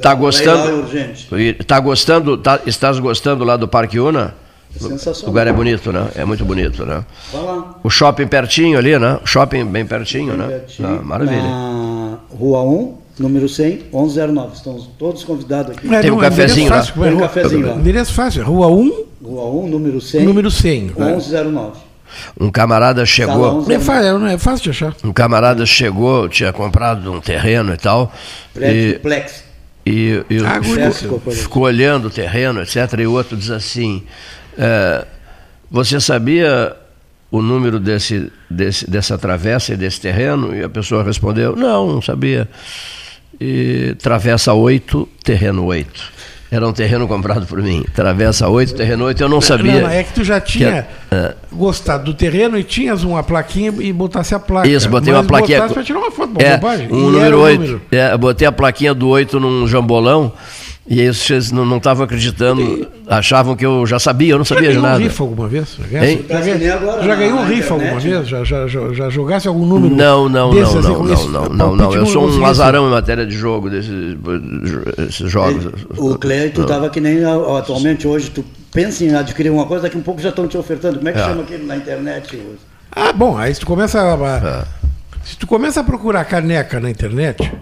Tá 0.00 0.14
gostando? 0.14 0.86
Tá 1.66 1.80
gostando? 1.80 2.36
Tá, 2.38 2.60
estás 2.66 2.98
gostando 2.98 3.44
lá 3.44 3.56
do 3.56 3.66
Parque 3.68 3.98
Una? 3.98 4.34
Sensacional. 4.78 5.22
O 5.24 5.26
lugar 5.28 5.46
é 5.46 5.52
bonito, 5.52 5.90
né? 5.90 6.08
É 6.16 6.24
muito 6.24 6.44
bonito, 6.44 6.84
né? 6.84 7.02
Vai 7.32 7.42
lá. 7.42 7.74
O 7.82 7.88
shopping 7.88 8.26
pertinho 8.26 8.76
ali, 8.78 8.98
né? 8.98 9.18
O 9.24 9.26
shopping 9.26 9.64
bem 9.64 9.86
pertinho, 9.86 10.36
né? 10.36 10.46
Pertinho, 10.48 10.98
Ah, 11.00 11.02
maravilha. 11.02 11.40
Na 11.42 12.18
Rua 12.38 12.60
1, 12.62 12.94
número 13.18 13.48
100, 13.48 13.84
1109. 13.90 14.52
Estão 14.54 14.78
todos 14.98 15.24
convidados 15.24 15.74
aqui. 15.76 15.92
É, 15.94 16.00
Tem 16.02 16.10
um 16.10 16.16
não, 16.16 16.22
é 16.24 16.28
cafezinho 16.28 16.70
lá. 16.70 16.82
Tem 16.82 17.02
um 17.04 17.10
rua- 17.14 17.20
cafezinho 17.22 17.66
lá. 17.68 17.74
Endereço 17.74 18.12
fácil, 18.12 18.44
Rua 18.44 18.66
1, 18.66 19.04
Rua 19.24 19.44
1, 19.64 19.66
número 19.68 19.98
100, 20.00 20.24
número 20.26 20.50
100. 20.50 20.82
né? 20.94 21.06
1109. 21.12 21.78
Um 22.38 22.50
camarada 22.50 23.04
chegou. 23.06 23.64
É 23.70 23.78
fácil, 23.78 24.26
é 24.26 24.38
fácil 24.38 24.64
de 24.64 24.70
achar. 24.70 24.94
Um 25.02 25.12
camarada 25.12 25.64
chegou, 25.64 26.28
tinha 26.28 26.52
comprado 26.52 27.10
um 27.12 27.20
terreno 27.20 27.72
e 27.72 27.76
tal. 27.78 28.12
Prédio 28.54 28.90
e, 28.90 28.98
Plex. 28.98 29.45
E, 29.86 30.24
e 30.28 30.38
Ah, 30.44 30.60
ficou, 30.92 31.20
ficou 31.20 31.62
olhando 31.62 32.08
o 32.08 32.10
terreno, 32.10 32.60
etc. 32.60 32.76
E 32.98 33.06
o 33.06 33.12
outro 33.12 33.36
diz 33.36 33.50
assim: 33.50 34.02
é, 34.58 35.06
Você 35.70 36.00
sabia 36.00 36.76
o 37.30 37.40
número 37.40 37.78
desse, 37.78 38.32
desse, 38.50 38.90
dessa 38.90 39.16
travessa 39.16 39.74
e 39.74 39.76
desse 39.76 40.00
terreno? 40.00 40.52
E 40.52 40.64
a 40.64 40.68
pessoa 40.68 41.04
respondeu: 41.04 41.54
Não, 41.54 41.86
não 41.86 42.02
sabia. 42.02 42.48
E 43.40 43.94
travessa 44.00 44.52
8, 44.52 45.08
terreno 45.22 45.64
8. 45.66 46.15
Era 46.56 46.66
um 46.66 46.72
terreno 46.72 47.06
comprado 47.06 47.46
por 47.46 47.62
mim. 47.62 47.84
Travessa 47.94 48.48
8, 48.48 48.74
terreno 48.74 49.04
8, 49.04 49.22
eu 49.22 49.28
não 49.28 49.42
sabia. 49.42 49.82
Não, 49.82 49.90
é 49.90 50.02
que 50.02 50.14
tu 50.14 50.24
já 50.24 50.40
tinha 50.40 50.88
é. 51.10 51.34
gostado 51.52 52.04
do 52.04 52.14
terreno 52.14 52.58
e 52.58 52.64
tinhas 52.64 53.04
uma 53.04 53.22
plaquinha 53.22 53.72
e 53.78 53.92
botasse 53.92 54.34
a 54.34 54.38
placa. 54.38 54.66
Isso, 54.66 54.88
botei 54.88 55.12
uma 55.12 55.22
plaquinha. 55.22 55.68
pra 55.68 55.84
tirar 55.84 55.98
uma 55.98 56.10
foto, 56.10 56.32
é, 56.38 56.58
um 56.90 57.10
número 57.10 57.24
era 57.24 57.36
o 57.36 57.40
8. 57.42 57.60
número. 57.60 57.82
É, 57.90 58.16
botei 58.16 58.48
a 58.48 58.52
plaquinha 58.52 58.94
do 58.94 59.06
8 59.08 59.38
num 59.38 59.68
jambolão 59.68 60.32
e 60.88 61.00
aí 61.00 61.08
vocês 61.12 61.50
não 61.50 61.76
estavam 61.76 62.04
acreditando, 62.04 62.86
achavam 63.08 63.56
que 63.56 63.66
eu 63.66 63.84
já 63.86 63.98
sabia, 63.98 64.32
eu 64.34 64.38
não 64.38 64.44
sabia 64.44 64.66
já 64.66 64.70
de 64.70 64.76
ganhou 64.76 64.88
nada. 64.90 65.00
um 65.00 65.02
rifa 65.06 65.22
alguma 65.24 65.48
vez? 65.48 65.76
Já, 65.90 66.04
Hein? 66.06 66.24
ganhasse? 66.28 66.48
já, 66.50 66.56
ganhou- 66.56 67.02
já 67.02 67.14
ganhou 67.16 67.38
um 67.40 67.44
rifa 67.46 67.74
alguma 67.74 67.98
vez? 68.00 68.28
Já, 68.28 68.44
já, 68.44 68.66
já, 68.66 68.92
já 68.92 69.10
jogasse 69.10 69.48
algum 69.48 69.66
número? 69.66 69.94
Não, 69.96 70.28
não, 70.28 70.50
desses, 70.54 70.74
não, 70.74 70.80
assim, 70.80 71.28
não, 71.28 71.42
não, 71.42 71.48
não, 71.48 71.48
não, 71.56 71.76
não. 71.76 71.92
Eu 71.94 72.06
sou 72.06 72.22
um 72.22 72.26
consegui 72.26 72.44
azarão 72.44 72.86
em 72.88 72.90
matéria 72.90 73.26
de 73.26 73.34
jogo, 73.36 73.68
desses, 73.68 74.16
esses 75.08 75.30
jogos. 75.30 75.66
O 75.96 76.16
Cleito 76.16 76.62
estava 76.62 76.88
que 76.88 77.00
nem 77.00 77.24
atualmente 77.24 78.06
hoje, 78.06 78.30
tu 78.30 78.44
pensa 78.72 79.04
em 79.04 79.14
adquirir 79.14 79.50
uma 79.50 79.66
coisa, 79.66 79.84
daqui 79.84 79.96
um 79.96 80.02
pouco 80.02 80.20
já 80.20 80.28
estão 80.28 80.46
te 80.46 80.56
ofertando. 80.56 80.96
Como 80.98 81.08
é 81.08 81.12
que 81.12 81.18
É. 81.18 81.24
chama 81.24 81.42
aquilo 81.42 81.66
na 81.66 81.76
internet? 81.76 82.38
Ah, 82.92 83.12
bom, 83.12 83.36
aí 83.36 83.52
se 83.52 83.60
tu 83.60 83.66
começa 83.66 84.00
a, 84.00 84.14
É. 84.60 84.64
se 85.24 85.36
tu 85.36 85.46
começa 85.46 85.80
a 85.80 85.84
procurar 85.84 86.24
caneca 86.24 86.78
na 86.80 86.88
internet, 86.90 87.42
É. 87.42 87.52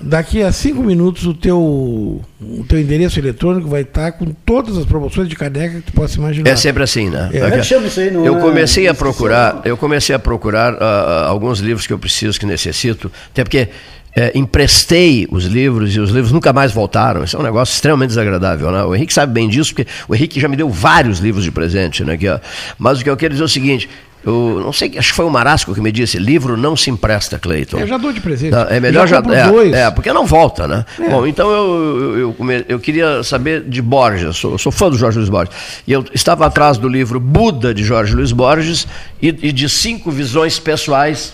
daqui 0.00 0.42
a 0.42 0.52
cinco 0.52 0.82
minutos 0.82 1.26
o 1.26 1.34
teu, 1.34 1.60
o 1.60 2.64
teu 2.68 2.80
endereço 2.80 3.18
eletrônico 3.18 3.68
vai 3.68 3.82
estar 3.82 4.12
com 4.12 4.26
todas 4.44 4.76
as 4.76 4.84
promoções 4.84 5.28
de 5.28 5.36
caneca 5.36 5.76
que 5.76 5.82
tu 5.82 5.92
possa 5.92 6.18
imaginar. 6.18 6.50
É 6.50 6.56
sempre 6.56 6.82
assim, 6.82 7.10
né? 7.10 7.30
É. 7.32 7.38
É 7.38 8.10
não 8.10 8.24
eu 8.24 8.38
é? 8.38 8.40
comecei 8.40 8.88
a 8.88 8.94
procurar, 8.94 9.62
eu 9.64 9.76
comecei 9.76 10.14
a 10.14 10.18
procurar 10.18 10.74
ah, 10.80 11.26
alguns 11.26 11.60
livros 11.60 11.86
que 11.86 11.92
eu 11.92 11.98
preciso, 11.98 12.38
que 12.38 12.46
necessito, 12.46 13.10
até 13.30 13.44
porque 13.44 13.68
eh, 14.16 14.32
emprestei 14.34 15.28
os 15.30 15.44
livros 15.44 15.94
e 15.94 16.00
os 16.00 16.10
livros 16.10 16.32
nunca 16.32 16.52
mais 16.52 16.72
voltaram. 16.72 17.22
Isso 17.22 17.36
é 17.36 17.40
um 17.40 17.42
negócio 17.44 17.72
extremamente 17.72 18.08
desagradável, 18.08 18.70
né? 18.72 18.82
O 18.82 18.94
Henrique 18.94 19.14
sabe 19.14 19.32
bem 19.32 19.48
disso, 19.48 19.72
porque 19.72 19.90
o 20.08 20.14
Henrique 20.14 20.40
já 20.40 20.48
me 20.48 20.56
deu 20.56 20.68
vários 20.68 21.20
livros 21.20 21.44
de 21.44 21.52
presente, 21.52 22.02
né? 22.02 22.14
Aqui, 22.14 22.28
ó. 22.28 22.40
Mas 22.76 23.00
o 23.00 23.04
que 23.04 23.10
eu 23.10 23.16
quero 23.16 23.34
dizer 23.34 23.44
é 23.44 23.46
o 23.46 23.48
seguinte. 23.48 23.88
Eu 24.22 24.60
não 24.62 24.72
sei, 24.72 24.98
acho 24.98 25.10
que 25.10 25.16
foi 25.16 25.24
o 25.24 25.30
Marasco 25.30 25.74
que 25.74 25.80
me 25.80 25.90
disse, 25.90 26.18
livro 26.18 26.54
não 26.56 26.76
se 26.76 26.90
empresta, 26.90 27.38
Cleiton. 27.38 27.78
Eu 27.78 27.86
já 27.86 27.96
dou 27.96 28.12
de 28.12 28.20
presente. 28.20 28.54
É 28.68 28.78
melhor 28.78 29.08
já, 29.08 29.22
compro 29.22 29.34
é, 29.34 29.80
é, 29.80 29.90
porque 29.90 30.12
não 30.12 30.26
volta, 30.26 30.68
né? 30.68 30.84
É. 30.98 31.08
Bom, 31.08 31.26
então 31.26 31.50
eu, 31.50 32.18
eu, 32.18 32.36
eu, 32.38 32.64
eu 32.68 32.78
queria 32.78 33.22
saber 33.22 33.62
de 33.62 33.80
Borges, 33.80 34.36
sou, 34.36 34.58
sou 34.58 34.70
fã 34.70 34.90
do 34.90 34.98
Jorge 34.98 35.16
Luiz 35.16 35.30
Borges. 35.30 35.54
E 35.86 35.92
eu 35.92 36.04
estava 36.12 36.44
atrás 36.44 36.76
do 36.76 36.86
livro 36.86 37.18
Buda, 37.18 37.72
de 37.72 37.82
Jorge 37.82 38.14
Luiz 38.14 38.30
Borges, 38.30 38.86
e, 39.22 39.28
e 39.28 39.52
de 39.52 39.68
cinco 39.70 40.10
visões 40.10 40.58
pessoais. 40.58 41.32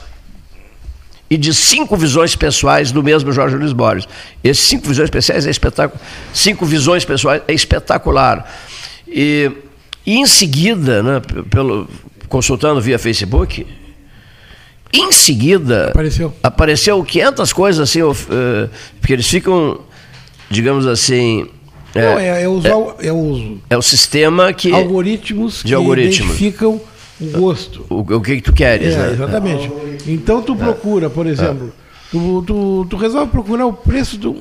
E 1.29 1.37
de 1.37 1.53
cinco 1.53 1.97
visões 1.97 2.37
pessoais 2.37 2.93
do 2.93 3.03
mesmo 3.03 3.33
Jorge 3.33 3.57
Luiz 3.57 3.73
Borges. 3.73 4.09
Esses 4.45 4.65
cinco 4.69 4.87
visões 4.87 5.11
pessoais 5.11 5.45
é 5.45 5.51
espetacular. 5.51 6.01
Cinco 6.33 6.65
visões 6.65 7.05
pessoais 7.05 7.43
é 7.49 7.53
espetacular. 7.53 8.49
E, 9.09 9.51
e 10.07 10.19
em 10.19 10.27
seguida, 10.27 11.03
né, 11.03 11.21
pelo, 11.51 11.89
consultando 12.29 12.81
via 12.81 12.99
Facebook, 12.99 13.67
em 14.93 15.13
seguida 15.13 15.89
apareceu, 15.91 16.33
apareceu 16.43 17.05
500 17.05 17.53
coisas 17.53 17.81
assim, 17.89 18.01
eh, 18.01 18.69
porque 19.01 19.13
eles 19.13 19.27
ficam, 19.27 19.81
digamos 20.51 20.87
assim, 20.87 21.47
Não, 21.95 22.19
é, 22.19 22.43
é 22.45 22.49
os, 22.49 22.65
é 22.65 23.13
os 23.13 23.59
é 23.71 23.77
o 23.77 23.83
sistema 23.83 24.53
que 24.53 24.73
algoritmos 24.73 25.59
de 25.59 25.69
que 25.69 25.75
algoritmos. 25.75 26.19
identificam 26.19 26.81
o 27.21 27.27
gosto. 27.39 27.85
O, 27.91 28.01
o 28.01 28.21
que, 28.21 28.37
que 28.37 28.43
tu 28.43 28.53
queres, 28.53 28.95
É, 28.95 28.99
né? 28.99 29.13
exatamente. 29.13 29.71
Então 30.07 30.41
tu 30.43 30.55
procura, 30.55 31.11
por 31.11 31.27
exemplo, 31.27 31.73
tu, 32.11 32.43
tu, 32.47 32.87
tu 32.89 32.97
resolve 32.97 33.31
procurar 33.33 33.67
o 33.67 33.73
preço 33.73 34.17
do. 34.19 34.37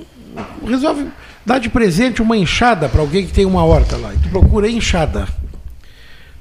Resolve 0.68 1.06
dar 1.46 1.60
de 1.60 1.70
presente 1.70 2.22
uma 2.22 2.36
enxada 2.38 2.90
para 2.90 3.00
alguém 3.02 3.26
que 3.26 3.32
tem 3.34 3.46
uma 3.46 3.64
horta 3.64 3.96
lá. 3.98 4.14
E 4.14 4.18
tu 4.18 4.30
procura 4.30 4.70
enxada. 4.70 5.28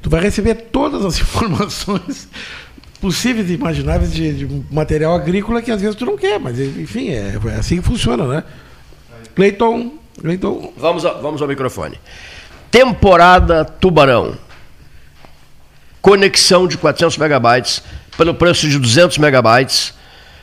Tu 0.05 0.11
vai 0.11 0.21
receber 0.21 0.55
todas 0.71 1.03
as 1.03 1.17
informações 1.19 2.29
possíveis 3.01 3.49
e 3.49 3.55
imagináveis 3.55 4.13
de, 4.13 4.35
de 4.35 4.63
material 4.71 5.15
agrícola 5.15 5.63
que 5.63 5.71
às 5.71 5.81
vezes 5.81 5.97
tu 5.97 6.05
não 6.05 6.15
quer, 6.17 6.39
mas 6.39 6.61
enfim, 6.61 7.09
é, 7.09 7.39
é 7.47 7.55
assim 7.59 7.77
que 7.79 7.83
funciona, 7.83 8.27
né? 8.27 8.45
Cleiton, 9.35 9.95
Cleiton. 10.21 10.75
Vamos, 10.77 11.07
ao- 11.07 11.23
vamos 11.23 11.41
ao 11.41 11.49
microfone. 11.49 11.99
Temporada 12.71 13.65
Tubarão. 13.65 14.37
Conexão 16.03 16.69
de 16.69 16.77
400 16.77 17.17
megabytes 17.17 17.83
pelo 18.19 18.35
preço 18.35 18.69
de 18.69 18.79
200 18.79 19.17
megabytes. 19.17 19.95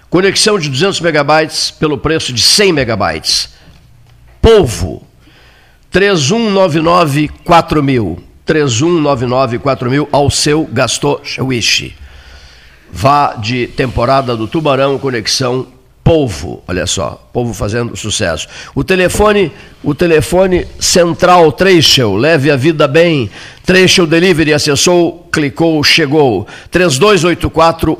Conexão 0.09 0.57
de 0.57 0.69
200 0.69 1.01
megabytes 1.01 1.69
pelo 1.69 1.99
preço 1.99 2.33
de 2.33 2.41
100 2.41 2.73
megabytes. 2.73 3.49
Polvo. 4.41 5.05
3199 5.91 7.27
4000. 7.45 8.23
3199 8.51 9.59
4000 9.59 10.09
ao 10.11 10.29
seu 10.29 10.65
Gastou 10.65 11.21
Wish. 11.39 11.95
Vá 12.91 13.35
de 13.35 13.67
temporada 13.67 14.35
do 14.35 14.45
Tubarão 14.45 14.99
Conexão 14.99 15.67
Polvo, 16.03 16.61
olha 16.67 16.85
só, 16.85 17.25
Polvo 17.31 17.53
fazendo 17.53 17.95
sucesso. 17.95 18.49
O 18.75 18.83
telefone, 18.83 19.53
o 19.81 19.95
telefone 19.95 20.67
Central 20.77 21.49
Treachel, 21.53 22.15
leve 22.15 22.51
a 22.51 22.57
vida 22.57 22.89
bem. 22.89 23.29
Treachel 23.65 24.05
Delivery 24.05 24.51
acessou, 24.51 25.29
clicou, 25.31 25.81
chegou. 25.81 26.45
3284 26.69 27.97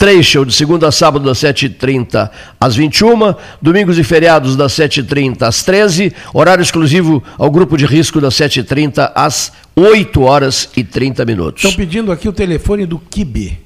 Treachel 0.00 0.44
de 0.46 0.54
segunda 0.54 0.88
a 0.88 0.92
sábado 0.92 1.26
das 1.26 1.40
7h30 1.40 2.30
às 2.58 2.74
21 2.74 3.34
domingos 3.60 3.98
e 3.98 4.02
feriados 4.02 4.56
das 4.56 4.72
7h30 4.72 5.42
às 5.42 5.62
13 5.62 6.14
horário 6.32 6.62
exclusivo 6.62 7.22
ao 7.36 7.50
grupo 7.50 7.76
de 7.76 7.84
risco 7.84 8.18
das 8.18 8.32
7h30 8.34 9.12
às 9.14 9.52
8 9.76 10.22
horas 10.22 10.70
e 10.74 10.82
30 10.82 11.26
minutos. 11.26 11.64
Estão 11.64 11.76
pedindo 11.76 12.10
aqui 12.10 12.26
o 12.26 12.32
telefone 12.32 12.86
do 12.86 12.98
Kibe. 12.98 13.60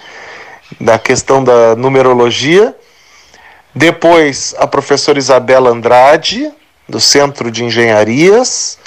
da 0.82 1.00
questão 1.00 1.42
da 1.42 1.78
numerologia. 1.78 2.76
Depois, 3.74 4.54
a 4.58 4.68
professora 4.68 5.18
Isabela 5.18 5.70
Andrade, 5.70 6.52
do 6.88 7.00
Centro 7.00 7.50
de 7.50 7.64
Engenharias 7.64 8.78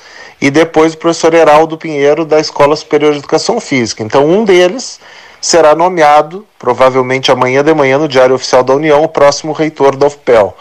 e 0.40 0.50
depois 0.50 0.92
o 0.92 0.98
professor 0.98 1.32
Heraldo 1.32 1.78
Pinheiro, 1.78 2.24
da 2.24 2.38
Escola 2.38 2.76
Superior 2.76 3.12
de 3.12 3.18
Educação 3.18 3.58
Física. 3.60 4.02
Então, 4.02 4.26
um 4.26 4.44
deles 4.44 5.00
será 5.40 5.74
nomeado, 5.74 6.46
provavelmente 6.58 7.30
amanhã 7.30 7.62
de 7.62 7.72
manhã, 7.72 7.98
no 7.98 8.08
Diário 8.08 8.34
Oficial 8.34 8.62
da 8.62 8.74
União, 8.74 9.02
o 9.02 9.08
próximo 9.08 9.52
reitor 9.52 9.96
da 9.96 10.06
UFPEL. 10.06 10.56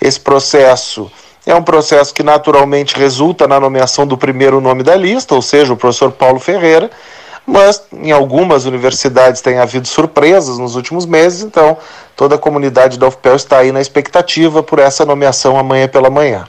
Esse 0.00 0.18
processo 0.18 1.10
é 1.46 1.54
um 1.54 1.62
processo 1.62 2.14
que 2.14 2.22
naturalmente 2.22 2.96
resulta 2.96 3.46
na 3.48 3.58
nomeação 3.58 4.06
do 4.06 4.16
primeiro 4.16 4.60
nome 4.60 4.82
da 4.82 4.96
lista, 4.96 5.34
ou 5.34 5.42
seja, 5.42 5.72
o 5.72 5.76
professor 5.76 6.12
Paulo 6.12 6.38
Ferreira, 6.38 6.90
mas 7.44 7.82
em 7.92 8.12
algumas 8.12 8.64
universidades 8.64 9.40
tem 9.40 9.58
havido 9.58 9.88
surpresas 9.88 10.58
nos 10.58 10.76
últimos 10.76 11.04
meses, 11.04 11.42
então 11.42 11.76
toda 12.16 12.34
a 12.34 12.38
comunidade 12.38 12.98
da 12.98 13.08
UFPEL 13.08 13.36
está 13.36 13.58
aí 13.58 13.72
na 13.72 13.80
expectativa 13.80 14.62
por 14.62 14.78
essa 14.78 15.04
nomeação 15.04 15.58
amanhã 15.58 15.88
pela 15.88 16.10
manhã. 16.10 16.46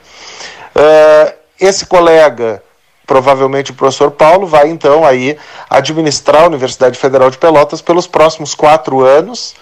Uh, 0.76 1.34
esse 1.60 1.86
colega, 1.86 2.62
provavelmente 3.06 3.72
o 3.72 3.74
professor 3.74 4.12
Paulo, 4.12 4.48
vai 4.48 4.70
então 4.70 5.06
aí 5.06 5.38
administrar 5.70 6.44
a 6.44 6.48
Universidade 6.48 6.98
Federal 6.98 7.30
de 7.30 7.38
Pelotas 7.38 7.82
pelos 7.82 8.08
próximos 8.08 8.56
quatro 8.56 9.02
anos, 9.02 9.56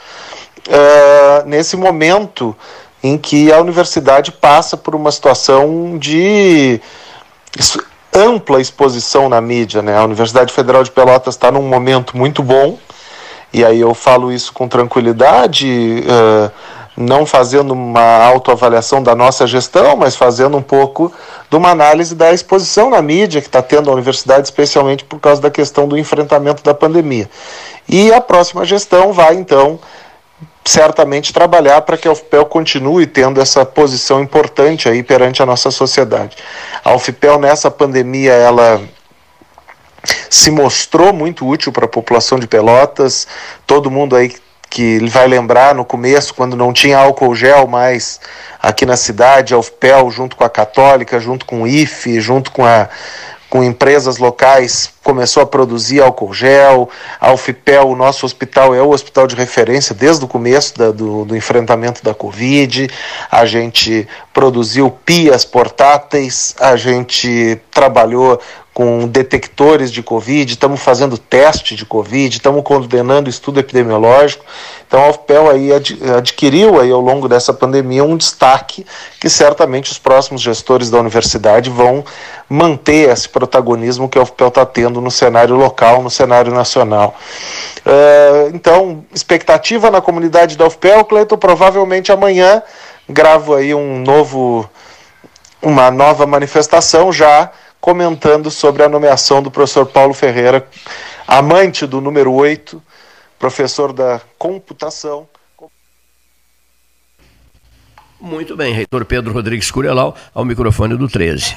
uh, 0.67 1.47
nesse 1.47 1.75
momento 1.75 2.55
em 3.03 3.17
que 3.17 3.51
a 3.51 3.59
universidade 3.59 4.31
passa 4.31 4.77
por 4.77 4.95
uma 4.95 5.11
situação 5.11 5.97
de 5.97 6.79
ampla 8.13 8.61
exposição 8.61 9.27
na 9.29 9.41
mídia. 9.41 9.81
Né? 9.81 9.97
A 9.97 10.03
Universidade 10.03 10.53
Federal 10.53 10.83
de 10.83 10.91
Pelotas 10.91 11.35
está 11.35 11.51
num 11.51 11.63
momento 11.63 12.15
muito 12.15 12.43
bom, 12.43 12.77
e 13.53 13.65
aí 13.65 13.79
eu 13.79 13.93
falo 13.93 14.31
isso 14.31 14.53
com 14.53 14.67
tranquilidade. 14.67 16.03
Uh, 16.05 16.51
não 16.95 17.25
fazendo 17.25 17.71
uma 17.71 18.23
autoavaliação 18.25 19.01
da 19.01 19.15
nossa 19.15 19.47
gestão, 19.47 19.95
mas 19.95 20.15
fazendo 20.15 20.57
um 20.57 20.61
pouco 20.61 21.11
de 21.49 21.55
uma 21.55 21.69
análise 21.69 22.13
da 22.13 22.33
exposição 22.33 22.89
na 22.89 23.01
mídia 23.01 23.41
que 23.41 23.47
está 23.47 23.61
tendo 23.61 23.89
a 23.89 23.93
universidade, 23.93 24.47
especialmente 24.47 25.03
por 25.03 25.19
causa 25.19 25.41
da 25.41 25.49
questão 25.49 25.87
do 25.87 25.97
enfrentamento 25.97 26.61
da 26.63 26.73
pandemia. 26.73 27.29
E 27.87 28.13
a 28.13 28.21
próxima 28.21 28.65
gestão 28.65 29.13
vai, 29.13 29.35
então, 29.35 29.79
certamente 30.63 31.33
trabalhar 31.33 31.81
para 31.81 31.97
que 31.97 32.07
a 32.07 32.11
UFPEL 32.11 32.45
continue 32.45 33.07
tendo 33.07 33.41
essa 33.41 33.65
posição 33.65 34.21
importante 34.21 34.87
aí 34.87 35.01
perante 35.01 35.41
a 35.41 35.45
nossa 35.45 35.71
sociedade. 35.71 36.37
A 36.83 36.93
UFPEL, 36.93 37.39
nessa 37.39 37.71
pandemia, 37.71 38.33
ela 38.33 38.81
se 40.29 40.51
mostrou 40.51 41.13
muito 41.13 41.47
útil 41.47 41.71
para 41.71 41.85
a 41.85 41.89
população 41.89 42.39
de 42.39 42.47
Pelotas, 42.47 43.27
todo 43.65 43.91
mundo 43.91 44.15
aí 44.15 44.33
que 44.71 45.05
vai 45.09 45.27
lembrar 45.27 45.75
no 45.75 45.83
começo, 45.83 46.33
quando 46.33 46.55
não 46.55 46.71
tinha 46.71 46.97
álcool 46.97 47.35
gel 47.35 47.67
mais 47.67 48.21
aqui 48.61 48.85
na 48.85 48.95
cidade, 48.95 49.53
a 49.53 49.57
UFPEL, 49.57 50.09
junto 50.09 50.37
com 50.37 50.45
a 50.45 50.49
Católica, 50.49 51.19
junto 51.19 51.45
com 51.45 51.63
o 51.63 51.67
IFE, 51.67 52.21
junto 52.21 52.51
com, 52.51 52.65
a, 52.65 52.87
com 53.49 53.61
empresas 53.61 54.17
locais, 54.17 54.93
começou 55.03 55.43
a 55.43 55.45
produzir 55.45 56.01
álcool 56.01 56.33
gel. 56.33 56.89
A 57.19 57.33
o 57.33 57.95
nosso 57.97 58.25
hospital, 58.25 58.73
é 58.73 58.81
o 58.81 58.91
hospital 58.91 59.27
de 59.27 59.35
referência 59.35 59.93
desde 59.93 60.23
o 60.23 60.27
começo 60.27 60.77
da, 60.77 60.89
do, 60.89 61.25
do 61.25 61.35
enfrentamento 61.35 62.01
da 62.01 62.13
Covid. 62.13 62.89
A 63.29 63.45
gente 63.45 64.07
produziu 64.33 64.89
pias 64.89 65.43
portáteis, 65.43 66.55
a 66.61 66.77
gente 66.77 67.59
trabalhou 67.69 68.39
com 68.73 69.05
detectores 69.05 69.91
de 69.91 70.01
Covid, 70.01 70.53
estamos 70.53 70.79
fazendo 70.81 71.17
teste 71.17 71.75
de 71.75 71.85
Covid, 71.85 72.37
estamos 72.37 72.63
condenando 72.63 73.29
estudo 73.29 73.59
epidemiológico. 73.59 74.45
Então 74.87 75.03
a 75.03 75.09
UFPEL 75.09 75.49
aí 75.49 75.69
adquiriu 76.17 76.79
aí 76.79 76.89
ao 76.89 77.01
longo 77.01 77.27
dessa 77.27 77.53
pandemia 77.53 78.03
um 78.03 78.15
destaque 78.15 78.85
que 79.19 79.29
certamente 79.29 79.91
os 79.91 79.97
próximos 79.97 80.41
gestores 80.41 80.89
da 80.89 80.99
universidade 80.99 81.69
vão 81.69 82.03
manter 82.47 83.09
esse 83.09 83.27
protagonismo 83.27 84.07
que 84.07 84.17
a 84.17 84.21
UFPEL 84.21 84.47
está 84.47 84.65
tendo 84.65 85.01
no 85.01 85.11
cenário 85.11 85.55
local, 85.55 86.01
no 86.01 86.09
cenário 86.09 86.53
nacional. 86.53 87.15
Uh, 87.85 88.55
então, 88.55 89.03
expectativa 89.13 89.91
na 89.91 89.99
comunidade 90.01 90.57
da 90.57 90.65
UFPEL, 90.65 91.03
Cleiton, 91.05 91.37
provavelmente 91.37 92.11
amanhã 92.11 92.63
gravo 93.07 93.53
aí 93.53 93.75
um 93.75 93.99
novo, 93.99 94.69
uma 95.61 95.91
nova 95.91 96.25
manifestação 96.25 97.11
já 97.11 97.51
comentando 97.81 98.51
sobre 98.51 98.83
a 98.83 98.89
nomeação 98.89 99.41
do 99.41 99.49
professor 99.49 99.87
Paulo 99.87 100.13
Ferreira, 100.13 100.65
amante 101.27 101.87
do 101.87 101.99
número 101.99 102.31
8, 102.31 102.81
professor 103.39 103.91
da 103.91 104.21
computação. 104.37 105.27
Muito 108.21 108.55
bem, 108.55 108.71
reitor 108.71 109.03
Pedro 109.03 109.33
Rodrigues 109.33 109.71
Curelau, 109.71 110.15
ao 110.31 110.45
microfone 110.45 110.95
do 110.95 111.09
13. 111.09 111.55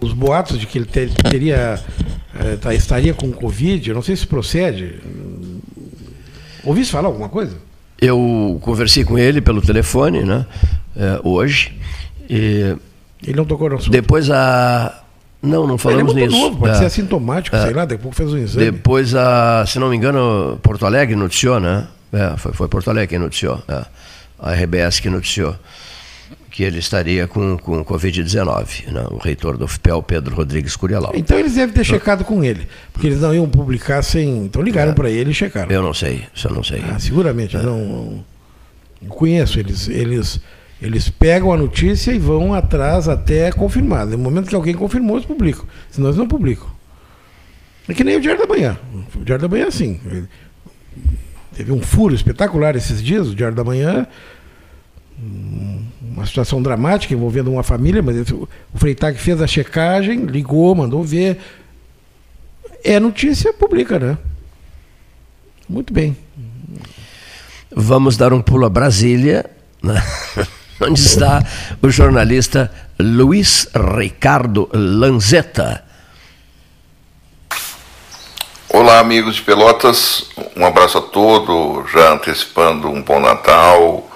Os 0.00 0.12
boatos 0.12 0.60
de 0.60 0.66
que 0.66 0.78
ele 0.78 0.86
ter, 0.86 1.12
teria, 1.14 1.82
é, 2.64 2.74
estaria 2.74 3.12
com 3.12 3.32
Covid, 3.32 3.88
eu 3.88 3.96
não 3.96 4.02
sei 4.02 4.14
se 4.14 4.24
procede. 4.24 5.00
Ouviste 6.62 6.92
falar 6.92 7.08
alguma 7.08 7.28
coisa? 7.28 7.56
Eu 8.00 8.60
conversei 8.62 9.04
com 9.04 9.18
ele 9.18 9.40
pelo 9.40 9.60
telefone, 9.60 10.22
né, 10.22 10.46
é, 10.96 11.20
hoje. 11.24 11.76
E 12.30 12.76
ele 13.24 13.36
não 13.36 13.44
tocou 13.44 13.68
no 13.68 13.76
assunto. 13.76 13.90
Depois 13.90 14.30
a, 14.30 15.02
não, 15.42 15.66
não 15.66 15.78
falamos 15.78 16.12
ele 16.12 16.24
é 16.24 16.26
nisso. 16.26 16.38
Novo, 16.38 16.58
pode 16.58 16.72
é. 16.72 16.78
ser 16.78 16.84
assintomático, 16.86 17.54
é. 17.54 17.62
sei 17.62 17.72
lá, 17.72 17.84
daqui 17.84 18.00
a 18.00 18.02
pouco 18.02 18.16
fez 18.16 18.32
um 18.32 18.38
exame. 18.38 18.70
Depois, 18.70 19.14
a, 19.14 19.64
se 19.66 19.78
não 19.78 19.88
me 19.88 19.96
engano, 19.96 20.58
Porto 20.62 20.84
Alegre 20.84 21.14
noticiou, 21.14 21.60
né? 21.60 21.86
É, 22.12 22.36
foi, 22.36 22.52
foi 22.52 22.68
Porto 22.68 22.90
Alegre 22.90 23.16
que 23.16 23.18
noticiou, 23.18 23.62
é. 23.68 23.84
a 24.38 24.52
RBS 24.52 25.00
que 25.00 25.10
noticiou 25.10 25.54
que 26.58 26.64
ele 26.64 26.80
estaria 26.80 27.28
com, 27.28 27.56
com 27.56 27.84
Covid-19, 27.84 28.90
né? 28.90 29.06
o 29.12 29.18
reitor 29.18 29.56
do 29.56 29.68
FPEL, 29.68 30.02
Pedro 30.02 30.34
Rodrigues 30.34 30.74
Curialau. 30.74 31.12
Então 31.14 31.38
eles 31.38 31.54
devem 31.54 31.72
ter 31.72 31.84
checado 31.84 32.24
com 32.24 32.42
ele, 32.42 32.66
porque 32.92 33.06
eles 33.06 33.20
não 33.20 33.32
iam 33.32 33.48
publicar 33.48 34.02
sem. 34.02 34.46
Então 34.46 34.60
ligaram 34.60 34.90
é. 34.90 34.94
para 34.94 35.08
ele 35.08 35.30
e 35.30 35.34
checaram. 35.34 35.70
Eu 35.70 35.82
não 35.82 35.94
sei, 35.94 36.26
isso 36.34 36.48
eu 36.48 36.52
não 36.52 36.64
sei. 36.64 36.82
Ah, 36.90 36.98
seguramente, 36.98 37.56
é. 37.56 37.62
não, 37.62 38.24
não 39.00 39.08
conheço. 39.08 39.60
Eles, 39.60 39.88
eles 39.88 40.40
eles 40.80 41.08
pegam 41.08 41.52
a 41.52 41.56
notícia 41.56 42.12
e 42.12 42.18
vão 42.18 42.54
atrás 42.54 43.08
até 43.08 43.50
confirmar. 43.50 44.06
No 44.06 44.18
momento 44.18 44.48
que 44.48 44.54
alguém 44.54 44.74
confirmou, 44.74 45.16
eles 45.16 45.26
publicam. 45.26 45.64
Senão 45.90 46.08
eles 46.08 46.18
não 46.18 46.28
publicam. 46.28 46.68
É 47.88 47.94
que 47.94 48.04
nem 48.04 48.16
o 48.16 48.20
Diário 48.20 48.40
da 48.40 48.46
Manhã. 48.46 48.78
O 49.14 49.24
Diário 49.24 49.42
da 49.42 49.48
Manhã 49.48 49.66
assim. 49.66 50.00
Teve 51.56 51.72
um 51.72 51.80
furo 51.80 52.14
espetacular 52.14 52.76
esses 52.76 53.02
dias, 53.02 53.28
o 53.28 53.34
Diário 53.34 53.56
da 53.56 53.64
Manhã. 53.64 54.06
Uma 56.00 56.24
situação 56.24 56.62
dramática 56.62 57.12
envolvendo 57.12 57.50
uma 57.50 57.64
família, 57.64 58.00
mas 58.00 58.30
o 58.30 58.48
Freitag 58.76 59.18
fez 59.18 59.42
a 59.42 59.46
checagem, 59.48 60.26
ligou, 60.26 60.74
mandou 60.76 61.02
ver. 61.02 61.38
É 62.84 63.00
notícia, 63.00 63.52
publica, 63.52 63.98
né? 63.98 64.16
Muito 65.68 65.92
bem. 65.92 66.16
Vamos 67.74 68.16
dar 68.16 68.32
um 68.32 68.40
pulo 68.40 68.64
a 68.64 68.70
Brasília. 68.70 69.44
Né? 69.82 70.00
onde 70.80 71.00
está 71.00 71.42
o 71.82 71.90
jornalista 71.90 72.70
Luiz 72.98 73.68
Ricardo 73.96 74.68
Lanzetta. 74.72 75.84
Olá, 78.68 78.98
amigos 78.98 79.36
de 79.36 79.42
Pelotas. 79.42 80.30
Um 80.56 80.64
abraço 80.64 80.98
a 80.98 81.02
todos, 81.02 81.90
já 81.90 82.12
antecipando 82.12 82.88
um 82.88 83.02
bom 83.02 83.18
Natal. 83.18 84.08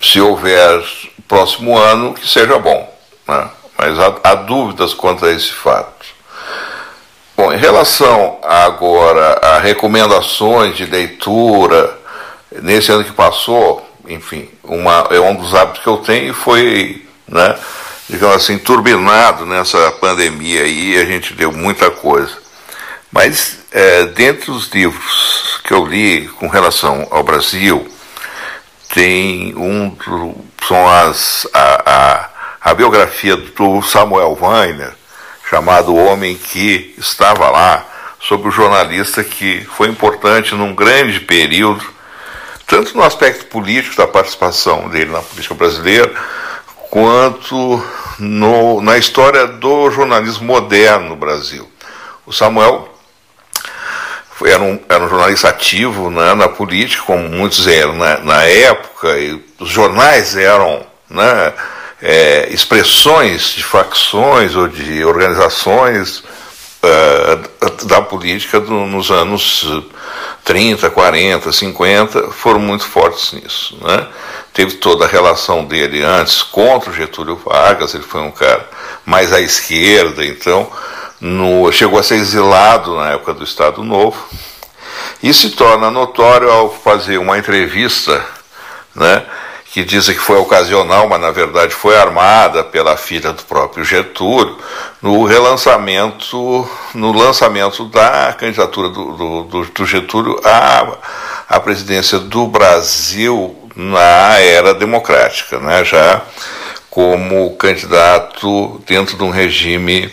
Se 0.00 0.20
houver 0.20 0.84
próximo 1.26 1.76
ano, 1.76 2.14
que 2.14 2.28
seja 2.28 2.58
bom. 2.58 2.92
Né? 3.26 3.50
Mas 3.76 3.98
há, 3.98 4.14
há 4.22 4.34
dúvidas 4.34 4.94
quanto 4.94 5.24
a 5.24 5.32
esse 5.32 5.52
fato. 5.52 6.06
Bom, 7.36 7.52
em 7.52 7.58
relação 7.58 8.38
agora 8.44 9.40
a 9.42 9.58
recomendações 9.58 10.76
de 10.76 10.84
leitura, 10.84 11.98
nesse 12.62 12.92
ano 12.92 13.02
que 13.02 13.12
passou, 13.12 13.83
enfim, 14.08 14.48
uma, 14.62 15.08
é 15.10 15.20
um 15.20 15.34
dos 15.34 15.54
hábitos 15.54 15.82
que 15.82 15.88
eu 15.88 15.98
tenho 15.98 16.30
e 16.30 16.34
foi, 16.34 17.06
né, 17.26 17.58
digamos 18.08 18.36
assim, 18.36 18.58
turbinado 18.58 19.46
nessa 19.46 19.92
pandemia 19.92 20.62
aí, 20.62 20.96
a 20.98 21.04
gente 21.04 21.34
deu 21.34 21.52
muita 21.52 21.90
coisa. 21.90 22.36
Mas, 23.10 23.58
é, 23.70 24.06
dentre 24.06 24.50
os 24.50 24.68
livros 24.68 25.60
que 25.64 25.72
eu 25.72 25.86
li 25.86 26.26
com 26.28 26.48
relação 26.48 27.06
ao 27.10 27.22
Brasil, 27.22 27.88
tem 28.92 29.54
um, 29.56 29.96
são 30.66 30.88
as, 30.88 31.46
a, 31.52 31.82
a, 31.86 32.70
a 32.70 32.74
biografia 32.74 33.36
do 33.36 33.82
Samuel 33.82 34.36
Weiner, 34.40 34.92
chamado 35.48 35.94
O 35.94 36.04
Homem 36.04 36.36
que 36.36 36.94
Estava 36.98 37.50
Lá, 37.50 37.86
sobre 38.20 38.48
o 38.48 38.52
jornalista 38.52 39.22
que 39.22 39.60
foi 39.76 39.88
importante 39.88 40.54
num 40.54 40.74
grande 40.74 41.20
período, 41.20 41.84
tanto 42.74 42.96
no 42.96 43.04
aspecto 43.04 43.46
político 43.46 43.94
da 43.94 44.04
participação 44.04 44.88
dele 44.88 45.12
na 45.12 45.22
política 45.22 45.54
brasileira, 45.54 46.12
quanto 46.90 47.80
no, 48.18 48.80
na 48.80 48.98
história 48.98 49.46
do 49.46 49.92
jornalismo 49.92 50.44
moderno 50.44 51.10
no 51.10 51.14
Brasil. 51.14 51.70
O 52.26 52.32
Samuel 52.32 52.92
era, 54.44 54.60
um, 54.60 54.80
era 54.88 55.04
um 55.04 55.08
jornalista 55.08 55.50
ativo 55.50 56.10
né, 56.10 56.34
na 56.34 56.48
política, 56.48 57.04
como 57.04 57.28
muitos 57.28 57.64
eram 57.68 57.94
na, 57.94 58.18
na 58.18 58.42
época, 58.42 59.20
e 59.20 59.40
os 59.60 59.68
jornais 59.68 60.36
eram 60.36 60.84
né, 61.08 61.52
é, 62.02 62.48
expressões 62.50 63.54
de 63.54 63.62
facções 63.62 64.56
ou 64.56 64.66
de 64.66 65.04
organizações 65.04 66.24
da 67.84 68.02
política 68.02 68.60
do, 68.60 68.86
nos 68.86 69.10
anos 69.10 69.66
30, 70.44 70.90
40, 70.90 71.52
50, 71.52 72.30
foram 72.30 72.60
muito 72.60 72.84
fortes 72.84 73.32
nisso. 73.32 73.76
Né? 73.80 74.06
Teve 74.52 74.74
toda 74.74 75.04
a 75.04 75.08
relação 75.08 75.64
dele 75.64 76.02
antes 76.02 76.42
contra 76.42 76.90
o 76.90 76.94
Getúlio 76.94 77.36
Vargas, 77.36 77.94
ele 77.94 78.04
foi 78.04 78.20
um 78.20 78.30
cara 78.30 78.68
mais 79.04 79.32
à 79.32 79.40
esquerda, 79.40 80.24
então 80.24 80.70
no, 81.20 81.70
chegou 81.72 81.98
a 81.98 82.02
ser 82.02 82.16
exilado 82.16 82.94
na 82.96 83.12
época 83.12 83.34
do 83.34 83.44
Estado 83.44 83.82
Novo, 83.82 84.16
e 85.22 85.32
se 85.32 85.50
torna 85.50 85.90
notório 85.90 86.50
ao 86.50 86.70
fazer 86.70 87.18
uma 87.18 87.38
entrevista, 87.38 88.24
né, 88.94 89.24
que 89.74 89.82
dizem 89.82 90.14
que 90.14 90.20
foi 90.20 90.36
ocasional, 90.36 91.08
mas 91.08 91.20
na 91.20 91.32
verdade 91.32 91.74
foi 91.74 91.96
armada 91.96 92.62
pela 92.62 92.96
filha 92.96 93.32
do 93.32 93.42
próprio 93.42 93.84
Getúlio, 93.84 94.56
no 95.02 95.24
relançamento, 95.24 96.70
no 96.94 97.10
lançamento 97.10 97.84
da 97.86 98.32
candidatura 98.38 98.88
do, 98.88 99.42
do, 99.42 99.64
do 99.64 99.84
Getúlio 99.84 100.40
à, 100.44 100.96
à 101.48 101.58
presidência 101.58 102.20
do 102.20 102.46
Brasil 102.46 103.68
na 103.74 104.38
era 104.38 104.72
democrática, 104.72 105.58
né, 105.58 105.84
já 105.84 106.22
como 106.88 107.56
candidato 107.56 108.80
dentro 108.86 109.16
de 109.16 109.24
um 109.24 109.30
regime 109.30 110.08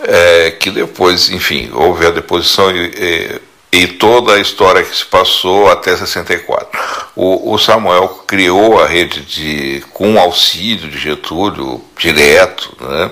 é, 0.00 0.50
que 0.52 0.70
depois, 0.70 1.28
enfim, 1.28 1.68
houve 1.74 2.06
a 2.06 2.10
deposição 2.10 2.70
e, 2.70 2.86
e 2.86 3.40
e 3.72 3.86
toda 3.86 4.34
a 4.34 4.40
história 4.40 4.82
que 4.82 4.96
se 4.96 5.04
passou 5.04 5.70
até 5.70 5.94
64. 5.94 6.97
O, 7.14 7.52
o 7.52 7.58
Samuel 7.58 8.08
criou 8.26 8.80
a 8.80 8.86
rede 8.86 9.22
de 9.22 9.84
com 9.92 10.18
auxílio 10.18 10.88
de 10.88 10.98
Getúlio 10.98 11.82
direto, 11.96 12.76
né? 12.80 13.10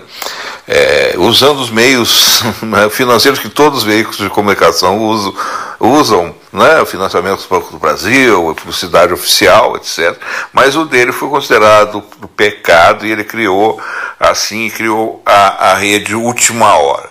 É, 0.68 1.14
usando 1.18 1.60
os 1.60 1.70
meios 1.70 2.42
né, 2.62 2.88
financeiros 2.90 3.38
que 3.38 3.48
todos 3.48 3.78
os 3.78 3.84
veículos 3.84 4.18
de 4.18 4.28
comunicação 4.28 4.98
usam, 4.98 5.34
usam 5.78 6.34
né, 6.52 6.80
o 6.80 6.86
financiamento 6.86 7.42
do 7.42 7.48
Banco 7.48 7.70
do 7.70 7.78
Brasil, 7.78 8.50
a 8.50 8.54
publicidade 8.54 9.12
oficial, 9.12 9.76
etc. 9.76 10.16
Mas 10.52 10.74
o 10.74 10.84
dele 10.84 11.12
foi 11.12 11.28
considerado 11.28 12.02
pecado 12.36 13.06
e 13.06 13.12
ele 13.12 13.24
criou 13.24 13.80
assim 14.18 14.68
criou 14.70 15.22
a, 15.24 15.70
a 15.70 15.74
rede 15.74 16.14
última 16.14 16.76
hora 16.76 17.10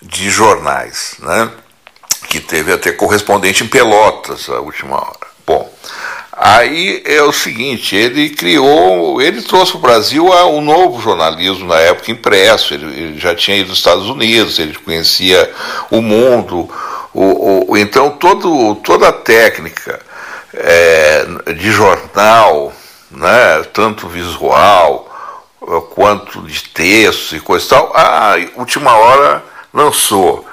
de 0.00 0.30
jornais, 0.30 1.16
né? 1.20 1.50
que 2.28 2.40
teve 2.40 2.72
até 2.72 2.92
correspondente 2.92 3.64
em 3.64 3.68
Pelotas 3.68 4.48
a 4.48 4.60
última 4.60 4.96
hora. 4.96 5.26
Bom, 5.46 5.72
aí 6.36 7.02
é 7.04 7.22
o 7.22 7.32
seguinte, 7.32 7.94
ele 7.94 8.30
criou, 8.30 9.20
ele 9.20 9.42
trouxe 9.42 9.72
para 9.72 9.78
o 9.78 9.82
Brasil 9.82 10.26
um 10.26 10.60
novo 10.60 11.00
jornalismo 11.00 11.66
na 11.66 11.78
época 11.78 12.10
impresso, 12.10 12.74
ele, 12.74 12.86
ele, 12.86 13.18
já 13.18 13.34
tinha 13.34 13.56
ido 13.56 13.70
aos 13.70 13.78
Estados 13.78 14.08
Unidos, 14.08 14.58
ele 14.58 14.74
conhecia 14.74 15.50
o 15.90 16.00
mundo, 16.00 16.68
o, 17.12 17.72
o 17.72 17.76
então 17.76 18.10
todo, 18.10 18.74
toda 18.76 19.08
a 19.08 19.12
técnica 19.12 20.00
é, 20.52 21.26
de 21.56 21.70
jornal, 21.70 22.72
né, 23.10 23.62
tanto 23.72 24.08
visual 24.08 25.10
quanto 25.94 26.42
de 26.42 26.64
texto 26.64 27.36
e 27.36 27.40
coisa 27.40 27.64
e 27.64 27.68
tal, 27.68 27.92
a 27.94 28.36
última 28.56 28.92
hora 28.96 29.42
lançou. 29.72 30.44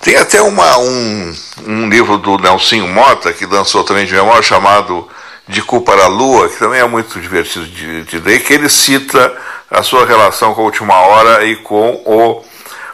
Tem 0.00 0.16
até 0.16 0.40
uma, 0.40 0.78
um, 0.78 1.34
um 1.66 1.88
livro 1.88 2.18
do 2.18 2.38
Nelsinho 2.38 2.86
Mota, 2.88 3.32
que 3.32 3.46
lançou 3.46 3.84
também 3.84 4.06
de 4.06 4.14
memória, 4.14 4.42
chamado 4.42 5.08
De 5.48 5.62
Culpa 5.62 5.92
para 5.92 6.04
a 6.04 6.08
Lua, 6.08 6.48
que 6.48 6.58
também 6.58 6.80
é 6.80 6.86
muito 6.86 7.18
divertido 7.18 7.66
de, 7.66 8.02
de 8.04 8.18
ler, 8.18 8.40
que 8.40 8.52
ele 8.52 8.68
cita 8.68 9.34
a 9.70 9.82
sua 9.82 10.04
relação 10.06 10.54
com 10.54 10.62
a 10.62 10.64
última 10.64 10.94
hora 10.94 11.44
e 11.44 11.56
com 11.56 11.90
o, 12.04 12.42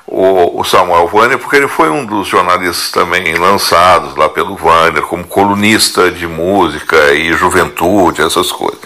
o, 0.06 0.60
o 0.60 0.64
Samuel 0.64 1.10
Wanner, 1.12 1.38
porque 1.38 1.56
ele 1.56 1.68
foi 1.68 1.90
um 1.90 2.04
dos 2.04 2.28
jornalistas 2.28 2.90
também 2.90 3.34
lançados 3.34 4.16
lá 4.16 4.28
pelo 4.28 4.58
Wanner, 4.60 5.02
como 5.02 5.24
colunista 5.24 6.10
de 6.10 6.26
música 6.26 7.12
e 7.12 7.32
juventude, 7.32 8.22
essas 8.22 8.52
coisas. 8.52 8.80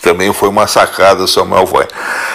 Também 0.00 0.32
foi 0.32 0.48
uma 0.48 0.66
sacada 0.66 1.26
Samuel 1.26 1.68
Wanner. 1.70 1.90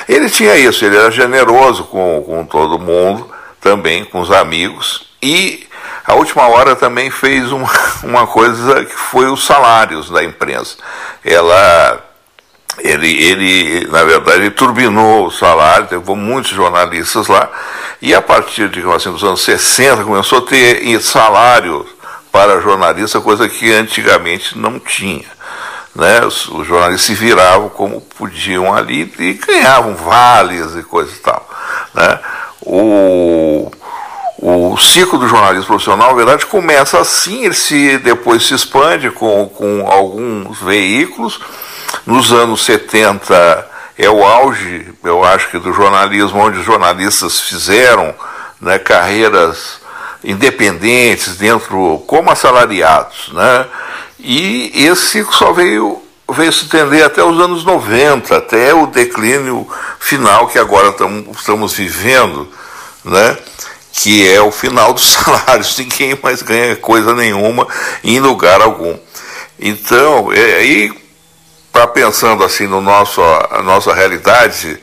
Ele 0.08 0.30
tinha 0.30 0.56
isso, 0.56 0.86
ele 0.86 0.98
era 0.98 1.10
generoso 1.10 1.86
com, 1.86 2.24
com 2.26 2.46
todo 2.46 2.80
mundo, 2.80 3.30
também 3.60 4.06
com 4.06 4.20
os 4.20 4.32
amigos, 4.32 5.08
e 5.22 5.66
a 6.06 6.14
última 6.16 6.48
hora 6.48 6.76
também 6.76 7.10
fez 7.10 7.52
uma, 7.52 7.70
uma 8.04 8.28
coisa 8.28 8.86
que 8.86 8.96
foi 8.96 9.28
os 9.28 9.46
salários 9.46 10.10
da 10.10 10.24
imprensa. 10.24 10.78
Ela 11.24 12.04
ele, 12.80 13.24
ele, 13.24 13.88
na 13.88 14.04
verdade, 14.04 14.40
ele 14.40 14.52
turbinou 14.52 15.28
o 15.28 15.32
salário, 15.32 15.88
levou 15.90 16.16
muitos 16.16 16.52
jornalistas 16.52 17.28
lá, 17.28 17.50
e 18.02 18.14
a 18.14 18.22
partir 18.22 18.70
de, 18.70 18.82
assim, 18.92 19.12
dos 19.12 19.24
anos 19.24 19.44
60 19.44 20.04
começou 20.04 20.40
a 20.40 20.42
ter 20.42 21.02
salário 21.02 21.86
para 22.32 22.60
jornalista, 22.60 23.22
coisa 23.22 23.48
que 23.48 23.72
antigamente 23.72 24.58
não 24.58 24.78
tinha. 24.78 25.26
Né? 25.96 26.26
Os, 26.26 26.50
os 26.50 26.68
jornalistas 26.68 27.06
se 27.06 27.14
viravam 27.14 27.70
como 27.70 28.02
podiam 28.02 28.74
ali 28.74 29.10
e 29.18 29.34
ganhavam 29.34 29.96
vales 29.96 30.76
e 30.76 30.84
coisa 30.84 31.14
e 31.14 31.20
tal. 31.20 31.50
Né? 31.94 32.20
O, 32.62 33.72
o 34.48 34.78
ciclo 34.78 35.18
do 35.18 35.28
jornalismo 35.28 35.66
profissional, 35.66 36.10
na 36.10 36.14
verdade, 36.14 36.46
começa 36.46 37.00
assim, 37.00 37.46
ele 37.46 37.56
se 37.56 37.98
depois 37.98 38.46
se 38.46 38.54
expande 38.54 39.10
com, 39.10 39.50
com 39.50 39.88
alguns 39.90 40.62
veículos. 40.62 41.40
Nos 42.06 42.32
anos 42.32 42.64
70 42.64 43.68
é 43.98 44.08
o 44.08 44.24
auge, 44.24 44.94
eu 45.04 45.24
acho 45.24 45.50
que 45.50 45.58
do 45.58 45.74
jornalismo, 45.74 46.40
onde 46.40 46.60
os 46.60 46.66
jornalistas 46.66 47.40
fizeram 47.40 48.14
né, 48.62 48.78
carreiras 48.78 49.80
independentes 50.24 51.38
dentro, 51.38 52.04
como 52.06 52.30
assalariados, 52.30 53.32
né? 53.34 53.66
E 54.20 54.72
esse 54.76 55.08
ciclo 55.08 55.34
só 55.34 55.54
veio 55.54 56.04
veio 56.30 56.52
se 56.52 56.66
estender 56.66 57.04
até 57.04 57.24
os 57.24 57.40
anos 57.40 57.64
90, 57.64 58.36
até 58.36 58.74
o 58.74 58.88
declínio 58.88 59.68
final 60.00 60.48
que 60.48 60.60
agora 60.60 60.92
tamo, 60.92 61.32
estamos 61.32 61.74
vivendo, 61.74 62.48
né? 63.04 63.38
Que 63.98 64.30
é 64.30 64.42
o 64.42 64.52
final 64.52 64.94
dos 64.94 65.08
salários, 65.16 65.78
ninguém 65.78 66.20
mais 66.22 66.42
ganha 66.42 66.76
coisa 66.76 67.14
nenhuma 67.14 67.66
em 68.04 68.20
lugar 68.20 68.62
algum. 68.62 68.98
Então, 69.58 70.32
aí, 70.32 70.92
para 71.72 71.88
pensando 71.88 72.44
assim 72.44 72.68
no 72.68 72.82
nosso, 72.82 73.22
a 73.22 73.62
nossa 73.64 73.94
realidade, 73.94 74.78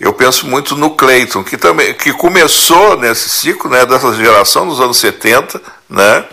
eu 0.00 0.12
penso 0.12 0.48
muito 0.48 0.74
no 0.74 0.90
Clayton, 0.90 1.44
que 1.44 1.56
também 1.56 1.94
que 1.94 2.12
começou 2.12 2.98
nesse 2.98 3.30
ciclo, 3.30 3.70
né, 3.70 3.86
dessa 3.86 4.12
geração 4.14 4.66
dos 4.66 4.80
anos 4.80 4.98
70, 4.98 5.62
né, 5.88 6.24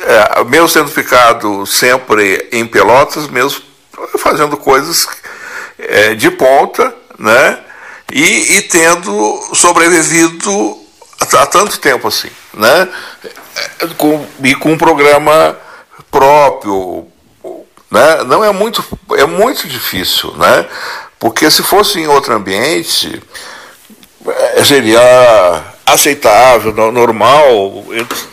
é, 0.00 0.44
mesmo 0.44 0.68
sendo 0.68 0.88
ficado 0.88 1.66
sempre 1.66 2.48
em 2.50 2.66
Pelotas, 2.66 3.28
mesmo 3.28 3.60
fazendo 4.18 4.56
coisas 4.56 5.06
é, 5.78 6.14
de 6.14 6.30
ponta, 6.30 6.94
né, 7.18 7.58
e, 8.10 8.56
e 8.56 8.62
tendo 8.62 9.50
sobrevivido 9.54 10.81
há 11.34 11.46
tanto 11.46 11.78
tempo 11.78 12.08
assim, 12.08 12.30
né? 12.54 12.88
Com, 13.96 14.26
e 14.42 14.54
com 14.54 14.72
um 14.72 14.78
programa 14.78 15.56
próprio, 16.10 17.06
né? 17.90 18.24
Não 18.26 18.44
é 18.44 18.52
muito, 18.52 18.84
é 19.16 19.24
muito 19.24 19.66
difícil, 19.66 20.32
né? 20.36 20.66
Porque 21.18 21.50
se 21.50 21.62
fosse 21.62 22.00
em 22.00 22.06
outro 22.06 22.34
ambiente, 22.34 23.22
é, 24.26 24.64
seria 24.64 25.62
aceitável, 25.86 26.72
normal, 26.90 27.84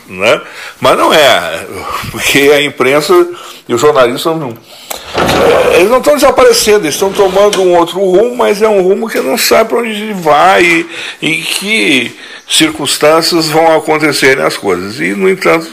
né? 0.06 0.40
Mas 0.80 0.98
não 0.98 1.12
é, 1.12 1.66
porque 2.10 2.50
a 2.52 2.62
imprensa 2.62 3.14
e 3.70 3.74
os 3.74 3.80
jornalistas 3.80 4.36
não, 4.36 4.48
é, 4.48 5.76
eles 5.76 5.88
não 5.88 5.98
estão 5.98 6.14
desaparecendo, 6.14 6.86
eles 6.86 6.96
estão 6.96 7.12
tomando 7.12 7.62
um 7.62 7.76
outro 7.76 8.00
rumo, 8.00 8.36
mas 8.36 8.60
é 8.60 8.68
um 8.68 8.82
rumo 8.82 9.08
que 9.08 9.20
não 9.20 9.38
sabe 9.38 9.70
para 9.70 9.78
onde 9.78 10.12
vai 10.12 10.64
e, 10.64 10.86
e 11.22 11.36
que 11.36 12.18
circunstâncias 12.48 13.46
vão 13.46 13.76
acontecerem 13.76 14.44
as 14.44 14.56
coisas. 14.56 14.98
E, 14.98 15.10
no 15.14 15.30
entanto, 15.30 15.70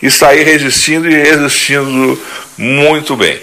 está 0.00 0.28
aí 0.28 0.44
resistindo 0.44 1.10
e 1.10 1.14
resistindo 1.14 2.16
muito 2.56 3.16
bem. 3.16 3.40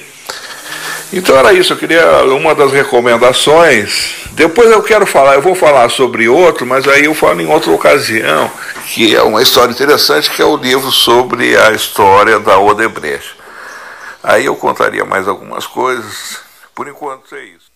Então 1.12 1.38
era 1.38 1.52
isso, 1.52 1.74
eu 1.74 1.78
queria 1.78 2.24
uma 2.24 2.56
das 2.56 2.72
recomendações. 2.72 4.12
Depois 4.32 4.72
eu 4.72 4.82
quero 4.82 5.06
falar, 5.06 5.34
eu 5.34 5.42
vou 5.42 5.56
falar 5.56 5.90
sobre 5.90 6.30
outro, 6.30 6.66
mas 6.66 6.88
aí 6.88 7.04
eu 7.04 7.14
falo 7.14 7.42
em 7.42 7.48
outra 7.48 7.70
ocasião, 7.72 8.50
que 8.88 9.14
é 9.14 9.22
uma 9.22 9.42
história 9.42 9.74
interessante, 9.74 10.30
que 10.30 10.42
é 10.42 10.46
o 10.46 10.56
livro 10.56 10.90
sobre 10.90 11.58
a 11.58 11.72
história 11.72 12.40
da 12.40 12.58
Odebrecht. 12.58 13.39
Aí 14.24 14.46
eu 14.46 14.56
contaria 14.56 15.06
mais 15.06 15.28
algumas 15.28 15.66
coisas. 15.66 16.40
Por 16.76 16.88
enquanto 16.88 17.36
é 17.36 17.44
isso. 17.46 17.70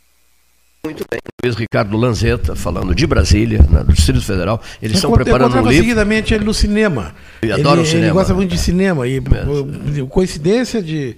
Muito 0.85 1.05
bem. 1.09 1.19
Luiz 1.41 1.55
Ricardo 1.55 1.95
Lanzetta, 1.95 2.55
falando 2.55 2.93
de 2.93 3.07
Brasília, 3.07 3.65
né, 3.69 3.83
do 3.83 3.93
Distrito 3.93 4.21
Federal. 4.21 4.61
Eles 4.81 4.97
estão 4.97 5.13
preparando 5.13 5.55
um 5.55 5.67
livro. 5.67 5.73
seguidamente 5.75 6.33
ele 6.33 6.43
no 6.43 6.53
cinema. 6.53 7.15
Ele 7.41 7.53
adora 7.53 7.79
o 7.79 7.85
cinema. 7.85 8.05
Ele 8.07 8.13
gosta 8.13 8.33
muito 8.33 8.49
de 8.49 8.57
cinema. 8.57 9.07
E 9.07 9.21
coincidência 10.09 10.81
de, 10.81 11.15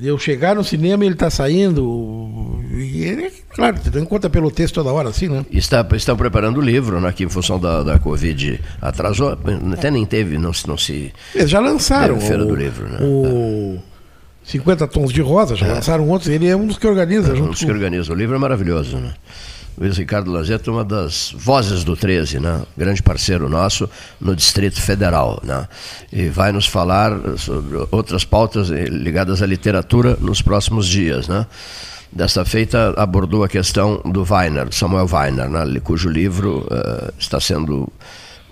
eu 0.00 0.16
chegar 0.16 0.54
no 0.54 0.62
cinema 0.62 1.04
e 1.04 1.08
ele 1.08 1.14
está 1.14 1.28
saindo. 1.28 2.60
E 2.72 3.02
ele, 3.02 3.32
claro, 3.52 3.78
tem 3.80 4.04
conta 4.04 4.30
pelo 4.30 4.48
texto 4.48 4.76
toda 4.76 4.92
hora, 4.92 5.08
assim, 5.08 5.28
né? 5.28 5.44
Está, 5.50 5.84
estão 5.94 6.16
preparando 6.16 6.58
o 6.58 6.62
livro, 6.62 7.00
né, 7.00 7.12
que 7.12 7.24
em 7.24 7.28
função 7.28 7.58
da, 7.58 7.82
da 7.82 7.98
Covid 7.98 8.60
atrasou. 8.80 9.36
Até 9.72 9.90
nem 9.90 10.06
teve, 10.06 10.38
não, 10.38 10.52
não 10.68 10.78
se. 10.78 11.12
Eles 11.34 11.50
já 11.50 11.58
lançaram. 11.58 12.16
É, 12.16 12.20
Feira 12.20 12.44
o, 12.44 12.46
do 12.46 12.54
Livro, 12.54 12.88
né? 12.88 12.98
O... 13.02 13.89
50 14.44 14.86
tons 14.88 15.12
de 15.12 15.20
rosa, 15.20 15.54
já 15.54 15.66
é. 15.66 15.72
lançaram 15.74 16.08
outros, 16.08 16.30
ele 16.30 16.48
é 16.48 16.56
um 16.56 16.66
dos 16.66 16.78
que 16.78 16.86
organiza. 16.86 17.36
É 17.36 17.40
um 17.40 17.50
dos 17.50 17.60
que 17.60 17.70
organiza. 17.70 18.12
O 18.12 18.16
livro 18.16 18.34
é 18.34 18.38
maravilhoso, 18.38 18.96
né? 18.96 19.12
Luiz 19.80 19.96
Ricardo 19.96 20.30
Lazeta, 20.30 20.70
uma 20.70 20.84
das 20.84 21.34
vozes 21.34 21.84
do 21.84 21.96
13, 21.96 22.38
né? 22.38 22.62
grande 22.76 23.02
parceiro 23.02 23.48
nosso 23.48 23.88
no 24.20 24.36
Distrito 24.36 24.78
Federal. 24.80 25.40
Né? 25.42 25.66
E 26.12 26.28
vai 26.28 26.52
nos 26.52 26.66
falar 26.66 27.12
sobre 27.38 27.86
outras 27.90 28.22
pautas 28.22 28.68
ligadas 28.68 29.40
à 29.40 29.46
literatura 29.46 30.18
nos 30.20 30.42
próximos 30.42 30.86
dias. 30.86 31.28
Né? 31.28 31.46
Desta 32.12 32.44
feita, 32.44 32.92
abordou 32.94 33.42
a 33.42 33.48
questão 33.48 34.02
do 34.04 34.26
Weiner, 34.28 34.68
Samuel 34.70 35.08
Weiner, 35.10 35.48
né? 35.48 35.80
cujo 35.82 36.10
livro 36.10 36.66
uh, 36.70 37.12
está 37.18 37.40
sendo 37.40 37.90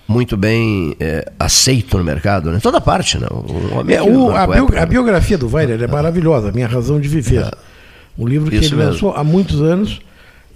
muito 0.09 0.39
bem 0.39 0.97
é, 0.99 1.31
aceito 1.39 1.99
no 1.99 2.03
mercado, 2.03 2.51
né? 2.51 2.59
Toda 2.63 2.81
parte, 2.81 3.19
né? 3.19 3.27
O, 3.31 3.91
é, 3.91 4.03
o, 4.03 4.35
a, 4.35 4.47
bio, 4.47 4.55
época, 4.57 4.83
a, 4.83 4.87
biografia 4.87 5.37
do 5.37 5.55
Weiner 5.55 5.83
é 5.83 5.87
maravilhosa, 5.87 6.51
Minha 6.51 6.67
Razão 6.67 6.99
de 6.99 7.07
Viver. 7.07 7.45
É. 7.45 7.51
Um 8.19 8.27
livro 8.27 8.51
que 8.51 8.57
Isso 8.57 8.69
ele 8.69 8.77
mesmo. 8.77 8.93
lançou 8.93 9.13
há 9.13 9.23
muitos 9.23 9.61
anos 9.61 10.01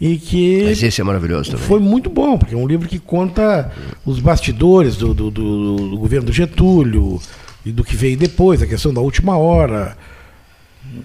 e 0.01 0.17
que 0.17 0.65
Mas 0.65 0.83
esse 0.83 1.03
é 1.03 1.05
maravilhoso 1.05 1.51
também. 1.51 1.67
foi 1.67 1.79
muito 1.79 2.09
bom, 2.09 2.39
porque 2.39 2.55
é 2.55 2.59
um 2.59 2.67
livro 2.67 2.89
que 2.89 2.99
conta 2.99 3.71
os 4.07 4.19
bastidores 4.19 4.97
do, 4.97 5.13
do, 5.13 5.31
do, 5.31 5.77
do 5.91 5.99
governo 5.99 6.27
do 6.27 6.33
Getúlio 6.33 7.21
e 7.65 7.71
do 7.71 7.85
que 7.85 7.95
veio 7.95 8.17
depois, 8.17 8.63
a 8.63 8.67
questão 8.67 8.93
da 8.93 9.03
última 9.03 9.37
hora. 9.37 9.97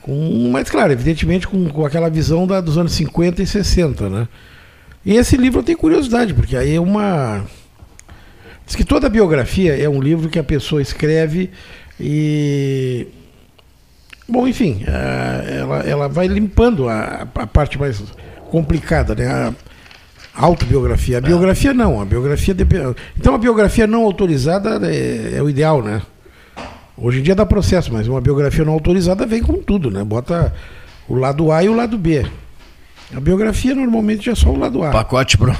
Com, 0.02 0.50
mas, 0.52 0.70
claro, 0.70 0.94
evidentemente 0.94 1.48
com, 1.48 1.68
com 1.68 1.86
aquela 1.86 2.10
visão 2.10 2.48
da, 2.48 2.62
dos 2.62 2.78
anos 2.78 2.94
50 2.94 3.44
e 3.44 3.46
60, 3.46 4.10
né? 4.10 4.28
E 5.06 5.16
esse 5.16 5.36
livro 5.36 5.60
eu 5.60 5.64
tenho 5.64 5.78
curiosidade, 5.78 6.34
porque 6.34 6.56
aí 6.56 6.76
é 6.76 6.82
uma 6.82 7.46
Diz 8.68 8.76
que 8.76 8.84
toda 8.84 9.08
biografia 9.08 9.82
é 9.82 9.88
um 9.88 10.02
livro 10.02 10.28
que 10.28 10.38
a 10.38 10.44
pessoa 10.44 10.82
escreve 10.82 11.50
e. 11.98 13.08
Bom, 14.28 14.46
enfim, 14.46 14.84
ela, 14.86 15.80
ela 15.84 16.10
vai 16.10 16.28
limpando 16.28 16.90
a, 16.90 17.26
a 17.34 17.48
parte 17.48 17.80
mais 17.80 18.04
complicada, 18.52 19.16
né? 19.16 19.26
A 20.36 20.46
autobiografia. 20.46 21.20
A 21.20 21.22
biografia 21.22 21.74
não, 21.74 22.02
a 22.02 22.04
biografia 22.04 22.54
depende. 22.54 22.94
Então 23.18 23.34
a 23.34 23.38
biografia 23.38 23.88
não 23.88 24.04
autorizada 24.04 24.86
é, 24.86 25.36
é, 25.38 25.42
o 25.42 25.50
ideal, 25.50 25.82
né? 25.82 26.02
Hoje 26.98 27.20
em 27.20 27.24
dia 27.24 27.36
dá 27.36 27.46
processo, 27.46 27.94
mas 27.94 28.06
uma 28.06 28.20
biografia 28.20 28.66
não 28.66 28.74
autorizada 28.74 29.26
vem 29.26 29.42
com 29.42 29.62
tudo, 29.62 29.90
né? 29.90 30.04
Bota 30.04 30.54
o 31.08 31.16
lado 31.16 31.54
A 31.54 31.64
e 31.64 31.70
o 31.70 31.74
lado 31.74 31.98
B. 31.98 32.26
A 33.16 33.20
biografia 33.22 33.74
normalmente 33.74 34.30
é 34.30 34.36
só 34.36 34.50
o 34.50 34.60
lado 34.60 34.84
A. 34.84 34.92
Pacote 34.92 35.38
pro... 35.38 35.56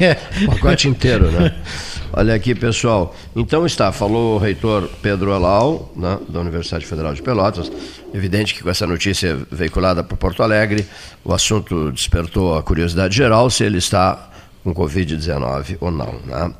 é. 0.00 0.14
Pacote 0.46 0.88
inteiro, 0.88 1.30
né? 1.30 1.54
Olha 2.12 2.34
aqui, 2.34 2.54
pessoal. 2.54 3.14
Então 3.36 3.64
está, 3.64 3.92
falou 3.92 4.34
o 4.34 4.38
reitor 4.38 4.90
Pedro 5.00 5.32
Alau, 5.32 5.92
né, 5.94 6.18
da 6.28 6.40
Universidade 6.40 6.84
Federal 6.84 7.14
de 7.14 7.22
Pelotas. 7.22 7.70
Evidente 8.12 8.52
que 8.52 8.62
com 8.62 8.70
essa 8.70 8.86
notícia 8.86 9.38
veiculada 9.50 10.02
por 10.02 10.16
Porto 10.16 10.42
Alegre, 10.42 10.86
o 11.24 11.32
assunto 11.32 11.92
despertou 11.92 12.58
a 12.58 12.62
curiosidade 12.62 13.16
geral 13.16 13.48
se 13.48 13.62
ele 13.62 13.78
está 13.78 14.28
com 14.64 14.74
Covid-19 14.74 15.76
ou 15.80 15.90
não. 15.92 16.14
Né? 16.24 16.52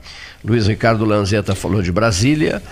Luiz 0.45 0.69
Ricardo 0.69 1.05
Lanzetta 1.05 1.55
falou 1.55 1.83
de 1.83 1.91
Brasília 1.91 2.63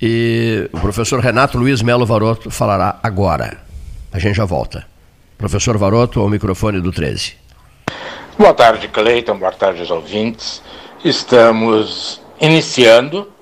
e 0.00 0.68
o 0.72 0.80
professor 0.80 1.20
Renato 1.20 1.58
Luiz 1.58 1.82
Melo 1.82 2.06
Varoto 2.06 2.50
falará 2.50 2.98
agora. 3.02 3.58
A 4.10 4.18
gente 4.18 4.36
já 4.36 4.46
volta. 4.46 4.86
Professor 5.36 5.76
Varoto, 5.76 6.18
ao 6.20 6.30
microfone 6.30 6.80
do 6.80 6.90
13. 6.90 7.34
Boa 8.38 8.54
tarde, 8.54 8.88
Cleiton. 8.88 9.36
Boa 9.36 9.52
tarde 9.52 9.80
aos 9.80 9.90
ouvintes. 9.90 10.62
Estamos 11.04 12.21
iniciando 12.42 13.32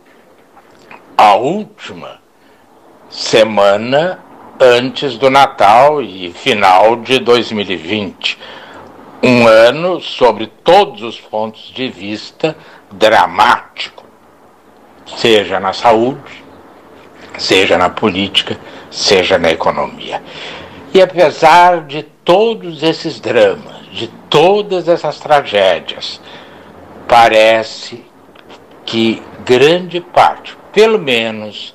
a 1.17 1.35
última 1.35 2.21
semana 3.09 4.23
antes 4.61 5.17
do 5.17 5.31
Natal 5.31 6.03
e 6.03 6.31
final 6.35 6.97
de 6.97 7.19
2020. 7.19 8.39
Um 9.23 9.47
ano, 9.47 10.03
sobre 10.03 10.49
todos 10.63 11.01
os 11.01 11.19
pontos 11.19 11.73
de 11.73 11.89
vista, 11.89 12.55
dramático, 12.93 14.05
seja 15.17 15.59
na 15.59 15.73
saúde, 15.73 16.45
seja 17.39 17.79
na 17.79 17.89
política, 17.89 18.59
seja 18.91 19.39
na 19.39 19.51
economia. 19.51 20.23
E 20.93 21.01
apesar 21.01 21.87
de 21.87 22.03
todos 22.03 22.83
esses 22.83 23.19
dramas, 23.19 23.87
de 23.93 24.09
todas 24.29 24.89
essas 24.89 25.19
tragédias, 25.19 26.21
parece 27.09 28.10
que 28.91 29.23
grande 29.45 30.01
parte, 30.01 30.59
pelo 30.73 30.99
menos 30.99 31.73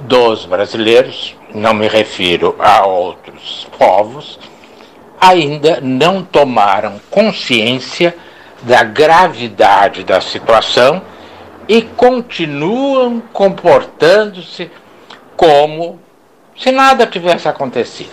dos 0.00 0.46
brasileiros, 0.46 1.36
não 1.54 1.74
me 1.74 1.86
refiro 1.86 2.56
a 2.58 2.86
outros 2.86 3.68
povos, 3.78 4.38
ainda 5.20 5.82
não 5.82 6.22
tomaram 6.22 6.98
consciência 7.10 8.16
da 8.62 8.82
gravidade 8.82 10.02
da 10.02 10.18
situação 10.18 11.02
e 11.68 11.82
continuam 11.82 13.20
comportando-se 13.30 14.70
como 15.36 16.00
se 16.56 16.72
nada 16.72 17.06
tivesse 17.06 17.46
acontecido. 17.48 18.08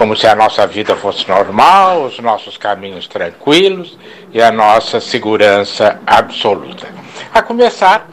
Como 0.00 0.16
se 0.16 0.26
a 0.26 0.34
nossa 0.34 0.66
vida 0.66 0.96
fosse 0.96 1.28
normal, 1.28 2.04
os 2.04 2.18
nossos 2.20 2.56
caminhos 2.56 3.06
tranquilos 3.06 3.98
e 4.32 4.40
a 4.40 4.50
nossa 4.50 4.98
segurança 4.98 6.00
absoluta. 6.06 6.88
A 7.34 7.42
começar 7.42 8.08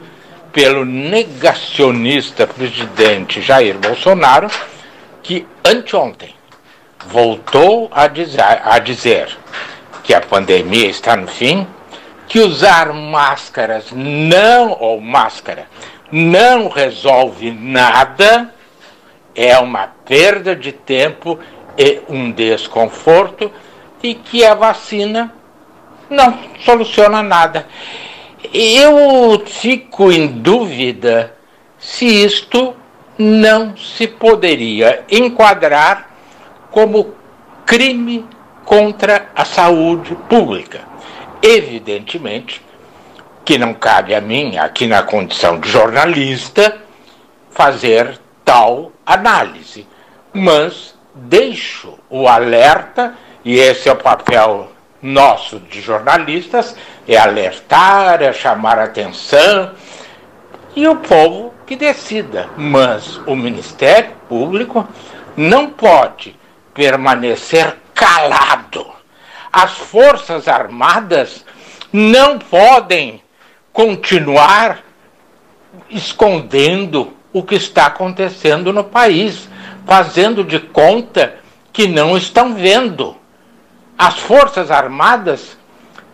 pelo 0.52 0.84
negacionista 0.84 2.46
presidente 2.46 3.40
Jair 3.40 3.78
Bolsonaro, 3.78 4.48
que 5.22 5.48
anteontem 5.64 6.34
voltou 7.06 7.88
a 7.90 8.06
dizer, 8.06 8.42
a 8.42 8.78
dizer 8.78 9.34
que 10.04 10.12
a 10.12 10.20
pandemia 10.20 10.90
está 10.90 11.16
no 11.16 11.26
fim, 11.26 11.66
que 12.26 12.38
usar 12.38 12.92
máscaras 12.92 13.86
não, 13.92 14.76
ou 14.78 15.00
máscara, 15.00 15.66
não 16.12 16.68
resolve 16.68 17.50
nada, 17.50 18.52
é 19.34 19.56
uma 19.56 19.86
perda 20.04 20.54
de 20.54 20.70
tempo 20.70 21.38
e 21.78 22.00
um 22.08 22.32
desconforto, 22.32 23.50
e 24.02 24.14
que 24.14 24.44
a 24.44 24.54
vacina 24.54 25.32
não 26.10 26.36
soluciona 26.64 27.22
nada. 27.22 27.66
Eu 28.52 29.42
fico 29.46 30.10
em 30.10 30.26
dúvida 30.26 31.34
se 31.78 32.04
isto 32.24 32.74
não 33.16 33.76
se 33.76 34.06
poderia 34.06 35.04
enquadrar 35.10 36.10
como 36.70 37.14
crime 37.64 38.24
contra 38.64 39.30
a 39.34 39.44
saúde 39.44 40.16
pública. 40.28 40.80
Evidentemente 41.42 42.62
que 43.44 43.56
não 43.56 43.72
cabe 43.72 44.14
a 44.14 44.20
mim, 44.20 44.58
aqui 44.58 44.86
na 44.86 45.02
condição 45.02 45.58
de 45.58 45.70
jornalista, 45.70 46.82
fazer 47.50 48.20
tal 48.44 48.92
análise, 49.06 49.86
mas 50.34 50.97
deixo 51.18 51.98
o 52.08 52.28
alerta, 52.28 53.14
e 53.44 53.58
esse 53.58 53.88
é 53.88 53.92
o 53.92 53.96
papel 53.96 54.72
nosso 55.00 55.60
de 55.60 55.80
jornalistas, 55.80 56.74
é 57.06 57.16
alertar, 57.16 58.22
é 58.22 58.32
chamar 58.32 58.78
atenção 58.78 59.72
e 60.74 60.86
o 60.86 60.96
povo 60.96 61.54
que 61.66 61.76
decida. 61.76 62.48
Mas 62.56 63.16
o 63.26 63.34
Ministério 63.34 64.12
Público 64.28 64.86
não 65.36 65.70
pode 65.70 66.36
permanecer 66.74 67.76
calado. 67.94 68.86
As 69.52 69.72
Forças 69.72 70.46
Armadas 70.46 71.44
não 71.92 72.38
podem 72.38 73.22
continuar 73.72 74.80
escondendo 75.90 77.12
o 77.32 77.42
que 77.42 77.54
está 77.54 77.86
acontecendo 77.86 78.72
no 78.72 78.84
país, 78.84 79.48
fazendo 79.88 80.44
de 80.44 80.60
conta 80.60 81.36
que 81.72 81.88
não 81.88 82.14
estão 82.14 82.54
vendo. 82.54 83.16
As 83.96 84.18
Forças 84.18 84.70
Armadas 84.70 85.56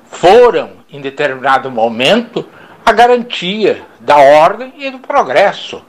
foram, 0.06 0.74
em 0.88 1.00
determinado 1.00 1.72
momento, 1.72 2.48
a 2.86 2.92
garantia 2.92 3.82
da 3.98 4.16
ordem 4.16 4.72
e 4.78 4.90
do 4.92 5.00
progresso. 5.00 5.82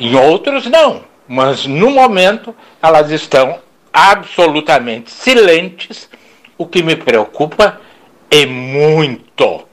Em 0.00 0.16
outros, 0.16 0.66
não. 0.66 1.04
Mas, 1.28 1.64
no 1.64 1.90
momento, 1.90 2.52
elas 2.82 3.12
estão 3.12 3.60
absolutamente 3.92 5.12
silentes, 5.12 6.10
o 6.58 6.66
que 6.66 6.82
me 6.82 6.96
preocupa 6.96 7.80
é 8.28 8.44
muito. 8.46 9.64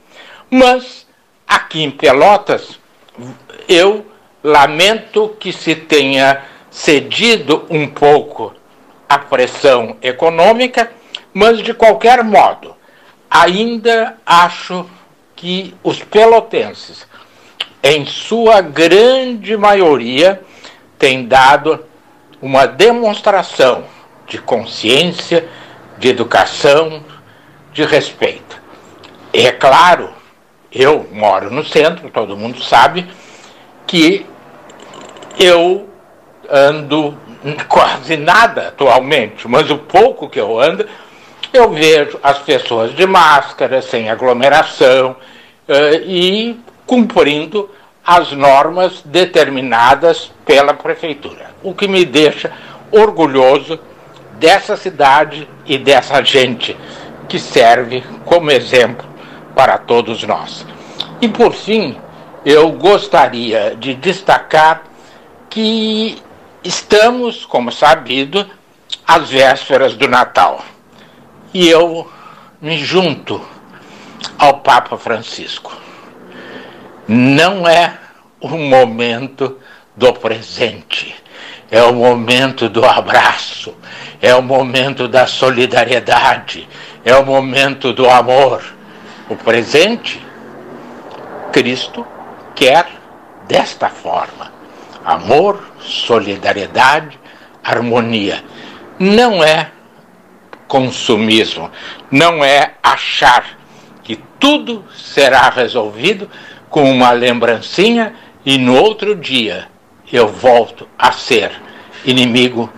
Mas, 0.48 1.04
aqui 1.48 1.82
em 1.82 1.90
Pelotas, 1.90 2.78
eu 3.68 4.06
lamento 4.42 5.36
que 5.40 5.52
se 5.52 5.74
tenha 5.74 6.53
cedido 6.74 7.66
um 7.70 7.86
pouco 7.86 8.52
à 9.08 9.16
pressão 9.16 9.96
econômica, 10.02 10.90
mas, 11.32 11.58
de 11.62 11.72
qualquer 11.72 12.24
modo, 12.24 12.74
ainda 13.30 14.16
acho 14.26 14.84
que 15.36 15.72
os 15.84 16.02
pelotenses, 16.02 17.06
em 17.80 18.04
sua 18.04 18.60
grande 18.60 19.56
maioria, 19.56 20.42
têm 20.98 21.26
dado 21.26 21.86
uma 22.42 22.66
demonstração 22.66 23.84
de 24.26 24.38
consciência, 24.38 25.48
de 25.96 26.08
educação, 26.08 27.04
de 27.72 27.84
respeito. 27.84 28.60
É 29.32 29.52
claro, 29.52 30.12
eu 30.72 31.08
moro 31.12 31.52
no 31.52 31.64
centro, 31.64 32.10
todo 32.10 32.36
mundo 32.36 32.60
sabe 32.60 33.06
que 33.86 34.26
eu 35.38 35.93
ando 36.50 37.16
quase 37.68 38.16
nada 38.16 38.68
atualmente, 38.68 39.46
mas 39.46 39.70
o 39.70 39.78
pouco 39.78 40.28
que 40.28 40.40
eu 40.40 40.58
ando, 40.58 40.86
eu 41.52 41.70
vejo 41.70 42.18
as 42.22 42.38
pessoas 42.38 42.94
de 42.94 43.06
máscara, 43.06 43.82
sem 43.82 44.08
aglomeração 44.08 45.16
eh, 45.68 46.02
e 46.04 46.60
cumprindo 46.86 47.70
as 48.04 48.32
normas 48.32 49.02
determinadas 49.04 50.30
pela 50.44 50.74
prefeitura, 50.74 51.50
o 51.62 51.74
que 51.74 51.88
me 51.88 52.04
deixa 52.04 52.52
orgulhoso 52.90 53.78
dessa 54.38 54.76
cidade 54.76 55.48
e 55.64 55.78
dessa 55.78 56.22
gente 56.22 56.76
que 57.28 57.38
serve 57.38 58.02
como 58.24 58.50
exemplo 58.50 59.06
para 59.54 59.78
todos 59.78 60.22
nós. 60.24 60.66
E 61.20 61.28
por 61.28 61.52
fim, 61.52 61.96
eu 62.44 62.72
gostaria 62.72 63.74
de 63.78 63.94
destacar 63.94 64.82
que 65.48 66.22
estamos, 66.64 67.44
como 67.44 67.70
sabido, 67.70 68.48
às 69.06 69.28
vésperas 69.28 69.94
do 69.94 70.08
Natal. 70.08 70.64
E 71.52 71.68
eu 71.68 72.10
me 72.60 72.78
junto 72.78 73.40
ao 74.38 74.60
Papa 74.60 74.96
Francisco. 74.96 75.76
Não 77.06 77.68
é 77.68 77.98
o 78.40 78.48
momento 78.48 79.58
do 79.94 80.12
presente, 80.14 81.14
é 81.70 81.82
o 81.82 81.92
momento 81.92 82.68
do 82.68 82.84
abraço, 82.84 83.74
é 84.20 84.34
o 84.34 84.42
momento 84.42 85.06
da 85.06 85.26
solidariedade, 85.26 86.66
é 87.04 87.14
o 87.14 87.24
momento 87.24 87.92
do 87.92 88.08
amor. 88.08 88.64
O 89.28 89.36
presente, 89.36 90.24
Cristo 91.52 92.06
quer 92.54 92.86
desta 93.46 93.90
forma: 93.90 94.50
amor, 95.04 95.73
solidariedade, 95.84 97.18
harmonia. 97.62 98.44
Não 98.98 99.42
é 99.42 99.70
consumismo, 100.66 101.70
não 102.10 102.44
é 102.44 102.74
achar 102.82 103.58
que 104.02 104.16
tudo 104.38 104.84
será 104.94 105.48
resolvido 105.48 106.28
com 106.68 106.90
uma 106.90 107.10
lembrancinha 107.12 108.14
e 108.44 108.58
no 108.58 108.74
outro 108.74 109.14
dia 109.14 109.68
eu 110.12 110.28
volto 110.28 110.88
a 110.98 111.12
ser 111.12 111.52
inimigo 112.04 112.70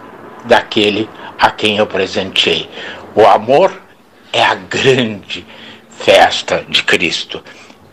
daquele 0.44 1.08
a 1.38 1.50
quem 1.50 1.76
eu 1.78 1.86
presenteei. 1.86 2.68
O 3.14 3.26
amor 3.26 3.82
é 4.32 4.42
a 4.42 4.54
grande 4.54 5.46
festa 5.90 6.64
de 6.68 6.82
Cristo. 6.82 7.42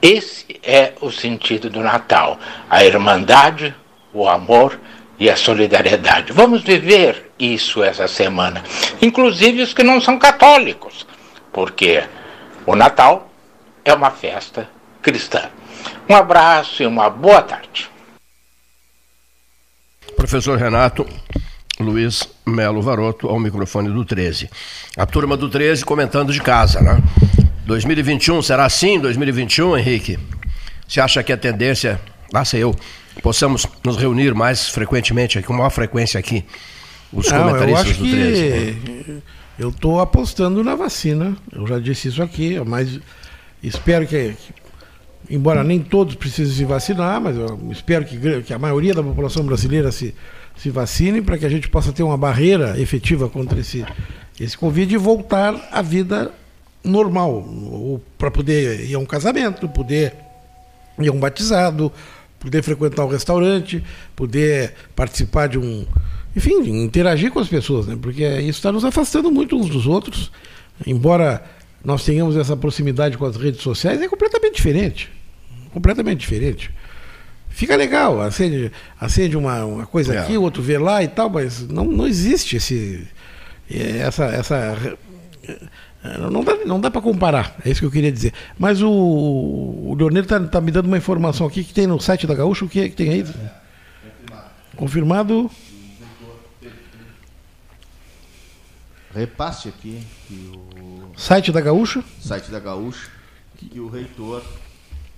Esse 0.02 0.60
é 0.62 0.94
o 1.02 1.10
sentido 1.10 1.70
do 1.70 1.80
Natal: 1.80 2.38
a 2.70 2.84
irmandade, 2.84 3.74
o 4.14 4.28
amor 4.28 4.80
e 5.20 5.30
a 5.30 5.36
solidariedade. 5.36 6.34
Vamos 6.34 6.64
viver 6.64 7.32
isso 7.38 7.84
essa 7.84 8.08
semana, 8.08 8.64
inclusive 9.02 9.62
os 9.62 9.74
que 9.74 9.84
não 9.84 10.02
são 10.02 10.18
católicos, 10.18 11.06
porque 11.52 12.04
o 12.66 12.76
Natal 12.76 13.32
é 13.86 13.94
uma 13.94 14.12
festa 14.12 14.70
cristã. 15.02 15.50
Um 16.10 16.16
abraço 16.16 16.84
e 16.84 16.86
uma 16.86 17.10
boa 17.10 17.42
tarde. 17.42 17.90
Professor 20.16 20.58
Renato 20.58 21.06
Luiz 21.80 22.28
Melo 22.46 22.82
Varoto 22.82 23.28
ao 23.28 23.40
microfone 23.40 23.90
do 23.90 24.06
13. 24.06 24.50
A 24.96 25.06
turma 25.06 25.36
do 25.36 25.50
13 25.50 25.84
comentando 25.84 26.32
de 26.32 26.42
casa, 26.42 26.82
né? 26.82 27.02
2021 27.66 28.42
será 28.42 28.66
assim? 28.66 29.00
2021, 29.00 29.78
Henrique? 29.78 30.20
Você 30.88 31.02
acha 31.02 31.24
que 31.24 31.32
a 31.32 31.38
tendência, 31.38 32.00
sei 32.44 32.64
eu, 32.64 32.76
possamos 33.22 33.68
nos 33.86 33.98
reunir 33.98 34.34
mais 34.34 34.70
frequentemente 34.70 35.38
aqui, 35.38 35.48
com 35.48 35.54
maior 35.54 35.70
frequência 35.70 36.20
aqui, 36.20 36.44
os 37.12 37.30
Não, 37.30 37.40
comentaristas 37.44 37.86
eu 37.86 37.92
acho 37.92 38.04
do 38.04 38.10
13? 38.10 38.42
que 38.42 39.22
eu 39.58 39.70
estou 39.70 40.00
apostando 40.00 40.64
na 40.64 40.76
vacina. 40.76 41.36
Eu 41.52 41.68
já 41.68 41.80
disse 41.80 42.08
isso 42.08 42.24
aqui, 42.24 42.60
mas 42.66 43.00
espero 43.62 44.08
que, 44.08 44.36
embora 45.30 45.64
nem 45.64 45.80
todos 45.80 46.16
precisem 46.16 46.56
se 46.56 46.66
vacinar, 46.66 47.22
mas 47.22 47.38
eu 47.38 47.60
espero 47.72 48.06
que, 48.06 48.42
que 48.42 48.54
a 48.54 48.60
maioria 48.60 48.94
da 48.94 49.04
população 49.04 49.46
brasileira 49.46 49.92
se, 49.92 50.16
se 50.58 50.70
vacine 50.70 51.22
para 51.22 51.38
que 51.38 51.46
a 51.46 51.50
gente 51.50 51.70
possa 51.70 51.92
ter 51.92 52.04
uma 52.04 52.18
barreira 52.18 52.80
efetiva 52.80 53.30
contra 53.30 53.60
esse, 53.60 53.86
esse 54.40 54.58
Covid 54.58 54.94
e 54.94 54.98
voltar 54.98 55.70
à 55.72 55.82
vida 55.82 56.32
normal, 56.84 57.48
para 58.18 58.30
poder 58.30 58.90
ir 58.90 58.96
a 58.96 59.00
um 59.00 59.06
casamento, 59.06 59.70
poder 59.70 60.14
ir 61.00 61.08
a 61.08 61.12
um 61.12 61.20
batizado, 61.20 61.92
poder 62.44 62.62
frequentar 62.62 63.06
um 63.06 63.10
restaurante, 63.10 63.84
poder 64.16 64.74
participar 64.96 65.48
de 65.48 65.58
um. 65.58 65.86
Enfim, 66.36 66.60
interagir 66.84 67.32
com 67.32 67.40
as 67.40 67.48
pessoas, 67.48 67.88
né? 67.88 67.98
Porque 68.00 68.24
isso 68.40 68.60
está 68.60 68.72
nos 68.72 68.84
afastando 68.86 69.32
muito 69.32 69.56
uns 69.58 69.70
dos 69.70 69.88
outros. 69.88 70.32
Embora 70.86 71.44
nós 71.84 72.04
tenhamos 72.04 72.36
essa 72.36 72.56
proximidade 72.58 73.18
com 73.18 73.26
as 73.26 73.36
redes 73.36 73.62
sociais, 73.62 74.02
é 74.02 74.08
completamente 74.08 74.56
diferente. 74.56 75.10
Completamente 75.72 76.20
diferente. 76.20 76.72
Fica 77.50 77.76
legal, 77.76 78.20
acende, 78.20 78.72
acende 79.00 79.38
uma, 79.38 79.64
uma 79.64 79.86
coisa 79.86 80.16
É. 80.16 80.20
aqui, 80.20 80.36
o 80.38 80.42
outro 80.42 80.62
vê 80.64 80.78
lá 80.80 81.04
e 81.04 81.08
tal, 81.08 81.30
mas 81.30 81.68
não, 81.68 81.86
não 81.86 82.08
existe 82.08 82.56
esse. 82.58 83.08
Essa. 83.70 84.26
essa 84.26 84.98
não 86.32 86.44
dá, 86.44 86.56
não 86.66 86.82
dá 86.82 86.92
para 86.92 87.02
comparar, 87.02 87.56
é 87.66 87.70
isso 87.70 87.80
que 87.80 87.86
eu 87.86 87.92
queria 87.92 88.12
dizer. 88.12 88.34
Mas 88.58 88.82
o, 88.82 88.90
o 88.90 89.96
Leonel 89.98 90.24
está 90.24 90.40
tá 90.40 90.62
me 90.62 90.72
dando 90.72 90.88
uma 90.88 90.98
informação 90.98 91.48
aqui 91.48 91.64
que 91.64 91.74
tem 91.74 91.88
no 91.88 92.00
site 92.00 92.28
da 92.28 92.36
Gaúcha, 92.36 92.66
o 92.66 92.70
que, 92.70 92.82
é 92.82 92.90
que 92.90 92.96
tem 92.96 93.10
aí? 93.10 93.26
Confirmado. 94.76 95.50
Repasse 99.14 99.70
aqui 99.70 100.04
que 100.28 100.52
o 100.76 101.14
Site 101.16 101.52
da 101.52 101.62
Gaúcha? 101.62 102.04
site 102.20 102.50
da 102.50 102.60
Gaúcha 102.60 103.12
que 103.56 103.80
o 103.80 103.88
reitor 103.88 104.44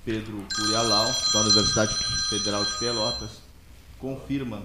Pedro 0.03 0.45
Curialau, 0.55 1.11
da 1.33 1.39
Universidade 1.41 1.95
Federal 2.29 2.63
de 2.63 2.77
Pelotas, 2.77 3.41
confirma 3.99 4.61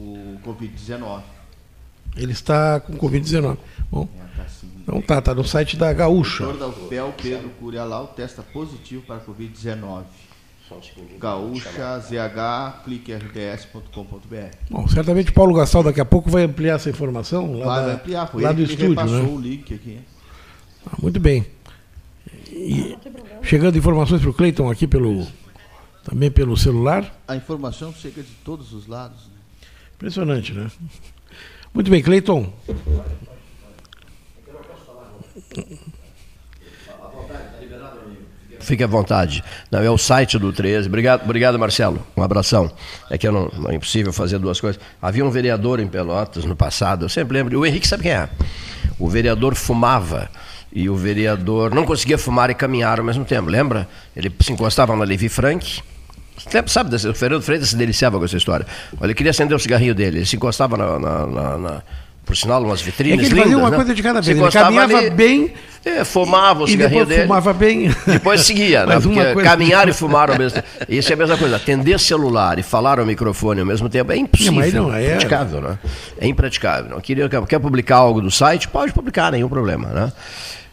o 0.00 0.38
Covid-19. 0.44 1.22
Ele 2.18 2.32
está 2.32 2.80
com 2.80 2.94
Covid-19. 2.96 3.56
Bom, 3.90 4.08
então 4.82 5.00
tá, 5.00 5.20
tá 5.22 5.34
no 5.34 5.44
site 5.44 5.76
da 5.76 5.90
O 5.90 5.94
Gaúcha. 5.94 6.44
reitor 6.46 6.58
da 6.60 6.68
UFPEL, 6.68 7.14
Pedro 7.22 7.48
Curialau, 7.60 8.08
testa 8.08 8.42
positivo 8.42 9.02
para 9.06 9.20
Covid-19. 9.20 10.02
Gaúcha, 11.18 11.98
ZH, 12.00 12.82
cliquerds.com.br. 12.84 14.56
Bom, 14.70 14.86
certamente 14.88 15.32
Paulo 15.32 15.54
Gastal 15.54 15.82
daqui 15.82 16.00
a 16.00 16.04
pouco 16.04 16.28
vai 16.30 16.44
ampliar 16.44 16.74
essa 16.76 16.90
informação 16.90 17.58
lá, 17.58 17.66
Vai 17.66 17.86
da- 17.86 17.92
ampliar, 17.94 18.26
foi 18.26 18.42
lá 18.42 18.52
do 18.52 18.62
estúdio, 18.62 18.94
né? 18.94 19.20
o 19.22 19.40
link 19.40 19.72
aqui. 19.72 19.98
Ah, 20.86 20.96
muito 21.00 21.18
bem. 21.18 21.46
E 22.50 22.96
chegando 23.42 23.78
informações 23.78 24.20
para 24.20 24.30
o 24.30 24.34
Cleiton 24.34 24.70
aqui 24.70 24.86
pelo 24.86 25.26
também 26.04 26.30
pelo 26.30 26.56
celular. 26.56 27.14
A 27.26 27.34
informação 27.36 27.92
chega 27.92 28.22
de 28.22 28.32
todos 28.44 28.72
os 28.72 28.86
lados. 28.86 29.26
né? 29.26 29.32
Impressionante, 29.96 30.52
né? 30.52 30.70
Muito 31.78 31.92
bem, 31.92 32.02
Cleiton. 32.02 32.52
fique 38.58 38.82
à 38.82 38.86
vontade. 38.88 39.44
Não, 39.70 39.80
é 39.80 39.88
o 39.88 39.96
site 39.96 40.40
do 40.40 40.52
13. 40.52 40.88
Obrigado, 40.88 41.22
obrigado, 41.22 41.56
Marcelo. 41.56 42.04
Um 42.16 42.22
abração. 42.24 42.68
É 43.08 43.16
que 43.16 43.30
não 43.30 43.48
é 43.68 43.76
impossível 43.76 44.12
fazer 44.12 44.40
duas 44.40 44.60
coisas. 44.60 44.82
Havia 45.00 45.24
um 45.24 45.30
vereador 45.30 45.78
em 45.78 45.86
Pelotas 45.86 46.44
no 46.44 46.56
passado, 46.56 47.04
eu 47.04 47.08
sempre 47.08 47.38
lembro. 47.38 47.60
O 47.60 47.64
Henrique 47.64 47.86
sabe 47.86 48.02
quem 48.02 48.12
é? 48.12 48.28
O 48.98 49.08
vereador 49.08 49.54
fumava 49.54 50.28
e 50.72 50.90
o 50.90 50.96
vereador 50.96 51.72
não 51.72 51.86
conseguia 51.86 52.18
fumar 52.18 52.50
e 52.50 52.54
caminhar 52.54 52.98
ao 52.98 53.04
mesmo 53.04 53.24
tempo, 53.24 53.48
lembra? 53.48 53.88
Ele 54.16 54.34
se 54.40 54.52
encostava 54.52 54.96
na 54.96 55.04
Levi 55.04 55.28
Frank. 55.28 55.80
Sempre 56.50 56.72
sabe, 56.72 56.94
o 56.94 57.14
Fernando 57.14 57.42
Freitas 57.42 57.68
se 57.70 57.76
deliciava 57.76 58.18
com 58.18 58.24
essa 58.24 58.36
história. 58.36 58.66
Ele 59.02 59.14
queria 59.14 59.30
acender 59.30 59.56
o 59.56 59.58
cigarrinho 59.60 59.94
dele, 59.94 60.18
ele 60.18 60.26
se 60.26 60.36
encostava 60.36 60.76
na, 60.76 60.98
na, 60.98 61.26
na, 61.26 61.58
na 61.58 61.82
por 62.24 62.36
sinal, 62.36 62.62
umas 62.62 62.82
vitrines 62.82 63.14
É 63.14 63.16
que 63.20 63.24
ele 63.24 63.28
lindas, 63.30 63.44
fazia 63.44 63.58
uma 63.58 63.70
né? 63.70 63.76
coisa 63.76 63.94
de 63.94 64.02
cada 64.02 64.20
vez. 64.20 64.38
Ele 64.38 64.50
caminhava 64.50 64.98
ali, 64.98 65.08
bem. 65.08 65.54
é, 65.82 66.04
fumava 66.04 66.64
o 66.64 66.68
cigarrinho 66.68 67.06
dele. 67.06 67.22
fumava 67.22 67.54
bem. 67.54 67.90
Depois 68.06 68.42
seguia, 68.42 68.84
né? 68.86 69.00
Porque 69.00 69.42
caminhar 69.42 69.88
e 69.88 69.94
fumar 69.94 70.30
ao 70.30 70.36
mesmo 70.36 70.56
tempo. 70.60 70.68
Isso 70.90 71.10
é 71.10 71.14
a 71.14 71.16
mesma 71.16 71.38
coisa. 71.38 71.56
Atender 71.56 71.98
celular 71.98 72.58
e 72.58 72.62
falar 72.62 73.00
ao 73.00 73.06
microfone 73.06 73.60
ao 73.60 73.66
mesmo 73.66 73.88
tempo 73.88 74.12
é 74.12 74.16
impossível. 74.18 74.82
Não, 74.82 74.90
não, 74.90 74.94
é- 74.96 75.06
impraticável, 75.06 75.60
né? 75.62 75.78
É 76.20 76.28
impraticável. 76.28 76.90
Não 76.90 77.00
queria, 77.00 77.30
quer 77.30 77.58
publicar 77.58 77.96
algo 77.96 78.20
do 78.20 78.30
site? 78.30 78.68
Pode 78.68 78.92
publicar, 78.92 79.32
nenhum 79.32 79.48
problema, 79.48 79.88
né? 79.88 80.12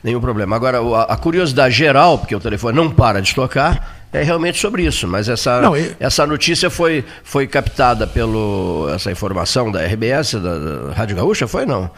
Nenhum 0.03 0.19
problema. 0.19 0.57
Agora, 0.57 0.79
a 1.07 1.15
curiosidade 1.15 1.73
geral, 1.73 2.17
porque 2.17 2.35
o 2.35 2.39
telefone 2.41 2.75
não 2.75 2.91
para 2.91 3.21
de 3.21 3.33
tocar, 3.33 3.94
é 4.19 4.23
realmente 4.23 4.57
sobre 4.59 4.85
isso. 4.85 5.07
Mas 5.07 5.27
essa, 5.29 5.61
Não, 5.61 5.73
essa 5.99 6.25
notícia 6.25 6.69
foi, 6.69 7.03
foi 7.23 7.47
captada 7.47 8.05
pelo. 8.07 8.87
Essa 8.93 9.11
informação 9.11 9.71
da 9.71 9.83
RBS, 9.85 10.33
da, 10.35 10.57
da 10.57 10.93
Rádio 10.93 11.15
Gaúcha, 11.15 11.47
foi 11.47 11.65
não? 11.65 11.89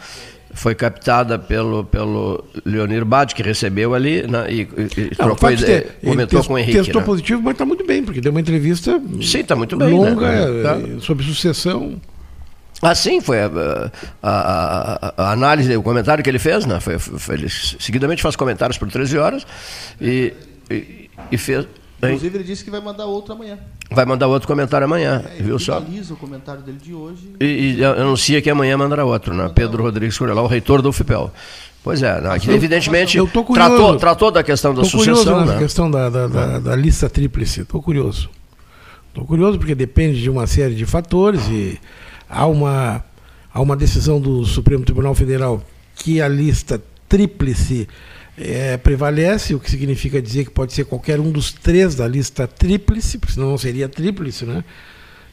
Foi 0.54 0.74
captada 0.74 1.38
pelo, 1.38 1.84
pelo 1.84 2.42
Leonir 2.64 3.04
Bade, 3.04 3.34
que 3.34 3.42
recebeu 3.42 3.94
ali 3.94 4.26
né, 4.26 4.46
e, 4.50 4.60
e- 4.62 5.10
Não, 5.18 5.26
trocou 5.26 5.50
ideia, 5.52 5.86
comentou 6.02 6.42
com 6.42 6.54
o 6.54 6.58
Henrique. 6.58 6.78
Testou 6.78 7.00
né? 7.02 7.06
positivo, 7.06 7.42
mas 7.42 7.52
está 7.52 7.64
muito 7.66 7.86
bem, 7.86 8.02
porque 8.02 8.20
deu 8.20 8.32
uma 8.32 8.40
entrevista 8.40 9.00
Sim, 9.22 9.40
está 9.40 9.54
muito 9.54 9.76
bem. 9.76 9.88
né? 9.88 9.94
longa 9.94 10.26
Tá. 10.62 10.78
eh, 10.80 11.00
sobre 11.00 11.24
sucessão. 11.26 12.00
Ah, 12.80 12.94
sim, 12.94 13.20
foi 13.20 13.40
a, 13.42 13.50
a- 14.22 15.12
a- 15.12 15.14
a 15.18 15.32
análise, 15.32 15.76
o 15.76 15.82
comentário 15.82 16.24
que 16.24 16.30
ele 16.30 16.38
fez, 16.38 16.64
né? 16.64 16.80
Foi, 16.80 16.98
foi- 16.98 17.34
ele 17.34 17.48
seguidamente 17.48 18.22
faz 18.22 18.34
comentários 18.34 18.78
por 18.78 18.88
13 18.90 19.18
horas 19.18 19.46
e, 20.00 20.32
e, 20.70 21.10
e 21.30 21.36
fez. 21.38 21.66
Inclusive, 22.02 22.36
ele 22.38 22.44
disse 22.44 22.62
que 22.64 22.70
vai 22.70 22.80
mandar 22.80 23.06
outro 23.06 23.32
amanhã. 23.32 23.58
Vai 23.90 24.04
mandar 24.04 24.28
outro 24.28 24.46
comentário 24.46 24.84
amanhã, 24.84 25.24
É, 25.36 25.42
viu 25.42 25.58
só? 25.58 25.80
finaliza 25.80 26.14
o 26.14 26.16
comentário 26.16 26.62
dele 26.62 26.78
de 26.82 26.94
hoje. 26.94 27.32
E, 27.40 27.76
e 27.78 27.84
anuncia 27.84 28.40
que 28.40 28.48
amanhã 28.48 28.76
mandará 28.76 29.04
outro, 29.04 29.34
né? 29.34 29.50
Pedro 29.54 29.82
Rodrigues 29.82 30.16
Corelau, 30.16 30.46
reitor 30.46 30.80
do 30.80 30.90
UFPEL. 30.90 31.32
Pois 31.82 32.02
é, 32.02 32.20
né? 32.20 32.38
que 32.38 32.48
Eu- 32.50 32.54
evidentemente 32.54 33.16
eu 33.16 33.26
tô 33.26 33.42
curioso. 33.42 33.68
tratou, 33.70 33.96
tratou 33.96 34.30
da 34.30 34.42
questão 34.44 34.72
da 34.74 34.82
curioso 34.82 35.04
sucessão, 35.06 35.44
na 35.44 35.52
né? 35.54 35.58
questão 35.58 35.90
da, 35.90 36.08
da, 36.10 36.26
da- 36.26 36.58
da 36.60 36.76
lista 36.76 37.08
tríplice. 37.08 37.62
Estou 37.62 37.82
curioso. 37.82 38.28
Estou 39.08 39.24
curioso 39.24 39.58
porque 39.58 39.74
depende 39.74 40.20
de 40.20 40.28
uma 40.30 40.46
série 40.46 40.74
de 40.74 40.84
fatores 40.86 41.48
e 41.48 41.80
há 42.28 42.46
uma, 42.46 43.02
há 43.52 43.60
uma 43.60 43.74
decisão 43.76 44.20
do 44.20 44.44
Supremo 44.44 44.84
Tribunal 44.84 45.14
Federal 45.14 45.62
que 45.96 46.20
a 46.20 46.28
lista 46.28 46.80
tríplice 47.08 47.88
eh, 48.38 48.76
prevalece, 48.76 49.54
o 49.54 49.60
que 49.60 49.70
significa 49.70 50.20
dizer 50.22 50.44
que 50.44 50.50
pode 50.50 50.72
ser 50.72 50.84
qualquer 50.84 51.18
um 51.20 51.30
dos 51.30 51.52
três 51.52 51.94
da 51.94 52.06
lista 52.06 52.46
tríplice, 52.46 53.18
porque 53.18 53.34
senão 53.34 53.50
não 53.50 53.58
seria 53.58 53.88
tríplice, 53.88 54.44
né? 54.44 54.64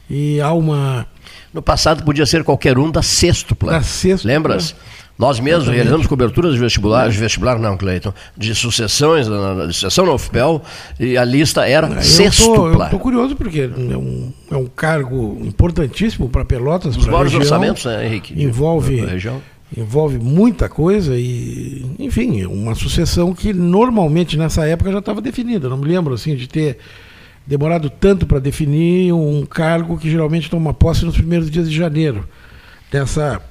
E 0.08 0.40
há 0.40 0.52
uma. 0.52 1.06
No 1.52 1.60
passado 1.62 2.04
podia 2.04 2.24
ser 2.26 2.44
qualquer 2.44 2.78
um 2.78 2.90
da 2.90 3.02
sextupla. 3.02 3.72
Da 3.72 3.82
sextupla. 3.82 4.32
Lembras? 4.32 4.74
Nós 5.18 5.40
mesmos 5.40 5.62
Exatamente. 5.62 5.76
realizamos 5.76 6.06
coberturas 6.06 6.52
de 6.52 6.60
vestibular, 6.60 7.08
de 7.08 7.16
vestibular 7.16 7.58
não, 7.58 7.74
Cleiton, 7.74 8.12
de 8.36 8.54
sucessões, 8.54 9.26
de 9.26 9.72
sucessão 9.72 10.04
na 10.04 10.12
UFPEL, 10.12 10.60
e 11.00 11.16
a 11.16 11.24
lista 11.24 11.66
era 11.66 11.86
Eu 11.88 12.02
sextupla. 12.02 12.84
estou 12.84 13.00
curioso 13.00 13.34
porque 13.34 13.60
é 13.62 13.96
um, 13.96 14.30
é 14.50 14.56
um 14.56 14.66
cargo 14.66 15.38
importantíssimo 15.42 16.28
para 16.28 16.44
Pelotas. 16.44 16.94
Os 16.98 17.04
pra 17.04 17.12
maiores 17.12 17.32
região. 17.32 17.40
orçamentos, 17.50 17.84
né, 17.86 18.04
Henrique? 18.06 18.34
de- 18.34 18.44
Envolve, 18.44 19.00
região. 19.06 19.40
Envolve 19.76 20.18
muita 20.18 20.68
coisa 20.68 21.14
e, 21.18 21.84
enfim, 21.98 22.44
uma 22.46 22.74
sucessão 22.74 23.34
que 23.34 23.52
normalmente 23.52 24.36
nessa 24.36 24.66
época 24.66 24.90
já 24.90 24.98
estava 25.00 25.20
definida. 25.20 25.66
Eu 25.66 25.70
Não 25.70 25.76
me 25.76 25.86
lembro 25.86 26.14
assim 26.14 26.34
de 26.34 26.48
ter 26.48 26.78
demorado 27.46 27.90
tanto 27.90 28.26
para 28.26 28.38
definir 28.38 29.12
um 29.12 29.44
cargo 29.44 29.98
que 29.98 30.10
geralmente 30.10 30.48
toma 30.50 30.72
posse 30.72 31.04
nos 31.04 31.14
primeiros 31.16 31.50
dias 31.50 31.68
de 31.70 31.76
janeiro. 31.76 32.26
Dessa, 32.90 33.42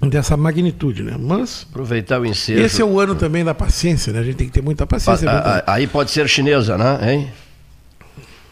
dessa 0.00 0.36
magnitude, 0.36 1.02
né? 1.02 1.16
Mas 1.18 1.66
Aproveitar 1.70 2.20
o 2.20 2.26
ensejo. 2.26 2.60
esse 2.62 2.82
é 2.82 2.84
o 2.84 2.98
ano 3.00 3.14
também 3.14 3.44
da 3.44 3.54
paciência, 3.54 4.12
né? 4.12 4.18
A 4.18 4.22
gente 4.22 4.34
tem 4.36 4.46
que 4.48 4.52
ter 4.52 4.62
muita 4.62 4.86
paciência. 4.86 5.30
Muita- 5.30 5.64
Aí 5.66 5.86
pode 5.86 6.10
ser 6.10 6.28
chinesa, 6.28 6.76
né? 6.76 7.12
Hein? 7.14 7.28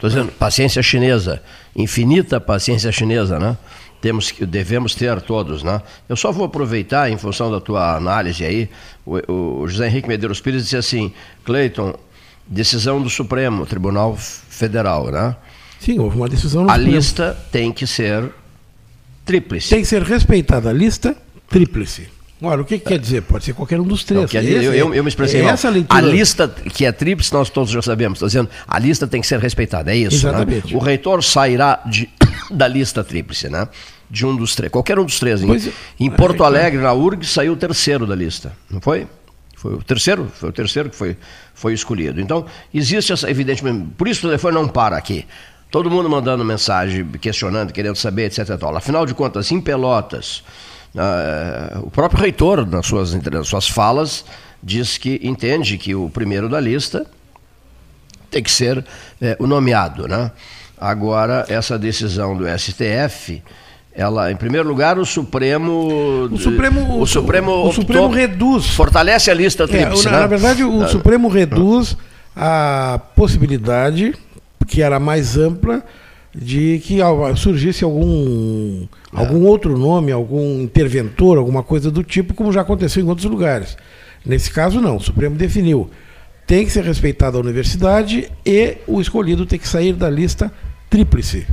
Tô 0.01 0.09
dizendo, 0.09 0.33
paciência 0.33 0.83
chinesa. 0.83 1.43
Infinita 1.77 2.41
paciência 2.41 2.91
chinesa, 2.91 3.39
né? 3.39 3.57
Temos, 4.01 4.31
que- 4.31 4.47
devemos 4.47 4.95
ter 4.95 5.21
todos, 5.21 5.63
né? 5.63 5.83
Eu 6.09 6.17
só 6.17 6.33
vou 6.33 6.47
aproveitar, 6.47 7.11
em 7.11 7.19
função 7.19 7.51
da 7.51 7.61
tua 7.61 7.97
análise 7.97 8.45
aí, 8.45 8.69
o, 9.05 9.63
o 9.63 9.69
José 9.69 9.87
Henrique 9.89 10.09
Medeiros 10.09 10.41
Pires 10.41 10.63
disse 10.63 10.77
assim, 10.77 11.13
Cleiton, 11.45 11.95
decisão 12.47 13.01
do 13.03 13.11
Supremo 13.11 13.67
Tribunal 13.67 14.17
Federal, 14.17 15.11
né? 15.11 15.37
Sim, 15.79 15.99
houve 15.99 16.17
uma 16.17 16.29
decisão 16.29 16.63
no 16.65 16.71
A 16.71 16.75
Supremo. 16.75 16.97
lista 16.97 17.39
tem 17.53 17.71
que 17.73 17.87
ser 17.87 18.31
tríplice. 19.25 19.69
Tem 19.71 19.81
que 19.83 19.89
ser 19.89 20.03
respeitada 20.03 20.71
a 20.71 20.73
lista 20.73 21.17
tríplice. 21.49 22.09
Olha, 22.43 22.63
o 22.63 22.65
que, 22.65 22.79
que 22.79 22.87
quer 22.89 22.99
dizer? 22.99 23.21
Pode 23.23 23.45
ser 23.45 23.53
qualquer 23.53 23.79
um 23.79 23.85
dos 23.85 24.03
três. 24.03 24.23
Não, 24.23 24.27
que 24.29 24.39
a- 24.39 24.43
Esse 24.43 24.65
eu, 24.65 24.73
é- 24.73 24.77
eu, 24.79 24.95
eu 24.95 25.03
me 25.05 25.09
expressei 25.11 25.41
é 25.41 25.45
mal. 25.45 25.53
essa 25.53 25.69
a 25.69 25.71
leitura. 25.71 25.99
A 25.99 26.01
lista 26.03 26.49
que 26.49 26.87
é 26.87 26.93
tríplice, 26.93 27.31
nós 27.35 27.51
todos 27.51 27.71
já 27.71 27.83
sabemos. 27.83 28.17
Estou 28.17 28.29
dizendo, 28.29 28.49
a 28.67 28.79
lista 28.79 29.07
tem 29.07 29.21
que 29.21 29.27
ser 29.27 29.39
respeitada. 29.39 29.93
É 29.93 29.97
isso. 29.97 30.27
né? 30.27 30.33
Exatamente. 30.33 30.75
O 30.75 30.79
reitor 30.79 31.23
sairá 31.23 31.81
de- 31.85 32.09
da 32.51 32.69
lista 32.69 33.03
tríplice, 33.03 33.49
né? 33.49 33.69
De 34.09 34.27
um 34.27 34.35
dos 34.35 34.55
três. 34.55 34.71
Qualquer 34.73 34.99
um 34.99 35.05
dos 35.05 35.19
três. 35.19 35.43
Em, 35.43 35.47
Pois 35.47 35.67
é. 35.67 35.73
em 35.99 36.11
Porto 36.11 36.45
Alegre, 36.45 36.81
na 36.81 36.93
URG, 36.93 37.25
saiu 37.27 37.53
o 37.53 37.57
terceiro 37.57 38.07
da 38.07 38.15
lista. 38.15 38.53
Não 38.69 38.81
foi? 38.81 39.07
Foi 39.57 39.75
o 39.75 39.83
terceiro? 39.83 40.31
Foi 40.35 40.49
o 40.49 40.53
terceiro 40.53 40.89
que 40.89 40.97
foi, 40.97 41.17
foi 41.55 41.75
escolhido. 41.75 42.21
Então, 42.21 42.47
existe 42.73 43.13
essa, 43.13 43.31
evidentemente. 43.31 43.91
Por 43.97 44.09
isso 44.09 44.27
o 44.27 44.31
telefone 44.31 44.55
não 44.55 44.67
para 44.67 44.97
aqui. 44.97 45.27
Todo 45.71 45.91
mundo 45.91 46.09
mandando 46.09 46.45
mensagem, 46.45 47.07
questionando, 47.21 47.73
querendo 47.73 47.95
saber, 47.95 48.25
etc. 48.25 48.49
e 48.49 48.59
tal. 48.59 48.77
Afinal 48.77 49.07
de 49.07 49.15
contas, 49.15 49.53
em 49.53 49.61
Pelotas, 49.61 50.43
ah, 50.97 51.79
o 51.83 51.91
próprio 51.91 52.21
reitor, 52.21 52.67
nas 52.67 52.87
suas, 52.87 53.15
nas 53.15 53.47
suas 53.47 53.69
falas, 53.69 54.25
diz 54.63 54.99
que 54.99 55.21
entende 55.23 55.79
que 55.79 55.95
o 55.95 56.11
primeiro 56.11 56.49
da 56.49 56.59
lista 56.59 57.07
tem 58.31 58.43
que 58.43 58.51
ser 58.51 58.85
eh, 59.21 59.37
o 59.39 59.47
nomeado. 59.47 60.07
Né? 60.07 60.31
Agora, 60.81 61.45
essa 61.49 61.79
decisão 61.79 62.35
do 62.37 62.47
STF, 62.49 63.43
ela, 63.95 64.33
em 64.33 64.37
primeiro 64.37 64.67
lugar, 64.69 64.99
o 64.99 65.05
Supremo. 65.05 66.29
O 66.33 66.39
Supremo, 66.39 67.01
o 67.01 67.07
Supremo, 67.07 67.53
o 67.69 67.73
Supremo 67.73 68.05
optou- 68.07 68.09
reduz. 68.09 68.67
fortalece 68.69 69.31
a 69.31 69.35
lista 69.35 69.65
É, 69.65 69.67
tríplice. 69.67 70.07
na, 70.07 70.13
né? 70.13 70.19
na 70.21 70.27
verdade, 70.27 70.65
o 70.65 70.83
Ah, 70.83 70.89
Supremo 70.89 71.29
reduz 71.29 71.97
a 72.35 72.99
possibilidade, 73.15 74.15
que 74.67 74.81
era 74.81 74.99
mais 74.99 75.37
ampla, 75.37 75.83
de 76.35 76.81
que 76.85 76.99
surgisse 77.37 77.83
algum, 77.85 78.87
É. 79.13 79.19
algum 79.21 79.45
outro 79.45 79.77
nome, 79.77 80.13
algum 80.13 80.61
interventor, 80.63 81.37
alguma 81.37 81.63
coisa 81.63 81.91
do 81.91 82.03
tipo, 82.05 82.33
como 82.35 82.53
já 82.53 82.61
aconteceu 82.61 83.05
em 83.05 83.09
outros 83.09 83.29
lugares. 83.29 83.77
Nesse 84.25 84.51
caso, 84.51 84.81
não. 84.81 84.97
O 84.97 85.01
Supremo 85.01 85.35
definiu. 85.37 85.91
Tem 86.47 86.65
que 86.65 86.71
ser 86.73 86.85
respeitada 86.85 87.37
a 87.37 87.41
universidade 87.41 88.31
e 88.47 88.77
o 88.87 89.01
escolhido 89.01 89.45
tem 89.47 89.59
que 89.59 89.69
sair 89.69 89.93
da 89.93 90.09
lista 90.11 90.53
tríplice. 90.91 91.47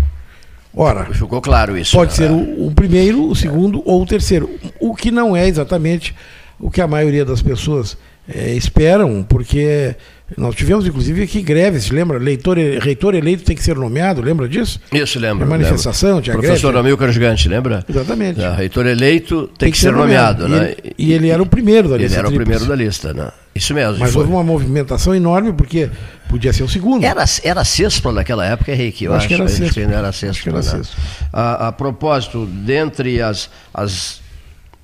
Ora, 0.76 1.05
Ficou 1.14 1.41
claro 1.41 1.77
isso. 1.77 1.95
Pode 1.95 2.19
né? 2.19 2.27
ser 2.27 2.31
o, 2.31 2.68
o 2.68 2.72
primeiro, 2.72 3.30
o 3.30 3.35
segundo 3.35 3.81
ou 3.85 4.01
o 4.01 4.05
terceiro. 4.05 4.49
O 4.80 4.95
que 4.95 5.09
não 5.09 5.35
é 5.35 5.47
exatamente 5.47 6.14
o 6.59 6.69
que 6.69 6.81
a 6.81 6.88
maioria 6.88 7.23
das 7.23 7.41
pessoas 7.41 7.97
eh, 8.27 8.53
esperam, 8.55 9.23
porque 9.23 9.95
nós 10.36 10.56
tivemos 10.56 10.86
inclusive 10.86 11.24
aqui 11.24 11.41
greves, 11.41 11.86
se 11.86 11.94
lembra? 11.94 12.18
Leitor, 12.18 12.58
reitor 12.82 13.16
eleito 13.16 13.44
tem 13.44 13.56
que 13.56 13.64
ser 13.64 13.76
nomeado, 13.76 14.22
lembra 14.22 14.49
disso? 14.49 14.80
Isso, 14.91 15.18
lembra. 15.20 15.45
A 15.45 15.49
manifestação, 15.49 16.22
tinha 16.22 16.34
Professor 16.36 16.72
greve. 16.72 16.88
Amilcar 16.88 17.12
Gigante, 17.12 17.48
lembra? 17.48 17.86
Exatamente. 17.88 18.41
É, 18.41 18.52
reitor 18.54 18.86
eleito 18.88 19.49
tem, 19.58 19.72
que, 19.72 19.78
ser 19.80 19.94
nomeado. 19.94 20.48
E 20.48 20.49
né? 20.49 20.76
ele- 20.84 20.94
e 20.98 21.14
ele 21.14 21.30
era 21.30 21.41
o 21.41 21.45
primeiro 21.45 21.88
da 21.88 21.95
Ele 21.95 22.04
lista 22.06 22.20
era 22.20 22.28
o 22.28 22.34
primeiro 22.34 22.66
da 22.66 22.76
lista, 22.76 23.14
né? 23.14 23.30
Isso 23.56 23.74
mesmo. 23.74 23.99
Mas 23.99 24.16
houve 24.16 24.30
uma 24.30 24.44
movimentação 24.44 25.16
enorme, 25.16 25.54
porque 25.54 25.90
podia 26.30 26.52
ser 26.54 26.64
o 26.64 26.70
segundo. 26.70 27.04
Era, 27.04 27.24
era 27.44 27.64
sexto 27.64 28.12
naquela 28.12 28.45
época, 28.45 28.72
Henrique, 28.72 29.06
eu 29.06 29.14
Acho 29.14 29.26
acho. 29.26 29.44
que 29.44 29.49
sexto. 29.49 29.80
era 29.80 30.12
sexto. 30.12 30.30
Acho 30.32 30.44
que 30.44 30.49
era 30.49 30.58
né? 30.58 30.64
sexto. 30.64 30.98
A, 31.32 31.68
a 31.70 31.72
propósito, 31.72 32.45
dentre 32.45 33.22
as, 33.22 33.49
as 33.74 34.20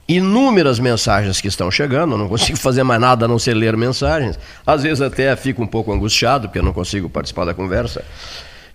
inúmeras 0.07 0.79
mensagens 0.79 1.39
que 1.39 1.47
estão 1.47 1.71
chegando, 1.71 2.13
eu 2.13 2.17
não 2.17 2.27
consigo 2.27 2.57
fazer 2.57 2.83
mais 2.83 2.99
nada 2.99 3.25
a 3.25 3.27
não 3.27 3.39
ser 3.39 3.53
ler 3.53 3.77
mensagens. 3.77 4.37
Às 4.65 4.83
vezes 4.83 5.01
até 5.01 5.35
fico 5.35 5.63
um 5.63 5.67
pouco 5.67 5.91
angustiado, 5.91 6.47
porque 6.47 6.59
eu 6.59 6.63
não 6.63 6.73
consigo 6.73 7.09
participar 7.09 7.45
da 7.45 7.53
conversa. 7.53 8.03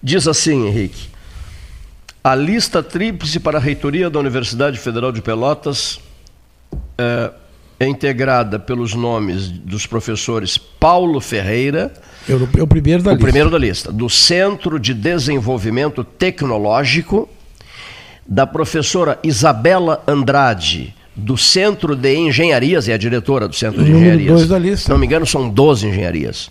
Diz 0.03 0.27
assim, 0.27 0.67
Henrique. 0.67 1.09
A 2.23 2.35
lista 2.35 2.83
tríplice 2.83 3.41
para 3.41 3.59
a 3.59 3.61
reitoria 3.61 4.11
da 4.11 4.19
Universidade 4.19 4.79
Federal 4.79 5.13
de 5.13 5.23
Pelotas 5.23 6.01
é, 6.97 7.31
é 7.81 7.87
integrada 7.87 8.59
pelos 8.59 8.95
nomes 8.95 9.49
dos 9.49 9.87
professores 9.87 10.59
Paulo 10.59 11.21
Ferreira, 11.21 11.93
o, 12.29 12.59
é 12.59 12.63
o 12.63 12.67
primeiro 12.67 13.03
da 13.03 13.11
o 13.11 13.13
lista. 13.13 13.25
primeiro 13.25 13.51
da 13.51 13.59
lista, 13.59 13.93
do 13.93 14.11
Centro 14.11 14.79
de 14.79 14.93
Desenvolvimento 14.93 16.03
Tecnológico, 16.03 17.29
da 18.27 18.47
professora 18.47 19.19
Isabela 19.23 20.03
Andrade, 20.07 20.95
do 21.19 21.37
Centro 21.37 21.95
de 21.97 22.15
Engenharias, 22.15 22.89
é 22.89 22.95
a 22.95 22.97
diretora 22.97 23.49
do 23.49 23.55
Centro 23.55 23.83
de 23.85 23.91
Engenharias. 23.91 24.29
dois 24.29 24.49
da 24.49 24.59
lista. 24.59 24.85
Se 24.85 24.91
não 24.91 24.99
me 24.99 25.07
engano, 25.07 25.27
são 25.27 25.49
12 25.49 25.87
engenharias. 25.89 26.51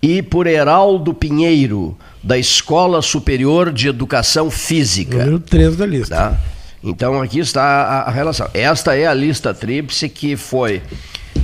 E 0.00 0.22
por 0.22 0.46
Heraldo 0.46 1.14
Pinheiro, 1.14 1.96
da 2.22 2.36
Escola 2.38 3.00
Superior 3.02 3.72
de 3.72 3.88
Educação 3.88 4.50
Física. 4.50 5.18
Número 5.18 5.38
3 5.38 5.76
da 5.76 5.86
lista. 5.86 6.16
Tá? 6.16 6.40
Então 6.82 7.20
aqui 7.22 7.38
está 7.38 7.62
a, 7.62 8.00
a 8.02 8.10
relação. 8.10 8.48
Esta 8.54 8.96
é 8.96 9.06
a 9.06 9.14
lista 9.14 9.54
tríplice 9.54 10.08
que 10.08 10.34
foi 10.36 10.82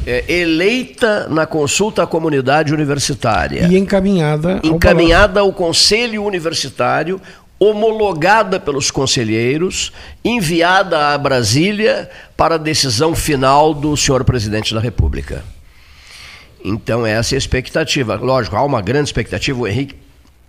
é, 0.05 0.25
eleita 0.27 1.29
na 1.29 1.47
consulta 1.47 2.03
à 2.03 2.07
comunidade 2.07 2.75
universitária, 2.75 3.69
E 3.71 3.77
encaminhada. 3.79 4.61
ao 4.65 4.67
encaminhada 4.75 5.41
ao 5.41 5.53
Conselho 5.53 6.25
Universitário, 6.25 7.21
homologada 7.59 8.61
pelos 8.61 8.91
conselheiros, 8.91 9.93
enviada 10.25 11.15
a 11.15 11.19
Brasília 11.19 12.09
para 12.37 12.55
a 12.55 12.59
decisão 12.59 13.15
final 13.15 13.75
do 13.75 13.97
senhor 13.97 14.25
presidente 14.25 14.73
da 14.73 14.81
República. 14.81 15.45
Então, 16.65 17.07
essa 17.07 17.35
é 17.35 17.37
a 17.37 17.39
expectativa. 17.39 18.17
Lógico, 18.17 18.57
há 18.57 18.63
uma 18.65 18.81
grande 18.81 19.09
expectativa. 19.09 19.59
O 19.59 19.67
Henrique 19.67 19.95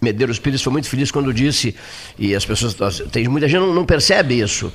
Medeiros 0.01 0.39
Pires 0.39 0.61
foi 0.61 0.71
muito 0.71 0.89
feliz 0.89 1.11
quando 1.11 1.33
disse, 1.33 1.75
e 2.17 2.33
as 2.33 2.45
pessoas. 2.45 3.01
Tem 3.11 3.27
muita 3.27 3.47
gente 3.47 3.59
não, 3.59 3.73
não 3.73 3.85
percebe 3.85 4.39
isso. 4.39 4.71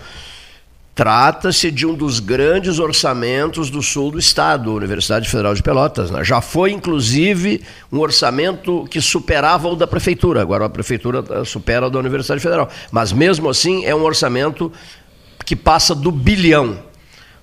Trata-se 0.94 1.72
de 1.72 1.84
um 1.84 1.92
dos 1.92 2.20
grandes 2.20 2.78
orçamentos 2.78 3.68
do 3.68 3.82
sul 3.82 4.12
do 4.12 4.18
estado, 4.18 4.72
Universidade 4.72 5.28
Federal 5.28 5.52
de 5.52 5.60
Pelotas. 5.60 6.08
né? 6.08 6.22
Já 6.22 6.40
foi, 6.40 6.70
inclusive, 6.70 7.64
um 7.90 7.98
orçamento 7.98 8.86
que 8.88 9.00
superava 9.00 9.66
o 9.66 9.74
da 9.74 9.88
prefeitura. 9.88 10.40
Agora 10.40 10.66
a 10.66 10.70
prefeitura 10.70 11.24
eh, 11.28 11.44
supera 11.44 11.88
o 11.88 11.90
da 11.90 11.98
Universidade 11.98 12.40
Federal. 12.40 12.70
Mas 12.92 13.12
mesmo 13.12 13.50
assim 13.50 13.84
é 13.84 13.92
um 13.92 14.04
orçamento 14.04 14.70
que 15.44 15.56
passa 15.56 15.96
do 15.96 16.12
bilhão. 16.12 16.78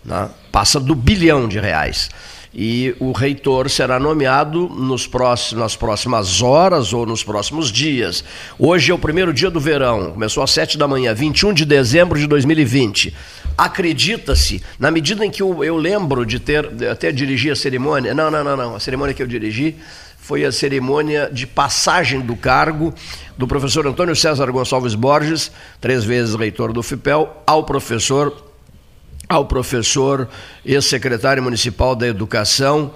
né? 0.06 0.30
Passa 0.50 0.80
do 0.80 0.96
bilhão 0.96 1.46
de 1.50 1.60
reais. 1.60 2.10
E 2.54 2.94
o 3.00 3.14
reitor 3.14 3.70
será 3.70 3.98
nomeado 3.98 4.68
nos 4.68 5.08
próximos, 5.08 5.62
nas 5.62 5.76
próximas 5.76 6.42
horas 6.42 6.92
ou 6.92 7.06
nos 7.06 7.24
próximos 7.24 7.72
dias. 7.72 8.24
Hoje 8.60 8.92
é 8.92 8.94
o 8.94 9.00
primeiro 9.00 9.34
dia 9.34 9.50
do 9.50 9.60
verão, 9.60 10.12
começou 10.12 10.44
às 10.44 10.52
7 10.52 10.78
da 10.78 10.86
manhã, 10.86 11.14
21 11.14 11.54
de 11.54 11.64
dezembro 11.64 12.20
de 12.20 12.28
2020. 12.28 13.16
Acredita-se, 13.58 14.62
na 14.78 14.92
medida 14.92 15.26
em 15.26 15.32
que 15.32 15.42
eu, 15.42 15.64
eu 15.64 15.78
lembro 15.78 16.26
de 16.26 16.40
ter 16.40 16.70
até 16.92 17.10
dirigir 17.12 17.54
a 17.54 17.56
cerimônia, 17.56 18.14
não, 18.14 18.30
não, 18.30 18.44
não, 18.44 18.58
não, 18.58 18.76
a 18.76 18.80
cerimônia 18.82 19.14
que 19.14 19.24
eu 19.24 19.28
dirigi 19.28 19.78
foi 20.18 20.44
a 20.44 20.52
cerimônia 20.52 21.30
de 21.32 21.48
passagem 21.48 22.20
do 22.20 22.36
cargo 22.36 22.94
do 23.38 23.48
professor 23.48 23.88
Antônio 23.88 24.16
César 24.16 24.52
Gonçalves 24.52 24.94
Borges, 24.94 25.52
três 25.80 26.04
vezes 26.04 26.36
reitor 26.36 26.74
do 26.74 26.84
FIPEL, 26.84 27.44
ao 27.48 27.64
professor 27.64 28.51
ao 29.32 29.46
professor 29.46 30.28
ex-secretário 30.66 31.42
municipal 31.42 31.96
da 31.96 32.06
Educação, 32.06 32.92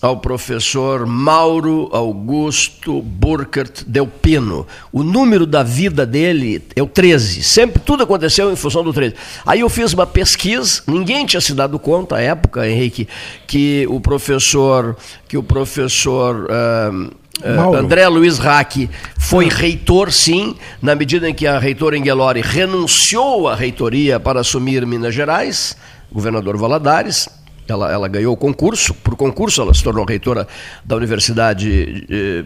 ao 0.00 0.16
professor 0.16 1.04
Mauro 1.04 1.90
Augusto 1.92 3.02
Burkert 3.02 3.82
Delpino. 3.86 4.66
O 4.90 5.02
número 5.02 5.44
da 5.46 5.62
vida 5.62 6.06
dele 6.06 6.62
é 6.74 6.82
o 6.82 6.86
13. 6.86 7.42
Sempre 7.42 7.82
tudo 7.82 8.02
aconteceu 8.02 8.50
em 8.50 8.56
função 8.56 8.82
do 8.82 8.94
13. 8.94 9.14
Aí 9.44 9.60
eu 9.60 9.68
fiz 9.68 9.92
uma 9.92 10.06
pesquisa, 10.06 10.82
ninguém 10.86 11.26
tinha 11.26 11.40
se 11.40 11.52
dado 11.52 11.78
conta 11.78 12.16
à 12.16 12.20
época, 12.20 12.66
Henrique, 12.66 13.06
que 13.46 13.86
o 13.90 14.00
professor 14.00 14.96
que 15.28 15.36
o 15.36 15.42
professor 15.42 16.48
ah, 16.50 17.10
Mauro. 17.44 17.78
André 17.78 18.06
Luiz 18.08 18.38
Rack 18.38 18.88
foi 19.18 19.48
reitor, 19.48 20.12
sim, 20.12 20.56
na 20.80 20.94
medida 20.94 21.28
em 21.28 21.34
que 21.34 21.46
a 21.46 21.58
reitora 21.58 21.96
Engelori 21.96 22.40
renunciou 22.40 23.48
à 23.48 23.54
reitoria 23.54 24.18
para 24.18 24.40
assumir 24.40 24.86
Minas 24.86 25.14
Gerais, 25.14 25.76
governador 26.10 26.56
Valadares. 26.56 27.28
Ela, 27.68 27.92
ela 27.92 28.08
ganhou 28.08 28.32
o 28.32 28.36
concurso, 28.36 28.94
por 28.94 29.16
concurso 29.16 29.60
ela 29.60 29.74
se 29.74 29.82
tornou 29.82 30.04
reitora 30.04 30.46
da 30.84 30.94
Universidade 30.94 32.06
eh, 32.08 32.44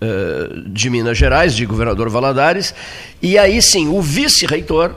eh, 0.00 0.48
de 0.66 0.88
Minas 0.88 1.18
Gerais, 1.18 1.54
de 1.54 1.66
governador 1.66 2.08
Valadares. 2.08 2.72
E 3.20 3.36
aí 3.36 3.60
sim, 3.60 3.88
o 3.88 4.00
vice-reitor, 4.00 4.94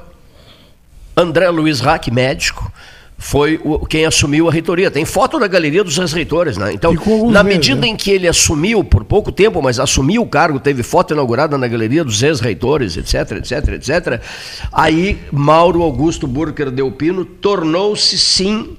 André 1.18 1.50
Luiz 1.50 1.80
Rack, 1.80 2.12
médico, 2.12 2.72
foi 3.18 3.60
o- 3.64 3.86
quem 3.86 4.06
assumiu 4.06 4.48
a 4.50 4.52
reitoria. 4.52 4.92
Tem 4.92 5.06
foto 5.06 5.40
na 5.40 5.48
galeria 5.48 5.84
dos 5.84 5.98
ex-reitores, 5.98 6.58
né? 6.58 6.74
Então, 6.74 6.94
na 7.32 7.44
medida 7.44 7.82
né? 7.82 7.88
em 7.88 7.96
que 7.96 8.12
ele 8.12 8.28
assumiu, 8.28 8.84
por 8.84 9.04
pouco 9.06 9.32
tempo, 9.32 9.62
mas 9.62 9.80
assumiu 9.80 10.22
o 10.22 10.28
cargo, 10.28 10.60
teve 10.60 10.84
foto 10.84 11.14
inaugurada 11.14 11.58
na 11.58 11.68
galeria 11.68 12.04
dos 12.04 12.22
ex-reitores, 12.22 12.98
etc, 12.98 13.32
etc, 13.38 13.68
etc. 13.74 14.22
Aí, 14.72 15.18
Mauro 15.32 15.82
Augusto 15.82 16.28
Burker 16.28 16.70
Delpino 16.70 17.24
tornou-se, 17.26 18.18
sim, 18.18 18.76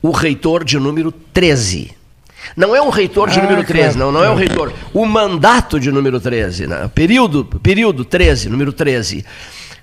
o 0.00 0.10
reitor 0.10 0.62
de 0.64 0.78
número 0.78 1.10
13. 1.10 1.90
Não 2.56 2.76
é 2.76 2.80
um 2.80 2.90
reitor 2.90 3.28
de 3.28 3.40
Ah, 3.40 3.42
número 3.42 3.64
13, 3.64 3.96
claro. 3.96 3.98
não, 3.98 4.12
não 4.12 4.24
é 4.24 4.30
um 4.30 4.36
reitor. 4.36 4.72
O 4.94 5.04
mandato 5.04 5.80
de 5.80 5.90
número 5.90 6.20
13, 6.20 6.68
né? 6.68 6.88
período, 6.94 7.44
período 7.44 8.04
13, 8.04 8.48
número 8.48 8.72
13. 8.72 9.24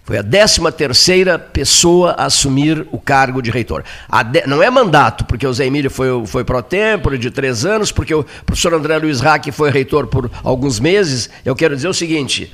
Foi 0.06 0.18
a 0.18 0.24
13 0.24 0.60
terceira 0.76 1.40
pessoa 1.40 2.12
a 2.18 2.26
assumir 2.26 2.86
o 2.92 3.00
cargo 3.00 3.42
de 3.42 3.50
reitor. 3.50 3.84
A 4.10 4.22
de- 4.22 4.46
Não 4.46 4.62
é 4.62 4.70
mandato, 4.70 5.24
porque 5.24 5.48
o 5.48 5.54
Zé 5.54 5.66
Emílio 5.66 5.90
foi, 5.90 6.10
foi 6.28 6.44
pro 6.44 6.62
tempore 6.62 7.18
de 7.18 7.32
três 7.32 7.64
anos, 7.66 7.90
porque 7.90 8.14
o 8.14 8.26
professor 8.46 8.74
André 8.74 8.98
Luiz 8.98 9.22
Rack 9.22 9.50
foi 9.54 9.72
reitor 9.72 10.08
por 10.08 10.30
alguns 10.44 10.78
meses. 10.78 11.30
Eu 11.46 11.56
quero 11.56 11.74
dizer 11.74 11.88
o 11.88 11.94
seguinte: 11.94 12.52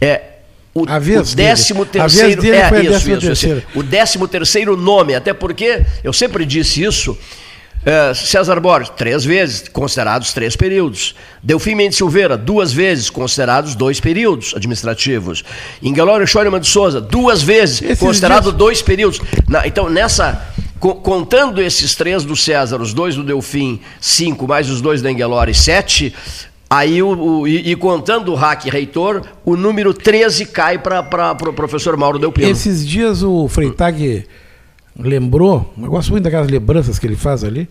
é, 0.00 0.20
o, 0.74 0.84
A 0.88 0.98
vez 0.98 1.32
o 1.32 1.36
dele. 1.36 1.48
décimo 1.48 1.82
A 1.82 1.84
vez 1.84 1.92
terceiro 2.12 2.42
dele 2.42 2.56
é 2.56 2.68
foi 2.68 2.78
a 2.78 2.82
isso, 2.82 2.90
décima 2.92 3.16
isso, 3.18 3.32
isso. 3.32 3.40
terceira. 3.46 3.62
O 3.76 3.82
décimo 3.84 4.26
terceiro 4.28 4.76
nome, 4.76 5.14
até 5.14 5.32
porque 5.32 5.82
eu 6.02 6.12
sempre 6.12 6.44
disse 6.44 6.82
isso. 6.82 7.16
É, 7.84 8.12
César 8.14 8.60
Borges, 8.60 8.90
três 8.96 9.24
vezes, 9.24 9.68
considerados 9.68 10.32
três 10.32 10.54
períodos. 10.54 11.14
Delfim 11.42 11.74
Mendes 11.74 11.96
Silveira, 11.96 12.36
duas 12.36 12.72
vezes, 12.72 13.08
considerados 13.08 13.74
dois 13.74 13.98
períodos 14.00 14.52
administrativos. 14.54 15.42
Ingelório 15.82 16.26
Schoenemann 16.26 16.60
de 16.60 16.68
Souza, 16.68 17.00
duas 17.00 17.42
vezes, 17.42 17.80
Esses 17.82 17.98
considerado 17.98 18.44
dias- 18.44 18.54
dois 18.56 18.82
períodos. 18.82 19.20
Na- 19.48 19.66
então, 19.66 19.88
nessa. 19.88 20.42
co- 20.78 20.94
Contando 20.96 21.60
esses 21.60 21.94
três 21.94 22.24
do 22.24 22.34
César, 22.36 22.80
os 22.80 22.92
dois 22.94 23.14
do 23.14 23.22
Delfim, 23.22 23.80
cinco, 24.00 24.46
mais 24.46 24.68
os 24.70 24.80
dois 24.80 25.00
da 25.02 25.10
Engelori, 25.10 25.54
sete. 25.54 26.14
Aí, 26.68 27.02
o, 27.02 27.08
o- 27.40 27.48
e, 27.48 27.70
e 27.72 27.76
contando 27.76 28.30
o 28.32 28.34
hack 28.34 28.64
reitor, 28.66 29.22
o 29.44 29.56
número 29.56 29.92
13 29.92 30.46
cai 30.46 30.78
para 30.78 31.00
o 31.00 31.34
pro 31.36 31.52
professor 31.52 31.96
Mauro 31.96 32.18
Delpino. 32.18 32.48
Esses 32.48 32.86
dias 32.86 33.22
o 33.22 33.48
Freitag 33.48 34.24
lembrou, 34.98 35.72
eu 35.80 35.90
gosto 35.90 36.10
muito 36.10 36.24
daquelas 36.24 36.48
lembranças 36.48 36.98
que 36.98 37.06
ele 37.06 37.16
faz 37.16 37.44
ali, 37.44 37.68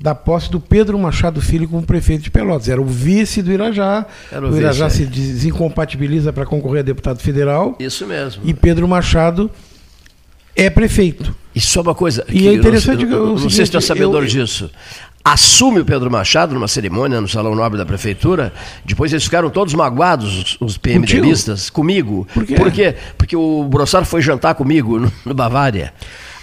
da 0.00 0.14
posse 0.14 0.50
do 0.50 0.58
Pedro 0.58 0.98
Machado 0.98 1.40
Filho 1.40 1.68
como 1.68 1.82
prefeito 1.84 2.24
de 2.24 2.30
Pelotas. 2.30 2.68
Era 2.68 2.82
o 2.82 2.84
vice 2.84 3.40
do 3.40 3.52
Irajá. 3.52 4.04
Era 4.32 4.46
o 4.46 4.50
o 4.52 4.56
Irajá 4.56 4.88
vice, 4.88 4.96
se 4.98 5.02
é. 5.04 5.06
desincompatibiliza 5.06 6.32
para 6.32 6.44
concorrer 6.44 6.80
a 6.80 6.82
deputado 6.82 7.20
federal. 7.20 7.76
Isso 7.78 8.06
mesmo. 8.06 8.42
E 8.44 8.52
Pedro 8.52 8.88
Machado 8.88 9.48
é 10.56 10.68
prefeito. 10.68 11.34
E 11.54 11.60
só 11.60 11.82
uma 11.82 11.94
coisa. 11.94 12.24
E 12.28 12.48
é 12.48 12.50
eu 12.50 12.54
interessante 12.54 13.02
Não, 13.04 13.08
que 13.08 13.14
eu, 13.14 13.24
o 13.34 13.40
não 13.40 13.50
sei 13.50 13.64
se 13.64 13.70
tu 13.70 13.78
é 13.78 13.80
sabedor 13.80 14.22
eu- 14.22 14.28
disso. 14.28 14.70
Assume 15.24 15.78
o 15.78 15.84
Pedro 15.84 16.10
Machado 16.10 16.52
numa 16.52 16.66
cerimônia 16.66 17.20
no 17.20 17.28
Salão 17.28 17.54
Nobre 17.54 17.78
da 17.78 17.86
Prefeitura. 17.86 18.52
Depois 18.84 19.12
eles 19.12 19.22
ficaram 19.22 19.50
todos 19.50 19.72
magoados, 19.72 20.36
os, 20.36 20.60
os 20.60 20.76
PMDBistas, 20.78 21.70
comigo. 21.70 22.26
Por 22.34 22.44
quê? 22.44 22.56
quê? 22.72 22.94
Porque 23.16 23.36
o 23.36 23.62
Brossard 23.62 24.08
foi 24.08 24.20
jantar 24.20 24.56
comigo 24.56 24.98
no, 24.98 25.12
no 25.24 25.32
Bavária. 25.32 25.94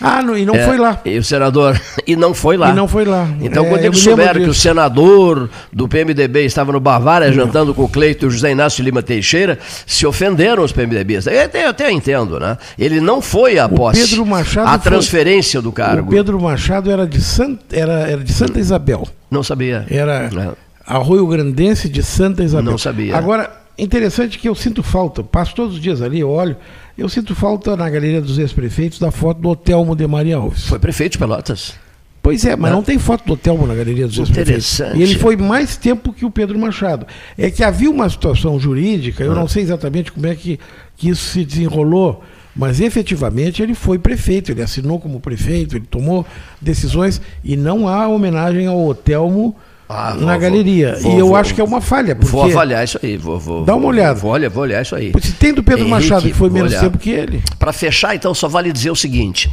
Ah, 0.02 0.22
não, 0.24 0.38
e 0.38 0.46
não 0.46 0.56
É, 0.56 0.66
foi 0.66 0.78
lá. 0.78 1.02
E 1.06 1.18
o 1.18 1.24
senador. 1.24 1.80
E 2.08 2.16
não 2.16 2.34
foi 2.34 2.58
lá. 2.58 2.72
E 2.72 2.74
não 2.74 2.88
foi 2.88 3.06
lá. 3.06 3.28
Então, 3.40 3.66
É, 3.66 3.70
quando 3.70 3.82
eu 3.82 3.88
eles 3.92 4.00
souberam 4.00 4.42
que 4.42 4.50
o 4.50 4.54
senador 4.54 5.48
do 5.72 5.88
PMDB 5.88 6.44
estava 6.46 6.72
no 6.72 6.80
Bavária 6.80 7.32
jantando 7.32 7.72
com 7.76 7.84
o 7.84 7.90
Cleito 7.90 8.26
e 8.26 8.28
o 8.28 8.32
José 8.32 8.52
Inácio 8.52 8.84
Lima 8.84 9.04
Teixeira, 9.04 9.60
se 9.86 10.08
ofenderam 10.08 10.64
os 10.64 10.72
PMDBistas. 10.72 11.32
Eu 11.32 11.44
até, 11.46 11.66
eu 11.66 11.70
até 11.70 11.92
entendo, 11.92 12.40
né? 12.40 12.58
Ele 12.80 13.00
não 13.00 13.22
foi 13.22 13.60
à 13.60 13.70
posse. 13.70 14.08
Pedro 14.08 14.26
Machado 14.26 14.68
a 14.68 14.80
foi- 14.80 14.92
transferência 14.92 15.62
do 15.62 15.72
cargo. 15.72 16.08
O 16.08 16.10
Pedro 16.12 16.42
Machado 16.42 16.90
era 16.90 17.06
de, 17.06 17.22
Sant, 17.22 17.60
era, 17.72 17.94
era 18.10 18.24
de 18.24 18.34
Santa 18.34 18.60
Isabel. 18.60 19.08
Não 19.30 19.44
sabia. 19.44 19.86
Era 19.90 20.30
É. 20.36 20.50
Arroio 20.88 21.28
Grandense 21.28 21.88
de 21.88 22.02
Santa 22.02 22.44
Isabel. 22.44 22.72
Não 22.72 22.78
sabia. 22.80 23.16
Agora, 23.16 23.52
interessante 23.78 24.40
que 24.40 24.50
eu 24.50 24.56
sinto 24.56 24.82
falta, 24.82 25.24
passo 25.24 25.54
todos 25.54 25.76
os 25.76 25.82
dias 25.82 26.02
ali, 26.02 26.22
eu 26.22 26.30
olho, 26.32 26.56
eu 27.00 27.10
sinto 27.10 27.34
falta 27.36 27.76
na 27.78 27.90
galeria 27.90 28.22
dos 28.22 28.38
ex-prefeitos 28.38 29.00
da 29.00 29.12
foto 29.12 29.42
do 29.42 29.50
Hotel 29.50 29.96
de 29.96 30.08
Maria 30.08 30.38
Alves. 30.38 30.66
Foi 30.68 30.80
prefeito 30.80 31.14
de 31.14 31.18
Pelotas. 31.18 31.74
Pois 32.22 32.44
é, 32.44 32.56
mas 32.56 32.70
Não. 32.70 32.80
não 32.80 32.84
tem 32.84 33.00
foto 33.00 33.26
do 33.26 33.34
Hotel 33.34 33.58
na 33.66 33.74
galeria 33.74 34.06
dos 34.06 34.18
ex-prefeitos. 34.18 34.74
Interessante. 34.80 35.00
E 35.00 35.04
ele 35.04 35.18
foi 35.18 35.38
mais 35.38 35.78
tempo 35.78 36.12
que 36.12 36.26
o 36.26 36.30
Pedro 36.32 36.60
Machado. 36.60 37.08
É 37.38 37.50
que 37.50 37.64
havia 37.64 37.90
uma 37.90 38.10
situação 38.10 38.60
jurídica, 38.60 39.24
Ah. 39.24 39.28
eu 39.28 39.34
não 39.36 39.48
sei 39.48 39.64
exatamente 39.64 40.12
como 40.12 40.28
é 40.28 40.36
que, 40.36 40.60
que 40.98 41.10
isso 41.10 41.24
se 41.32 41.46
desenrolou 41.46 42.22
Mas 42.56 42.82
efetivamente 42.82 43.62
ele 43.64 43.74
foi 43.74 43.98
prefeito, 43.98 44.52
ele 44.52 44.62
assinou 44.62 45.00
como 45.00 45.20
prefeito, 45.22 45.78
ele 45.78 45.86
tomou 45.90 46.26
decisões 46.60 47.22
e 47.42 47.56
não 47.56 47.88
há 47.88 48.06
homenagem 48.08 48.68
ao 48.68 48.86
Otelmo 48.86 49.56
Ah, 49.92 50.14
na 50.14 50.34
vou- 50.34 50.40
galeria. 50.40 50.96
vou- 51.02 51.16
e 51.16 51.20
eu 51.20 51.28
vou- 51.30 51.36
acho 51.36 51.56
que 51.56 51.60
é 51.60 51.64
uma 51.64 51.82
falha. 51.82 52.16
Porque 52.16 52.32
Vou 52.32 52.44
avaliar 52.44 52.84
isso 52.84 53.00
aí. 53.02 53.18
Vou, 53.18 53.40
vou- 53.40 53.66
Dá 53.66 53.76
uma 53.76 53.88
olhada. 53.88 54.14
Vou, 54.20 54.32
olhar, 54.32 54.48
vou 54.50 54.62
olhar 54.62 54.82
isso 54.84 54.96
aí. 54.96 55.12
Se 55.20 55.32
tem 55.34 55.52
do 55.52 55.64
Pedro 55.64 55.90
Machado, 55.90 56.22
que 56.28 56.34
foi 56.34 56.50
menos 56.50 56.72
tempo 56.76 56.98
que 57.00 57.10
ele. 57.10 57.42
Para 57.58 57.74
fechar, 57.74 58.16
então, 58.16 58.34
só 58.36 58.48
vale 58.48 58.72
dizer 58.72 58.92
o 58.92 58.96
seguinte: 58.96 59.50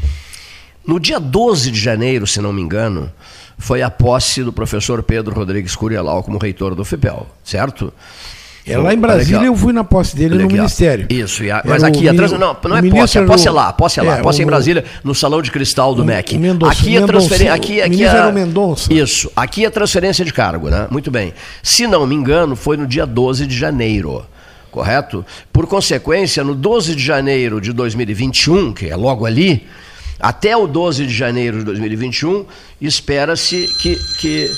no 0.86 1.00
dia 1.00 1.18
12 1.18 1.70
de 1.70 1.80
janeiro, 1.80 2.26
se 2.26 2.38
não 2.42 2.52
me 2.52 2.60
engano, 2.60 3.10
foi 3.56 3.80
a 3.82 3.88
posse 3.88 4.44
do 4.44 4.52
professor 4.52 5.02
Pedro 5.02 5.34
Rodrigues 5.34 5.74
Curialau 5.74 6.22
como 6.22 6.36
reitor 6.38 6.74
do 6.74 6.84
FIPEL, 6.84 7.26
certo? 7.42 7.90
É, 8.68 8.76
lá 8.76 8.92
em 8.92 8.98
Brasília 8.98 9.46
eu 9.46 9.54
fui 9.56 9.72
na 9.72 9.84
posse 9.84 10.16
dele 10.16 10.34
no. 10.36 10.46
Ministério. 10.48 11.06
Isso, 11.08 11.42
a- 11.50 11.62
mas 11.64 11.82
o 11.82 11.86
aqui 11.86 12.08
a 12.08 12.12
mini- 12.12 12.28
não, 12.32 12.38
não 12.38 12.76
o 12.76 12.78
é 12.78 12.90
posse, 12.90 13.18
a 13.18 13.20
era 13.20 13.30
posse 13.30 13.46
é 13.46 13.50
o- 13.50 13.54
lá, 13.54 13.68
a 13.68 13.72
posse 13.72 14.00
é 14.00 14.02
lá, 14.02 14.16
é, 14.16 14.20
a 14.20 14.22
posse 14.22 14.40
é 14.40 14.42
em 14.42 14.44
o- 14.44 14.48
Brasília, 14.48 14.84
no 15.04 15.14
salão 15.14 15.40
de 15.40 15.50
cristal 15.52 15.94
do 15.94 16.04
MEC. 16.04 16.36
Mendonça- 16.36 16.72
aqui 16.72 16.96
a 16.96 17.00
Mendonça- 17.00 17.12
transferência, 17.28 17.54
aqui, 17.54 17.78
o 17.80 17.84
aqui 17.84 18.04
a... 18.04 18.10
era 18.12 18.28
o 18.28 18.32
Mendonça. 18.32 18.92
Isso, 18.92 19.30
aqui 19.36 19.64
é 19.64 19.70
transferência 19.70 20.24
de 20.24 20.32
cargo, 20.32 20.68
né? 20.68 20.88
Muito 20.90 21.10
bem. 21.10 21.32
Se 21.62 21.86
não 21.86 22.06
me 22.06 22.14
engano, 22.14 22.56
foi 22.56 22.76
no 22.76 22.86
dia 22.86 23.06
12 23.06 23.46
de 23.46 23.56
janeiro. 23.56 24.24
Correto? 24.72 25.24
Por 25.52 25.66
consequência, 25.66 26.42
no 26.44 26.54
12 26.54 26.94
de 26.94 27.02
janeiro 27.02 27.60
de 27.60 27.72
2021, 27.72 28.72
que 28.72 28.88
é 28.88 28.96
logo 28.96 29.24
ali, 29.24 29.64
até 30.20 30.56
o 30.56 30.66
12 30.66 31.06
de 31.06 31.14
janeiro 31.14 31.58
de 31.60 31.64
2021, 31.64 32.44
espera-se 32.80 33.66
que, 33.80 33.96
que, 34.18 34.50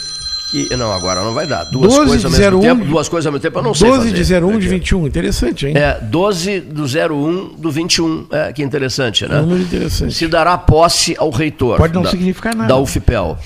que. 0.50 0.76
Não, 0.76 0.92
agora 0.92 1.22
não 1.22 1.34
vai 1.34 1.46
dar. 1.46 1.64
Duas 1.64 1.92
12 1.94 2.06
coisas 2.06 2.24
ao 2.24 2.30
de 2.30 2.38
mesmo 2.38 2.58
01 2.58 2.60
tempo, 2.60 2.84
duas 2.84 3.08
coisas 3.08 3.26
ao 3.26 3.32
mesmo 3.32 3.42
tempo, 3.42 3.58
eu 3.58 3.62
não 3.62 3.74
sei. 3.74 3.88
12 3.88 4.10
fazer. 4.10 4.24
de 4.24 4.34
01 4.34 4.58
de 4.58 4.66
Aqui, 4.66 4.66
ó. 4.66 4.70
21, 4.70 5.06
interessante, 5.06 5.66
hein? 5.66 5.76
É, 5.76 5.98
12 6.00 6.60
do 6.60 6.84
01 6.84 7.54
do 7.56 7.70
21. 7.70 8.26
É, 8.30 8.52
que 8.52 8.62
interessante, 8.62 9.26
né? 9.26 9.40
Número 9.40 9.62
interessante. 9.62 10.14
Se 10.14 10.26
dará 10.26 10.56
posse 10.56 11.14
ao 11.18 11.30
reitor. 11.30 11.76
Pode 11.76 11.94
não 11.94 12.02
da, 12.02 12.10
significar 12.10 12.54
nada. 12.54 12.68
Da 12.68 12.76
UFPEL. 12.78 13.38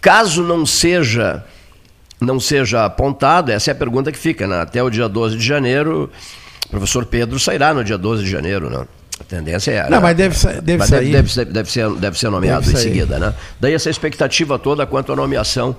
Caso 0.00 0.42
não 0.42 0.64
seja 0.64 1.44
não 2.20 2.40
seja 2.40 2.84
apontado, 2.84 3.52
essa 3.52 3.70
é 3.70 3.72
a 3.72 3.74
pergunta 3.74 4.10
que 4.10 4.18
fica, 4.18 4.46
né? 4.46 4.60
Até 4.60 4.82
o 4.82 4.88
dia 4.88 5.08
12 5.08 5.36
de 5.36 5.44
janeiro, 5.44 6.10
o 6.64 6.68
professor 6.70 7.04
Pedro 7.04 7.38
sairá 7.38 7.74
no 7.74 7.84
dia 7.84 7.98
12 7.98 8.24
de 8.24 8.30
janeiro, 8.30 8.70
né? 8.70 8.86
A 9.20 9.24
tendência 9.24 9.70
é. 9.70 9.82
Não, 9.84 9.90
né? 9.90 10.00
mas 10.00 10.16
deve 10.16 10.60
deve 10.60 10.78
Mas 10.78 10.88
sair. 10.88 11.10
Deve, 11.10 11.28
deve- 11.34 11.52
deve 11.52 11.70
ser, 11.70 11.90
deve 11.94 12.18
ser 12.18 12.30
nomeado 12.30 12.66
Deve 12.66 12.78
em 12.78 12.80
seguida, 12.82 13.18
né? 13.18 13.34
Daí 13.60 13.72
essa 13.72 13.88
expectativa 13.88 14.58
toda 14.58 14.86
quanto 14.86 15.12
à 15.12 15.16
nomeação 15.16 15.76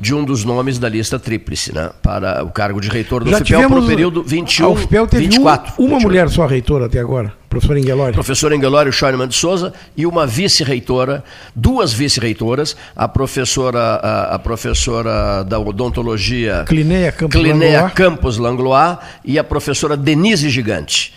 de 0.00 0.14
um 0.14 0.24
dos 0.24 0.44
nomes 0.44 0.78
da 0.78 0.88
lista 0.88 1.18
tríplice, 1.18 1.74
né? 1.74 1.90
Para 2.02 2.44
o 2.44 2.50
cargo 2.50 2.80
de 2.80 2.88
reitor 2.88 3.24
do 3.24 3.30
Já 3.30 3.38
FIPEL 3.38 3.68
para 3.68 3.78
o 3.80 3.86
período 3.86 4.22
21, 4.22 4.66
A 4.66 4.68
UFPEL 4.70 5.06
teve 5.06 5.24
um- 5.24 5.28
24. 5.28 5.72
uma 5.78 5.88
28. 5.98 6.02
mulher 6.06 6.28
só 6.30 6.46
reitora 6.46 6.86
até 6.86 7.00
agora, 7.00 7.32
professora 7.48 7.78
Engelori. 7.80 8.12
Professora 8.12 8.54
Engelório 8.56 8.92
Scheunemann 8.92 9.26
de 9.28 9.34
Souza 9.34 9.72
e 9.96 10.06
uma 10.06 10.26
vice-reitora, 10.26 11.24
duas 11.54 11.92
vice-reitoras, 11.92 12.76
a 12.94 13.08
professora, 13.08 13.78
a, 13.80 14.34
a 14.34 14.38
professora 14.38 15.42
da 15.42 15.58
odontologia 15.58 16.64
Clinéia 16.66 17.10
Campos 17.12 17.40
Clinéia 17.40 17.72
Langlois. 17.82 17.94
Campos 17.94 18.38
Langlois 18.38 18.98
e 19.24 19.38
a 19.38 19.44
professora 19.44 19.96
Denise 19.96 20.48
Gigante. 20.48 21.12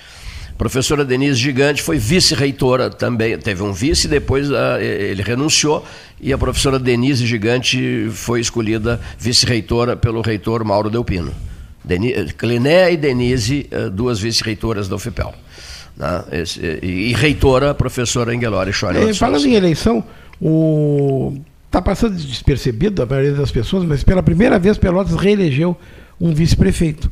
Professora 0.62 1.04
Denise 1.04 1.40
Gigante 1.40 1.82
foi 1.82 1.98
vice-reitora 1.98 2.88
também, 2.92 3.36
teve 3.36 3.64
um 3.64 3.74
vice, 3.74 4.08
depois 4.08 4.52
ah, 4.52 4.80
ele 4.80 5.24
renunciou 5.24 5.84
e 6.22 6.32
a 6.32 6.38
professora 6.38 6.78
Denise 6.78 7.26
Gigante 7.26 8.08
foi 8.12 8.42
escolhida 8.42 9.02
vice-reitora 9.18 9.96
pelo 9.96 10.22
reitor 10.22 10.64
Mauro 10.64 10.92
Delpino. 10.92 11.34
Cliné 12.38 12.94
e 12.94 12.98
Denise, 12.98 13.66
eh, 13.72 13.90
duas 13.90 14.20
vice-reitoras 14.20 14.88
da 14.88 14.98
UFPEL. 14.98 15.34
Né? 15.98 16.24
E, 16.84 17.12
reitora, 17.14 17.74
professora 17.74 18.32
É, 19.00 19.06
de 19.08 19.18
falando 19.18 19.48
em 19.48 19.56
eleição, 19.56 20.04
o 20.40 21.40
está 21.66 21.82
passando 21.82 22.16
despercebido 22.16 23.02
a 23.02 23.06
maioria 23.08 23.34
das 23.34 23.50
pessoas, 23.50 23.84
mas 23.84 24.04
pela 24.04 24.22
primeira 24.22 24.60
vez 24.60 24.78
Pelotas 24.78 25.16
reelegeu 25.16 25.76
um 26.20 26.32
vice-prefeito. 26.32 27.12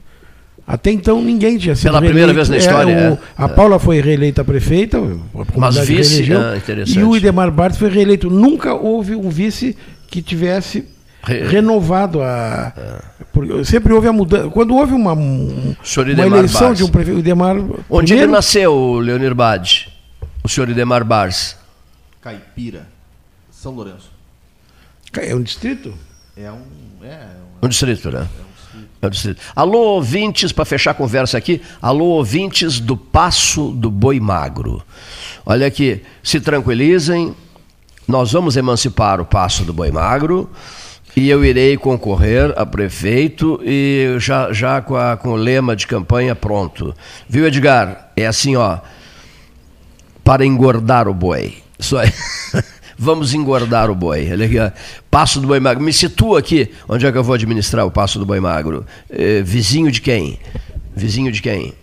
Até 0.71 0.91
então 0.91 1.19
ninguém 1.19 1.57
tinha 1.57 1.75
sido 1.75 1.85
Pela 1.85 1.97
primeira 1.99 2.31
reeleito. 2.31 2.35
vez 2.35 2.49
na 2.49 2.57
história, 2.57 2.95
o- 2.95 3.13
é. 3.13 3.17
a 3.35 3.45
É. 3.45 3.47
Paula 3.47 3.79
foi 3.79 3.99
reeleita 4.01 4.43
prefeita, 4.45 4.97
a 4.99 5.45
comunidade 5.45 5.85
vice, 5.87 6.11
reelegeu, 6.21 6.39
ah, 6.41 6.57
interessante. 6.57 6.99
e 6.99 7.03
o 7.03 7.17
Idemar 7.17 7.49
Bartos 7.49 7.79
foi 7.79 7.89
reeleito. 7.89 8.29
Nunca 8.29 8.75
houve 8.75 9.15
um 9.15 9.29
vice 9.31 9.75
que 10.07 10.21
tivesse 10.21 10.85
Re- 11.23 11.47
renovado 11.47 12.21
a. 12.21 12.71
porque 13.33 13.63
sempre 13.65 13.93
houve 13.93 14.07
a 14.09 14.13
mudança. 14.13 14.47
Quando 14.51 14.75
houve 14.75 14.93
uma, 14.93 15.13
um- 15.13 15.75
uma 15.75 16.37
eleição 16.37 16.67
Bars. 16.67 16.77
de 16.77 16.83
um 16.83 16.89
prefeito, 16.89 17.17
o 17.17 17.19
Idemar. 17.19 17.55
Onde 17.57 18.13
ele 18.13 18.19
primeiro- 18.21 18.31
nasceu, 18.31 18.99
Leonir 18.99 19.33
Bade? 19.33 19.91
O 20.43 20.47
senhor 20.47 20.69
Idemar 20.69 21.03
Bars. 21.03 21.57
Caipira, 22.21 22.87
São 23.51 23.73
Lourenço. 23.73 24.11
É 25.17 25.33
um 25.35 25.41
distrito? 25.41 25.93
É 26.37 26.51
um. 26.51 26.61
É, 27.03 27.17
um- 27.61 27.65
Um 27.65 27.67
distrito, 27.69 28.11
né? 28.11 28.19
É 28.19 28.41
um 28.43 28.48
Alô, 29.55 29.79
ouvintes, 29.95 30.51
para 30.51 30.65
fechar 30.65 30.91
a 30.91 30.93
conversa 30.93 31.37
aqui, 31.37 31.61
alô, 31.81 32.05
ouvintes 32.05 32.79
do 32.79 32.97
Passo 32.97 33.71
do 33.71 33.89
Boi 33.89 34.19
Magro. 34.19 34.83
Olha 35.45 35.67
aqui, 35.67 36.01
se 36.21 36.39
tranquilizem, 36.41 37.33
nós 38.07 38.31
vamos 38.33 38.57
emancipar 38.57 39.21
o 39.21 39.25
Passo 39.25 39.63
do 39.63 39.71
Boi 39.71 39.89
Magro 39.91 40.49
e 41.15 41.29
eu 41.29 41.43
irei 41.45 41.77
concorrer 41.77 42.53
a 42.57 42.65
prefeito 42.65 43.59
e 43.63 44.15
já, 44.19 44.51
já 44.51 44.81
com, 44.81 44.95
a- 44.95 45.15
com 45.15 45.29
o 45.29 45.35
lema 45.35 45.75
de 45.75 45.87
campanha 45.87 46.35
pronto. 46.35 46.93
Viu, 47.27 47.47
Edgar? 47.47 48.11
É 48.17 48.27
assim, 48.27 48.55
ó, 48.57 48.79
para 50.23 50.45
engordar 50.45 51.07
o 51.07 51.13
boi. 51.13 51.55
Isso 51.79 51.97
aí. 51.97 52.11
Vamos 53.01 53.33
engordar 53.33 53.89
o 53.89 53.95
boi. 53.95 54.29
Olha 54.29 54.45
aqui. 54.45 54.75
Passo 55.09 55.39
do 55.39 55.47
Boi 55.47 55.59
Magro. 55.61 55.81
Me 55.81 55.93
situa 55.93 56.39
aqui. 56.39 56.69
Onde 56.87 57.05
é 57.05 57.11
que 57.11 57.17
eu 57.17 57.23
vou 57.23 57.33
administrar 57.33 57.85
o 57.85 57.91
Passo 57.91 58.19
do 58.19 58.25
Boi 58.25 58.41
Magro? 58.41 58.85
Eh, 59.09 59.41
vizinho 59.41 59.89
de 59.89 60.01
quem? 60.01 60.37
Vizinho 60.93 61.31
de 61.31 61.41
quem? 61.41 61.73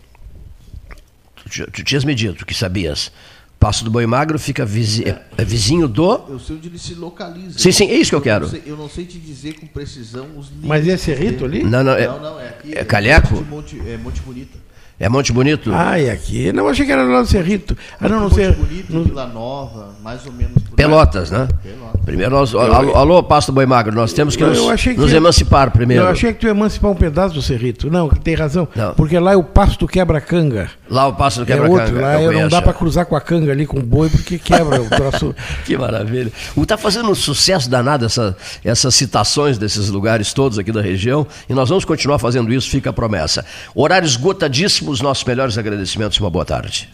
Tu, 1.50 1.70
tu 1.70 1.82
tinhas 1.84 2.04
me 2.04 2.14
dito 2.14 2.44
que 2.44 2.52
sabias. 2.54 3.10
Passo 3.58 3.82
do 3.82 3.90
Boi 3.90 4.04
Magro 4.06 4.38
fica 4.38 4.66
vizi- 4.66 5.08
é- 5.08 5.22
é 5.38 5.44
vizinho 5.44 5.88
do. 5.88 6.20
Eu 6.28 6.38
sei 6.38 6.56
onde 6.56 6.68
ele 6.68 6.78
se 6.78 6.94
localiza. 6.94 7.58
Sim, 7.58 7.72
sim, 7.72 7.88
é 7.88 7.94
isso 7.94 8.10
que 8.10 8.14
eu 8.14 8.18
não 8.18 8.24
quero. 8.24 8.48
sei- 8.50 8.62
eu 8.66 8.76
não 8.76 8.88
sei 8.88 9.06
te 9.06 9.18
dizer 9.18 9.54
com 9.54 9.66
precisão 9.66 10.26
os 10.36 10.48
límites. 10.48 10.68
Mas 10.68 10.86
é 10.86 10.96
Cerrito 10.98 11.46
ali? 11.46 11.62
Não, 11.64 11.82
não, 11.82 11.92
é- 11.92 12.06
não, 12.06 12.20
não, 12.20 12.38
é 12.40 12.48
aqui. 12.48 12.76
é 12.76 12.84
Calheco? 12.84 13.42
Monte, 13.48 13.80
é 13.88 13.96
Monte 13.96 14.20
Bonito. 14.20 14.65
É 14.98 15.10
Monte 15.10 15.30
Bonito? 15.30 15.70
Ah, 15.74 16.00
e 16.00 16.08
aqui? 16.08 16.50
Não, 16.52 16.66
achei 16.68 16.86
que 16.86 16.90
era 16.92 17.02
lá 17.04 17.20
do 17.20 17.26
Cerrito. 17.28 17.76
Ah, 18.00 18.08
não, 18.08 18.16
não 18.16 18.22
Monte 18.24 18.34
sei. 18.36 18.50
Bonito, 18.52 19.02
Vila 19.04 19.26
Nova, 19.26 19.90
mais 20.02 20.24
ou 20.24 20.32
menos. 20.32 20.54
por 20.62 20.74
Pelotas, 20.74 21.30
né? 21.30 21.46
Pelotas. 21.62 22.00
Primeiro 22.02 22.30
nós. 22.34 22.54
Alô, 22.54 22.94
alô, 22.96 23.22
Passo 23.22 23.48
do 23.48 23.54
Boi 23.54 23.66
Magro, 23.66 23.94
nós 23.94 24.14
temos 24.14 24.36
que 24.36 24.42
Eu- 24.42 24.48
nos, 24.48 24.58
eu 24.58 24.70
achei 24.70 24.94
que 24.94 25.00
nos 25.00 25.12
emancipar 25.12 25.70
primeiro. 25.70 26.02
Eu 26.04 26.08
achei 26.08 26.32
que 26.32 26.40
tu 26.40 26.46
ia 26.46 26.52
emancipar 26.52 26.90
um 26.90 26.94
pedaço 26.94 27.34
do 27.34 27.42
Cerrito. 27.42 27.90
Não, 27.90 28.08
tem 28.08 28.34
razão. 28.34 28.66
Não. 28.74 28.94
Porque 28.94 29.18
lá 29.18 29.32
é 29.32 29.36
o 29.36 29.44
passo 29.44 29.78
do 29.78 29.86
quebra-canga. 29.86 30.70
Lá 30.88 31.08
o 31.08 31.14
Passo 31.14 31.40
do 31.40 31.42
É 31.42 31.46
Quebra-Canga. 31.46 31.82
outro, 31.82 32.00
lá 32.00 32.22
eu 32.22 32.30
eu 32.32 32.40
não 32.42 32.48
dá 32.48 32.58
é. 32.58 32.60
para 32.60 32.72
cruzar 32.72 33.04
com 33.06 33.16
a 33.16 33.20
canga 33.20 33.50
ali 33.50 33.66
com 33.66 33.80
o 33.80 33.82
boi 33.82 34.08
porque 34.08 34.38
quebra 34.38 34.80
o 34.80 34.88
troço. 34.88 35.34
Que 35.66 35.76
maravilha. 35.76 36.30
O 36.54 36.64
tá 36.64 36.76
fazendo 36.78 37.10
um 37.10 37.14
sucesso 37.14 37.68
danado 37.68 38.04
essa, 38.06 38.36
essas 38.64 38.94
citações 38.94 39.58
desses 39.58 39.88
lugares 39.90 40.32
todos 40.32 40.58
aqui 40.60 40.70
da 40.70 40.80
região 40.80 41.26
e 41.50 41.54
nós 41.54 41.68
vamos 41.68 41.84
continuar 41.84 42.20
fazendo 42.20 42.52
isso, 42.52 42.70
fica 42.70 42.90
a 42.90 42.92
promessa. 42.92 43.44
Horário 43.74 44.06
esgotadíssimo, 44.06 44.85
os 44.90 45.00
nossos 45.00 45.24
melhores 45.24 45.58
agradecimentos. 45.58 46.18
Uma 46.20 46.30
boa 46.30 46.44
tarde. 46.44 46.88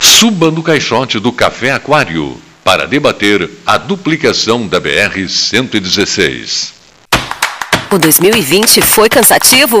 Suba 0.00 0.50
no 0.50 0.62
caixote 0.62 1.18
do 1.18 1.30
Café 1.32 1.72
Aquário 1.72 2.40
para 2.64 2.86
debater 2.86 3.50
a 3.66 3.76
duplicação 3.76 4.66
da 4.66 4.80
BR-116. 4.80 6.72
O 7.90 7.98
2020 7.98 8.80
foi 8.80 9.08
cansativo? 9.08 9.80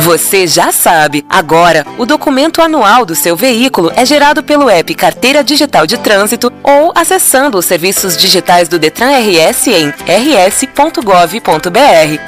Você 0.00 0.46
já 0.46 0.70
sabe. 0.70 1.24
Agora, 1.28 1.86
o 1.98 2.06
documento 2.06 2.62
anual 2.62 3.04
do 3.04 3.14
seu 3.14 3.36
veículo 3.36 3.92
é 3.94 4.04
gerado 4.04 4.42
pelo 4.42 4.68
app 4.68 4.94
Carteira 4.94 5.42
Digital 5.44 5.86
de 5.86 5.98
Trânsito 5.98 6.52
ou 6.62 6.92
acessando 6.94 7.58
os 7.58 7.64
serviços 7.64 8.16
digitais 8.16 8.68
do 8.68 8.78
Detran 8.78 9.10
RS 9.10 9.66
em 9.68 9.88
rs.gov.br. 10.06 11.00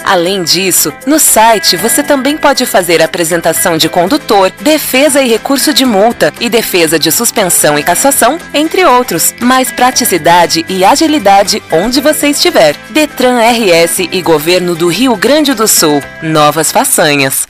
Além 0.05 0.43
disso, 0.43 0.93
no 1.07 1.19
site 1.19 1.77
você 1.77 2.03
também 2.03 2.37
pode 2.37 2.67
fazer 2.67 3.03
apresentação 3.03 3.77
de 3.77 3.89
condutor, 3.89 4.51
defesa 4.61 5.23
e 5.23 5.29
recurso 5.29 5.73
de 5.73 5.85
multa 5.85 6.33
e 6.41 6.49
defesa 6.49 6.99
de 6.99 7.11
suspensão 7.11 7.79
e 7.79 7.83
cassação, 7.83 8.39
entre 8.55 8.85
outros. 8.85 9.35
Mais 9.41 9.71
praticidade 9.71 10.65
e 10.69 10.85
agilidade 10.85 11.63
onde 11.73 12.01
você 12.01 12.29
estiver. 12.29 12.77
Detran 12.91 13.39
RS 13.41 14.01
e 14.13 14.21
Governo 14.23 14.75
do 14.75 14.89
Rio 14.89 15.17
Grande 15.17 15.55
do 15.55 15.67
Sul. 15.67 16.03
Novas 16.23 16.71
façanhas. 16.73 17.50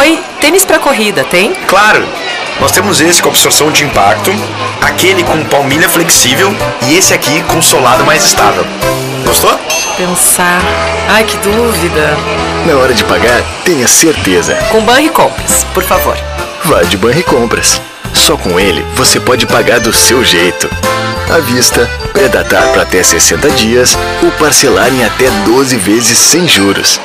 Oi, 0.00 0.18
tênis 0.40 0.64
pra 0.64 0.78
corrida, 0.78 1.24
tem? 1.24 1.54
Claro! 1.66 2.04
Nós 2.60 2.72
temos 2.72 3.00
esse 3.00 3.22
com 3.22 3.28
absorção 3.28 3.70
de 3.70 3.84
impacto, 3.84 4.30
aquele 4.80 5.24
com 5.24 5.44
palmilha 5.44 5.88
flexível 5.88 6.54
e 6.82 6.96
esse 6.96 7.12
aqui 7.12 7.42
com 7.44 7.60
solado 7.60 8.04
mais 8.04 8.24
estável. 8.24 8.64
Gostou? 9.24 9.58
Pensar. 9.96 10.60
Ai, 11.08 11.24
que 11.24 11.36
dúvida. 11.38 12.16
Na 12.66 12.76
hora 12.76 12.94
de 12.94 13.04
pagar, 13.04 13.42
tenha 13.64 13.88
certeza. 13.88 14.54
Com 14.70 14.82
Banri 14.82 15.08
Compras, 15.08 15.64
por 15.74 15.82
favor. 15.82 16.16
Vá 16.64 16.82
de 16.82 16.96
Banri 16.96 17.22
Compras. 17.22 17.80
Só 18.12 18.36
com 18.36 18.58
ele 18.58 18.84
você 18.94 19.18
pode 19.18 19.46
pagar 19.46 19.80
do 19.80 19.92
seu 19.92 20.24
jeito. 20.24 20.70
À 21.34 21.40
vista, 21.40 21.90
predatar 22.12 22.62
para 22.68 22.82
até 22.82 23.02
60 23.02 23.50
dias 23.50 23.98
ou 24.22 24.30
parcelar 24.32 24.88
em 24.88 25.04
até 25.04 25.28
12 25.44 25.76
vezes 25.76 26.16
sem 26.16 26.46
juros. 26.46 27.00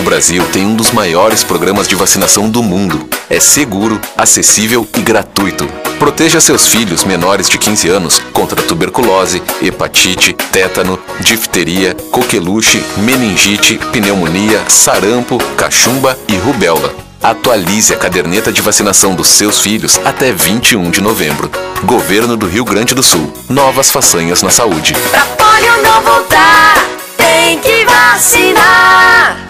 O 0.00 0.02
Brasil 0.02 0.42
tem 0.50 0.64
um 0.64 0.74
dos 0.74 0.92
maiores 0.92 1.44
programas 1.44 1.86
de 1.86 1.94
vacinação 1.94 2.48
do 2.48 2.62
mundo. 2.62 3.06
É 3.28 3.38
seguro, 3.38 4.00
acessível 4.16 4.88
e 4.96 5.02
gratuito. 5.02 5.66
Proteja 5.98 6.40
seus 6.40 6.66
filhos 6.68 7.04
menores 7.04 7.50
de 7.50 7.58
15 7.58 7.88
anos 7.90 8.18
contra 8.32 8.62
tuberculose, 8.62 9.42
hepatite, 9.60 10.32
tétano, 10.32 10.98
difteria, 11.20 11.94
coqueluche, 12.10 12.82
meningite, 12.96 13.78
pneumonia, 13.92 14.64
sarampo, 14.70 15.36
cachumba 15.54 16.18
e 16.28 16.36
rubéola. 16.36 16.94
Atualize 17.22 17.92
a 17.92 17.98
caderneta 17.98 18.50
de 18.50 18.62
vacinação 18.62 19.14
dos 19.14 19.28
seus 19.28 19.60
filhos 19.60 20.00
até 20.02 20.32
21 20.32 20.90
de 20.90 21.02
novembro. 21.02 21.50
Governo 21.84 22.38
do 22.38 22.46
Rio 22.46 22.64
Grande 22.64 22.94
do 22.94 23.02
Sul. 23.02 23.30
Novas 23.50 23.90
façanhas 23.90 24.42
na 24.42 24.48
saúde. 24.48 24.94
Pra 25.10 25.26
polio 25.26 25.82
não 25.82 26.00
voltar, 26.00 26.86
tem 27.18 27.58
que 27.58 27.84
vacinar. 27.84 29.49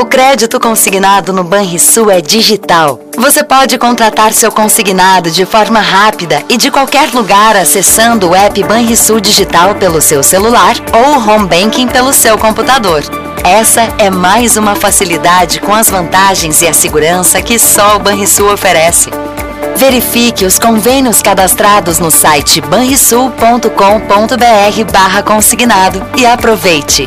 O 0.00 0.06
crédito 0.06 0.58
consignado 0.58 1.34
no 1.34 1.44
Banrisul 1.44 2.10
é 2.10 2.22
digital. 2.22 2.98
Você 3.18 3.44
pode 3.44 3.76
contratar 3.76 4.32
seu 4.32 4.50
consignado 4.50 5.30
de 5.30 5.44
forma 5.44 5.80
rápida 5.80 6.42
e 6.48 6.56
de 6.56 6.70
qualquer 6.70 7.12
lugar 7.12 7.54
acessando 7.56 8.30
o 8.30 8.34
app 8.34 8.64
Banrisul 8.64 9.20
Digital 9.20 9.74
pelo 9.74 10.00
seu 10.00 10.22
celular 10.22 10.76
ou 10.94 11.18
o 11.18 11.28
home 11.28 11.46
banking 11.46 11.88
pelo 11.88 12.10
seu 12.10 12.38
computador. 12.38 13.02
Essa 13.44 13.82
é 13.98 14.08
mais 14.08 14.56
uma 14.56 14.74
facilidade 14.74 15.60
com 15.60 15.74
as 15.74 15.90
vantagens 15.90 16.62
e 16.62 16.66
a 16.66 16.72
segurança 16.72 17.42
que 17.42 17.58
só 17.58 17.96
o 17.96 18.00
Banrisul 18.00 18.50
oferece. 18.50 19.10
Verifique 19.76 20.46
os 20.46 20.58
convênios 20.58 21.20
cadastrados 21.20 21.98
no 21.98 22.10
site 22.10 22.62
banrisul.com.br 22.62 24.90
barra 24.90 25.22
consignado 25.22 26.02
e 26.16 26.24
aproveite. 26.24 27.06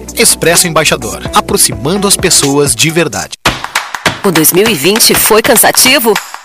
Expresso 0.15 0.67
Embaixador, 0.67 1.29
aproximando 1.33 2.07
as 2.07 2.15
pessoas 2.15 2.75
de 2.75 2.89
verdade. 2.89 3.33
O 4.23 4.31
2020 4.31 5.15
foi 5.15 5.41
cansativo? 5.41 6.13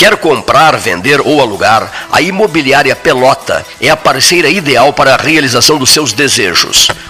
Quer 0.00 0.16
comprar, 0.16 0.78
vender 0.78 1.20
ou 1.20 1.42
alugar? 1.42 2.06
A 2.10 2.22
Imobiliária 2.22 2.96
Pelota 2.96 3.66
é 3.78 3.90
a 3.90 3.96
parceira 3.98 4.48
ideal 4.48 4.94
para 4.94 5.14
a 5.14 5.18
realização 5.18 5.76
dos 5.76 5.90
seus 5.90 6.14
desejos. 6.14 6.88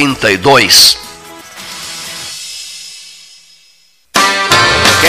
32. 0.00 1.09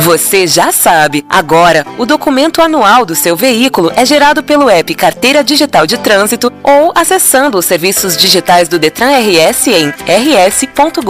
Você 0.00 0.46
já 0.46 0.70
sabe! 0.70 1.24
Agora, 1.28 1.86
o 1.98 2.06
documento 2.06 2.62
anual 2.62 3.04
do 3.04 3.14
seu 3.14 3.36
veículo 3.36 3.92
é 3.94 4.06
gerado 4.06 4.42
pelo 4.42 4.70
app 4.70 4.94
Carteira 4.94 5.42
Digital 5.44 5.86
de 5.86 5.98
Trânsito 5.98 6.52
ou 6.62 6.92
acessando 6.94 7.58
os 7.58 7.66
serviços 7.66 8.16
digitais 8.16 8.68
do 8.68 8.78
Detran 8.78 9.10
RS 9.10 9.66
em 9.66 9.88
rs.gov.br. 10.06 11.00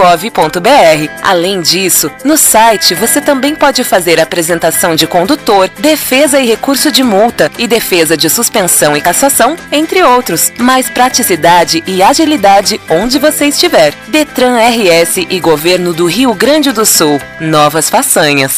Além 1.23 1.61
disso, 1.61 2.11
no 2.25 2.37
site 2.37 2.95
você 2.95 3.21
também 3.21 3.55
pode 3.55 3.85
fazer 3.85 4.21
apresentação 4.21 4.97
de 4.97 5.07
condutor, 5.07 5.69
defesa 5.79 6.41
e 6.41 6.47
recurso 6.47 6.91
de 6.91 7.03
multa 7.03 7.51
e 7.59 7.67
defesa 7.67 8.17
de 8.17 8.29
suspensão 8.29 8.97
e 8.97 9.01
cassação, 9.01 9.57
entre 9.71 10.03
outros. 10.03 10.53
Mais 10.59 10.89
praticidade 10.91 11.85
e 11.87 12.03
agilidade 12.03 12.81
onde 12.89 13.19
você 13.19 13.47
estiver. 13.47 13.95
Detran 14.09 14.57
RS 14.59 15.19
e 15.19 15.39
Governo 15.41 15.93
do 15.93 16.07
Rio 16.07 16.35
Grande 16.35 16.73
do 16.73 16.85
Sul. 16.85 17.21
Novas 17.41 17.89
façanhas. 17.91 18.58